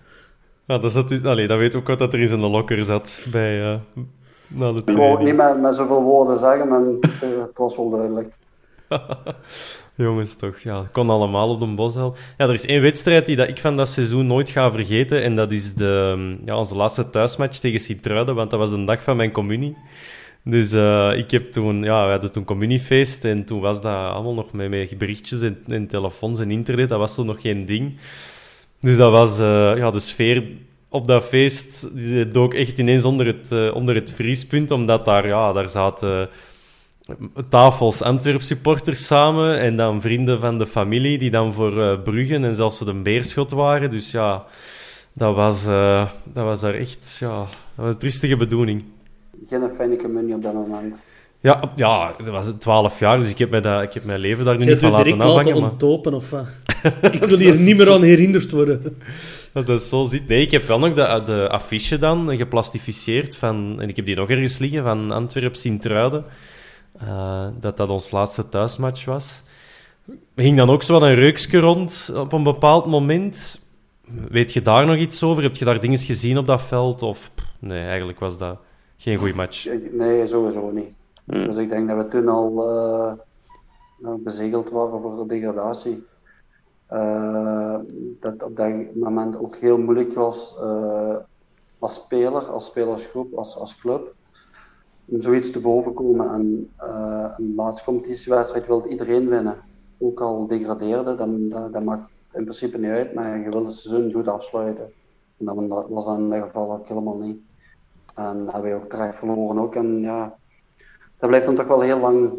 ja, 0.67 0.77
dat, 0.77 0.91
zat, 0.91 1.25
allee, 1.25 1.47
dat 1.47 1.57
weet 1.57 1.75
ook 1.75 1.87
wat 1.87 1.99
dat 1.99 2.13
er 2.13 2.19
is 2.19 2.31
in 2.31 2.39
de 2.39 2.47
lokker 2.47 2.83
zat 2.83 3.27
bij 3.31 3.61
uh, 3.61 3.75
na 4.47 4.71
de 4.71 4.81
Ik 4.85 4.97
wou 4.97 5.23
niet 5.23 5.35
met, 5.35 5.61
met 5.61 5.75
zoveel 5.75 6.01
woorden 6.01 6.39
zeggen, 6.39 6.67
maar 6.67 6.81
het 7.19 7.57
was 7.57 7.75
wel 7.75 7.89
duidelijk. 7.89 8.33
Jongens, 9.97 10.35
toch. 10.35 10.59
Ja, 10.59 10.89
kon 10.91 11.09
allemaal 11.09 11.49
op 11.49 11.59
de 11.59 11.65
Boshel. 11.65 12.15
Ja, 12.37 12.45
er 12.45 12.53
is 12.53 12.65
één 12.65 12.81
wedstrijd 12.81 13.25
die 13.25 13.35
dat 13.35 13.47
ik 13.47 13.59
van 13.59 13.77
dat 13.77 13.89
seizoen 13.89 14.27
nooit 14.27 14.49
ga 14.49 14.71
vergeten. 14.71 15.23
En 15.23 15.35
dat 15.35 15.51
is 15.51 15.73
de, 15.73 16.37
ja, 16.45 16.57
onze 16.57 16.75
laatste 16.75 17.09
thuismatch 17.09 17.57
tegen 17.57 17.79
Sint-Truiden. 17.79 18.35
Want 18.35 18.49
dat 18.49 18.59
was 18.59 18.69
de 18.69 18.83
dag 18.83 19.03
van 19.03 19.17
mijn 19.17 19.31
communie. 19.31 19.77
Dus 20.43 20.73
uh, 20.73 21.17
ik 21.17 21.31
heb 21.31 21.51
toen... 21.51 21.83
Ja, 21.83 22.05
we 22.05 22.11
hadden 22.11 22.31
toen 22.31 22.43
communiefeest. 22.43 23.25
En 23.25 23.45
toen 23.45 23.59
was 23.59 23.81
dat 23.81 24.11
allemaal 24.11 24.33
nog 24.33 24.51
met, 24.51 24.69
met 24.69 24.97
berichtjes 24.97 25.41
en, 25.41 25.57
en 25.67 25.87
telefoons 25.87 26.39
en 26.39 26.51
internet. 26.51 26.89
Dat 26.89 26.99
was 26.99 27.15
toen 27.15 27.25
nog 27.25 27.41
geen 27.41 27.65
ding. 27.65 27.97
Dus 28.85 28.97
dat 28.97 29.11
was... 29.11 29.39
Uh, 29.39 29.77
ja, 29.77 29.91
de 29.91 29.99
sfeer 29.99 30.43
op 30.89 31.07
dat 31.07 31.23
feest 31.23 31.95
die 31.95 32.27
dook 32.27 32.53
echt 32.53 32.77
ineens 32.77 33.03
onder 33.03 33.25
het, 33.25 33.51
uh, 33.51 33.75
onder 33.75 33.95
het 33.95 34.13
vriespunt. 34.13 34.71
Omdat 34.71 35.05
daar, 35.05 35.27
ja, 35.27 35.53
daar 35.53 35.69
zaten 35.69 36.29
tafels 37.49 38.01
Antwerp 38.01 38.41
supporters 38.41 39.05
samen 39.05 39.59
en 39.59 39.75
dan 39.75 40.01
vrienden 40.01 40.39
van 40.39 40.57
de 40.57 40.67
familie 40.67 41.17
die 41.17 41.31
dan 41.31 41.53
voor 41.53 41.77
uh, 41.77 42.01
Bruggen 42.03 42.43
en 42.43 42.55
zelfs 42.55 42.77
voor 42.77 42.85
de 42.85 42.93
Beerschot 42.93 43.51
waren. 43.51 43.89
Dus 43.89 44.11
ja, 44.11 44.45
dat 45.13 45.35
was, 45.35 45.65
uh, 45.65 46.07
dat 46.23 46.43
was 46.43 46.61
daar 46.61 46.73
echt 46.73 47.17
ja, 47.19 47.37
dat 47.37 47.85
was 47.85 47.93
een 47.93 47.99
triestige 47.99 48.37
bedoeling. 48.37 48.83
Geen 49.47 49.71
fijne 49.75 49.97
communie 49.97 50.35
op 50.35 50.41
dat 50.41 50.53
moment. 50.53 50.95
Ja, 51.39 51.59
ja, 51.75 52.13
dat 52.17 52.27
was 52.27 52.51
12 52.59 52.99
jaar, 52.99 53.19
dus 53.19 53.29
ik 53.29 53.37
heb, 53.37 53.49
mij 53.49 53.61
dat, 53.61 53.81
ik 53.81 53.93
heb 53.93 54.03
mijn 54.03 54.19
leven 54.19 54.45
daar 54.45 54.57
nu 54.57 54.65
niet 54.65 54.77
van 54.77 54.91
laten 54.91 55.21
afhangen. 55.21 55.35
laten 55.35 55.55
onttopen, 55.55 56.13
of 56.13 56.29
wat? 56.29 56.64
Ik 57.11 57.23
wil 57.23 57.37
hier 57.37 57.57
niet 57.57 57.77
meer 57.77 57.91
aan 57.91 58.03
herinnerd 58.03 58.51
worden. 58.51 58.97
Dat 59.53 59.69
is 59.69 59.89
zo 59.89 60.05
zit. 60.05 60.27
Nee, 60.27 60.41
ik 60.41 60.51
heb 60.51 60.67
wel 60.67 60.79
nog 60.79 60.93
de, 60.93 61.21
de 61.25 61.49
affiche 61.49 61.99
dan 61.99 62.37
geplastificeerd 62.37 63.37
van, 63.37 63.81
en 63.81 63.89
ik 63.89 63.95
heb 63.95 64.05
die 64.05 64.15
nog 64.15 64.29
ergens 64.29 64.57
liggen, 64.57 64.83
van 64.83 65.11
Antwerp-Sint-Truiden. 65.11 66.25
Uh, 67.03 67.47
dat 67.59 67.77
dat 67.77 67.89
ons 67.89 68.11
laatste 68.11 68.49
thuismatch 68.49 69.05
was. 69.05 69.43
Ging 70.35 70.57
dan 70.57 70.69
ook 70.69 70.83
zo 70.83 70.93
wat 70.93 71.01
een 71.01 71.15
reukske 71.15 71.59
rond 71.59 72.11
op 72.15 72.33
een 72.33 72.43
bepaald 72.43 72.85
moment. 72.85 73.67
Weet 74.29 74.53
je 74.53 74.61
daar 74.61 74.85
nog 74.85 74.97
iets 74.97 75.23
over? 75.23 75.43
Heb 75.43 75.55
je 75.55 75.65
daar 75.65 75.79
dingen 75.79 75.97
gezien 75.97 76.37
op 76.37 76.47
dat 76.47 76.61
veld? 76.61 77.01
Of 77.01 77.31
nee, 77.59 77.85
eigenlijk 77.85 78.19
was 78.19 78.37
dat 78.37 78.57
geen 78.97 79.17
goede 79.17 79.35
match. 79.35 79.67
Nee, 79.91 80.27
sowieso 80.27 80.71
niet. 80.71 80.89
Hmm. 81.25 81.45
Dus 81.45 81.57
ik 81.57 81.69
denk 81.69 81.87
dat 81.87 81.97
we 81.97 82.07
toen 82.07 82.27
al 82.27 82.69
uh, 84.01 84.13
bezegeld 84.23 84.69
waren 84.69 85.01
voor 85.01 85.15
de 85.17 85.33
degradatie. 85.33 86.03
Uh, 86.91 87.77
dat 88.19 88.43
op 88.43 88.55
dat 88.55 88.95
moment 88.95 89.37
ook 89.37 89.55
heel 89.55 89.77
moeilijk 89.77 90.13
was 90.13 90.57
als 91.79 91.93
speler, 91.93 92.41
als 92.41 92.65
spelersgroep, 92.65 93.33
als, 93.33 93.57
als 93.57 93.77
club 93.77 94.13
om 95.05 95.21
zoiets 95.21 95.51
te 95.51 95.59
boven 95.59 95.93
komen. 95.93 96.31
En 96.31 96.69
uh, 96.83 97.29
een 97.37 97.53
laatste 97.55 97.83
competitiewedstrijd 97.83 98.67
wil 98.67 98.85
iedereen 98.85 99.29
winnen. 99.29 99.57
Ook 99.97 100.21
al 100.21 100.47
degradeerde, 100.47 101.15
dat, 101.15 101.73
dat, 101.73 101.83
maakt 101.83 102.09
in 102.33 102.43
principe 102.43 102.77
niet 102.77 102.89
uit, 102.89 103.13
maar 103.13 103.39
je 103.39 103.49
wil 103.49 103.65
het 103.65 103.73
seizoen 103.73 104.13
goed 104.13 104.27
afsluiten. 104.27 104.91
En 105.37 105.45
dat 105.45 105.85
was 105.89 106.05
dan 106.05 106.19
in 106.23 106.29
dat 106.29 106.41
geval 106.41 106.71
ook 106.71 106.87
helemaal 106.87 107.17
niet. 107.17 107.39
En 108.15 108.47
hebben 108.51 108.71
we 108.71 108.75
ook 108.75 108.89
terecht 108.89 109.15
verloren 109.15 109.59
ook. 109.59 109.75
En 109.75 109.99
ja, 109.99 110.35
dat 111.17 111.29
blijft 111.29 111.45
dan 111.45 111.55
toch 111.55 111.67
wel 111.67 111.81
heel 111.81 111.99
lang 111.99 112.31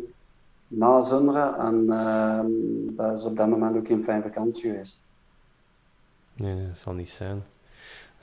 nazunderen. 0.69 1.59
En 1.59 1.85
uh, 1.89 2.41
dat 2.97 3.19
is 3.19 3.25
op 3.25 3.37
dat 3.37 3.49
moment 3.49 3.77
ook 3.77 3.87
geen 3.87 4.05
fijn 4.05 4.23
vakantie 4.23 4.71
geweest. 4.71 5.03
Nee, 6.37 6.67
dat 6.67 6.79
zal 6.79 6.95
niet 6.95 7.09
zijn. 7.09 7.45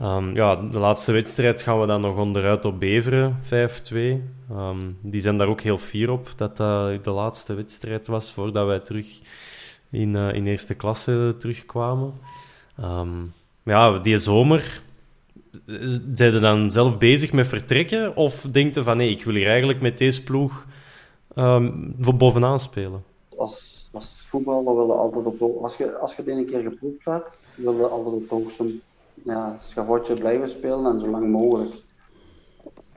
Um, 0.02 0.36
ja, 0.36 0.56
de 0.56 0.80
laatste 0.80 1.12
wedstrijd 1.12 1.62
gaan 1.62 1.80
we 1.80 1.88
dan 1.88 2.02
nog 2.02 2.18
onderuit 2.18 2.66
op 2.66 2.80
Beveren, 2.80 3.40
5-2. 3.44 3.96
Um, 3.96 4.22
ehm, 4.50 4.92
die 5.02 5.22
zijn 5.22 5.38
daar 5.38 5.48
ook 5.48 5.62
heel 5.62 5.78
fier 5.78 6.12
op 6.12 6.34
dat 6.36 6.58
dat 6.58 7.04
de 7.04 7.12
laatste 7.12 7.54
wedstrijd 7.54 8.08
was 8.08 8.32
voordat 8.32 8.66
wij 8.66 8.80
terug 8.80 9.22
in, 9.90 10.16
uh, 10.16 10.34
in 10.34 10.48
eerste 10.48 10.76
klasse 10.76 11.36
terugkwamen. 11.38 12.14
Um, 12.80 13.34
ja, 13.64 13.98
die 14.00 14.18
zomer, 14.18 14.82
zijn 16.14 16.42
dan 16.42 16.72
zelf 16.72 16.98
bezig 16.98 17.34
met 17.34 17.48
vertrekken? 17.48 18.16
Of 18.16 18.42
denk 18.42 18.76
je 18.76 18.84
van 18.84 18.98
nee, 18.98 19.10
ik 19.10 19.24
wil 19.24 19.34
hier 19.34 19.48
eigenlijk 19.48 19.82
met 19.82 19.98
deze 19.98 20.24
ploeg 20.24 20.68
voor 22.00 22.16
bovenaan 22.18 22.60
spelen? 22.60 23.04
Als, 23.38 23.90
als 23.92 24.26
voetballer 24.30 24.76
wil 24.76 24.86
je 24.86 24.94
altijd 24.94 25.26
op 25.26 25.62
als 25.62 25.78
je, 25.78 25.98
als 25.98 26.16
je 26.16 26.22
het 26.22 26.32
een 26.32 26.46
keer 26.46 26.62
geproefd 26.62 27.06
hebt, 27.06 27.40
wil 27.56 27.74
je 27.74 27.88
altijd 27.88 28.16
op 28.16 28.30
hoogste 28.30 28.76
ja, 29.14 29.58
schavotje 29.60 30.14
blijven 30.14 30.50
spelen 30.50 30.86
en 30.86 31.00
zo 31.00 31.08
lang 31.08 31.30
mogelijk. 31.30 31.82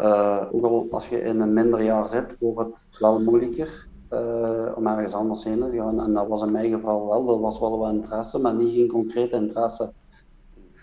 Uh, 0.00 0.42
ook 0.52 0.64
al 0.64 0.88
als 0.90 1.08
je 1.08 1.20
in 1.20 1.40
een 1.40 1.52
minder 1.52 1.82
jaar 1.82 2.08
zit, 2.08 2.24
wordt 2.38 2.74
het 2.74 2.98
wel 2.98 3.20
moeilijker 3.20 3.86
uh, 4.12 4.72
om 4.74 4.86
ergens 4.86 5.14
anders 5.14 5.44
heen 5.44 5.60
te 5.60 5.76
gaan. 5.76 6.00
En 6.00 6.12
dat 6.12 6.28
was 6.28 6.42
in 6.42 6.52
mijn 6.52 6.70
geval 6.70 7.08
wel. 7.08 7.34
Er 7.34 7.40
was 7.40 7.58
wel 7.58 7.78
wat 7.78 7.92
interesse, 7.92 8.38
maar 8.38 8.54
niet 8.54 8.74
geen 8.74 8.88
concrete 8.88 9.36
interesse. 9.36 9.92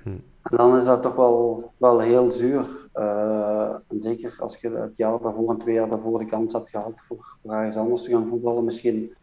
Hm. 0.03 0.09
En 0.43 0.57
dan 0.57 0.75
is 0.75 0.85
dat 0.85 1.01
toch 1.01 1.15
wel, 1.15 1.71
wel 1.77 1.99
heel 1.99 2.31
zuur. 2.31 2.82
Uh, 2.95 3.69
en 3.87 4.01
zeker 4.01 4.35
als 4.39 4.57
je 4.57 4.69
het 4.69 4.97
jaar 4.97 5.19
daarvoor 5.21 5.49
en 5.49 5.57
twee 5.57 5.73
jaar 5.73 5.89
daarvoor 5.89 6.19
de 6.19 6.25
kans 6.25 6.53
hebt 6.53 6.69
gehad 6.69 7.03
voor, 7.07 7.37
voor 7.41 7.53
ergens 7.53 7.77
anders 7.77 8.03
te 8.03 8.11
gaan 8.11 8.27
voetballen, 8.27 8.63
misschien 8.63 9.15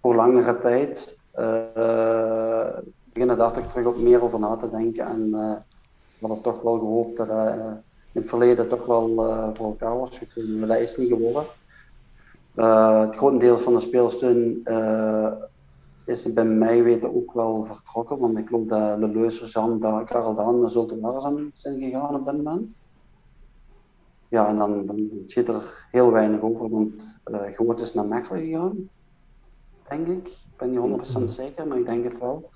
voor 0.00 0.14
langere 0.14 0.58
tijd 0.60 1.16
beginnen 3.14 3.38
daar 3.38 3.52
toch 3.52 3.70
terug 3.70 3.86
op 3.86 3.98
meer 3.98 4.22
over 4.22 4.38
na 4.38 4.56
te 4.56 4.70
denken. 4.70 5.06
En 5.06 5.26
uh, 5.26 5.52
we 6.18 6.26
hadden 6.26 6.40
toch 6.40 6.62
wel 6.62 6.78
gehoopt 6.78 7.16
dat 7.16 7.28
uh, 7.28 7.72
in 8.12 8.20
het 8.20 8.28
verleden 8.28 8.68
toch 8.68 8.86
wel 8.86 9.10
uh, 9.10 9.48
voor 9.52 9.66
elkaar 9.66 9.98
was 9.98 10.18
gekomen. 10.18 10.58
Maar 10.58 10.68
dat 10.68 10.78
is 10.78 10.96
niet 10.96 11.08
geworden. 11.08 11.44
het 13.04 13.16
grotendeel 13.16 13.58
van 13.58 13.74
de 13.74 13.80
spelers 13.80 14.18
toen 14.18 14.62
is 16.06 16.32
bij 16.32 16.44
mij 16.44 16.82
weten 16.82 17.14
ook 17.16 17.32
wel 17.32 17.64
vertrokken. 17.64 18.18
Want 18.18 18.38
ik 18.38 18.46
geloof 18.46 18.66
dat 18.66 18.98
Leleus, 18.98 19.52
Jean, 19.52 20.04
Karel 20.04 20.34
Daan 20.34 20.60
naar 20.60 20.70
Zulte 20.70 21.50
zijn 21.54 21.80
gegaan 21.80 22.14
op 22.14 22.24
dat 22.24 22.36
moment. 22.36 22.68
Ja, 24.34 24.48
en 24.48 24.56
dan, 24.56 24.86
dan 24.86 25.08
zit 25.24 25.48
er 25.48 25.86
heel 25.90 26.12
weinig 26.12 26.40
over, 26.40 26.68
want 26.70 26.92
uh, 27.26 27.40
Groot 27.54 27.80
is 27.80 27.94
naar 27.94 28.06
Mechelen 28.06 28.40
gegaan, 28.40 28.88
denk 29.88 30.06
ik. 30.06 30.26
Ik 30.26 30.56
ben 30.56 30.70
niet 30.70 31.20
100% 31.20 31.24
zeker, 31.24 31.66
maar 31.66 31.78
ik 31.78 31.86
denk 31.86 32.04
het 32.04 32.18
wel 32.18 32.50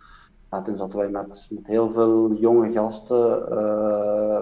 ja, 0.51 0.63
toen 0.63 0.77
zaten 0.77 0.99
wij 0.99 1.09
met, 1.09 1.47
met 1.51 1.67
heel 1.67 1.91
veel 1.91 2.35
jonge 2.35 2.73
gasten, 2.73 3.47
uh, 3.51 4.41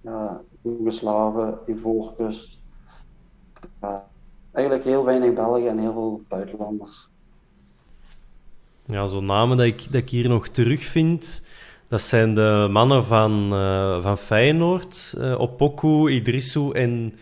ja, 0.00 0.40
Joegoslaven, 0.62 1.58
Ivoorkust. 1.66 2.60
Uh, 3.84 3.94
eigenlijk 4.52 4.86
heel 4.86 5.04
weinig 5.04 5.34
Belgen 5.34 5.68
en 5.68 5.78
heel 5.78 5.92
veel 5.92 6.22
buitenlanders. 6.28 7.08
Ja, 8.84 9.06
zo'n 9.06 9.24
namen 9.24 9.56
dat 9.56 9.66
ik, 9.66 9.92
dat 9.92 10.02
ik 10.02 10.10
hier 10.10 10.28
nog 10.28 10.48
terugvind, 10.48 11.48
dat 11.92 12.00
zijn 12.00 12.34
de 12.34 12.68
mannen 12.70 13.04
van, 13.04 13.50
uh, 13.52 14.02
van 14.02 14.18
Feyenoord, 14.18 15.14
uh, 15.18 15.40
Opoku, 15.40 16.10
Idrissou 16.10 16.74
en 16.74 17.14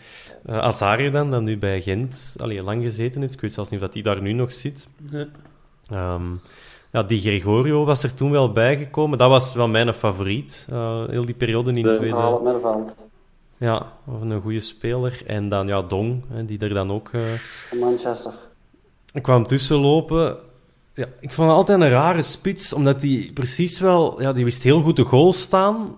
uh, 0.47 0.59
Azari 0.59 1.11
dan, 1.11 1.31
dat 1.31 1.43
nu 1.43 1.59
bij 1.59 1.81
Gent 1.81 2.37
allee, 2.41 2.63
lang 2.63 2.83
gezeten 2.83 3.21
heeft. 3.21 3.33
Ik 3.33 3.41
weet 3.41 3.53
zelfs 3.53 3.71
niet 3.71 3.83
of 3.83 3.93
hij 3.93 4.03
daar 4.03 4.23
nu 4.23 4.33
nog 4.33 4.53
zit. 4.53 4.89
Ja. 5.11 6.15
Um, 6.15 6.41
ja, 6.93 7.03
die 7.03 7.21
Gregorio 7.21 7.85
was 7.85 8.03
er 8.03 8.15
toen 8.15 8.31
wel 8.31 8.53
bijgekomen. 8.53 9.19
Dat 9.19 9.29
was 9.29 9.55
wel 9.55 9.69
mijn 9.69 9.95
favoriet, 9.95 10.69
uh, 10.73 11.09
heel 11.09 11.25
die 11.25 11.35
periode 11.35 11.73
in 11.73 11.83
de 11.83 11.91
tweede... 11.91 12.41
middenveld. 12.43 12.97
Ja, 13.57 13.93
een 14.21 14.41
goede 14.41 14.61
speler. 14.61 15.23
En 15.27 15.49
dan 15.49 15.67
ja, 15.67 15.83
Dong, 15.83 16.23
die 16.47 16.59
er 16.59 16.75
dan 16.75 16.93
ook... 16.93 17.11
Uh... 17.13 17.21
Manchester. 17.81 18.33
Ik 19.13 19.23
kwam 19.23 19.47
tussenlopen. 19.47 20.39
Ja, 21.01 21.07
ik 21.21 21.33
vond 21.33 21.49
het 21.49 21.57
altijd 21.57 21.81
een 21.81 21.89
rare 21.89 22.23
spits, 22.23 22.73
omdat 22.73 23.03
hij 23.03 23.31
precies 23.35 23.81
wel... 23.81 24.21
Ja, 24.23 24.33
die 24.33 24.45
wist 24.45 24.63
heel 24.63 24.81
goed 24.81 24.97
de 24.97 25.03
goal 25.03 25.33
staan, 25.33 25.97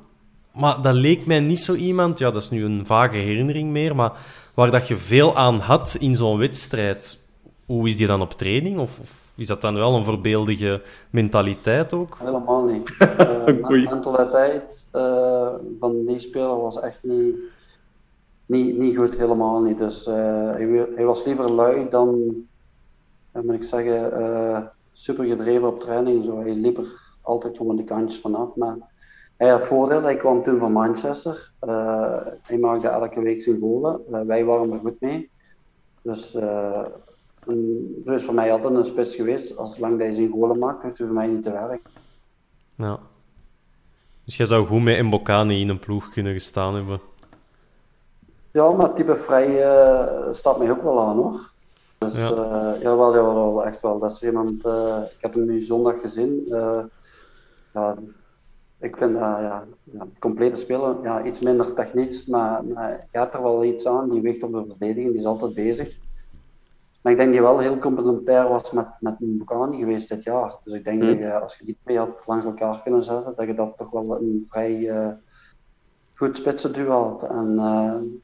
Maar 0.53 0.83
dat 0.83 0.95
leek 0.95 1.27
mij 1.27 1.41
niet 1.41 1.61
zo 1.61 1.75
iemand, 1.75 2.19
ja, 2.19 2.31
dat 2.31 2.43
is 2.43 2.51
nu 2.51 2.65
een 2.65 2.87
vage 2.87 3.17
herinnering 3.17 3.71
meer, 3.71 3.97
maar 3.97 4.13
waar 4.55 4.71
dat 4.71 4.89
je 4.89 4.97
veel 4.97 5.37
aan 5.37 5.59
had 5.59 5.97
in 6.01 6.15
zo'n 6.15 6.39
wedstrijd. 6.39 7.29
Hoe 7.67 7.89
is 7.89 7.97
die 7.97 8.07
dan 8.07 8.21
op 8.21 8.33
training? 8.33 8.79
Of, 8.79 8.99
of 9.01 9.33
is 9.37 9.47
dat 9.47 9.61
dan 9.61 9.75
wel 9.75 9.95
een 9.95 10.05
voorbeeldige 10.05 10.83
mentaliteit 11.11 11.93
ook? 11.93 12.17
Helemaal 12.19 12.65
niet. 12.65 12.91
Uh, 13.01 13.47
de 13.47 13.87
mentaliteit 13.91 14.87
uh, 14.93 15.49
van 15.81 16.07
die 16.07 16.19
speler 16.19 16.61
was 16.61 16.81
echt 16.81 16.99
niet, 17.03 17.35
niet, 18.47 18.79
niet 18.79 18.97
goed, 18.97 19.17
helemaal 19.17 19.61
niet. 19.61 19.79
Dus 19.79 20.07
uh, 20.07 20.15
hij, 20.51 20.87
hij, 20.95 21.05
was 21.05 21.25
liever 21.25 21.51
lui 21.51 21.87
dan, 21.91 22.09
moet 23.33 23.55
ik 23.55 23.65
zeggen, 23.65 24.13
super 24.93 25.25
gedreven 25.25 25.69
op 25.69 25.81
training. 25.81 26.25
Zo. 26.25 26.41
Hij 26.41 26.55
liep 26.55 26.79
er 26.79 27.15
altijd 27.23 27.57
gewoon 27.57 27.77
de 27.77 27.85
kantjes 27.85 28.21
vanaf. 28.21 28.55
Maar 28.55 28.77
hij 29.37 29.49
had 29.49 29.65
voordeel, 29.65 30.03
hij 30.03 30.17
kwam 30.17 30.43
toen 30.43 30.59
van 30.59 30.73
Manchester. 30.73 31.53
Uh, 31.63 32.17
hij 32.43 32.59
maakte 32.59 32.89
elke 32.89 33.21
week 33.21 33.43
zijn 33.43 33.59
golen. 33.61 34.01
Uh, 34.11 34.21
wij 34.21 34.45
waren 34.45 34.73
er 34.73 34.79
goed 34.79 35.01
mee. 35.01 35.31
Dus 36.03 36.35
uh, 36.35 36.87
een, 37.47 38.03
dus 38.05 38.25
voor 38.25 38.35
mij 38.35 38.53
altijd 38.53 38.75
een 38.75 38.85
spits 38.85 39.17
geweest. 39.17 39.57
Als 39.57 39.79
lang 39.79 39.99
hij 39.99 40.13
zijn 40.13 40.31
golen 40.31 40.59
maakt, 40.59 40.83
hoeft 40.83 40.99
hij 40.99 41.07
voor 41.07 41.17
mij 41.17 41.27
niet 41.27 41.43
te 41.43 41.53
werken. 41.53 41.91
Ja. 42.75 42.99
Dus 44.25 44.37
jij 44.37 44.47
zou 44.47 44.67
goed 44.67 44.83
met 44.83 45.03
Mbokani 45.03 45.61
in 45.61 45.69
een 45.69 45.79
ploeg 45.79 46.09
kunnen 46.09 46.33
gestaan 46.33 46.75
hebben? 46.75 47.01
Ja, 48.51 48.71
maar 48.71 48.95
type 48.95 49.17
vrij 49.17 49.49
staat 50.33 50.59
mij 50.59 50.71
ook 50.71 50.83
wel 50.83 51.01
aan 51.01 51.17
hoor. 51.17 51.52
Dus 52.05 52.17
ja. 52.17 52.77
jawel, 52.81 53.15
jawel, 53.15 53.65
echt 53.65 53.81
wel. 53.81 53.99
Dat 53.99 54.11
is 54.11 54.23
iemand, 54.23 54.65
ik 55.17 55.21
heb 55.21 55.35
hem 55.35 55.47
nu 55.47 55.63
zondag 55.63 56.01
gezien. 56.01 56.45
ja, 57.73 57.97
ik 58.83 58.97
vind 58.97 59.13
dat 59.13 59.21
ja, 59.21 59.65
ja, 59.85 60.07
complete 60.19 60.57
spelen, 60.59 61.03
ja, 61.03 61.25
iets 61.25 61.41
minder 61.41 61.75
technisch, 61.75 62.27
maar, 62.27 62.65
maar 62.65 62.91
je 63.13 63.19
hebt 63.19 63.35
er 63.35 63.43
wel 63.43 63.65
iets 63.65 63.87
aan. 63.87 64.11
Die 64.11 64.21
weegt 64.21 64.43
op 64.43 64.53
de 64.53 64.65
verdediging, 64.69 65.11
die 65.11 65.21
is 65.21 65.27
altijd 65.27 65.55
bezig. 65.55 65.99
Maar 67.03 67.13
ik 67.13 67.19
denk 67.19 67.33
dat 67.33 67.43
hij 67.43 67.49
wel 67.49 67.59
heel 67.59 67.79
complementair 67.79 68.49
was 68.49 68.71
met, 68.71 68.87
met 69.01 69.15
Bukani 69.19 69.79
geweest 69.79 70.09
dit 70.09 70.23
jaar. 70.23 70.57
Dus 70.65 70.75
ik 70.75 70.85
denk 70.85 71.03
mm. 71.03 71.09
dat 71.09 71.19
je, 71.19 71.39
als 71.41 71.57
je 71.57 71.65
die 71.65 71.77
twee 71.83 71.99
had 71.99 72.23
langs 72.27 72.45
elkaar 72.45 72.83
kunnen 72.83 73.03
zetten, 73.03 73.35
dat 73.37 73.47
je 73.47 73.55
dat 73.55 73.77
toch 73.77 73.91
wel 73.91 74.17
een 74.17 74.47
vrij 74.49 74.93
goed 76.15 76.37
spitsen 76.37 76.87
had. 76.87 77.23
En 77.23 77.57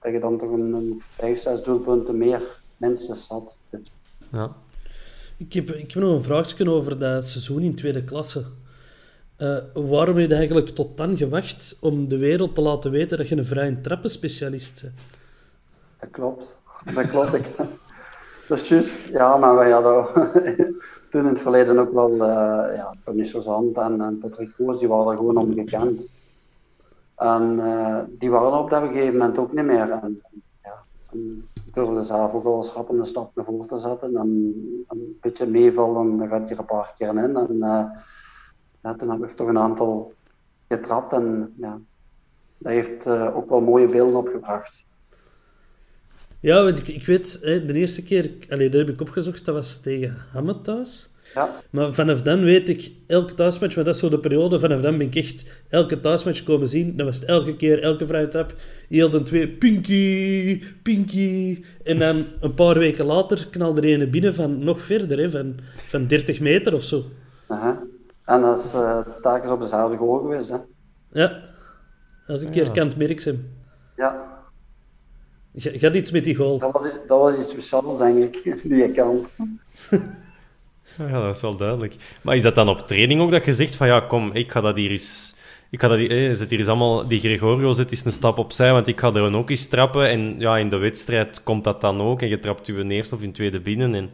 dat 0.01 0.13
je 0.13 0.21
dan 0.21 0.39
toch 0.39 0.51
een, 0.51 0.73
een 0.73 1.03
vijf, 1.09 1.41
zes 1.41 1.63
doelpunten 1.63 2.19
meer 2.19 2.61
minstens 2.77 3.29
had. 3.29 3.57
Ja. 4.33 4.53
Ik 5.37 5.53
heb, 5.53 5.71
ik 5.71 5.93
heb 5.93 6.03
nog 6.03 6.15
een 6.15 6.23
vraagje 6.23 6.71
over 6.71 6.99
dat 6.99 7.29
seizoen 7.29 7.63
in 7.63 7.75
tweede 7.75 8.05
klasse. 8.05 8.45
Uh, 9.39 9.59
waarom 9.75 10.17
heb 10.17 10.29
je 10.29 10.35
eigenlijk 10.35 10.69
tot 10.69 10.97
dan 10.97 11.17
gewacht 11.17 11.79
om 11.81 12.09
de 12.09 12.17
wereld 12.17 12.55
te 12.55 12.61
laten 12.61 12.91
weten 12.91 13.17
dat 13.17 13.29
je 13.29 13.37
een 13.37 13.45
vrije 13.45 13.81
trappenspecialist 13.81 14.83
bent? 14.83 14.95
Dat 16.01 16.11
klopt. 16.11 16.57
Dat 16.95 17.07
klopt. 17.07 17.35
Ik, 17.35 17.47
dat 18.49 18.61
is 18.61 18.69
juist. 18.69 19.07
Ja, 19.07 19.37
maar 19.37 19.55
wij 19.55 19.71
hadden 19.71 20.07
toen 21.11 21.21
in 21.21 21.27
het 21.27 21.41
verleden 21.41 21.79
ook 21.79 21.93
wel 21.93 22.13
uh, 22.13 22.77
ja, 22.77 22.95
Tony 23.05 23.25
Sozant 23.25 23.77
en, 23.77 24.01
en 24.01 24.19
Patrick 24.19 24.51
Koos, 24.57 24.79
die 24.79 24.89
waren 24.89 25.11
er 25.13 25.17
gewoon 25.17 25.37
onbekend. 25.37 26.09
En 27.17 27.59
uh, 27.59 28.01
die 28.09 28.31
waren 28.31 28.59
op 28.59 28.71
dat 28.71 28.83
gegeven 28.83 29.13
moment 29.13 29.39
ook 29.39 29.53
niet 29.53 29.65
meer. 29.65 29.91
En, 29.91 30.23
ja, 30.63 30.83
en 31.13 31.49
ook 31.81 32.43
wel 32.43 32.59
eens 32.59 32.75
een 32.89 33.07
stap 33.07 33.31
naar 33.35 33.45
voren 33.45 33.69
te 33.69 33.79
zetten. 33.79 34.17
En, 34.17 34.27
een 34.89 35.19
beetje 35.21 35.47
meevallen, 35.47 36.19
dan 36.19 36.29
gaat 36.29 36.49
je 36.49 36.55
er 36.55 36.61
een 36.61 36.67
paar 36.67 36.95
keer 36.97 37.09
in. 37.09 37.37
En, 37.37 37.59
ja, 38.83 38.95
toen 38.99 39.11
heb 39.11 39.31
ik 39.31 39.37
toch 39.37 39.49
een 39.49 39.59
aantal 39.59 40.13
getrapt 40.69 41.13
en 41.13 41.55
ja, 41.57 41.81
dat 42.59 42.73
heeft 42.73 43.07
uh, 43.07 43.37
ook 43.37 43.49
wel 43.49 43.61
mooie 43.61 43.87
beelden 43.87 44.17
opgebracht. 44.17 44.85
Ja, 46.41 46.63
want 46.63 46.79
ik, 46.79 46.89
ik 46.89 47.07
weet, 47.07 47.41
de 47.41 47.73
eerste 47.73 48.03
keer, 48.03 48.33
allee, 48.49 48.71
dat 48.71 48.81
heb 48.81 48.95
ik 48.95 49.01
opgezocht, 49.01 49.45
dat 49.45 49.55
was 49.55 49.81
tegen 49.81 50.17
Hammett 50.33 50.65
thuis. 50.65 51.08
Ja. 51.35 51.61
Maar 51.71 51.95
vanaf 51.95 52.23
dan 52.23 52.45
weet 52.45 52.69
ik, 52.69 52.93
elke 53.07 53.35
thuismatch, 53.35 53.75
maar 53.75 53.85
dat 53.85 53.95
is 53.95 54.01
zo 54.01 54.09
de 54.09 54.19
periode, 54.19 54.61
vanaf 54.61 54.81
dan 54.81 54.99
ben 54.99 55.07
ik 55.07 55.15
echt 55.15 55.63
elke 55.69 56.01
thuismatch 56.01 56.43
komen 56.43 56.69
zien. 56.69 56.97
Dan 56.97 57.07
was 57.07 57.17
het 57.17 57.29
elke 57.29 57.57
keer, 57.57 57.83
elke 57.83 58.07
vrije 58.07 58.29
trap, 58.29 58.55
heel 58.89 59.11
de 59.11 59.23
twee, 59.23 59.49
Pinky, 59.49 60.63
Pinky. 60.83 61.65
En 61.85 61.99
dan 61.99 62.25
een 62.41 62.55
paar 62.55 62.79
weken 62.79 63.05
later 63.05 63.47
knalde 63.51 63.81
er 63.81 64.03
een 64.03 64.11
binnen 64.11 64.35
van 64.35 64.65
nog 64.65 64.83
verder, 64.83 65.19
hè, 65.19 65.31
van, 65.31 65.59
van 65.75 66.07
30 66.07 66.41
meter 66.41 66.75
of 66.75 66.83
zo. 66.83 67.05
Aha. 67.47 67.83
En 68.25 68.41
dat 68.41 68.59
is 68.59 68.75
uh, 68.75 69.01
telkens 69.23 69.51
op 69.51 69.61
dezelfde 69.61 69.97
goal 69.97 70.19
geweest. 70.19 70.49
Hè? 70.49 70.57
Ja, 71.13 71.43
elke 72.27 72.45
keer 72.45 72.65
ja. 72.65 72.71
kant 72.73 72.97
Merksem. 72.97 73.51
Ja. 73.97 74.37
Je 75.53 75.79
gaat 75.79 75.95
iets 75.95 76.11
met 76.11 76.25
die 76.25 76.35
goal. 76.35 76.59
Dat 76.59 76.73
was, 76.73 76.87
iets, 76.87 76.99
dat 77.07 77.21
was 77.21 77.39
iets 77.39 77.51
speciaals, 77.51 77.99
denk 77.99 78.35
ik, 78.35 78.63
die 78.69 78.93
kant. 78.93 79.29
ja, 80.99 81.21
dat 81.21 81.35
is 81.35 81.41
wel 81.41 81.57
duidelijk. 81.57 81.97
Maar 82.23 82.37
is 82.37 82.43
dat 82.43 82.55
dan 82.55 82.69
op 82.69 82.79
training 82.79 83.21
ook 83.21 83.31
dat 83.31 83.45
je 83.45 83.53
zegt 83.53 83.77
van 83.77 83.87
ja, 83.87 84.01
kom, 84.01 84.31
ik 84.33 84.51
ga 84.51 84.61
dat 84.61 84.77
hier 84.77 84.91
eens... 84.91 85.37
Ik 85.71 85.81
ga 85.81 85.89
dat 85.89 85.99
hier, 85.99 86.31
eh, 86.31 86.35
zet 86.35 86.51
hier 86.51 86.59
eens 86.59 86.69
allemaal... 86.69 87.09
Die 87.09 87.21
Gregorio 87.21 87.73
zet 87.73 87.91
eens 87.91 88.05
een 88.05 88.13
stap 88.13 88.39
opzij, 88.39 88.73
want 88.73 88.87
ik 88.87 89.01
ga 89.01 89.13
er 89.13 89.35
ook 89.35 89.51
eens 89.51 89.69
trappen. 89.69 90.09
En 90.09 90.35
ja, 90.39 90.57
in 90.57 90.69
de 90.69 90.77
wedstrijd 90.77 91.43
komt 91.43 91.65
dat 91.65 91.81
dan 91.81 92.01
ook. 92.01 92.23
En 92.23 92.29
je 92.29 92.39
trapt 92.39 92.67
je 92.67 92.85
eerste 92.85 93.15
of 93.15 93.23
in 93.23 93.33
tweede 93.33 93.61
binnen. 93.61 93.95
En 93.95 94.11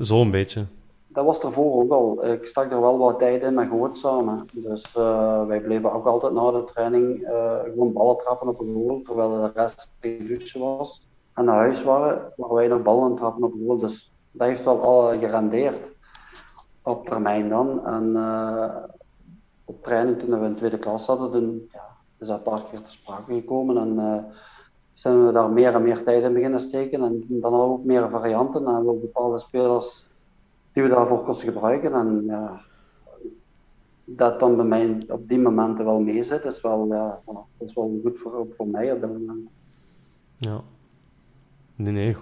zo 0.00 0.20
een 0.20 0.30
beetje 0.30 0.66
dat 1.12 1.24
was 1.24 1.40
ervoor 1.40 1.82
ook 1.82 1.90
al. 1.90 2.26
Ik 2.26 2.46
stak 2.46 2.72
er 2.72 2.80
wel 2.80 2.98
wat 2.98 3.18
tijd 3.18 3.42
in 3.42 3.54
met 3.54 3.68
Goed 3.68 3.98
samen. 3.98 4.46
Dus 4.52 4.94
uh, 4.98 5.46
wij 5.46 5.60
bleven 5.60 5.92
ook 5.92 6.06
altijd 6.06 6.32
na 6.32 6.50
de 6.50 6.64
training 6.64 7.20
uh, 7.20 7.58
gewoon 7.58 7.92
ballen 7.92 8.16
trappen 8.16 8.48
op 8.48 8.60
een 8.60 8.74
goal, 8.74 9.02
terwijl 9.02 9.30
de 9.30 9.50
rest 9.54 9.92
in 10.00 10.40
was. 10.58 11.06
En 11.34 11.44
naar 11.44 11.56
huis 11.56 11.82
waren, 11.82 12.32
waar 12.36 12.54
wij 12.54 12.68
nog 12.68 12.82
ballen 12.82 13.14
trappen 13.14 13.44
op 13.44 13.52
een 13.52 13.64
goal. 13.66 13.78
Dus 13.78 14.09
dat 14.30 14.48
heeft 14.48 14.64
wel 14.64 14.82
al 14.82 15.18
gerendeerd 15.18 15.92
op 16.82 17.06
termijn 17.06 17.48
dan. 17.48 17.86
En 17.86 18.08
uh, 18.16 18.74
op 19.64 19.82
training 19.82 20.18
toen 20.18 20.40
we 20.40 20.46
in 20.46 20.56
tweede 20.56 20.78
klas 20.78 21.06
hadden, 21.06 21.30
toen, 21.30 21.68
ja, 21.72 21.96
is 22.18 22.26
dat 22.26 22.36
een 22.36 22.42
paar 22.42 22.64
keer 22.64 22.80
te 22.80 22.90
sprake 22.90 23.34
gekomen. 23.34 23.76
En 23.76 24.26
zijn 24.92 25.26
we 25.26 25.32
daar 25.32 25.50
meer 25.50 25.74
en 25.74 25.82
meer 25.82 26.02
tijd 26.02 26.22
in 26.22 26.32
beginnen 26.32 26.60
steken. 26.60 27.02
En 27.02 27.24
dan 27.28 27.54
ook 27.54 27.84
meer 27.84 28.10
varianten. 28.10 28.66
En 28.66 28.86
we 28.86 28.92
bepaalde 28.92 29.38
spelers 29.38 30.08
die 30.72 30.82
we 30.82 30.88
daarvoor 30.88 31.24
kosten 31.24 31.52
gebruiken. 31.52 31.94
En 31.94 32.24
ja, 32.26 32.60
dat 34.04 34.40
dan 34.40 34.56
bij 34.56 34.64
mij 34.64 35.02
op 35.08 35.28
die 35.28 35.38
momenten 35.38 35.84
wel 35.84 36.00
mee 36.00 36.22
zit, 36.22 36.44
is 36.44 36.60
wel, 36.60 36.88
wel 36.88 37.46
goed 37.58 38.18
voor, 38.18 38.46
voor 38.56 38.66
mij 38.66 38.92
op 38.92 39.00
moment. 39.00 39.48
Ja. 40.36 40.60
Nee, 41.82 41.92
nee, 41.92 42.14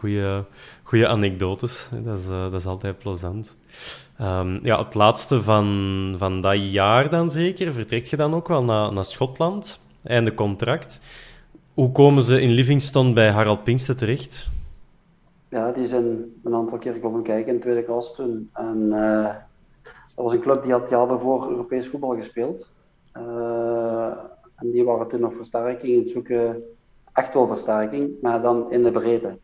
goede 0.83 1.09
anekdotes. 1.09 1.91
Dat 2.05 2.19
is, 2.19 2.29
uh, 2.29 2.43
dat 2.43 2.61
is 2.61 2.67
altijd 2.67 2.99
plezant. 2.99 3.57
Um, 4.21 4.59
ja, 4.63 4.85
het 4.85 4.95
laatste 4.95 5.43
van, 5.43 6.15
van 6.19 6.41
dat 6.41 6.73
jaar 6.73 7.11
dan 7.11 7.31
zeker. 7.31 7.73
Vertrekt 7.73 8.11
je 8.11 8.17
dan 8.17 8.35
ook 8.35 8.49
wel 8.49 8.65
naar, 8.65 8.93
naar 8.93 9.05
Schotland? 9.05 9.87
Einde 10.03 10.35
contract. 10.35 11.01
Hoe 11.75 11.93
komen 11.93 12.23
ze 12.23 12.41
in 12.41 12.51
Livingston 12.51 13.15
bij 13.15 13.31
Harald 13.31 13.65
Pinkster 13.65 13.97
terecht? 13.97 14.49
Ja, 15.49 15.73
die 15.73 15.87
zijn 15.87 16.35
een 16.45 16.55
aantal 16.55 16.79
keer 16.79 16.99
komen 16.99 17.23
kijken 17.23 17.49
in 17.49 17.55
de 17.55 17.61
tweede 17.63 17.83
klas 17.83 18.15
toen. 18.15 18.51
En 18.53 18.87
uh, 18.91 19.25
dat 19.83 20.25
was 20.25 20.33
een 20.33 20.41
club 20.41 20.63
die 20.63 20.73
had 20.73 20.91
jaar 20.91 21.09
daarvoor 21.09 21.51
Europees 21.51 21.89
voetbal 21.89 22.17
gespeeld. 22.17 22.71
Uh, 23.17 24.11
en 24.57 24.71
die 24.71 24.85
waren 24.85 25.09
toen 25.09 25.21
nog 25.21 25.35
versterking 25.35 25.93
in 25.93 25.99
het 25.99 26.11
zoeken, 26.11 26.63
echt 27.13 27.35
wel 27.35 27.47
versterking, 27.47 28.11
maar 28.23 28.43
dan 28.43 28.71
in 28.71 28.83
de 28.83 28.93
breedte. 28.93 29.39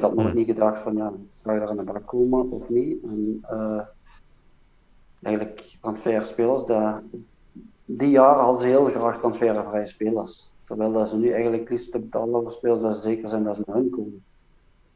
Ik 0.00 0.06
had 0.06 0.14
nog 0.14 0.34
niet 0.34 0.46
gedacht 0.46 0.82
van 0.82 0.96
ja, 0.96 1.12
ga 1.42 1.52
je 1.52 1.58
daar 1.58 1.68
aan 1.68 1.76
de 1.76 1.82
bak 1.82 2.06
komen 2.06 2.50
of 2.50 2.68
niet. 2.68 3.02
En, 3.02 3.44
uh, 3.52 3.80
eigenlijk 5.22 5.76
transferspelers, 5.80 6.64
dat, 6.64 7.00
die 7.84 8.10
jaren 8.10 8.42
hadden 8.42 8.60
ze 8.60 8.66
heel 8.66 8.84
graag 8.84 9.18
transfervrije 9.18 9.86
spelers. 9.86 10.52
Terwijl 10.64 10.92
dat 10.92 11.08
ze 11.08 11.18
nu 11.18 11.30
eigenlijk 11.30 11.70
liefst 11.70 11.92
betalen 11.92 12.42
voor 12.42 12.52
spelers 12.52 12.80
dat 12.80 12.94
ze 12.94 13.02
zeker 13.02 13.28
zijn 13.28 13.44
dat 13.44 13.56
ze 13.56 13.62
naar 13.66 13.76
hun 13.76 13.90
komen. 13.90 14.24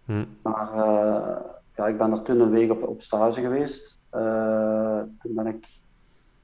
Hm. 0.05 0.25
Maar 0.43 0.73
uh, 0.75 1.37
ja, 1.77 1.87
ik 1.87 1.99
ben 1.99 2.13
er 2.13 2.23
toen 2.23 2.41
een 2.41 2.51
week 2.51 2.71
op, 2.71 2.89
op 2.89 3.03
stage 3.03 3.41
geweest. 3.41 4.01
Uh, 4.15 5.01
toen 5.23 5.35
ben 5.35 5.47
ik 5.47 5.81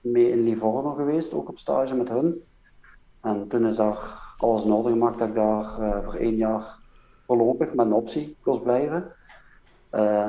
mee 0.01 0.31
in 0.31 0.43
Livorno 0.43 0.95
geweest, 0.95 1.35
ook 1.35 1.49
op 1.49 1.59
stage 1.59 1.95
met 1.95 2.09
hun. 2.09 2.43
En 3.20 3.49
toen 3.49 3.66
is 3.66 3.77
daar 3.77 4.35
alles 4.37 4.65
in 4.65 4.73
orde 4.73 4.91
gemaakt 4.91 5.19
dat 5.19 5.28
ik 5.28 5.35
daar 5.35 5.81
uh, 5.81 6.05
voor 6.05 6.15
één 6.15 6.37
jaar 6.37 6.78
voorlopig 7.36 7.74
met 7.74 7.86
een 7.86 7.93
optie 7.93 8.36
kost 8.43 8.62
blijven. 8.62 9.12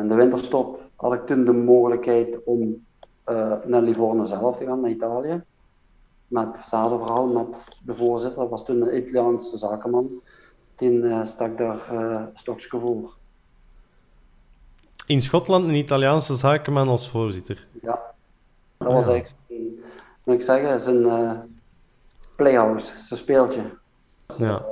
in 0.01 0.07
de 0.07 0.15
winterstop 0.15 0.81
had 0.95 1.13
ik 1.13 1.25
toen 1.25 1.45
de 1.45 1.53
mogelijkheid 1.53 2.43
om 2.45 2.85
naar 3.65 3.81
Livorno 3.81 4.25
zelf 4.25 4.57
te 4.57 4.65
gaan, 4.65 4.81
naar 4.81 4.89
Italië. 4.89 5.43
Met 6.27 6.47
hetzelfde 6.57 6.97
verhaal 6.97 7.27
met 7.27 7.79
de 7.85 7.95
voorzitter, 7.95 8.39
dat 8.39 8.49
was 8.49 8.65
toen 8.65 8.81
een 8.81 8.97
Italiaanse 8.97 9.57
zakenman. 9.57 10.09
Die 10.75 11.25
stak 11.25 11.57
daar 11.57 11.91
een 11.91 12.29
stokje 12.33 12.79
voor 12.79 13.19
in 15.11 15.21
Schotland 15.21 15.67
een 15.67 15.75
Italiaanse 15.75 16.35
zakenman 16.35 16.87
als 16.87 17.09
voorzitter. 17.09 17.67
Ja, 17.81 18.01
dat 18.77 18.93
was 18.93 19.07
eigenlijk, 19.07 19.35
moet 20.23 20.35
ik 20.35 20.41
zeggen, 20.41 20.79
zijn 20.79 21.01
uh, 21.01 21.31
Playhouse, 22.35 22.91
zijn 23.01 23.19
speeltje. 23.19 23.61
Ja. 24.37 24.65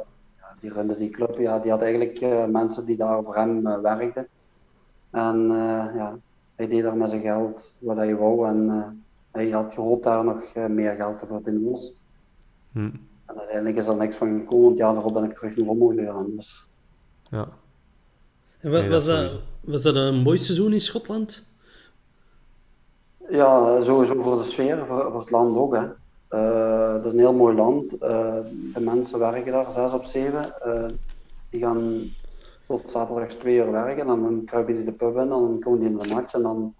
Die 0.59 0.73
runde 0.73 0.97
die 0.97 1.09
club, 1.09 1.37
ja, 1.37 1.59
die 1.59 1.71
had 1.71 1.81
eigenlijk 1.81 2.17
eh, 2.19 2.45
mensen 2.45 2.85
die 2.85 2.97
daar 2.97 3.23
voor 3.23 3.35
hem 3.35 3.67
eh, 3.67 3.79
werkten. 3.81 4.27
En 5.11 5.51
eh, 5.51 5.95
ja, 5.95 6.17
hij 6.55 6.67
deed 6.67 6.83
daar 6.83 6.97
met 6.97 7.09
zijn 7.09 7.21
geld 7.21 7.71
wat 7.77 7.97
hij 7.97 8.15
wou 8.15 8.47
en 8.47 8.69
eh, 8.69 8.87
hij 9.31 9.49
had 9.49 9.73
gehoopt 9.73 10.03
daar 10.03 10.23
nog 10.23 10.43
eh, 10.53 10.65
meer 10.65 10.95
geld 10.95 11.19
te 11.19 11.25
verdienen. 11.25 11.69
was. 11.69 11.93
Hm. 12.71 12.89
En 13.25 13.37
uiteindelijk 13.37 13.77
is 13.77 13.87
er 13.87 13.95
niks 13.95 14.15
van 14.15 14.39
gekomen, 14.39 14.65
want 14.65 14.77
ja, 14.77 14.93
daarop 14.93 15.13
ben 15.13 15.23
ik 15.23 15.37
terug 15.37 15.55
naar 15.55 15.65
Rommel 15.65 15.93
gegaan. 15.93 16.35
Dus. 16.35 16.65
ja. 17.29 17.47
En 18.59 18.71
Nee, 18.71 18.89
was, 18.89 19.05
dat 19.05 19.39
was 19.61 19.81
dat 19.81 19.95
een 19.95 20.15
mooi 20.15 20.37
seizoen 20.37 20.73
in 20.73 20.81
Schotland? 20.81 21.45
Ja, 23.29 23.81
sowieso 23.81 24.21
voor 24.23 24.37
de 24.37 24.43
sfeer, 24.43 24.85
voor, 24.85 25.11
voor 25.11 25.19
het 25.19 25.31
land 25.31 25.57
ook. 25.57 25.75
Hè. 25.75 25.87
Eh, 26.29 26.93
het 26.93 27.05
is 27.05 27.11
een 27.11 27.19
heel 27.19 27.33
mooi 27.33 27.55
land. 27.55 27.97
Eh, 27.97 28.35
de 28.73 28.79
mensen 28.79 29.19
werken 29.19 29.51
daar 29.51 29.71
zes 29.71 29.93
op 29.93 30.03
zeven. 30.03 30.61
Eh, 30.61 30.85
die 31.49 31.61
gaan 31.61 32.11
tot 32.67 32.91
zaterdags 32.91 33.35
twee 33.35 33.57
uur 33.57 33.71
werken 33.71 34.09
en 34.09 34.21
dan 34.21 34.41
kruipen 34.45 34.75
die 34.75 34.83
de 34.83 34.91
pub 34.91 35.15
in 35.15 35.21
en 35.21 35.29
dan 35.29 35.59
komen 35.59 35.79
die 35.79 35.89
in 35.89 35.97
de 35.97 36.13
match 36.13 36.33
en 36.33 36.41
dan 36.41 36.73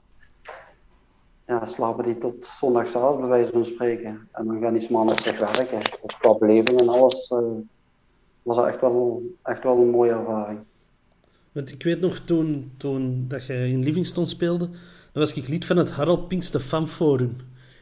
ja, 1.49 1.65
slapen 1.65 2.03
die 2.03 2.17
tot 2.17 2.47
zondagavond 2.59 3.19
bij 3.19 3.29
wijze 3.29 3.51
van 3.51 3.65
spreken. 3.65 4.27
En 4.31 4.45
dan 4.45 4.61
gaan 4.61 4.73
die 4.73 4.81
's 4.81 4.87
maandags 4.87 5.23
terug 5.23 5.57
werken. 5.57 5.79
Dus 5.79 6.17
qua 6.17 6.35
en 6.39 6.89
alles 6.89 7.27
eh, 7.27 7.37
was 8.43 8.57
dat 8.57 8.67
echt 8.67 8.81
wel, 8.81 9.21
echt 9.43 9.63
wel 9.63 9.77
een 9.77 9.89
mooie 9.89 10.11
ervaring. 10.11 10.59
Want 11.51 11.71
ik 11.71 11.83
weet 11.83 11.99
nog, 11.99 12.19
toen, 12.19 12.71
toen 12.77 13.25
dat 13.27 13.45
je 13.45 13.53
in 13.53 13.83
Livingston 13.83 14.27
speelde, 14.27 14.65
dan 15.11 15.23
was 15.23 15.33
ik 15.33 15.47
lid 15.47 15.65
van 15.65 15.77
het 15.77 15.91
Harald 15.91 16.27
Pinkster 16.27 16.59
Fanforum. 16.59 17.35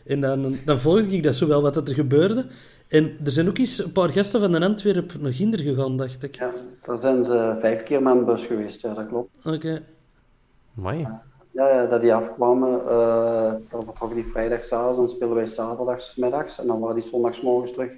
En 0.07 0.21
dan, 0.21 0.55
dan 0.65 0.79
volgde 0.79 1.15
ik 1.15 1.23
dat 1.23 1.35
zo 1.35 1.47
wel, 1.47 1.61
wat 1.61 1.75
er 1.75 1.93
gebeurde. 1.93 2.45
En 2.87 3.17
er 3.23 3.31
zijn 3.31 3.47
ook 3.47 3.57
eens 3.57 3.83
een 3.83 3.91
paar 3.91 4.09
gasten 4.09 4.39
van 4.39 4.51
de 4.51 4.59
Antwerp 4.59 5.13
nog 5.19 5.37
hinder 5.37 5.59
gegaan, 5.59 5.97
dacht 5.97 6.23
ik. 6.23 6.35
Ja, 6.35 6.51
daar 6.81 6.97
zijn 6.97 7.25
ze 7.25 7.57
vijf 7.59 7.83
keer 7.83 8.01
met 8.01 8.15
een 8.15 8.25
bus 8.25 8.45
geweest, 8.45 8.81
ja, 8.81 8.93
dat 8.93 9.07
klopt. 9.07 9.45
Oké. 9.45 9.83
Amai. 10.77 11.07
Ja, 11.51 11.69
ja, 11.69 11.85
dat 11.85 12.01
die 12.01 12.13
afkwamen, 12.13 12.79
eh 12.87 13.53
dan 13.69 13.83
vertrokken 13.83 14.15
die 14.15 14.31
vrijdagavond, 14.31 14.97
dan 14.97 15.09
spelen 15.09 15.35
wij 15.35 15.45
zaterdagsmiddags 15.45 16.59
en 16.59 16.67
dan 16.67 16.79
waren 16.79 16.95
die 16.95 17.03
zondagsmorgens 17.03 17.71
terug 17.71 17.91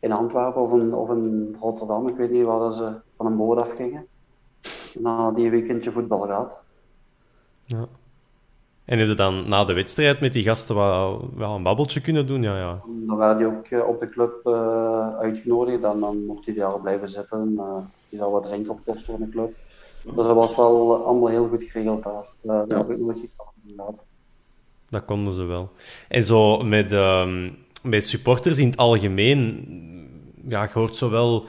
in 0.00 0.12
Antwerpen 0.12 0.62
of 0.62 0.72
in, 0.72 0.94
of 0.94 1.10
in 1.10 1.56
Rotterdam, 1.60 2.08
ik 2.08 2.16
weet 2.16 2.30
niet 2.30 2.44
waar 2.44 2.58
dat 2.58 2.74
ze 2.74 2.92
van 3.16 3.26
een 3.26 3.36
boot 3.36 3.58
afgingen. 3.58 4.06
En 4.94 5.02
dan 5.02 5.14
hadden 5.14 5.34
die 5.34 5.44
een 5.44 5.50
weekendje 5.50 5.92
voetbal 5.92 6.20
gehad. 6.20 6.58
Ja. 7.64 7.88
En 8.88 8.98
heb 8.98 9.08
je 9.08 9.14
dan 9.14 9.48
na 9.48 9.64
de 9.64 9.72
wedstrijd 9.72 10.20
met 10.20 10.32
die 10.32 10.42
gasten 10.42 10.74
wel, 10.76 11.30
wel 11.34 11.54
een 11.54 11.62
babbeltje 11.62 12.00
kunnen 12.00 12.26
doen? 12.26 12.42
Ja, 12.42 12.56
ja. 12.58 12.80
Dan 13.06 13.16
werden 13.16 13.36
die 13.36 13.46
ook 13.46 13.66
eh, 13.66 13.88
op 13.88 14.00
de 14.00 14.08
club 14.08 14.46
eh, 14.46 15.16
uitgenodigd 15.18 15.84
en 15.84 16.00
dan 16.00 16.24
mocht 16.26 16.44
hij 16.44 16.54
daar 16.54 16.80
blijven 16.80 17.08
zitten. 17.08 17.54
eh 17.58 17.76
die 18.08 18.18
zou 18.18 18.32
wat 18.32 18.42
drinken 18.42 18.70
op 18.70 18.80
kosten 18.86 19.16
van 19.16 19.20
de 19.20 19.28
club. 19.28 19.54
Dus 20.02 20.26
dat 20.26 20.34
was 20.34 20.56
wel 20.56 21.04
allemaal 21.04 21.28
heel 21.28 21.48
goed 21.48 21.64
geregeld 21.64 22.02
daar. 22.02 22.26
Uh, 22.42 22.62
dat 22.68 22.78
heb 22.78 22.90
ik 22.90 22.98
nooit. 22.98 23.18
Dat 24.90 25.04
konden 25.04 25.32
ze 25.32 25.44
wel. 25.44 25.70
En 26.08 26.22
zo 26.22 26.62
met, 26.62 26.92
ehm, 26.92 27.50
met 27.82 28.06
supporters 28.06 28.58
in 28.58 28.66
het 28.66 28.76
algemeen, 28.76 29.66
ja, 30.48 30.62
je 30.62 30.68
hoort 30.72 30.96
zo 30.96 31.10
wel 31.10 31.44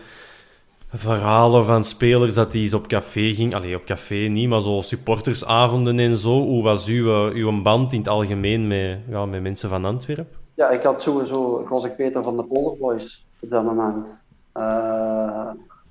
verhalen 0.90 1.66
van 1.66 1.84
spelers 1.84 2.34
dat 2.34 2.52
die 2.52 2.61
eens 2.61 2.74
op 2.74 2.88
café 2.88 3.34
ging. 3.34 3.56
Allee, 3.56 3.76
op 3.76 3.86
café 3.86 4.16
niet, 4.16 4.49
maar 4.49 4.61
zo 4.61 4.82
supportersavonden 4.82 5.99
en 5.99 6.18
zo. 6.18 6.41
Hoe 6.41 6.64
was 6.64 6.88
uw, 6.88 7.07
eh, 7.10 7.36
uw 7.36 7.61
band 7.61 7.94
in 7.94 7.99
het 7.99 8.07
algemeen 8.07 8.68
met, 8.68 8.99
ja, 9.10 9.26
met 9.26 9.41
mensen 9.41 9.70
van 9.70 9.86
Antwerpen? 9.86 10.38
Ja, 10.53 10.70
ik 10.70 10.84
had 10.84 11.02
sowieso, 11.02 11.60
ik 11.60 11.68
was 11.68 11.86
ik 11.86 11.95
Peter 11.95 12.24
van 12.24 12.38
de 12.38 12.44
Polder 12.44 12.78
Boys 12.78 13.26
op 13.40 13.49
dat 13.49 13.64
moment. 13.64 14.24
Eh 14.52 15.49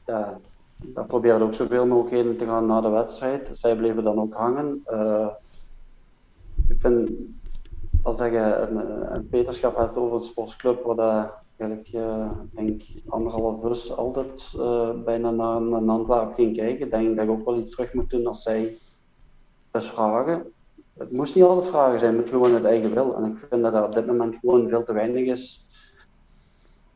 ja, 0.08 0.38
daar 0.76 1.06
probeerde 1.06 1.44
ook 1.44 1.54
zoveel 1.54 1.86
mogelijk 1.86 2.14
heen 2.14 2.36
te 2.36 2.44
gaan 2.44 2.66
na 2.66 2.80
de 2.80 2.88
wedstrijd. 2.88 3.50
Zij 3.52 3.76
bleven 3.76 4.04
dan 4.04 4.20
ook 4.20 4.34
hangen. 4.34 4.82
Eh, 4.84 5.26
ik 6.68 6.76
vind, 6.78 7.10
als 8.02 8.16
dat 8.16 8.30
je 8.30 8.38
een, 8.38 9.14
een 9.14 9.28
peterschap 9.28 9.76
hebt 9.76 9.96
over 9.96 10.14
een 10.14 10.24
sportsclub, 10.24 10.82
waar 10.82 10.96
dat 10.96 11.32
eigenlijk, 11.58 11.88
eh, 11.94 12.30
denk 12.50 12.82
anderhalf 13.08 13.60
bus 13.60 13.96
altijd 13.96 14.52
eh, 14.58 14.90
bijna 15.04 15.30
naar, 15.30 15.62
naar 15.62 15.88
Antwerpen 15.88 16.34
ging 16.34 16.56
kijken, 16.56 16.90
denk 16.90 17.08
ik 17.08 17.16
dat 17.16 17.24
je 17.24 17.30
ook 17.30 17.44
wel 17.44 17.58
iets 17.58 17.74
terug 17.74 17.92
moet 17.92 18.10
doen 18.10 18.26
als 18.26 18.42
zij 18.42 18.78
vragen. 19.72 20.52
Het 20.96 21.12
moest 21.12 21.34
niet 21.34 21.44
altijd 21.44 21.68
vragen 21.68 21.98
zijn, 21.98 22.16
moet 22.16 22.28
gewoon 22.28 22.54
het 22.54 22.64
eigen 22.64 22.94
wil. 22.94 23.16
En 23.16 23.24
ik 23.24 23.46
vind 23.50 23.62
dat 23.62 23.74
er 23.74 23.84
op 23.84 23.94
dit 23.94 24.06
moment 24.06 24.36
gewoon 24.40 24.68
veel 24.68 24.84
te 24.84 24.92
weinig 24.92 25.26
is 25.26 25.66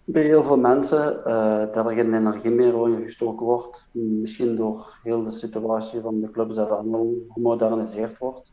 bij 0.04 0.22
heel 0.22 0.42
veel 0.42 0.58
mensen, 0.58 1.24
eh, 1.24 1.74
dat 1.74 1.86
er 1.86 1.94
geen 1.94 2.14
energie 2.14 2.50
meer 2.50 2.88
in 2.88 3.02
gestoken 3.02 3.46
wordt. 3.46 3.86
Misschien 3.92 4.56
door 4.56 4.98
heel 5.02 5.22
de 5.22 5.32
situatie 5.32 6.00
van 6.00 6.20
de 6.20 6.30
clubs 6.30 6.54
dat 6.54 6.84
gemoderniseerd 7.28 8.18
wordt. 8.18 8.52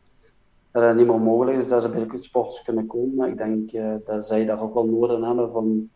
Dat 0.70 0.82
het 0.82 0.96
niet 0.96 1.06
meer 1.06 1.20
mogelijk 1.20 1.56
is 1.56 1.68
dat 1.68 1.82
ze 1.82 1.88
bij 1.88 2.06
de 2.06 2.18
sports 2.18 2.62
kunnen 2.62 2.86
komen. 2.86 3.14
Maar 3.14 3.28
ik 3.28 3.36
denk 3.36 3.70
dat 4.06 4.26
zij 4.26 4.44
daar 4.44 4.62
ook 4.62 4.74
wel 4.74 4.86
nodig 4.86 5.26
hebben 5.26 5.52
van... 5.52 5.90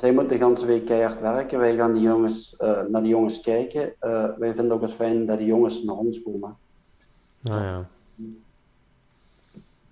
Zij 0.00 0.12
moeten 0.12 0.38
de 0.38 0.44
hele 0.44 0.66
week 0.66 0.86
keihard 0.86 1.20
werken. 1.20 1.58
Wij 1.58 1.76
gaan 1.76 1.92
die 1.92 2.02
jongens, 2.02 2.56
eh, 2.56 2.82
naar 2.88 3.02
die 3.02 3.10
jongens 3.10 3.40
kijken. 3.40 3.92
Eh, 3.98 4.24
wij 4.38 4.54
vinden 4.54 4.72
ook 4.72 4.82
het 4.82 4.92
fijn 4.92 5.26
dat 5.26 5.38
die 5.38 5.46
jongens 5.46 5.82
naar 5.82 5.96
ons 5.96 6.22
komen. 6.22 6.56
Ah, 7.42 7.52
ja. 7.52 7.88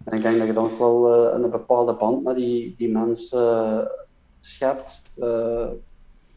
En 0.04 0.16
ik 0.16 0.22
denk 0.22 0.38
dat 0.38 0.46
je 0.46 0.52
dan 0.52 0.64
ook 0.64 0.78
wel 0.78 1.14
eh, 1.14 1.38
een 1.38 1.50
bepaalde 1.50 1.92
band 1.92 2.24
met 2.24 2.36
die, 2.36 2.74
die 2.78 2.90
mensen 2.90 3.90
schept, 4.40 5.02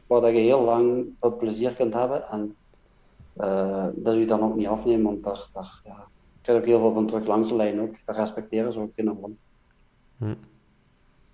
waar 0.07 0.21
dat 0.21 0.31
je 0.31 0.39
heel 0.39 0.61
lang 0.61 1.05
wat 1.19 1.37
plezier 1.37 1.73
kunt 1.73 1.93
hebben. 1.93 2.29
En 2.29 2.55
dat 3.95 4.15
je 4.15 4.25
dan 4.25 4.43
ook 4.43 4.55
niet 4.55 4.67
afneemt, 4.67 5.03
want 5.03 5.23
daar, 5.23 5.47
daar 5.53 5.81
ja, 5.83 6.07
krijg 6.41 6.57
je 6.57 6.63
ook 6.63 6.69
heel 6.69 6.79
veel 6.79 6.93
van 6.93 7.07
terug 7.07 7.27
langs 7.27 7.49
de 7.49 7.55
lijn 7.55 7.81
ook. 7.81 7.95
Dat 8.05 8.15
respecteren 8.15 8.73
ze 8.73 8.79
ook 8.79 8.91
enorm. 8.95 9.37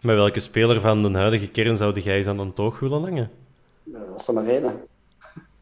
Met 0.01 0.15
welke 0.15 0.39
speler 0.39 0.81
van 0.81 1.03
de 1.03 1.17
huidige 1.17 1.47
kern 1.49 1.77
zou 1.77 1.99
jij 1.99 2.17
eens 2.17 2.27
aan 2.27 2.39
een 2.39 2.53
toog 2.53 2.79
willen 2.79 3.01
hangen? 3.03 3.29
Dat 3.83 4.01
is 4.17 4.27
er 4.27 4.33
maar 4.33 4.45
één. 4.45 4.73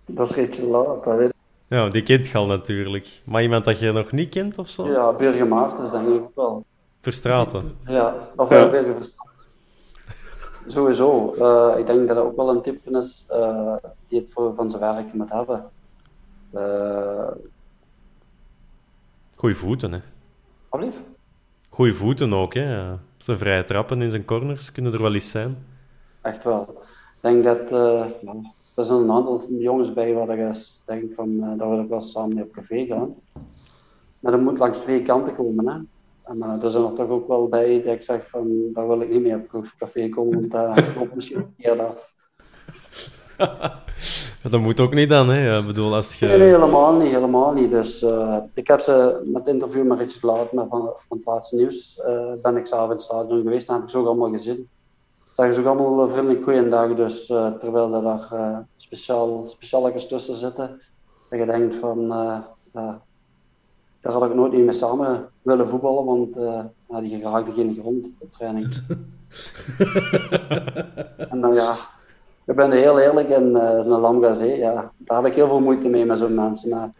Dat 0.05 0.29
is 0.29 0.35
Rachel 0.35 0.67
Laat, 0.67 1.03
dat 1.03 1.17
weet 1.17 1.29
ik. 1.29 1.33
Ja, 1.67 1.89
die 1.89 2.03
kent 2.03 2.27
je 2.27 2.37
al 2.37 2.45
natuurlijk. 2.45 3.21
Maar 3.23 3.41
iemand 3.41 3.65
dat 3.65 3.79
je 3.79 3.91
nog 3.91 4.11
niet 4.11 4.29
kent 4.29 4.57
of 4.57 4.69
zo? 4.69 4.87
Ja, 4.87 5.13
Birger 5.13 5.47
Maartens 5.47 5.91
denk 5.91 6.07
ik 6.07 6.13
ook 6.13 6.35
wel. 6.35 6.65
Verstraten. 7.01 7.77
Ja, 7.85 8.15
of 8.35 8.49
Ja. 8.49 8.69
Birger 8.69 8.93
Verstraeten. 8.95 9.33
Sowieso. 10.67 11.33
Eh, 11.33 11.79
ik 11.79 11.85
denk 11.87 12.07
dat 12.07 12.15
dat 12.15 12.25
ook 12.25 12.35
wel 12.35 12.49
een 12.49 12.61
type 12.61 12.97
is 12.97 13.25
eh, 13.27 13.75
die 14.07 14.19
het 14.19 14.31
voor, 14.31 14.55
van 14.55 14.69
zijn 14.69 14.81
werk 14.81 15.13
moet 15.13 15.29
hebben. 15.31 15.69
Eh 16.51 17.27
Goeie 19.35 19.55
voeten, 19.55 19.91
hè. 19.93 19.99
alsjeblieft. 20.69 21.03
Goeie 21.75 21.93
voeten 21.93 22.33
ook, 22.33 22.53
hè. 22.53 22.95
Zijn 23.17 23.37
vrije 23.37 23.63
trappen 23.63 24.01
in 24.01 24.09
zijn 24.09 24.25
corners 24.25 24.71
kunnen 24.71 24.93
er 24.93 25.01
wel 25.01 25.13
eens 25.13 25.29
zijn. 25.29 25.57
Echt 26.21 26.43
wel. 26.43 26.61
Ik 27.15 27.21
denk 27.21 27.43
dat 27.43 27.71
eh, 27.71 28.05
er 28.75 28.83
zijn 28.83 28.99
een 28.99 29.11
aantal 29.11 29.45
jongens 29.49 29.93
bij 29.93 30.13
waar 30.13 30.37
ik 30.37 30.55
denk 30.85 31.13
van 31.13 31.43
eh 31.43 31.57
daar 31.57 31.69
wil 31.69 31.79
ik 31.79 31.89
wel 31.89 32.01
samen 32.01 32.35
mee 32.35 32.43
op 32.43 32.51
café 32.51 32.85
gaan. 32.85 33.15
Maar 34.19 34.31
dat 34.31 34.41
moet 34.41 34.57
langs 34.57 34.77
twee 34.77 35.01
kanten 35.01 35.35
komen. 35.35 35.67
Hè. 35.67 35.79
En 36.23 36.41
eh, 36.41 36.63
er 36.63 36.69
zijn 36.69 36.83
er 36.83 36.93
toch 36.93 37.09
ook 37.09 37.27
wel 37.27 37.47
bij 37.47 37.81
dat 37.83 37.93
ik 37.93 38.01
zeg 38.01 38.29
van 38.29 38.49
daar 38.73 38.87
wil 38.87 39.01
ik 39.01 39.09
niet 39.09 39.21
meer 39.21 39.41
op 39.51 39.73
café 39.77 40.09
komen, 40.09 40.39
want 40.39 40.51
dat 40.75 40.95
loopt 40.95 41.15
misschien 41.15 41.37
een 41.37 41.55
keer 41.57 41.81
af. 41.81 42.13
Dat 44.49 44.61
moet 44.61 44.79
ook 44.79 44.93
niet 44.93 45.09
dan, 45.09 45.29
hè. 45.29 45.57
Ik 45.57 45.65
bedoel, 45.65 45.95
als 45.95 46.19
je... 46.19 46.25
Nee, 46.25 46.37
nee, 46.37 46.47
helemaal 46.47 46.93
niet, 46.93 47.11
helemaal 47.11 47.53
niet. 47.53 47.71
Dus 47.71 48.01
eh, 48.01 48.37
ik 48.53 48.67
heb 48.67 48.81
ze 48.81 49.21
met 49.25 49.45
het 49.45 49.53
interview 49.53 49.85
met 49.85 49.99
Richard 49.99 50.23
Laat 50.23 50.51
met 50.51 50.65
van, 50.69 50.93
van 51.07 51.17
het 51.17 51.25
laatste 51.25 51.55
nieuws, 51.55 51.99
eh, 51.99 52.31
ben 52.41 52.57
ik 52.57 52.67
zelf 52.67 52.83
in 52.83 52.89
het 52.89 53.01
stadion 53.01 53.41
geweest 53.41 53.67
en 53.67 53.73
heb 53.73 53.83
ik 53.83 53.89
ze 53.89 53.97
ook 53.97 54.05
allemaal 54.05 54.29
gezien. 54.29 54.69
Zagen 55.33 55.53
ze 55.53 55.59
ook 55.59 55.65
allemaal 55.65 56.05
eh, 56.05 56.13
vriendelijk 56.13 56.43
goeiedag, 56.43 56.95
dus 56.95 57.25
terwijl 57.25 57.93
er 57.93 58.01
daar 58.01 58.65
speciaal, 58.77 59.43
specialetjes 59.47 60.07
tussen 60.07 60.35
zitten, 60.35 60.81
dat 61.29 61.39
je 61.39 61.45
denkt 61.45 61.75
van, 61.75 62.07
daar 63.99 64.13
had 64.13 64.25
ik 64.25 64.35
nooit 64.35 64.51
niet 64.51 64.65
mee 64.65 64.73
samen 64.73 65.29
willen 65.41 65.69
voetballen, 65.69 66.05
want 66.05 66.33
die 67.03 67.19
geraakte 67.19 67.51
geen 67.51 67.77
grond 67.79 68.09
op 68.19 68.31
training. 68.31 68.73
en 71.31 71.41
dan 71.41 71.53
ja, 71.53 71.75
ik 72.45 72.55
ben 72.55 72.71
heel 72.71 72.99
eerlijk 72.99 73.29
en 73.29 73.55
eh 73.55 73.77
is 73.77 73.85
een 73.85 73.99
Lamgazé, 73.99 74.45
ja, 74.45 74.91
daar 74.97 75.17
heb 75.21 75.31
ik 75.31 75.35
heel 75.37 75.47
veel 75.47 75.59
moeite 75.59 75.87
mee 75.89 76.05
met 76.05 76.19
zo'n 76.19 76.33
mensen. 76.35 76.69
Maar 76.69 76.91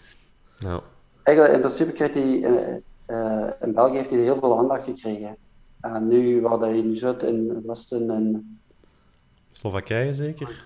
Ja. 0.58 0.82
eigenlijk, 1.24 1.56
in 1.56 1.62
principe 1.62 1.92
krijgt 1.92 2.14
hij, 2.14 2.44
eh, 2.44 2.76
eh, 3.06 3.52
in 3.62 3.74
België 3.74 3.96
heeft 3.96 4.10
hij 4.10 4.20
heel 4.20 4.40
veel 4.40 4.58
aandacht 4.58 4.84
gekregen. 4.84 5.38
En 5.82 6.08
nu, 6.08 6.42
waar 6.42 6.60
hij 6.60 6.82
nu 6.82 6.96
zit, 6.96 7.24
in 7.24 7.64
Westen, 7.66 8.10
en, 8.10 8.60
Slowakije 9.52 10.14
zeker? 10.14 10.66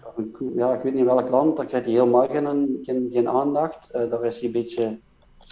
ja, 0.56 0.74
ik 0.74 0.82
weet 0.82 0.94
niet 0.94 1.06
welk 1.06 1.30
land, 1.30 1.58
daar 1.58 1.66
krijgt 1.66 1.86
hij 1.86 1.96
helemaal 1.96 2.28
geen, 2.28 2.80
geen, 2.82 3.10
geen 3.12 3.28
aandacht. 3.30 3.90
Eh, 3.92 4.10
daar 4.10 4.24
is 4.26 4.36
hij 4.38 4.46
een 4.46 4.52
beetje 4.52 5.00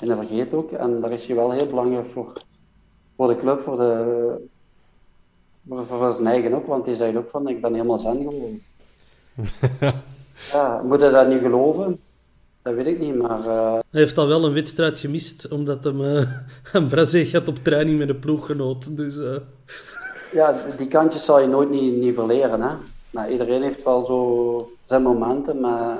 in 0.01 0.07
de 0.07 0.15
vergeet 0.15 0.53
ook. 0.53 0.71
En 0.71 1.01
daar 1.01 1.11
is 1.11 1.27
hij 1.27 1.35
wel 1.35 1.51
heel 1.51 1.67
belangrijk 1.67 2.07
voor, 2.07 2.33
voor 3.15 3.27
de 3.27 3.37
club, 3.37 3.61
voor 3.63 3.77
de, 3.77 4.49
voor, 5.67 5.85
voor 5.85 6.11
zijn 6.13 6.27
eigen 6.27 6.53
ook, 6.53 6.65
want 6.65 6.85
hij 6.85 6.95
zei 6.95 7.17
ook 7.17 7.29
van, 7.29 7.47
ik 7.47 7.61
ben 7.61 7.73
helemaal 7.73 7.99
zen 7.99 8.17
geworden. 8.21 8.65
ja, 10.53 10.81
moet 10.83 11.01
je 11.01 11.09
dat 11.09 11.27
niet 11.27 11.41
geloven? 11.41 11.99
Dat 12.61 12.73
weet 12.73 12.87
ik 12.87 12.99
niet, 12.99 13.15
maar... 13.15 13.39
Uh... 13.39 13.73
Hij 13.73 14.01
heeft 14.01 14.15
dan 14.15 14.27
wel 14.27 14.45
een 14.45 14.53
wedstrijd 14.53 14.99
gemist, 14.99 15.51
omdat 15.51 15.83
hem 15.83 16.01
uh, 16.15 16.31
een 16.73 16.87
Brazil 16.87 17.25
gaat 17.25 17.47
op 17.47 17.63
training 17.63 17.97
met 17.97 18.09
een 18.09 18.19
ploeggenoot. 18.19 18.97
Dus, 18.97 19.17
uh... 19.17 19.35
Ja, 20.33 20.61
die 20.77 20.87
kantjes 20.87 21.25
zal 21.25 21.39
je 21.39 21.47
nooit 21.47 21.69
niet, 21.69 21.95
niet 21.95 22.15
verleren. 22.15 22.61
Hè? 22.61 22.75
Nou, 23.09 23.31
iedereen 23.31 23.61
heeft 23.61 23.83
wel 23.83 24.05
zo 24.05 24.71
zijn 24.81 25.01
momenten, 25.01 25.59
maar 25.59 25.97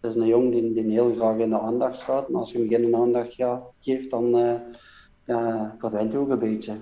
het 0.00 0.10
is 0.10 0.16
een 0.16 0.26
jong 0.26 0.52
die, 0.52 0.74
die 0.74 0.90
heel 0.90 1.14
graag 1.14 1.36
in 1.36 1.50
de 1.50 1.58
aandacht 1.58 1.98
staat. 1.98 2.28
Maar 2.28 2.40
als 2.40 2.52
je 2.52 2.58
hem 2.58 2.68
geen 2.68 2.96
aandacht 2.96 3.34
ja, 3.34 3.62
geeft, 3.80 4.10
dan 4.10 4.30
ja, 5.24 5.74
verdwijnt 5.78 6.12
hij 6.12 6.20
ook 6.20 6.30
een 6.30 6.38
beetje. 6.38 6.72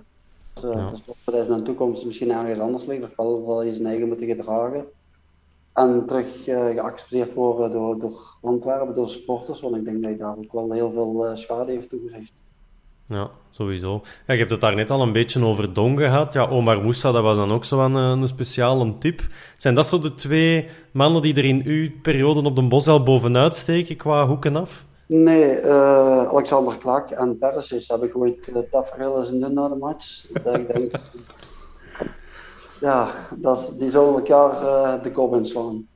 Dus, 0.60 0.74
ja. 0.74 0.90
dus 0.90 1.00
dat 1.24 1.34
hij 1.34 1.46
in 1.46 1.56
de 1.56 1.62
toekomst 1.62 2.04
misschien 2.04 2.30
ergens 2.30 2.58
anders 2.58 2.84
ligt, 2.84 3.02
ofwel 3.02 3.40
zal 3.40 3.58
hij 3.58 3.72
zijn 3.72 3.86
eigen 3.86 4.08
moeten 4.08 4.26
gedragen 4.26 4.86
en 5.78 6.04
terug 6.06 6.46
uh, 6.46 6.66
geaccepteerd 6.66 7.34
worden 7.34 7.72
door, 7.72 7.98
door 7.98 8.36
Antwerpen, 8.42 8.94
door 8.94 9.08
sporters. 9.08 9.60
Want 9.60 9.76
ik 9.76 9.84
denk 9.84 9.96
dat 9.96 10.10
hij 10.10 10.16
daar 10.18 10.36
ook 10.36 10.52
wel 10.52 10.72
heel 10.72 10.92
veel 10.92 11.26
uh, 11.26 11.36
schade 11.36 11.72
heeft 11.72 11.88
toegezegd. 11.88 12.32
Ja, 13.06 13.30
sowieso. 13.50 14.00
Ja, 14.26 14.32
je 14.32 14.38
hebt 14.38 14.50
het 14.50 14.60
daar 14.60 14.74
net 14.74 14.90
al 14.90 15.02
een 15.02 15.12
beetje 15.12 15.44
over 15.44 15.72
Dong 15.72 15.98
gehad. 15.98 16.32
Ja, 16.32 16.48
Omar 16.48 16.82
Moussa, 16.82 17.12
dat 17.12 17.22
was 17.22 17.36
dan 17.36 17.52
ook 17.52 17.64
zo 17.64 17.80
een, 17.80 17.94
een 17.94 18.28
speciale 18.28 18.98
tip. 18.98 19.20
Zijn 19.56 19.74
dat 19.74 19.86
zo 19.86 19.98
de 19.98 20.14
twee 20.14 20.68
mannen 20.92 21.22
die 21.22 21.34
er 21.34 21.44
in 21.44 21.62
uw 21.64 21.90
periode 22.02 22.42
op 22.42 22.56
de 22.56 22.62
bos 22.62 22.88
al 22.88 23.02
bovenuit 23.02 23.56
steken 23.56 23.96
qua 23.96 24.26
hoeken 24.26 24.56
af? 24.56 24.86
Nee, 25.06 25.62
uh, 25.62 26.28
Alexander 26.28 26.78
Klak 26.78 27.10
en 27.10 27.38
Persis 27.38 27.88
heb 27.88 28.02
ik 28.02 28.16
ooit 28.16 28.48
uh, 28.48 28.56
tafereel 28.70 29.18
eens 29.18 29.30
doen 29.30 29.52
na 29.52 29.68
de 29.68 29.74
match. 29.74 30.26
Dat 30.42 30.54
ik 30.54 30.72
denk, 30.72 31.00
ja, 32.80 33.14
dat 33.34 33.74
die 33.78 33.90
zullen 33.90 34.14
elkaar 34.14 34.62
uh, 34.62 35.02
de 35.02 35.12
kop 35.12 35.34
inslaan. 35.34 35.86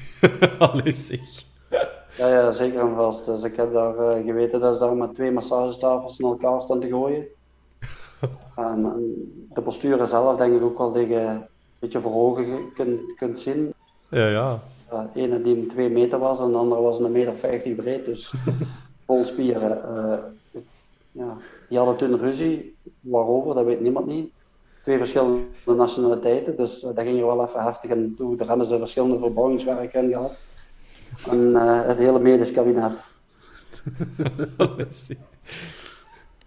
Allee, 0.58 0.92
zeg. 0.92 1.42
Ja, 2.16 2.28
ja, 2.28 2.52
zeker 2.52 2.80
en 2.80 2.94
vast. 2.94 3.24
Dus 3.24 3.42
ik 3.42 3.56
heb 3.56 3.72
daar 3.72 3.94
uh, 3.94 4.24
geweten 4.26 4.60
dat 4.60 4.74
ze 4.74 4.80
daar 4.80 4.96
met 4.96 5.14
twee 5.14 5.30
massagetafels 5.30 6.18
in 6.18 6.26
elkaar 6.26 6.62
staan 6.62 6.80
te 6.80 6.88
gooien. 6.88 7.26
en, 8.56 8.84
en, 8.84 9.32
de 9.52 9.62
posturen 9.62 10.06
zelf 10.06 10.36
denk 10.36 10.54
ik 10.54 10.62
ook 10.62 10.78
wel 10.78 10.92
tegen 10.92 11.26
een 11.26 11.46
beetje 11.78 12.00
voor 12.00 12.14
ogen 12.14 12.72
kunt, 12.74 13.00
kunt 13.16 13.40
zien. 13.40 13.74
Ja, 14.08 14.28
ja. 14.28 14.60
De 14.90 15.20
ene 15.20 15.42
die 15.42 15.66
2 15.66 15.90
meter 15.90 16.18
was 16.18 16.40
en 16.40 16.50
de 16.50 16.56
andere 16.56 16.80
was 16.80 16.98
een 16.98 17.12
meter 17.12 17.34
50 17.34 17.74
breed, 17.74 18.04
dus 18.04 18.34
vol 19.06 19.24
spieren. 19.24 19.78
Uh, 19.94 20.62
ja. 21.12 21.36
Die 21.68 21.78
hadden 21.78 21.96
toen 21.96 22.18
ruzie, 22.18 22.76
waarover, 23.00 23.54
dat 23.54 23.64
weet 23.64 23.80
niemand 23.80 24.06
niet 24.06 24.32
twee 24.84 24.98
verschillende 24.98 25.42
nationaliteiten. 25.66 26.56
Dus 26.56 26.82
uh, 26.82 26.90
daar 26.94 27.04
ging 27.04 27.20
er 27.20 27.26
wel 27.26 27.46
even 27.46 27.62
heftig 27.62 27.90
aan 27.90 28.14
toe. 28.16 28.36
Daar 28.36 28.48
hebben 28.48 28.66
ze 28.66 28.78
verschillende 28.78 29.18
verbouwingswerken 29.18 30.02
in 30.02 30.12
gehad. 30.12 30.44
En 31.30 31.38
uh, 31.38 31.86
het 31.86 31.98
hele 31.98 32.18
medisch 32.18 32.52
kabinet. 32.52 32.92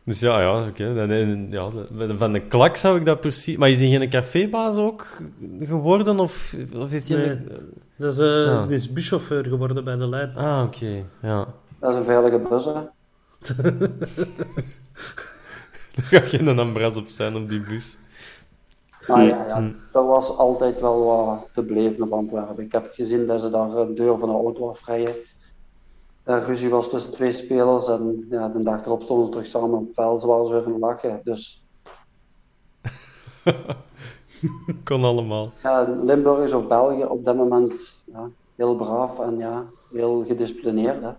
dus 0.03 0.19
ja, 0.19 0.41
ja, 0.41 0.67
oké. 0.67 0.83
Okay. 0.83 1.47
Ja, 1.49 1.69
van 2.17 2.33
de 2.33 2.41
klak 2.47 2.75
zou 2.75 2.97
ik 2.97 3.05
dat 3.05 3.19
precies... 3.19 3.57
Maar 3.57 3.69
is 3.69 3.79
hij 3.79 3.89
geen 3.89 4.09
cafébaas 4.09 4.77
ook 4.77 5.21
geworden? 5.59 6.19
Of, 6.19 6.55
of 6.75 6.89
heeft 6.89 7.07
hij... 7.07 7.17
Nee, 7.17 7.29
een... 7.29 7.49
dat 7.95 8.13
is, 8.13 8.19
uh, 8.19 8.67
die 8.67 8.75
is 8.75 8.93
buschauffeur 8.93 9.45
geworden 9.45 9.83
bij 9.83 9.95
de 9.95 10.07
lijn. 10.07 10.35
Ah, 10.35 10.63
oké. 10.65 10.75
Okay. 10.75 11.05
Ja. 11.21 11.47
Dat 11.79 11.91
is 11.91 11.95
een 11.95 12.05
veilige 12.05 12.39
bus, 12.39 12.65
hè? 12.65 12.71
er 15.95 16.03
gaat 16.03 16.29
geen 16.29 16.59
ambras 16.59 16.95
op 16.95 17.09
zijn 17.09 17.35
op 17.35 17.49
die 17.49 17.61
bus. 17.61 17.97
Maar 19.07 19.23
ja, 19.23 19.45
ja, 19.47 19.57
hm. 19.57 19.71
dat 19.91 20.05
was 20.05 20.37
altijd 20.37 20.79
wel 20.79 21.05
wat 21.05 21.49
te 21.53 21.61
beleven 21.61 22.03
op 22.03 22.13
Antwerpen. 22.13 22.63
Ik 22.63 22.71
heb 22.71 22.93
gezien 22.93 23.27
dat 23.27 23.41
ze 23.41 23.49
daar 23.49 23.69
de 23.69 23.93
deur 23.93 24.17
van 24.17 24.29
de 24.29 24.35
auto 24.35 24.69
afrijden. 24.69 25.15
Er 26.23 26.43
ruzie 26.43 26.69
was 26.69 26.89
tussen 26.89 27.11
twee 27.11 27.31
spelers 27.31 27.87
en 27.87 28.25
ja, 28.29 28.49
de 28.49 28.63
dag 28.63 28.85
erop 28.85 29.01
stonden 29.01 29.25
ze 29.25 29.31
terug 29.31 29.47
samen 29.47 29.77
op 29.77 29.85
het 29.85 29.93
veld. 29.93 30.21
Ze 30.21 30.27
waren 30.27 30.51
weer 30.51 30.65
een 30.65 30.79
lachen. 30.79 31.19
Dus... 31.23 31.63
Kon 34.83 35.03
allemaal. 35.03 35.51
Ja, 35.63 35.95
Limburgers 36.03 36.53
of 36.53 36.67
België 36.67 37.03
op 37.03 37.25
dat 37.25 37.35
moment 37.35 38.03
ja, 38.05 38.29
heel 38.55 38.75
braaf 38.75 39.19
en 39.19 39.37
ja, 39.37 39.65
heel 39.91 40.23
gedisciplineerd. 40.27 41.01
Hè. 41.01 41.11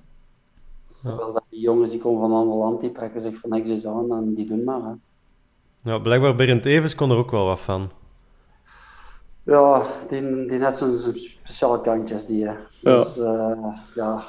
Ja. 1.02 1.16
dat 1.16 1.44
die 1.48 1.60
jongens 1.60 1.90
die 1.90 2.00
komen 2.00 2.20
van 2.20 2.30
een 2.30 2.36
ander 2.36 2.56
land, 2.56 2.80
die 2.80 2.92
trekken 2.92 3.20
zich 3.20 3.40
van 3.40 3.50
niks 3.50 3.86
aan 3.86 4.12
en 4.12 4.34
die 4.34 4.46
doen 4.46 4.64
maar. 4.64 4.82
Hè. 4.82 4.92
Ja, 5.82 5.98
blijkbaar 5.98 6.34
Berend 6.34 6.64
Evers 6.64 6.94
kon 6.94 7.10
er 7.10 7.16
ook 7.16 7.30
wel 7.30 7.44
wat 7.44 7.60
van. 7.60 7.90
Ja, 9.42 9.82
die, 10.08 10.20
die 10.46 10.58
net 10.58 10.78
zo'n 10.78 10.96
speciale 10.96 11.80
kantjes 11.80 12.26
die. 12.26 12.38
Ja. 12.38 12.56
Dus 12.80 13.16
uh, 13.16 13.66
ja, 13.94 14.24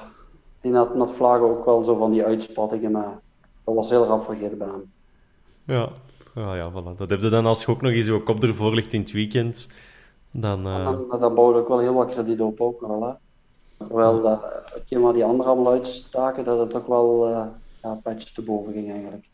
die 0.62 0.74
had 0.74 0.96
met 0.96 1.12
Vlagen 1.12 1.50
ook 1.50 1.66
wel 1.66 1.84
zo 1.84 1.96
van 1.96 2.12
die 2.12 2.24
uitspattingen, 2.24 2.92
maar 2.92 3.20
dat 3.64 3.76
was 3.76 3.90
heel 3.90 4.06
rap 4.06 4.26
vergeten 4.26 4.58
bij 4.58 4.68
hem. 4.68 4.92
Ja, 5.64 5.90
ja, 6.36 6.56
ja 6.56 6.72
voilà. 6.72 6.98
dat 6.98 7.10
heb 7.10 7.22
je 7.22 7.30
dan 7.30 7.46
als 7.46 7.66
je 7.66 7.72
ook 7.72 7.82
nog 7.82 7.92
eens 7.92 8.06
je 8.06 8.24
kop 8.24 8.44
ervoor 8.44 8.74
ligt 8.74 8.94
in 8.94 9.02
het 9.02 9.12
weekend. 9.12 9.74
Dan, 10.32 10.68
uh... 10.68 10.84
dan, 10.84 11.20
dan 11.20 11.36
bouwde 11.36 11.60
ik 11.60 11.68
wel 11.68 11.80
heel 11.80 11.94
wat 11.94 12.10
krediet 12.10 12.42
op 12.42 12.62
ook 12.62 12.82
wel. 12.82 13.04
Hè. 13.04 13.14
Terwijl 13.88 14.22
dat, 14.22 14.42
hetgeen 14.74 15.02
waar 15.02 15.14
die 15.14 15.24
anderen 15.24 15.52
allemaal 15.52 15.74
uitstaken, 15.74 16.44
dat 16.44 16.60
het 16.60 16.76
ook 16.76 16.88
wel 16.88 17.30
uh, 17.30 17.46
ja, 17.82 18.00
patches 18.04 18.34
te 18.34 18.42
boven 18.42 18.74
ging 18.74 18.92
eigenlijk 18.92 19.29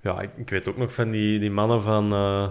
ja, 0.00 0.20
ik, 0.36 0.50
weet 0.50 0.68
ook 0.68 0.76
nog 0.76 0.92
van 0.92 1.10
die, 1.10 1.38
die 1.38 1.50
mannen 1.50 1.82
van, 1.82 2.14
uh, 2.14 2.48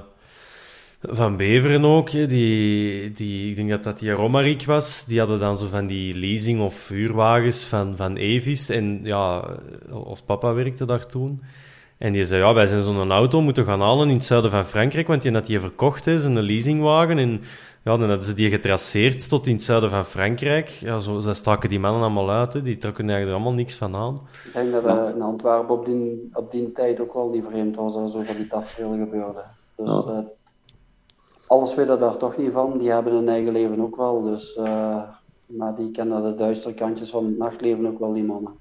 van 1.02 1.38
Beveren 1.38 1.86
ook. 1.86 2.10
Hè, 2.10 2.28
die, 2.28 3.12
die, 3.12 3.50
ik 3.50 3.56
denk 3.56 3.70
dat 3.70 3.84
dat 3.84 4.00
die 4.00 4.12
Romaric 4.12 4.66
was. 4.66 5.06
Die 5.06 5.20
hadden 5.20 5.40
dan 5.40 5.58
zo 5.58 5.68
van 5.68 5.88
die 5.88 6.18
leasing- 6.18 6.62
of 6.62 6.88
huurwagens 6.88 7.64
van, 7.64 7.98
van 7.98 8.16
Evis. 8.16 8.70
En 8.70 9.00
ja, 9.04 9.58
als 9.92 10.22
papa 10.22 10.54
werkte 10.54 10.86
daar 10.86 11.06
toen. 11.06 11.42
En 11.98 12.14
die 12.14 12.26
zei, 12.26 12.42
ja, 12.42 12.54
wij 12.54 12.66
zijn 12.66 12.82
zo'n 12.82 13.12
auto 13.12 13.42
moeten 13.42 13.66
gaan 13.66 13.82
halen 13.82 14.10
in 14.10 14.16
het 14.16 14.26
zuiden 14.26 14.52
van 14.52 14.66
Frankrijk, 14.66 15.08
want 15.08 15.22
die 15.22 15.32
had 15.32 15.46
die 15.46 15.60
verkocht, 15.60 16.08
is 16.08 16.24
een 16.24 16.42
leasingwagen. 16.42 17.18
En 17.18 17.42
ja, 17.88 17.98
dan 17.98 18.10
hadden 18.10 18.28
ze 18.28 18.34
die 18.34 18.50
getraceerd 18.50 19.30
tot 19.30 19.48
in 19.48 19.54
het 19.54 19.64
zuiden 19.64 19.90
van 19.90 20.06
Frankrijk. 20.06 20.68
Ja, 20.68 21.00
zo, 21.00 21.20
ze 21.20 21.34
staken 21.34 21.70
die 21.70 21.80
mannen 21.80 22.02
allemaal 22.02 22.30
uit, 22.30 22.54
hè. 22.54 22.62
die 22.62 22.78
trokken 22.78 23.10
eigenlijk 23.10 23.36
allemaal 23.36 23.58
niks 23.58 23.76
van 23.76 23.96
aan. 23.96 24.18
Ik 24.46 24.54
denk 24.54 24.72
dat 24.72 24.86
uh, 24.86 25.10
in 25.16 25.22
Antwerpen 25.22 25.76
op 25.76 25.86
die, 25.86 26.30
op 26.34 26.52
die 26.52 26.72
tijd 26.72 27.00
ook 27.00 27.14
wel 27.14 27.30
niet 27.30 27.44
vreemd 27.50 27.76
was 27.76 27.94
dat 27.94 28.12
zo 28.12 28.22
van 28.22 28.36
die 28.36 28.48
tafereel 28.48 28.98
gebeurde. 28.98 29.44
Dus 29.76 30.04
ja. 30.06 30.12
uh, 30.12 30.20
alles 31.48 31.76
weten 31.76 32.00
daar 32.00 32.18
toch 32.18 32.38
niet 32.38 32.52
van, 32.52 32.78
die 32.78 32.92
hebben 32.92 33.14
hun 33.14 33.30
eigen 33.30 33.52
leven 33.52 33.82
ook 33.82 33.96
wel. 33.96 34.22
Dus, 34.22 34.58
uh, 34.58 35.02
maar 35.46 35.76
die 35.76 35.92
kennen 35.92 36.24
de 36.24 36.36
duistere 36.36 36.74
kantjes 36.74 37.10
van 37.10 37.26
het 37.26 37.38
nachtleven 37.38 37.88
ook 37.88 38.00
wel, 38.00 38.14
die 38.14 38.24
mannen. 38.24 38.54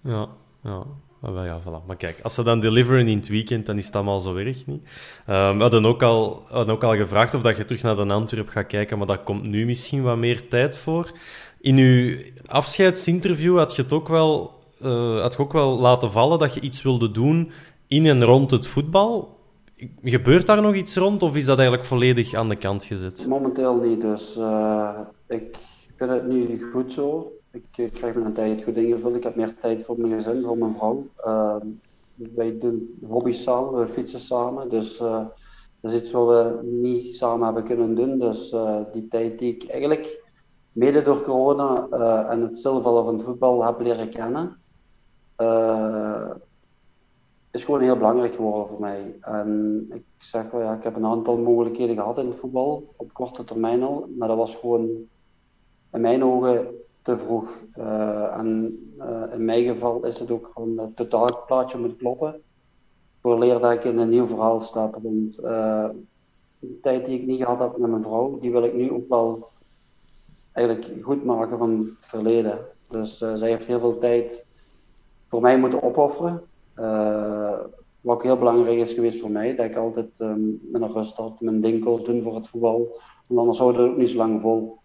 Ja, 0.00 0.28
ja. 0.62 0.82
Ah, 1.20 1.44
ja, 1.44 1.60
voilà. 1.60 1.86
Maar 1.86 1.96
kijk, 1.96 2.20
als 2.22 2.34
ze 2.34 2.42
dan 2.42 2.60
deliveren 2.60 3.08
in 3.08 3.16
het 3.16 3.28
weekend, 3.28 3.66
dan 3.66 3.76
is 3.76 3.86
het 3.86 3.94
allemaal 3.94 4.20
zo 4.20 4.36
erg 4.36 4.66
niet. 4.66 4.82
Um, 5.28 5.56
we 5.56 5.62
hadden 5.62 5.86
ook, 5.86 6.02
al, 6.02 6.42
hadden 6.48 6.74
ook 6.74 6.84
al 6.84 6.96
gevraagd 6.96 7.34
of 7.34 7.42
dat 7.42 7.56
je 7.56 7.64
terug 7.64 7.82
naar 7.82 7.96
de 7.96 8.12
Antwerp 8.12 8.48
gaat 8.48 8.66
kijken, 8.66 8.98
maar 8.98 9.06
daar 9.06 9.22
komt 9.22 9.42
nu 9.42 9.66
misschien 9.66 10.02
wat 10.02 10.16
meer 10.16 10.48
tijd 10.48 10.76
voor. 10.76 11.12
In 11.60 11.76
uw 11.76 12.16
afscheidsinterview 12.46 13.56
had 13.56 13.76
je 13.76 13.82
het 13.82 13.92
ook 13.92 14.08
wel, 14.08 14.54
uh, 14.82 15.20
had 15.20 15.32
je 15.32 15.38
ook 15.38 15.52
wel 15.52 15.78
laten 15.78 16.10
vallen 16.10 16.38
dat 16.38 16.54
je 16.54 16.60
iets 16.60 16.82
wilde 16.82 17.10
doen 17.10 17.50
in 17.86 18.06
en 18.06 18.24
rond 18.24 18.50
het 18.50 18.66
voetbal. 18.66 19.36
Gebeurt 20.02 20.46
daar 20.46 20.62
nog 20.62 20.74
iets 20.74 20.96
rond 20.96 21.22
of 21.22 21.36
is 21.36 21.44
dat 21.44 21.58
eigenlijk 21.58 21.88
volledig 21.88 22.34
aan 22.34 22.48
de 22.48 22.56
kant 22.56 22.84
gezet? 22.84 23.26
Momenteel 23.28 23.76
niet, 23.76 24.00
dus 24.00 24.36
uh, 24.36 24.90
ik 25.28 25.56
vind 25.96 26.10
het 26.10 26.26
nu 26.28 26.68
goed 26.72 26.92
zo. 26.92 27.32
Ik 27.76 27.92
krijg 27.92 28.14
mijn 28.14 28.32
tijd 28.32 28.64
goed 28.64 28.76
ingevuld. 28.76 29.14
Ik 29.14 29.24
heb 29.24 29.36
meer 29.36 29.54
tijd 29.60 29.84
voor 29.84 30.00
mijn 30.00 30.12
gezin, 30.12 30.44
voor 30.44 30.58
mijn 30.58 30.74
vrouw. 30.74 31.06
Uh, 31.26 31.56
wij 32.14 32.58
doen 32.58 32.98
hobby's 33.06 33.42
samen, 33.42 33.80
we 33.80 33.88
fietsen 33.88 34.20
samen. 34.20 34.68
Dus 34.68 35.00
uh, 35.00 35.26
dat 35.80 35.92
is 35.92 36.00
iets 36.00 36.10
wat 36.10 36.28
we 36.28 36.62
niet 36.62 37.16
samen 37.16 37.44
hebben 37.44 37.64
kunnen 37.64 37.94
doen. 37.94 38.18
Dus 38.18 38.52
uh, 38.52 38.80
die 38.92 39.08
tijd 39.08 39.38
die 39.38 39.54
ik 39.54 39.68
eigenlijk 39.68 40.26
mede 40.72 41.02
door 41.02 41.22
corona 41.22 41.86
eh, 41.90 42.30
en 42.30 42.40
het 42.40 42.58
stilvallen 42.58 43.04
van 43.04 43.22
voetbal 43.22 43.64
heb 43.64 43.80
leren 43.80 44.10
kennen, 44.10 44.56
is 47.50 47.64
gewoon 47.64 47.80
heel 47.80 47.96
belangrijk 47.96 48.34
geworden 48.34 48.68
voor 48.68 48.80
mij. 48.80 49.18
En 49.20 49.86
ik 49.92 50.04
zeg 50.18 50.50
wel, 50.50 50.60
ja, 50.60 50.74
ik 50.74 50.82
heb 50.82 50.96
een 50.96 51.06
aantal 51.06 51.36
mogelijkheden 51.36 51.96
gehad 51.96 52.18
in 52.18 52.26
het 52.26 52.38
voetbal, 52.38 52.94
op 52.96 53.12
korte 53.12 53.44
termijn 53.44 53.82
al. 53.82 54.08
Maar 54.18 54.28
dat 54.28 54.36
was 54.36 54.54
gewoon 54.54 54.88
in 55.92 56.00
mijn 56.00 56.24
ogen 56.24 56.66
te 57.08 57.18
vroeg. 57.18 57.48
Uh, 57.78 58.38
en 58.38 58.78
uh, 58.98 59.32
in 59.32 59.44
mijn 59.44 59.64
geval 59.64 60.04
is 60.04 60.18
het 60.18 60.30
ook 60.30 60.50
gewoon 60.54 60.78
het 60.78 60.96
totaalplaatje 60.96 61.78
moet 61.78 61.96
kloppen. 61.96 62.40
Voor 63.20 63.38
leer 63.38 63.58
dat 63.58 63.72
ik 63.72 63.84
in 63.84 63.98
een 63.98 64.08
nieuw 64.08 64.26
verhaal 64.26 64.60
stap. 64.60 64.98
Want 65.02 65.38
uh, 65.38 65.88
de 66.58 66.80
tijd 66.80 67.06
die 67.06 67.20
ik 67.20 67.26
niet 67.26 67.40
gehad 67.40 67.58
heb 67.58 67.78
met 67.78 67.90
mijn 67.90 68.02
vrouw, 68.02 68.38
die 68.38 68.52
wil 68.52 68.64
ik 68.64 68.74
nu 68.74 68.90
ook 68.90 69.08
wel 69.08 69.48
eigenlijk 70.52 71.04
goed 71.04 71.24
maken 71.24 71.58
van 71.58 71.70
het 71.70 72.06
verleden. 72.08 72.58
Dus 72.88 73.18
zij 73.18 73.48
heeft 73.48 73.66
heel 73.66 73.80
veel 73.80 73.98
tijd 73.98 74.44
voor 75.28 75.40
mij 75.40 75.58
moeten 75.58 75.82
opofferen. 75.82 76.42
wat 78.00 78.16
ook 78.16 78.22
heel 78.22 78.38
belangrijk 78.38 78.78
is 78.78 78.92
geweest 78.92 79.20
voor 79.20 79.30
mij, 79.30 79.56
dat 79.56 79.66
ik 79.66 79.76
altijd 79.76 80.10
ehm, 80.18 80.40
een 80.72 80.92
rust 80.92 81.16
had, 81.16 81.40
mijn 81.40 81.80
kon 81.80 82.04
doen 82.04 82.22
voor 82.22 82.34
het 82.34 82.48
voetbal. 82.48 83.00
Want 83.26 83.40
anders 83.40 83.58
houden 83.58 83.82
het 83.82 83.90
ook 83.90 83.96
niet 83.96 84.10
zo 84.10 84.16
lang 84.16 84.40
vol. 84.40 84.78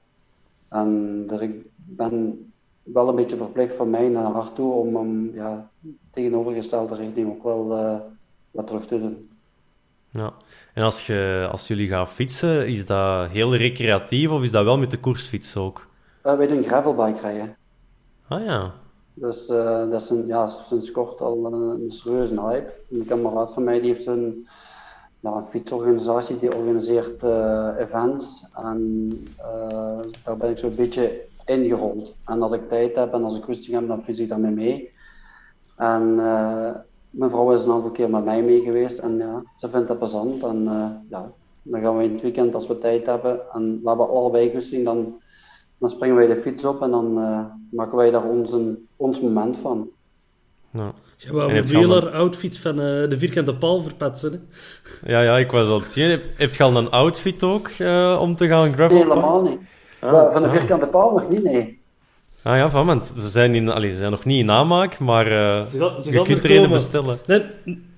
En 0.70 1.24
dus 1.28 1.42
ik 1.42 1.66
ben 1.96 2.46
wel 2.84 3.08
een 3.08 3.16
beetje 3.16 3.38
verplicht 3.38 3.76
van 3.76 3.90
mij 3.90 4.08
naar 4.08 4.32
hart 4.32 4.56
toe 4.56 4.74
om 4.74 5.32
ja, 5.34 5.70
tegenovergestelde 6.14 6.96
richting 6.96 7.30
ook 7.30 7.44
wel 7.44 7.78
uh, 7.78 7.96
wat 8.52 8.68
terug 8.68 8.88
te 8.88 9.00
doen. 9.00 9.30
Ja. 10.10 10.34
En 10.74 10.84
als, 10.84 11.08
je, 11.08 11.48
als 11.52 11.68
jullie 11.68 11.88
gaan 11.88 12.08
fietsen, 12.08 12.68
is 12.68 12.86
dat 12.86 13.30
heel 13.30 13.56
recreatief 13.56 14.32
of 14.32 14.44
is 14.44 14.52
dat 14.52 14.64
wel 14.64 14.78
met 14.78 14.92
de 14.92 15.00
koersfiets 15.00 15.58
ook? 15.58 15.88
Uh, 16.26 16.38
wij 16.38 16.48
doen 16.48 16.64
gravelbike 16.64 17.20
rijden. 17.22 17.56
Ah 18.28 18.46
ja. 18.46 18.74
Dus 19.14 19.50
uh, 19.50 19.90
dat 19.90 20.02
is 20.02 20.10
een, 20.10 20.28
ja, 20.28 20.48
sinds 20.48 20.92
kort 20.92 21.22
al 21.22 21.46
een, 21.46 21.82
een 21.84 21.92
serieuze 21.92 22.42
hype. 22.42 22.74
Een 22.92 23.06
kameraad 23.06 23.54
van 23.54 23.64
mij 23.64 23.80
die 23.80 23.94
heeft 23.94 24.08
een, 24.08 24.48
ja, 25.20 25.32
een 25.32 25.48
fietsorganisatie 25.50 26.40
die 26.40 26.56
organiseert 26.56 27.24
events. 27.80 28.46
En 28.56 29.10
daar 30.24 30.38
ben 30.38 30.50
ik 30.50 30.58
zo'n 30.58 30.76
beetje 30.76 31.22
ingerold. 31.46 32.16
En 32.26 32.42
als 32.42 32.52
ik 32.52 32.70
tijd 32.70 32.96
heb 32.96 33.14
en 33.14 33.24
als 33.24 33.38
ik 33.38 33.46
rustig 33.46 33.74
heb, 33.74 33.88
dan 33.88 34.04
fiets 34.04 34.20
ik 34.20 34.30
daarmee 34.30 34.52
mee. 34.52 34.92
En 35.78 36.16
mijn 37.10 37.30
vrouw 37.30 37.52
is 37.52 37.64
een 37.64 37.72
aantal 37.72 37.92
keer 37.92 38.10
met 38.10 38.26
mij 38.26 38.44
mee 38.44 38.62
geweest 38.62 38.98
en 38.98 39.18
ja, 39.18 39.44
ze 39.58 39.70
vindt 39.70 39.90
het 39.90 39.98
plezant. 39.98 40.44
En 40.44 40.64
ja, 41.10 41.32
dan 41.62 41.82
gaan 41.82 41.98
we 41.98 42.04
in 42.04 42.14
het 42.14 42.22
weekend 42.22 42.56
als 42.56 42.68
we 42.68 42.78
tijd 42.78 43.06
hebben 43.06 43.40
en 43.54 43.80
we 43.84 43.88
hebben 43.88 44.10
allebei 44.10 44.50
gezien, 44.50 44.84
dan, 44.84 45.22
dan 45.78 45.90
springen 45.90 46.16
wij 46.16 46.28
de 46.28 46.42
fiets 46.42 46.66
op 46.66 46.82
en 46.82 46.92
dan 46.92 47.14
maken 47.72 47.98
wij 47.98 48.12
daar 48.12 48.30
ons, 48.30 48.56
ons 48.96 49.22
moment 49.22 49.58
van. 49.58 49.90
Ja. 50.72 50.94
Je 51.18 51.34
wou 51.34 51.54
een 51.54 51.66
wieler 51.66 52.10
outfit 52.10 52.58
van 52.58 52.80
uh, 52.80 53.10
de 53.10 53.18
vierkante 53.18 53.56
paal 53.56 53.82
verpatsen. 53.82 54.32
Hè? 54.32 55.12
Ja, 55.12 55.22
ja, 55.22 55.38
ik 55.38 55.52
was 55.52 55.68
al 55.68 55.80
het 55.80 55.92
zien. 55.92 56.10
Heb, 56.10 56.26
heb 56.38 56.54
je 56.54 56.64
al 56.64 56.76
een 56.76 56.90
outfit 56.90 57.44
ook 57.44 57.70
uh, 57.80 58.18
om 58.22 58.36
te 58.36 58.48
gaan 58.48 58.74
gravel? 58.74 58.98
Nee, 58.98 59.08
helemaal 59.08 59.42
niet. 59.42 59.60
Ah, 60.04 60.34
van 60.34 60.44
de 60.44 60.50
vierkante 60.50 60.88
paal 60.88 61.12
nog 61.12 61.30
niet, 61.30 61.44
nee. 61.44 61.82
Ah 62.42 62.56
ja, 62.56 62.70
van, 62.70 62.86
want 62.86 63.08
ze 63.08 63.28
zijn, 63.28 63.56
in, 63.56 63.70
allez, 63.70 63.92
ze 63.92 63.98
zijn 63.98 64.12
nog 64.12 64.26
niet 64.26 64.40
in 64.40 64.52
aanmaak, 64.52 65.00
maar 65.00 65.32
uh, 65.32 65.66
ze 65.66 65.80
gaan, 65.80 66.04
ze 66.04 66.12
je 66.12 66.22
kunt 66.22 66.44
er 66.44 66.52
een 66.52 66.70
bestellen. 66.70 67.20
Dan, 67.26 67.42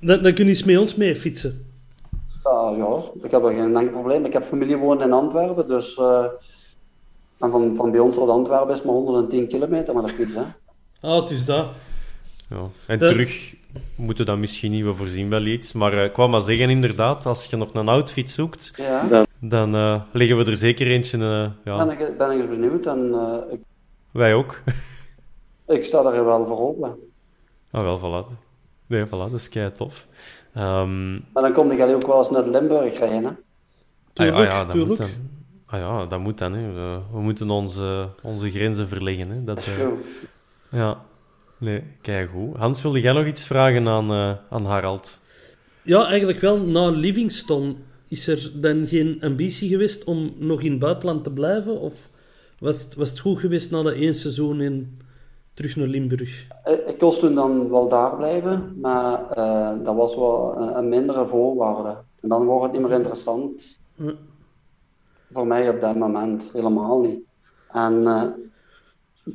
dan, 0.01 0.21
dan 0.21 0.33
kun 0.33 0.43
je 0.43 0.49
eens 0.49 0.63
met 0.63 0.77
ons 0.77 0.95
mee 0.95 1.15
fietsen. 1.15 1.65
Uh, 2.43 2.77
ja, 2.77 3.23
ik 3.23 3.31
heb 3.31 3.43
er 3.43 3.53
geen 3.53 3.75
enkel 3.75 3.91
probleem. 3.91 4.25
Ik 4.25 4.33
heb 4.33 4.45
familie 4.45 4.77
wonen 4.77 5.05
in 5.05 5.13
Antwerpen, 5.13 5.67
dus... 5.67 5.97
Uh, 5.97 6.25
en 7.39 7.51
van, 7.51 7.75
van 7.75 7.91
bij 7.91 7.99
ons 7.99 8.15
tot 8.15 8.29
Antwerpen 8.29 8.75
is 8.75 8.81
maar 8.81 8.93
110 8.93 9.47
kilometer, 9.47 9.93
maar 9.93 10.03
dat 10.03 10.19
is 10.19 10.33
hè. 10.33 10.41
Ah, 11.01 11.21
het 11.21 11.29
is 11.29 11.45
dat. 11.45 11.67
Ja. 12.49 12.67
En 12.87 12.99
dat... 12.99 13.09
terug 13.09 13.55
moeten 13.95 14.25
we 14.25 14.31
dan 14.31 14.39
misschien 14.39 14.71
niet, 14.71 14.83
we 14.83 14.93
voorzien 14.93 15.29
wel 15.29 15.45
iets. 15.45 15.73
Maar 15.73 15.93
uh, 15.93 16.03
ik 16.03 16.13
kwam 16.13 16.29
maar 16.29 16.41
zeggen, 16.41 16.69
inderdaad, 16.69 17.25
als 17.25 17.45
je 17.45 17.57
nog 17.57 17.73
een 17.73 17.87
outfit 17.87 18.29
zoekt, 18.29 18.73
ja. 18.77 19.07
dan, 19.07 19.25
dan 19.49 19.75
uh, 19.75 20.01
leggen 20.11 20.37
we 20.37 20.45
er 20.45 20.57
zeker 20.57 20.87
eentje... 20.87 21.17
Uh, 21.17 21.47
ja. 21.63 21.85
ben, 21.85 21.99
ik, 21.99 22.17
ben 22.17 22.31
ik 22.31 22.39
eens 22.39 22.49
benieuwd 22.49 22.85
en... 22.85 23.15
Ik... 23.49 23.59
Wij 24.11 24.33
ook. 24.33 24.63
ik 25.67 25.83
sta 25.83 26.01
daar 26.01 26.25
wel 26.25 26.47
voor 26.47 26.59
open. 26.59 26.97
Ah, 27.71 27.81
wel, 27.81 27.99
voilà. 27.99 28.43
Nee, 28.87 29.05
voilà, 29.05 29.09
dat 29.09 29.33
is 29.33 29.49
kei 29.49 29.71
tof. 29.71 30.07
Um... 30.57 31.25
Maar 31.33 31.43
dan 31.43 31.53
kom 31.53 31.71
je 31.71 31.95
ook 31.95 32.07
wel 32.07 32.17
eens 32.17 32.29
naar 32.29 32.47
Limburg 32.47 32.99
rijden, 32.99 33.23
hè? 33.23 33.31
Tuurlijk, 34.13 34.37
ah, 34.37 34.43
ja, 34.43 34.59
ja, 34.59 34.65
dat 34.65 34.75
moet 34.75 34.97
dan. 34.97 35.09
Ah 35.65 35.79
ja, 35.79 36.05
dat 36.05 36.19
moet 36.19 36.37
dan. 36.37 36.53
Hè. 36.53 36.73
We, 36.73 36.99
we 37.11 37.19
moeten 37.19 37.49
onze, 37.49 38.09
onze 38.21 38.49
grenzen 38.49 38.87
verleggen. 38.87 39.29
Hè. 39.29 39.43
Dat, 39.43 39.67
uh, 39.79 39.87
ja, 40.69 41.01
nee, 41.57 41.83
kijk 42.01 42.29
goed. 42.29 42.55
Hans, 42.57 42.81
wilde 42.81 43.01
jij 43.01 43.13
nog 43.13 43.25
iets 43.25 43.47
vragen 43.47 43.87
aan, 43.87 44.11
uh, 44.11 44.31
aan 44.49 44.65
Harald? 44.65 45.21
Ja, 45.81 46.07
eigenlijk 46.07 46.39
wel. 46.39 46.59
Na 46.59 46.89
Livingston 46.89 47.83
is 48.07 48.27
er 48.27 48.51
dan 48.61 48.87
geen 48.87 49.17
ambitie 49.21 49.69
geweest 49.69 50.03
om 50.03 50.33
nog 50.37 50.61
in 50.61 50.71
het 50.71 50.79
buitenland 50.79 51.23
te 51.23 51.31
blijven? 51.31 51.79
Of 51.79 52.09
was 52.59 52.83
het, 52.83 52.95
was 52.95 53.09
het 53.09 53.19
goed 53.19 53.39
geweest 53.39 53.71
na 53.71 53.81
dat 53.81 53.93
één 53.93 54.15
seizoen 54.15 54.61
in, 54.61 54.99
terug 55.53 55.75
naar 55.75 55.87
Limburg? 55.87 56.47
Ik 56.87 56.97
kon 56.97 57.11
toen 57.11 57.35
dan 57.35 57.69
wel 57.69 57.87
daar 57.87 58.15
blijven, 58.15 58.79
maar 58.81 59.37
uh, 59.37 59.83
dat 59.83 59.95
was 59.95 60.15
wel 60.15 60.57
een, 60.57 60.77
een, 60.77 60.89
mindere 60.89 61.27
voorwaarde. 61.27 61.97
En 62.21 62.29
dan 62.29 62.45
wordt 62.45 62.63
het 62.63 62.71
niet 62.71 62.81
meer 62.81 62.97
interessant. 62.97 63.79
Voor 65.33 65.47
mij 65.47 65.69
op 65.69 65.81
dat 65.81 65.95
moment 65.95 66.49
helemaal 66.53 67.01
niet. 67.01 67.19
En 67.71 67.93
uh, 67.93 68.23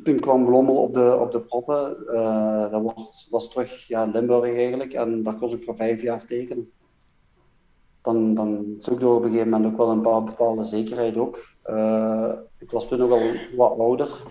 toen 0.05 0.21
kwam 0.21 0.51
Lommel 0.51 0.77
op 0.77 0.95
de, 0.95 1.17
op 1.21 1.33
de 1.33 1.41
proppen. 1.41 1.97
Uh, 2.07 2.71
dat 2.71 2.83
was, 2.83 3.27
was 3.31 3.51
terug 3.51 3.87
ja, 3.87 4.05
Limburg 4.05 4.55
eigenlijk. 4.55 4.93
En 4.93 5.23
daar 5.23 5.35
kon 5.35 5.53
ik 5.53 5.63
voor 5.63 5.77
vijf 5.77 6.03
jaar 6.03 6.25
tekenen. 6.27 6.71
Dan, 8.03 8.35
dan 8.35 8.75
zoek 8.79 9.01
je 9.01 9.09
op 9.09 9.23
een 9.23 9.31
gegeven 9.31 9.51
moment 9.51 9.73
ook 9.73 9.79
wel 9.79 9.91
een 9.91 10.01
paar 10.01 10.25
bepaalde 10.25 10.65
zekerheid 10.65 11.17
ook. 11.17 11.39
Uh, 11.71 12.33
ik 12.59 12.71
was 12.71 12.89
toen 12.89 13.03
ook 13.03 13.11
al 13.11 13.21
wat 13.57 13.79
ouder. 13.79 14.23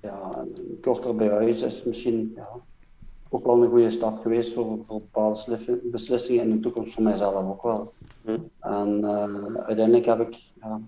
ja, 0.00 0.44
korter 0.80 1.14
bij 1.14 1.28
huis 1.28 1.62
is 1.62 1.84
misschien 1.84 2.32
ja, 2.36 2.48
ook 3.28 3.46
wel 3.46 3.62
een 3.62 3.68
goede 3.68 3.90
stap 3.90 4.18
geweest 4.18 4.52
voor, 4.52 4.78
voor 4.86 5.00
bepaalde 5.00 5.80
beslissingen 5.82 6.42
in 6.42 6.50
de 6.50 6.60
toekomst 6.60 6.94
voor 6.94 7.02
mijzelf 7.02 7.34
ook 7.34 7.62
wel. 7.62 7.92
Hm. 8.24 8.38
En 8.60 9.00
uh, 9.00 9.54
uiteindelijk 9.56 10.06
heb 10.06 10.20
ik 10.20 10.36
ja, 10.60 10.80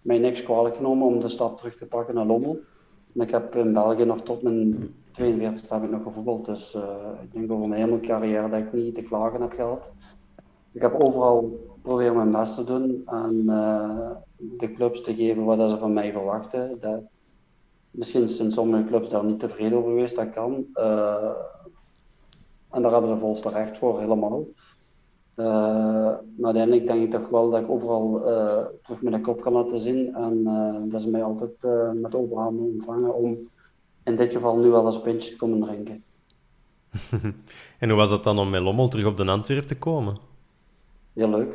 mij 0.00 0.18
niks 0.18 0.42
kwalijk 0.42 0.76
genomen 0.76 1.06
om 1.06 1.20
de 1.20 1.28
stap 1.28 1.58
terug 1.58 1.76
te 1.76 1.86
pakken 1.86 2.14
naar 2.14 2.26
Lommel. 2.26 2.58
En 3.14 3.20
ik 3.20 3.30
heb 3.30 3.54
in 3.54 3.72
België 3.72 4.04
nog 4.04 4.22
tot 4.22 4.42
mijn 4.42 4.94
42 5.14 5.68
heb 5.68 5.82
ik 5.82 5.90
nog 5.90 6.02
gevoetbald, 6.02 6.44
dus 6.44 6.74
uh, 6.74 6.82
ik 7.22 7.32
denk 7.32 7.52
over 7.52 7.68
mijn 7.68 7.80
hele 7.80 8.00
carrière 8.00 8.48
dat 8.48 8.58
ik 8.58 8.72
niet 8.72 8.94
te 8.94 9.02
klagen 9.02 9.40
heb 9.40 9.52
gehad. 9.52 9.82
Ik 10.72 10.82
heb 10.82 11.00
overal 11.00 11.58
proberen 11.82 12.16
mijn 12.16 12.32
best 12.32 12.54
te 12.54 12.64
doen 12.64 13.02
en 13.06 13.42
uh, 13.46 14.10
de 14.36 14.72
clubs 14.72 15.02
te 15.02 15.14
geven 15.14 15.44
wat 15.44 15.70
ze 15.70 15.78
van 15.78 15.92
mij 15.92 16.12
verwachten. 16.12 16.76
Dat, 16.80 17.00
Misschien 17.94 18.28
zijn 18.28 18.52
sommige 18.52 18.84
clubs 18.84 19.08
daar 19.08 19.24
niet 19.24 19.40
tevreden 19.40 19.78
over 19.78 19.90
geweest, 19.90 20.16
dat 20.16 20.30
kan. 20.30 20.66
Uh, 20.74 21.30
en 22.70 22.82
daar 22.82 22.92
hebben 22.92 23.10
ze 23.10 23.16
volste 23.16 23.48
recht 23.48 23.78
voor, 23.78 24.00
helemaal. 24.00 24.46
Uh, 25.36 25.46
maar 26.36 26.44
uiteindelijk 26.44 26.86
denk 26.86 27.02
ik 27.02 27.10
toch 27.10 27.28
wel 27.28 27.50
dat 27.50 27.60
ik 27.60 27.70
overal 27.70 28.30
uh, 28.30 28.64
terug 28.82 29.02
mijn 29.02 29.22
kop 29.22 29.40
kan 29.40 29.52
laten 29.52 29.78
zien. 29.78 30.14
En 30.14 30.44
dat 30.88 31.00
ze 31.00 31.10
mij 31.10 31.22
altijd 31.22 31.62
met 31.94 32.14
open 32.14 32.58
ontvangen 32.58 33.14
om 33.14 33.38
in 34.04 34.16
dit 34.16 34.32
geval 34.32 34.58
nu 34.58 34.68
wel 34.70 34.86
eens 34.86 34.94
een 34.94 35.02
pintje 35.02 35.36
komen 35.36 35.60
drinken. 35.60 36.04
en 37.78 37.88
hoe 37.88 37.98
was 37.98 38.10
dat 38.10 38.24
dan 38.24 38.38
om 38.38 38.50
met 38.50 38.60
Lommel 38.60 38.88
terug 38.88 39.06
op 39.06 39.16
de 39.16 39.24
Antwerp 39.24 39.64
te 39.64 39.78
komen? 39.78 40.16
Heel 41.12 41.28
leuk. 41.28 41.52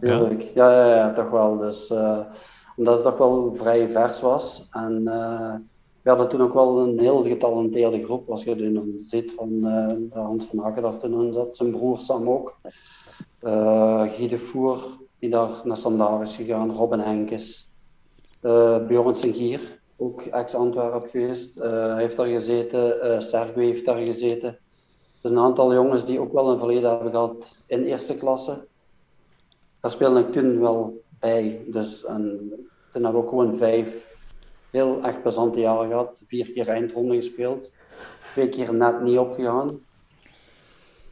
Heel 0.00 0.22
ja? 0.22 0.28
leuk. 0.28 0.42
Ja, 0.54 0.70
ja, 0.70 0.94
ja, 0.94 1.12
toch 1.12 1.30
wel. 1.30 1.56
Dus 1.56 1.90
omdat 2.76 2.94
het 2.94 3.04
toch 3.04 3.18
wel 3.18 3.54
vrij 3.54 3.90
vers 3.90 4.20
was. 4.20 4.68
En 4.70 5.02
uh, 5.04 5.54
we 6.02 6.08
hadden 6.10 6.28
toen 6.28 6.42
ook 6.42 6.54
wel 6.54 6.78
een 6.78 6.98
heel 6.98 7.22
getalenteerde 7.22 8.04
groep. 8.04 8.30
Als 8.30 8.44
je 8.44 8.72
dan 8.72 8.94
ziet 9.02 9.32
van 9.36 9.50
uh, 9.52 10.24
Hans 10.24 10.44
van 10.44 10.58
Hakken 10.58 10.82
daar 10.82 10.98
toen 10.98 11.32
zat, 11.32 11.56
zijn 11.56 11.70
broer 11.70 11.98
Sam 11.98 12.28
ook. 12.28 12.56
Uh, 13.42 14.02
Guy 14.12 14.28
de 14.28 14.38
Voer, 14.38 14.84
die 15.18 15.30
daar 15.30 15.50
naar 15.64 15.76
Standaard 15.76 16.28
is 16.28 16.36
gegaan. 16.36 16.72
Robin 16.72 17.00
Henkes. 17.00 17.70
Uh, 18.42 18.86
Bjorn 18.86 19.16
Sengier, 19.16 19.80
ook 19.96 20.22
ex-Antwerp 20.22 21.10
geweest. 21.10 21.54
heeft 21.96 22.16
daar 22.16 22.26
gezeten. 22.26 22.96
Uh, 23.02 23.54
heeft 23.54 23.84
daar 23.84 23.98
gezeten. 23.98 24.58
Dus 25.20 25.30
een 25.30 25.38
aantal 25.38 25.74
jongens 25.74 26.04
die 26.04 26.20
ook 26.20 26.32
wel 26.32 26.50
een 26.50 26.58
verleden 26.58 26.90
hebben 26.90 27.10
gehad 27.10 27.56
in 27.66 27.84
eerste 27.84 28.16
klasse. 28.16 28.66
Daar 29.80 29.90
speelde 29.90 30.20
ik 30.20 30.32
toen 30.32 30.60
wel 30.60 31.02
bij. 31.20 31.64
Dus 31.66 32.04
en, 32.04 32.38
toen 32.92 33.02
hebben 33.02 33.12
we 33.12 33.26
ook 33.26 33.28
gewoon 33.28 33.58
vijf 33.58 34.06
heel 34.70 35.02
echt 35.02 35.22
plezante 35.22 35.60
jaren 35.60 35.88
gehad. 35.88 36.22
Vier 36.26 36.52
keer 36.52 36.68
eindronde 36.68 37.14
gespeeld. 37.14 37.70
Twee 38.32 38.48
keer 38.48 38.74
net 38.74 39.02
niet 39.02 39.18
opgegaan. 39.18 39.80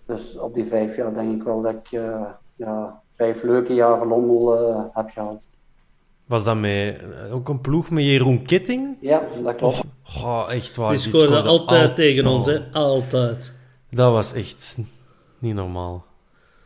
Dus 0.07 0.39
op 0.39 0.55
die 0.55 0.67
vijf 0.67 0.97
jaar 0.97 1.15
denk 1.15 1.35
ik 1.35 1.43
wel 1.43 1.61
dat 1.61 1.75
ik 1.75 1.93
uh, 1.93 2.31
ja, 2.57 3.03
vijf 3.15 3.43
leuke 3.43 3.75
jaren 3.75 4.09
Lommel 4.09 4.71
uh, 4.71 4.85
heb 4.93 5.11
gehad. 5.11 5.43
Was 6.27 6.45
dat 6.45 6.57
met, 6.57 7.01
ook 7.31 7.49
een 7.49 7.61
ploeg 7.61 7.91
met 7.91 8.05
Jeroen 8.05 8.43
Kitting? 8.43 8.97
Ja, 9.01 9.23
dat 9.43 9.57
klopt. 9.57 9.85
Oh, 10.17 10.25
oh 10.25 10.53
echt 10.53 10.77
waar. 10.77 10.91
Die 10.91 10.99
scoorde, 10.99 11.27
scoorde 11.27 11.49
altijd 11.49 11.89
al... 11.89 11.95
tegen 11.95 12.27
ons, 12.27 12.47
hè? 12.47 12.73
Altijd. 12.73 13.53
Dat 13.91 14.13
was 14.13 14.33
echt 14.33 14.79
niet 15.39 15.55
normaal 15.55 16.05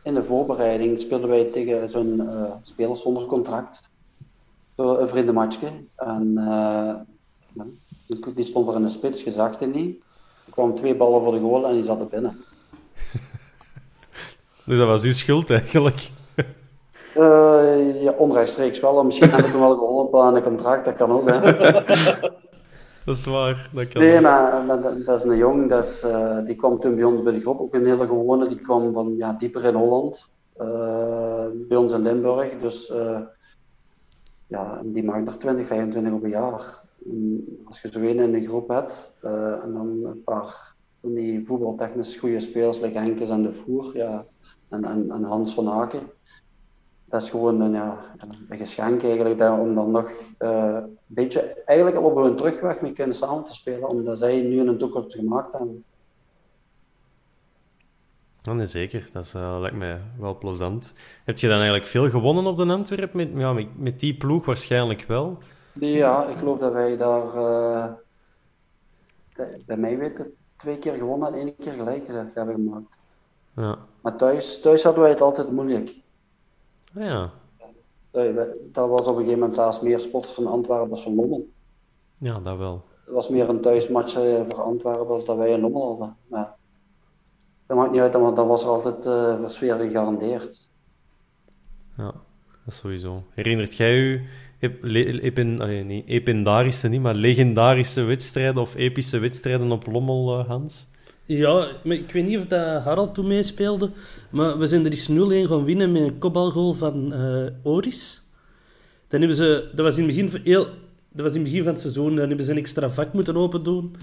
in 0.09 0.15
de 0.15 0.23
voorbereiding 0.23 0.99
speelden 0.99 1.29
wij 1.29 1.43
tegen 1.43 1.91
zo'n 1.91 2.21
uh, 2.21 2.43
speler 2.63 2.97
zonder 2.97 3.25
contract. 3.25 3.81
Zo 4.77 4.97
een 4.97 5.09
vriendenmatchje. 5.09 5.71
En 5.95 6.33
uh, 6.37 6.95
die 8.35 8.45
stond 8.45 8.67
er 8.67 8.75
in 8.75 8.83
de 8.83 8.89
spits, 8.89 9.23
je 9.23 9.31
zag 9.31 9.59
het 9.59 9.73
niet. 9.73 10.03
Er 10.45 10.51
kwamen 10.51 10.75
twee 10.75 10.95
ballen 10.95 11.21
voor 11.21 11.33
de 11.33 11.39
goal 11.39 11.67
en 11.67 11.73
die 11.73 11.83
zat 11.83 11.99
er 11.99 12.07
binnen. 12.07 12.37
dus 14.65 14.77
dat 14.77 14.87
was 14.87 15.03
uw 15.03 15.11
schuld 15.11 15.49
eigenlijk? 15.49 16.09
Uh, 17.17 18.01
ja, 18.01 18.11
onrechtstreeks 18.11 18.79
wel. 18.79 19.03
Misschien 19.03 19.29
heb 19.29 19.39
ik 19.39 19.51
hem 19.51 19.59
wel 19.59 19.77
geholpen 19.77 20.21
aan 20.21 20.35
een 20.35 20.43
contract, 20.43 20.85
dat 20.85 20.95
kan 20.95 21.11
ook. 21.11 21.29
Hè. 21.29 21.41
dat 23.05 23.15
is 23.15 23.25
waar. 23.25 23.69
Dat 23.73 23.87
kan 23.87 24.01
Nee, 24.01 24.15
ook. 24.15 24.21
maar, 24.21 24.81
dat, 25.05 25.17
is 25.19 25.23
een 25.23 25.37
jong, 25.37 25.69
dat 25.69 25.85
is, 25.85 26.01
eh, 26.01 26.37
die 26.45 26.55
kwam 26.55 26.79
toen 26.79 26.95
bij 26.95 27.03
ons 27.03 27.23
bij 27.23 27.33
de 27.33 27.41
groep, 27.41 27.59
ook 27.59 27.73
een 27.73 27.85
hele 27.85 28.07
gewone, 28.07 28.47
die 28.47 28.61
kwam 28.61 28.93
van 28.93 29.15
ja, 29.17 29.33
dieper 29.33 29.63
in 29.63 29.73
Holland, 29.73 30.29
eh, 30.57 31.45
bij 31.53 31.77
ons 31.77 31.93
in 31.93 32.01
Limburg. 32.01 32.59
Dus 32.61 32.93
ja, 34.47 34.81
die 34.83 35.03
maakt 35.03 35.27
er 35.27 35.37
20, 35.37 35.67
25 35.67 36.13
op 36.13 36.23
een 36.23 36.29
jaar. 36.29 36.81
En 37.05 37.45
als 37.65 37.81
je 37.81 37.87
zo 37.87 37.99
een 37.99 38.19
in 38.19 38.31
de 38.31 38.47
groep 38.47 38.67
hebt, 38.67 39.11
en 39.21 39.73
dan 39.73 39.99
een 40.03 40.23
paar 40.23 40.73
van 41.01 41.13
die 41.13 41.45
voetbaltechnisch 41.45 42.17
goede 42.17 42.39
spelers, 42.39 42.79
like 42.79 42.97
Henkes 42.97 43.29
en 43.29 43.43
De 43.43 43.53
Voer, 43.53 43.97
ja, 43.97 44.25
en, 44.69 44.83
en, 44.83 45.11
en 45.11 45.23
Hans 45.23 45.53
van 45.53 45.69
Aken. 45.69 46.01
Dat 47.09 47.21
is 47.21 47.29
gewoon 47.29 47.61
een, 47.61 47.71
ja, 47.71 47.97
een 48.49 48.57
geschenk 48.57 49.03
eigenlijk, 49.03 49.41
om 49.59 49.75
dan 49.75 49.91
nog 49.91 50.11
eh, 50.37 50.77
een 50.81 50.97
beetje, 51.07 51.63
eigenlijk 51.65 52.01
op 52.01 52.15
hun 52.15 52.35
terugweg 52.35 52.81
mee 52.81 52.93
kunnen 52.93 53.15
samen 53.15 53.43
te 53.43 53.53
spelen, 53.53 53.89
omdat 53.89 54.17
zij 54.17 54.41
nu 54.41 54.59
een 54.59 54.77
toekomst 54.77 55.15
gemaakt 55.15 55.51
hebben. 55.51 55.83
Nee, 58.43 58.65
zeker. 58.65 59.09
Dat 59.13 59.23
is, 59.23 59.33
eh, 59.33 59.57
lijkt 59.59 59.75
mij 59.75 60.01
wel 60.19 60.37
plezant. 60.37 60.93
Heb 61.25 61.37
je 61.37 61.47
dan 61.47 61.57
eigenlijk 61.57 61.87
veel 61.87 62.09
gewonnen 62.09 62.45
op 62.45 62.57
de 62.57 62.65
Antwerp? 62.65 63.13
Met, 63.13 63.29
ja, 63.35 63.53
met, 63.53 63.79
met 63.79 63.99
die 63.99 64.17
ploeg 64.17 64.45
waarschijnlijk 64.45 65.05
wel. 65.07 65.37
Ja, 65.73 66.25
ik 66.25 66.37
geloof 66.37 66.59
dat 66.59 66.73
wij 66.73 66.97
daar, 66.97 67.35
eh, 67.35 67.91
bij 69.65 69.77
mij 69.77 69.97
weten, 69.97 70.33
twee 70.57 70.77
keer 70.79 70.93
gewonnen 70.93 71.33
en 71.33 71.39
één 71.39 71.55
keer 71.55 71.73
gelijk 71.73 72.07
hebben 72.33 72.55
gemaakt. 72.55 72.97
Ja. 73.55 73.77
Maar 74.01 74.15
thuis, 74.15 74.59
thuis 74.59 74.83
hadden 74.83 75.01
wij 75.01 75.11
het 75.11 75.21
altijd 75.21 75.51
moeilijk. 75.51 75.95
Ah, 76.95 77.03
ja. 77.03 77.31
Dat 78.11 78.35
dat 78.71 78.89
was 78.89 79.01
op 79.01 79.07
een 79.07 79.13
gegeven 79.13 79.39
moment 79.39 79.53
zelfs 79.53 79.81
meer 79.81 79.99
spots 79.99 80.33
van 80.33 80.47
Antwerpen 80.47 80.91
als 80.91 81.03
van 81.03 81.15
Lommel. 81.15 81.49
ja, 82.17 82.39
dat 82.39 82.57
wel. 82.57 82.83
Het 83.05 83.13
was 83.13 83.29
meer 83.29 83.49
een 83.49 83.61
thuismatch 83.61 84.15
eh, 84.15 84.41
voor 84.47 84.61
Antwerpen 84.61 85.07
als 85.07 85.25
dat 85.25 85.37
wij 85.37 85.51
in 85.51 85.59
Lommel 85.59 85.87
hadden. 85.87 86.15
Maar 86.27 86.55
dat 87.67 87.77
maakt 87.77 87.91
niet 87.91 88.01
uit, 88.01 88.13
want 88.13 88.35
dan 88.35 88.47
was 88.47 88.63
er 88.63 88.69
altijd 88.69 89.05
eh 89.05 89.49
sfeer 89.49 89.75
gegarandeerd. 89.75 90.69
Ja, 91.97 92.13
dat 92.65 92.73
sowieso. 92.73 93.23
Herinnert 93.29 93.75
jij 93.75 94.21
niet, 95.85 96.07
ependarische, 96.07 96.87
niet, 96.87 97.01
maar 97.01 97.15
legendarische 97.15 98.03
wedstrijden 98.03 98.61
of 98.61 98.75
epische 98.75 99.19
wedstrijden 99.19 99.71
op 99.71 99.85
Lommel, 99.85 100.39
eh, 100.39 100.47
Hans? 100.47 100.87
Ja, 101.29 101.67
maar 101.83 101.95
ik 101.95 102.11
weet 102.11 102.25
niet 102.25 102.37
of 102.37 102.45
dat 102.45 102.83
Harald 102.83 103.13
toen 103.13 103.27
meespeelde, 103.27 103.89
maar 104.29 104.57
we 104.57 104.67
zijn 104.67 104.85
er 104.85 104.91
eens 104.91 105.09
0-1 105.09 105.49
gaan 105.49 105.63
winnen 105.63 105.91
met 105.91 106.01
een 106.01 106.17
kopbalgoal 106.17 106.73
van 106.73 107.13
eh, 107.13 107.45
Oris. 107.63 108.21
Dan 109.07 109.19
hebben 109.19 109.37
ze, 109.37 109.69
dat, 109.75 109.85
was 109.85 109.97
in 109.97 110.03
het 110.03 110.15
begin 110.15 110.31
van 110.31 110.39
heel, 110.43 110.63
dat 111.11 111.25
was 111.25 111.33
in 111.33 111.41
het 111.41 111.49
begin 111.49 111.63
van 111.63 111.71
het 111.71 111.81
seizoen, 111.81 112.15
dan 112.15 112.27
hebben 112.27 112.45
ze 112.45 112.51
een 112.51 112.57
extra 112.57 112.89
vak 112.89 113.13
moeten 113.13 113.35
open 113.35 113.63
doen. 113.63 113.95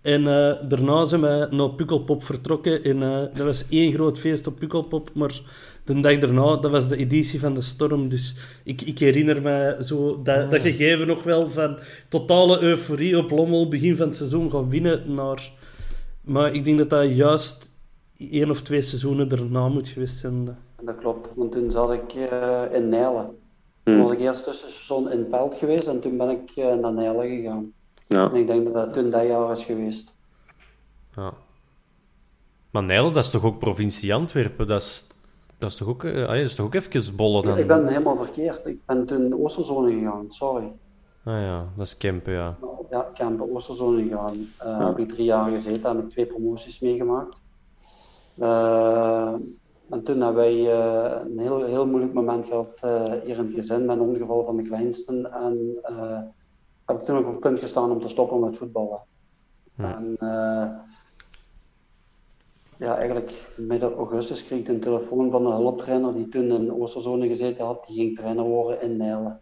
En 0.00 0.26
eh, 0.26 0.68
daarna 0.68 1.04
zijn 1.04 1.20
we 1.20 1.48
naar 1.50 1.70
Pukkelpop 1.70 2.24
vertrokken 2.24 2.82
en 2.84 3.02
eh, 3.02 3.18
dat 3.34 3.46
was 3.46 3.68
één 3.68 3.92
groot 3.92 4.18
feest 4.18 4.46
op 4.46 4.58
Pukkelpop, 4.58 5.10
maar 5.14 5.40
de 5.84 6.00
dag 6.00 6.18
daarna, 6.18 6.56
dat 6.56 6.70
was 6.70 6.88
de 6.88 6.96
editie 6.96 7.40
van 7.40 7.54
de 7.54 7.62
Storm, 7.62 8.08
dus 8.08 8.36
ik, 8.64 8.82
ik 8.82 8.98
herinner 8.98 9.42
me 9.42 9.76
zo 9.80 10.22
dat, 10.22 10.50
dat 10.50 10.60
gegeven 10.60 11.06
nog 11.06 11.22
wel 11.22 11.50
van 11.50 11.78
totale 12.08 12.60
euforie 12.60 13.18
op 13.18 13.30
Lommel, 13.30 13.68
begin 13.68 13.96
van 13.96 14.06
het 14.06 14.16
seizoen 14.16 14.50
gaan 14.50 14.70
winnen 14.70 15.14
naar... 15.14 15.50
Maar 16.26 16.54
ik 16.54 16.64
denk 16.64 16.78
dat 16.78 16.90
dat 16.90 17.16
juist 17.16 17.70
één 18.16 18.50
of 18.50 18.62
twee 18.62 18.80
seizoenen 18.80 19.28
daarna 19.28 19.68
moet 19.68 19.88
geweest 19.88 20.16
zijn. 20.16 20.58
En 20.76 20.84
dat 20.84 20.98
klopt, 20.98 21.28
want 21.34 21.52
toen 21.52 21.70
zat 21.70 21.92
ik 21.92 22.12
eh, 22.12 22.62
in 22.72 22.88
Nijlen. 22.88 23.24
Hm. 23.84 23.90
Toen 23.90 24.02
was 24.02 24.12
ik 24.12 24.18
eerst 24.18 24.44
tussenstation 24.44 25.10
in 25.10 25.28
Pelt 25.28 25.54
geweest 25.54 25.86
en 25.86 26.00
toen 26.00 26.16
ben 26.16 26.30
ik 26.30 26.50
eh, 26.56 26.74
naar 26.74 26.92
Nijlen 26.92 27.28
gegaan. 27.28 27.72
Ja. 28.06 28.30
En 28.30 28.36
ik 28.36 28.46
denk 28.46 28.64
dat 28.64 28.74
dat 28.74 28.92
toen 28.92 29.10
dat 29.10 29.26
jaar 29.26 29.52
is 29.52 29.64
geweest. 29.64 30.12
Ja. 31.14 31.32
Maar 32.70 32.82
Nijl, 32.82 33.12
dat 33.12 33.24
is 33.24 33.30
toch 33.30 33.44
ook 33.44 33.58
provincie 33.58 34.14
Antwerpen? 34.14 34.66
Dat 34.66 34.80
is, 34.80 35.06
dat 35.58 35.70
is 35.70 35.76
toch 35.76 35.88
ook, 35.88 36.04
eh, 36.04 36.22
ah, 36.22 36.28
dat 36.28 36.36
is 36.36 36.54
toch 36.54 36.66
ook 36.66 36.74
even 36.74 37.16
bollen 37.16 37.42
dan? 37.42 37.58
Ik 37.58 37.66
ben 37.66 37.86
helemaal 37.86 38.16
verkeerd. 38.16 38.66
Ik 38.66 38.86
ben 38.86 39.06
toen 39.06 39.24
in 39.24 39.38
Oosterzone 39.38 39.92
gegaan, 39.92 40.26
sorry. 40.28 40.72
Ah 41.26 41.40
ja, 41.40 41.72
dat 41.76 41.86
is 41.86 41.96
Kempen, 41.96 42.32
ja. 42.32 42.56
Ja, 42.90 43.06
ik 43.06 43.16
heb 43.18 43.36
bij 43.36 43.46
Oosterzone 43.50 44.02
gegaan. 44.02 44.36
Eh 44.58 44.86
Heb 44.86 44.98
ik 44.98 45.08
drie 45.08 45.24
jaar 45.24 45.50
gezeten, 45.50 45.96
heb 45.96 46.04
ik 46.04 46.10
twee 46.10 46.26
promoties 46.26 46.80
meegemaakt. 46.80 47.40
Eh, 48.38 49.32
en 49.90 50.02
toen 50.04 50.20
hebben 50.20 50.34
wij 50.34 50.72
eh, 50.72 51.20
een 51.24 51.38
heel, 51.38 51.64
heel 51.64 51.86
moeilijk 51.86 52.12
moment 52.12 52.46
gehad 52.46 52.78
eh, 52.80 53.04
hier 53.24 53.38
in 53.38 53.44
het 53.46 53.54
gezin 53.54 53.84
met 53.84 53.96
een 53.96 54.02
ongeval 54.02 54.44
van 54.44 54.56
de 54.56 54.62
kleinsten. 54.62 55.32
En 55.32 55.78
eh, 55.82 56.20
heb 56.86 56.98
ik 57.00 57.04
toen 57.04 57.16
ook 57.16 57.26
op 57.26 57.30
het 57.32 57.40
punt 57.40 57.60
gestaan 57.60 57.90
om 57.90 58.00
te 58.00 58.08
stoppen 58.08 58.40
met 58.40 58.56
voetballen. 58.56 59.00
En 59.76 60.16
eh, 60.18 60.68
ja, 62.76 62.96
eigenlijk 62.96 63.52
midden 63.56 63.94
augustus 63.94 64.44
kreeg 64.46 64.60
ik 64.60 64.68
een 64.68 64.80
telefoon 64.80 65.30
van 65.30 65.46
een 65.46 65.52
hulptrainer 65.52 66.14
die 66.14 66.28
toen 66.28 66.50
in 66.52 66.72
Oosterzone 66.72 67.28
gezeten 67.28 67.64
had. 67.66 67.86
Die 67.86 67.96
ging 67.96 68.16
trainer 68.16 68.44
worden 68.44 68.80
in 68.82 68.96
Nijlen. 68.96 69.40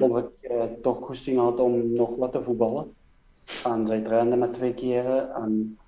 Omdat 0.00 0.24
ik 0.40 0.50
eh, 0.50 0.62
toch 0.82 0.98
goesting 1.00 1.38
had 1.38 1.60
om 1.60 1.92
nog 1.92 2.16
wat 2.16 2.32
te 2.32 2.42
voetballen. 2.42 2.92
En 3.64 3.86
zij 3.86 4.00
trainde 4.00 4.36
met 4.36 4.54
twee 4.54 4.74
keren. 4.74 5.34
En 5.34 5.78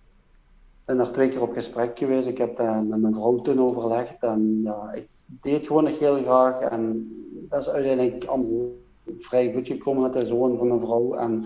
ik 0.81 0.85
ben 0.85 0.99
er 1.01 1.13
twee 1.13 1.29
keer 1.29 1.43
op 1.43 1.53
gesprek 1.53 1.99
geweest. 1.99 2.29
Ik 2.29 2.39
heb 2.39 2.57
dat 2.57 2.85
met 2.85 3.01
mijn 3.01 3.15
vrouw 3.15 3.37
toen 3.43 3.61
overlegd. 3.61 4.23
En 4.23 4.61
ja, 4.65 4.93
ik 4.95 5.09
deed 5.25 5.67
gewoon 5.67 5.85
nog 5.85 5.99
heel 5.99 6.23
graag. 6.23 6.61
En 6.61 7.09
dat 7.49 7.61
is 7.63 7.69
uiteindelijk 7.71 8.25
allemaal 8.25 8.71
vrij 9.19 9.53
goed 9.53 9.67
gekomen 9.67 10.03
met 10.03 10.13
de 10.13 10.25
zoon 10.27 10.57
van 10.59 10.69
mijn 10.69 10.81
vrouw. 10.81 11.15
En 11.15 11.45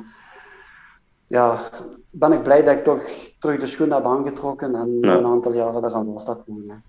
ja, 1.26 1.70
ben 2.10 2.32
ik 2.32 2.42
blij 2.42 2.62
dat 2.62 2.76
ik 2.76 2.84
toch 2.84 3.02
terug 3.38 3.60
de 3.60 3.66
schoen 3.66 3.90
heb 3.90 4.04
aangetrokken 4.04 4.74
en 4.74 4.98
Ja. 5.00 5.16
een 5.16 5.26
aantal 5.26 5.52
jaren 5.52 5.84
eraan 5.84 6.12
vast 6.12 6.26
heb 6.26 6.40
gewonnen. 6.44 6.82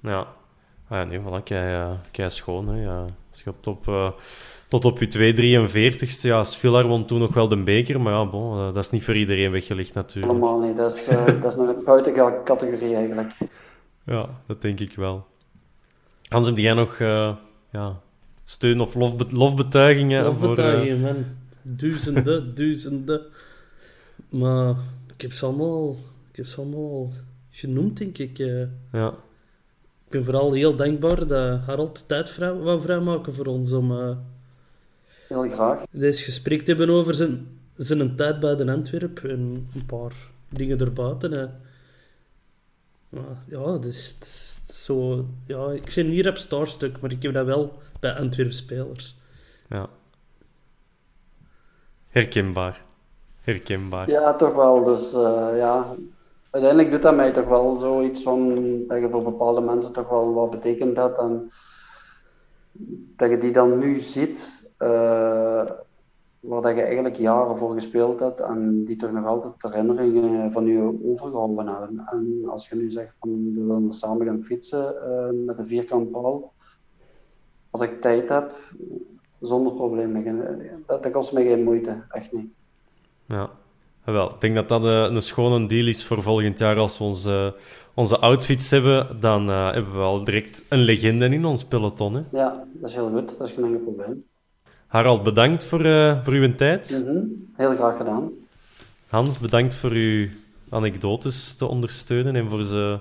Ja. 0.00 0.18
Ah 0.88 0.98
ja, 0.98 1.04
nee, 1.04 1.20
voilà, 1.20 1.42
kei, 1.44 1.74
eh, 1.74 1.90
kei 2.10 2.30
schoon, 2.30 2.68
hè. 2.68 2.82
Ja. 2.82 3.06
Als 3.30 3.42
je 3.42 3.50
op 3.50 3.62
top, 3.62 3.88
eh, 3.88 4.10
tot 4.70 4.84
op 4.84 4.98
je 5.00 5.06
243ste, 5.08 6.20
ja, 6.28 6.44
Svillar 6.44 6.86
won 6.86 7.06
toen 7.06 7.18
nog 7.18 7.34
wel 7.34 7.48
de 7.48 7.62
beker, 7.62 8.00
maar 8.00 8.12
ja, 8.12 8.26
bon, 8.26 8.58
eh, 8.58 8.64
dat 8.64 8.76
is 8.84 8.90
niet 8.90 9.04
voor 9.04 9.16
iedereen 9.16 9.50
weggelegd 9.50 9.94
natuurlijk. 9.94 10.32
Helemaal 10.34 10.60
niet. 10.60 10.76
Dat 10.76 10.96
is, 10.96 11.08
eh, 11.08 11.26
dat 11.26 11.44
is 11.52 11.56
nog 11.56 11.68
een 11.68 11.84
buiten 11.84 12.14
categorie 12.44 12.94
eigenlijk. 12.94 13.32
Ja, 14.04 14.28
dat 14.46 14.62
denk 14.62 14.80
ik 14.80 14.94
wel. 14.94 15.26
Hans, 16.28 16.46
heb 16.46 16.56
jij 16.58 16.72
nog 16.74 16.98
eh, 16.98 17.34
ja, 17.72 18.00
steun 18.44 18.80
of 18.80 18.94
lofbe- 18.94 19.36
lofbetuigingen? 19.36 20.24
voor, 20.24 20.34
eh, 20.42 20.48
Lofbetuigingen, 20.48 21.00
man. 21.00 21.24
Duizenden, 21.62 22.54
duizenden. 22.58 23.20
Maar 24.28 24.74
ik 25.14 25.20
heb 25.22 25.32
ze 25.32 25.46
allemaal, 25.46 25.96
ik 26.30 26.36
heb 26.36 26.46
ze 26.46 26.56
allemaal 26.60 27.12
genoemd, 27.50 27.98
denk 27.98 28.18
ik. 28.18 28.38
eh. 28.38 28.62
ja. 28.92 29.08
Ik 30.04 30.16
ben 30.16 30.24
vooral 30.24 30.52
heel 30.52 30.76
dankbaar 30.76 31.26
dat 31.26 31.60
Harald 31.66 32.08
tijd 32.08 32.30
vrij, 32.30 32.52
wou 32.54 32.80
vrijmaken 32.80 33.34
voor 33.34 33.46
ons 33.46 33.72
om 33.72 33.90
eh, 34.00 34.10
Heel 35.30 35.48
graag. 35.48 35.82
deze 35.90 36.24
gesprek 36.24 36.60
te 36.62 36.70
hebben 36.74 36.90
over 36.90 37.14
zijn, 37.14 37.58
zijn 37.76 38.16
tijd 38.16 38.40
bij 38.40 38.56
de 38.56 38.72
Antwerp 38.72 39.18
en 39.18 39.68
een 39.74 39.86
paar 39.86 40.12
dingen 40.48 40.78
erbuiten. 40.80 41.32
hè. 41.32 41.46
Maar 43.08 43.36
ja, 43.46 43.78
is, 43.82 44.16
is- 44.20 44.60
is 44.68 44.84
zo... 44.84 45.26
Ja, 45.46 45.70
ik 45.70 45.92
ben 45.94 46.08
niet 46.08 46.28
op 46.28 46.36
Starstuk, 46.36 47.00
maar 47.00 47.10
ik 47.12 47.22
heb 47.22 47.32
dat 47.32 47.46
wel 47.46 47.78
bij 48.00 48.12
Antwerp 48.14 48.52
spelers. 48.52 49.16
ja. 49.68 49.88
Herkenbaar. 52.08 52.82
Herkenbaar. 53.40 54.10
Ja, 54.10 54.34
toch 54.36 54.54
wel. 54.54 54.84
Dus 54.84 55.12
eh, 55.12 55.48
ja, 55.56 55.94
uiteindelijk 56.50 56.90
doet 56.92 57.02
dat 57.02 57.16
mij 57.16 57.32
toch 57.32 57.46
wel 57.48 57.76
zoiets 57.76 58.22
van 58.22 58.54
dat 58.88 59.00
je 59.00 59.08
voor 59.10 59.22
bepaalde 59.22 59.60
mensen 59.60 59.92
toch 59.92 60.08
wel 60.08 60.32
wat 60.34 60.50
betekend 60.50 60.96
hebt. 60.96 61.18
En 61.18 61.50
dat 63.16 63.30
je 63.30 63.38
die 63.38 63.52
dan 63.52 63.78
nu 63.78 64.00
ziet, 64.00 64.59
waar 66.40 66.62
dat 66.62 66.74
je 66.74 66.82
eigenlijk 66.82 67.16
jaren 67.16 67.58
voor 67.58 67.74
gespeeld 67.74 68.20
hebt 68.20 68.40
en 68.40 68.84
die 68.84 68.96
toch 68.96 69.12
nog 69.12 69.26
altijd 69.26 69.74
herinneringen 69.74 70.52
van 70.52 70.66
je 70.66 70.98
overgehouden 71.04 71.66
hebben. 71.66 72.06
En 72.10 72.42
als 72.48 72.68
je 72.68 72.76
nu 72.76 72.90
zegt 72.90 73.14
van 73.20 73.54
we 73.54 73.64
willen 73.64 73.92
samen 73.92 74.26
gaan 74.26 74.44
fietsen 74.44 75.02
eh, 75.02 75.46
met 75.46 75.58
een 75.58 75.66
vierkant 75.66 76.10
paal, 76.10 76.52
als 77.70 77.82
ik 77.82 78.00
tijd 78.00 78.28
heb, 78.28 78.54
zonder 79.40 79.72
probleem. 79.72 80.24
Dat, 80.86 81.02
dat 81.02 81.12
kost 81.12 81.32
mij 81.32 81.46
geen 81.46 81.64
moeite, 81.64 82.02
echt 82.10 82.32
niet. 82.32 82.48
Ja. 83.26 83.50
Ah, 84.04 84.14
Wel, 84.14 84.30
ik 84.30 84.40
denk 84.40 84.54
dat 84.54 84.68
dat 84.68 84.84
eh, 84.84 85.14
een 85.14 85.22
schone 85.22 85.66
deal 85.66 85.86
is 85.86 86.06
voor 86.06 86.22
volgend 86.22 86.58
jaar. 86.58 86.76
Als 86.78 86.98
we 86.98 87.04
onze, 87.04 87.54
onze 87.94 88.18
outfits 88.18 88.70
hebben, 88.70 89.20
dan 89.20 89.48
eh, 89.50 89.72
hebben 89.72 89.92
we 89.92 89.98
al 89.98 90.24
direct 90.24 90.66
een 90.68 90.78
legende 90.78 91.28
in 91.28 91.44
ons 91.44 91.64
peloton. 91.64 92.14
Hè? 92.14 92.22
Ja, 92.32 92.64
dat 92.72 92.90
is 92.90 92.96
heel 92.96 93.10
goed. 93.10 93.38
Dat 93.38 93.48
is 93.48 93.54
geen 93.54 93.64
enkel 93.64 93.80
probleem. 93.80 94.24
Harald, 94.90 95.22
bedankt 95.22 95.66
voor, 95.66 95.84
eh, 95.84 96.24
voor 96.24 96.32
uw 96.32 96.54
tijd. 96.54 97.02
Mhm. 97.04 97.18
Heel 97.56 97.76
graag 97.76 97.96
gedaan. 97.96 98.30
Hans, 99.06 99.38
bedankt 99.38 99.74
voor 99.74 99.90
uw 99.90 100.28
anekdotes 100.68 101.54
te 101.54 101.66
ondersteunen 101.66 102.36
en 102.36 102.48
voor 102.48 102.62
ze 102.62 102.98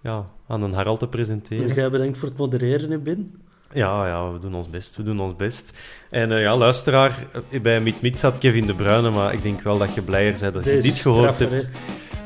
ja, 0.00 0.24
aan 0.48 0.62
een 0.62 0.72
Harald 0.72 0.98
te 0.98 1.04
En 1.04 1.10
presenteren. 1.10 1.74
jij 1.74 1.90
bedankt 1.90 2.18
voor 2.18 2.28
het 2.28 2.38
modereren, 2.38 2.90
hè, 2.90 2.98
Ben. 2.98 3.34
Ja, 3.72 4.06
ja, 4.06 4.32
we 4.32 4.38
doen 4.38 4.54
ons 4.54 4.70
best. 4.70 4.96
We 4.96 5.02
doen 5.02 5.20
ons 5.20 5.36
best. 5.36 5.78
En 6.10 6.30
uh, 6.30 6.40
ja, 6.40 6.56
luisteraar, 6.56 7.26
eh, 7.50 7.60
bij 7.60 7.80
Meet 7.80 8.02
Meet 8.02 8.18
zat 8.18 8.38
Kevin 8.38 8.66
De 8.66 8.74
Bruyne, 8.74 9.10
maar 9.10 9.32
ik 9.32 9.42
denk 9.42 9.60
wel 9.60 9.78
dat 9.78 9.94
je 9.94 10.02
blijer 10.02 10.36
bent 10.40 10.54
dat 10.54 10.64
je 10.64 10.82
dit 10.82 10.98
gehoord 10.98 11.38
hebt. 11.38 11.70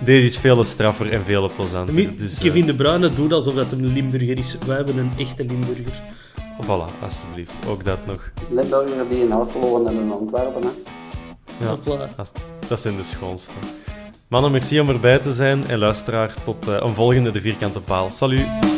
Deze 0.04 0.26
is 0.26 0.38
veel 0.38 0.64
straffer 0.64 1.12
en 1.12 1.24
veel 1.24 1.50
plezanter. 1.56 2.16
Dus, 2.16 2.38
Kevin 2.38 2.66
De 2.66 2.74
Bruyne 2.74 3.10
doet 3.10 3.32
alsof 3.32 3.54
dat 3.54 3.72
een 3.72 3.86
Limburger 3.86 4.38
is. 4.38 4.56
Wij 4.66 4.76
hebben 4.76 4.96
een 4.98 5.10
echte 5.18 5.44
Limburger. 5.44 6.02
Voilà, 6.64 7.02
alsjeblieft. 7.02 7.58
Ook 7.68 7.84
dat 7.84 8.06
nog. 8.06 8.30
Limburger 8.50 9.08
die 9.08 9.22
in 9.22 9.32
Alphen 9.32 9.86
en 9.86 9.94
in 9.94 10.12
Antwerpen, 10.12 10.62
hè. 10.62 10.68
Ja, 11.66 11.76
dat, 11.84 12.32
dat 12.68 12.80
zijn 12.80 12.96
de 12.96 13.02
schoonste. 13.02 13.52
Mannen, 14.28 14.50
merci 14.50 14.80
om 14.80 14.88
erbij 14.88 15.18
te 15.18 15.32
zijn. 15.32 15.66
En 15.66 15.78
luisteraar, 15.78 16.34
tot 16.42 16.68
uh, 16.68 16.76
een 16.78 16.94
volgende 16.94 17.30
De 17.30 17.40
Vierkante 17.40 17.80
Paal. 17.80 18.10
Salut! 18.10 18.77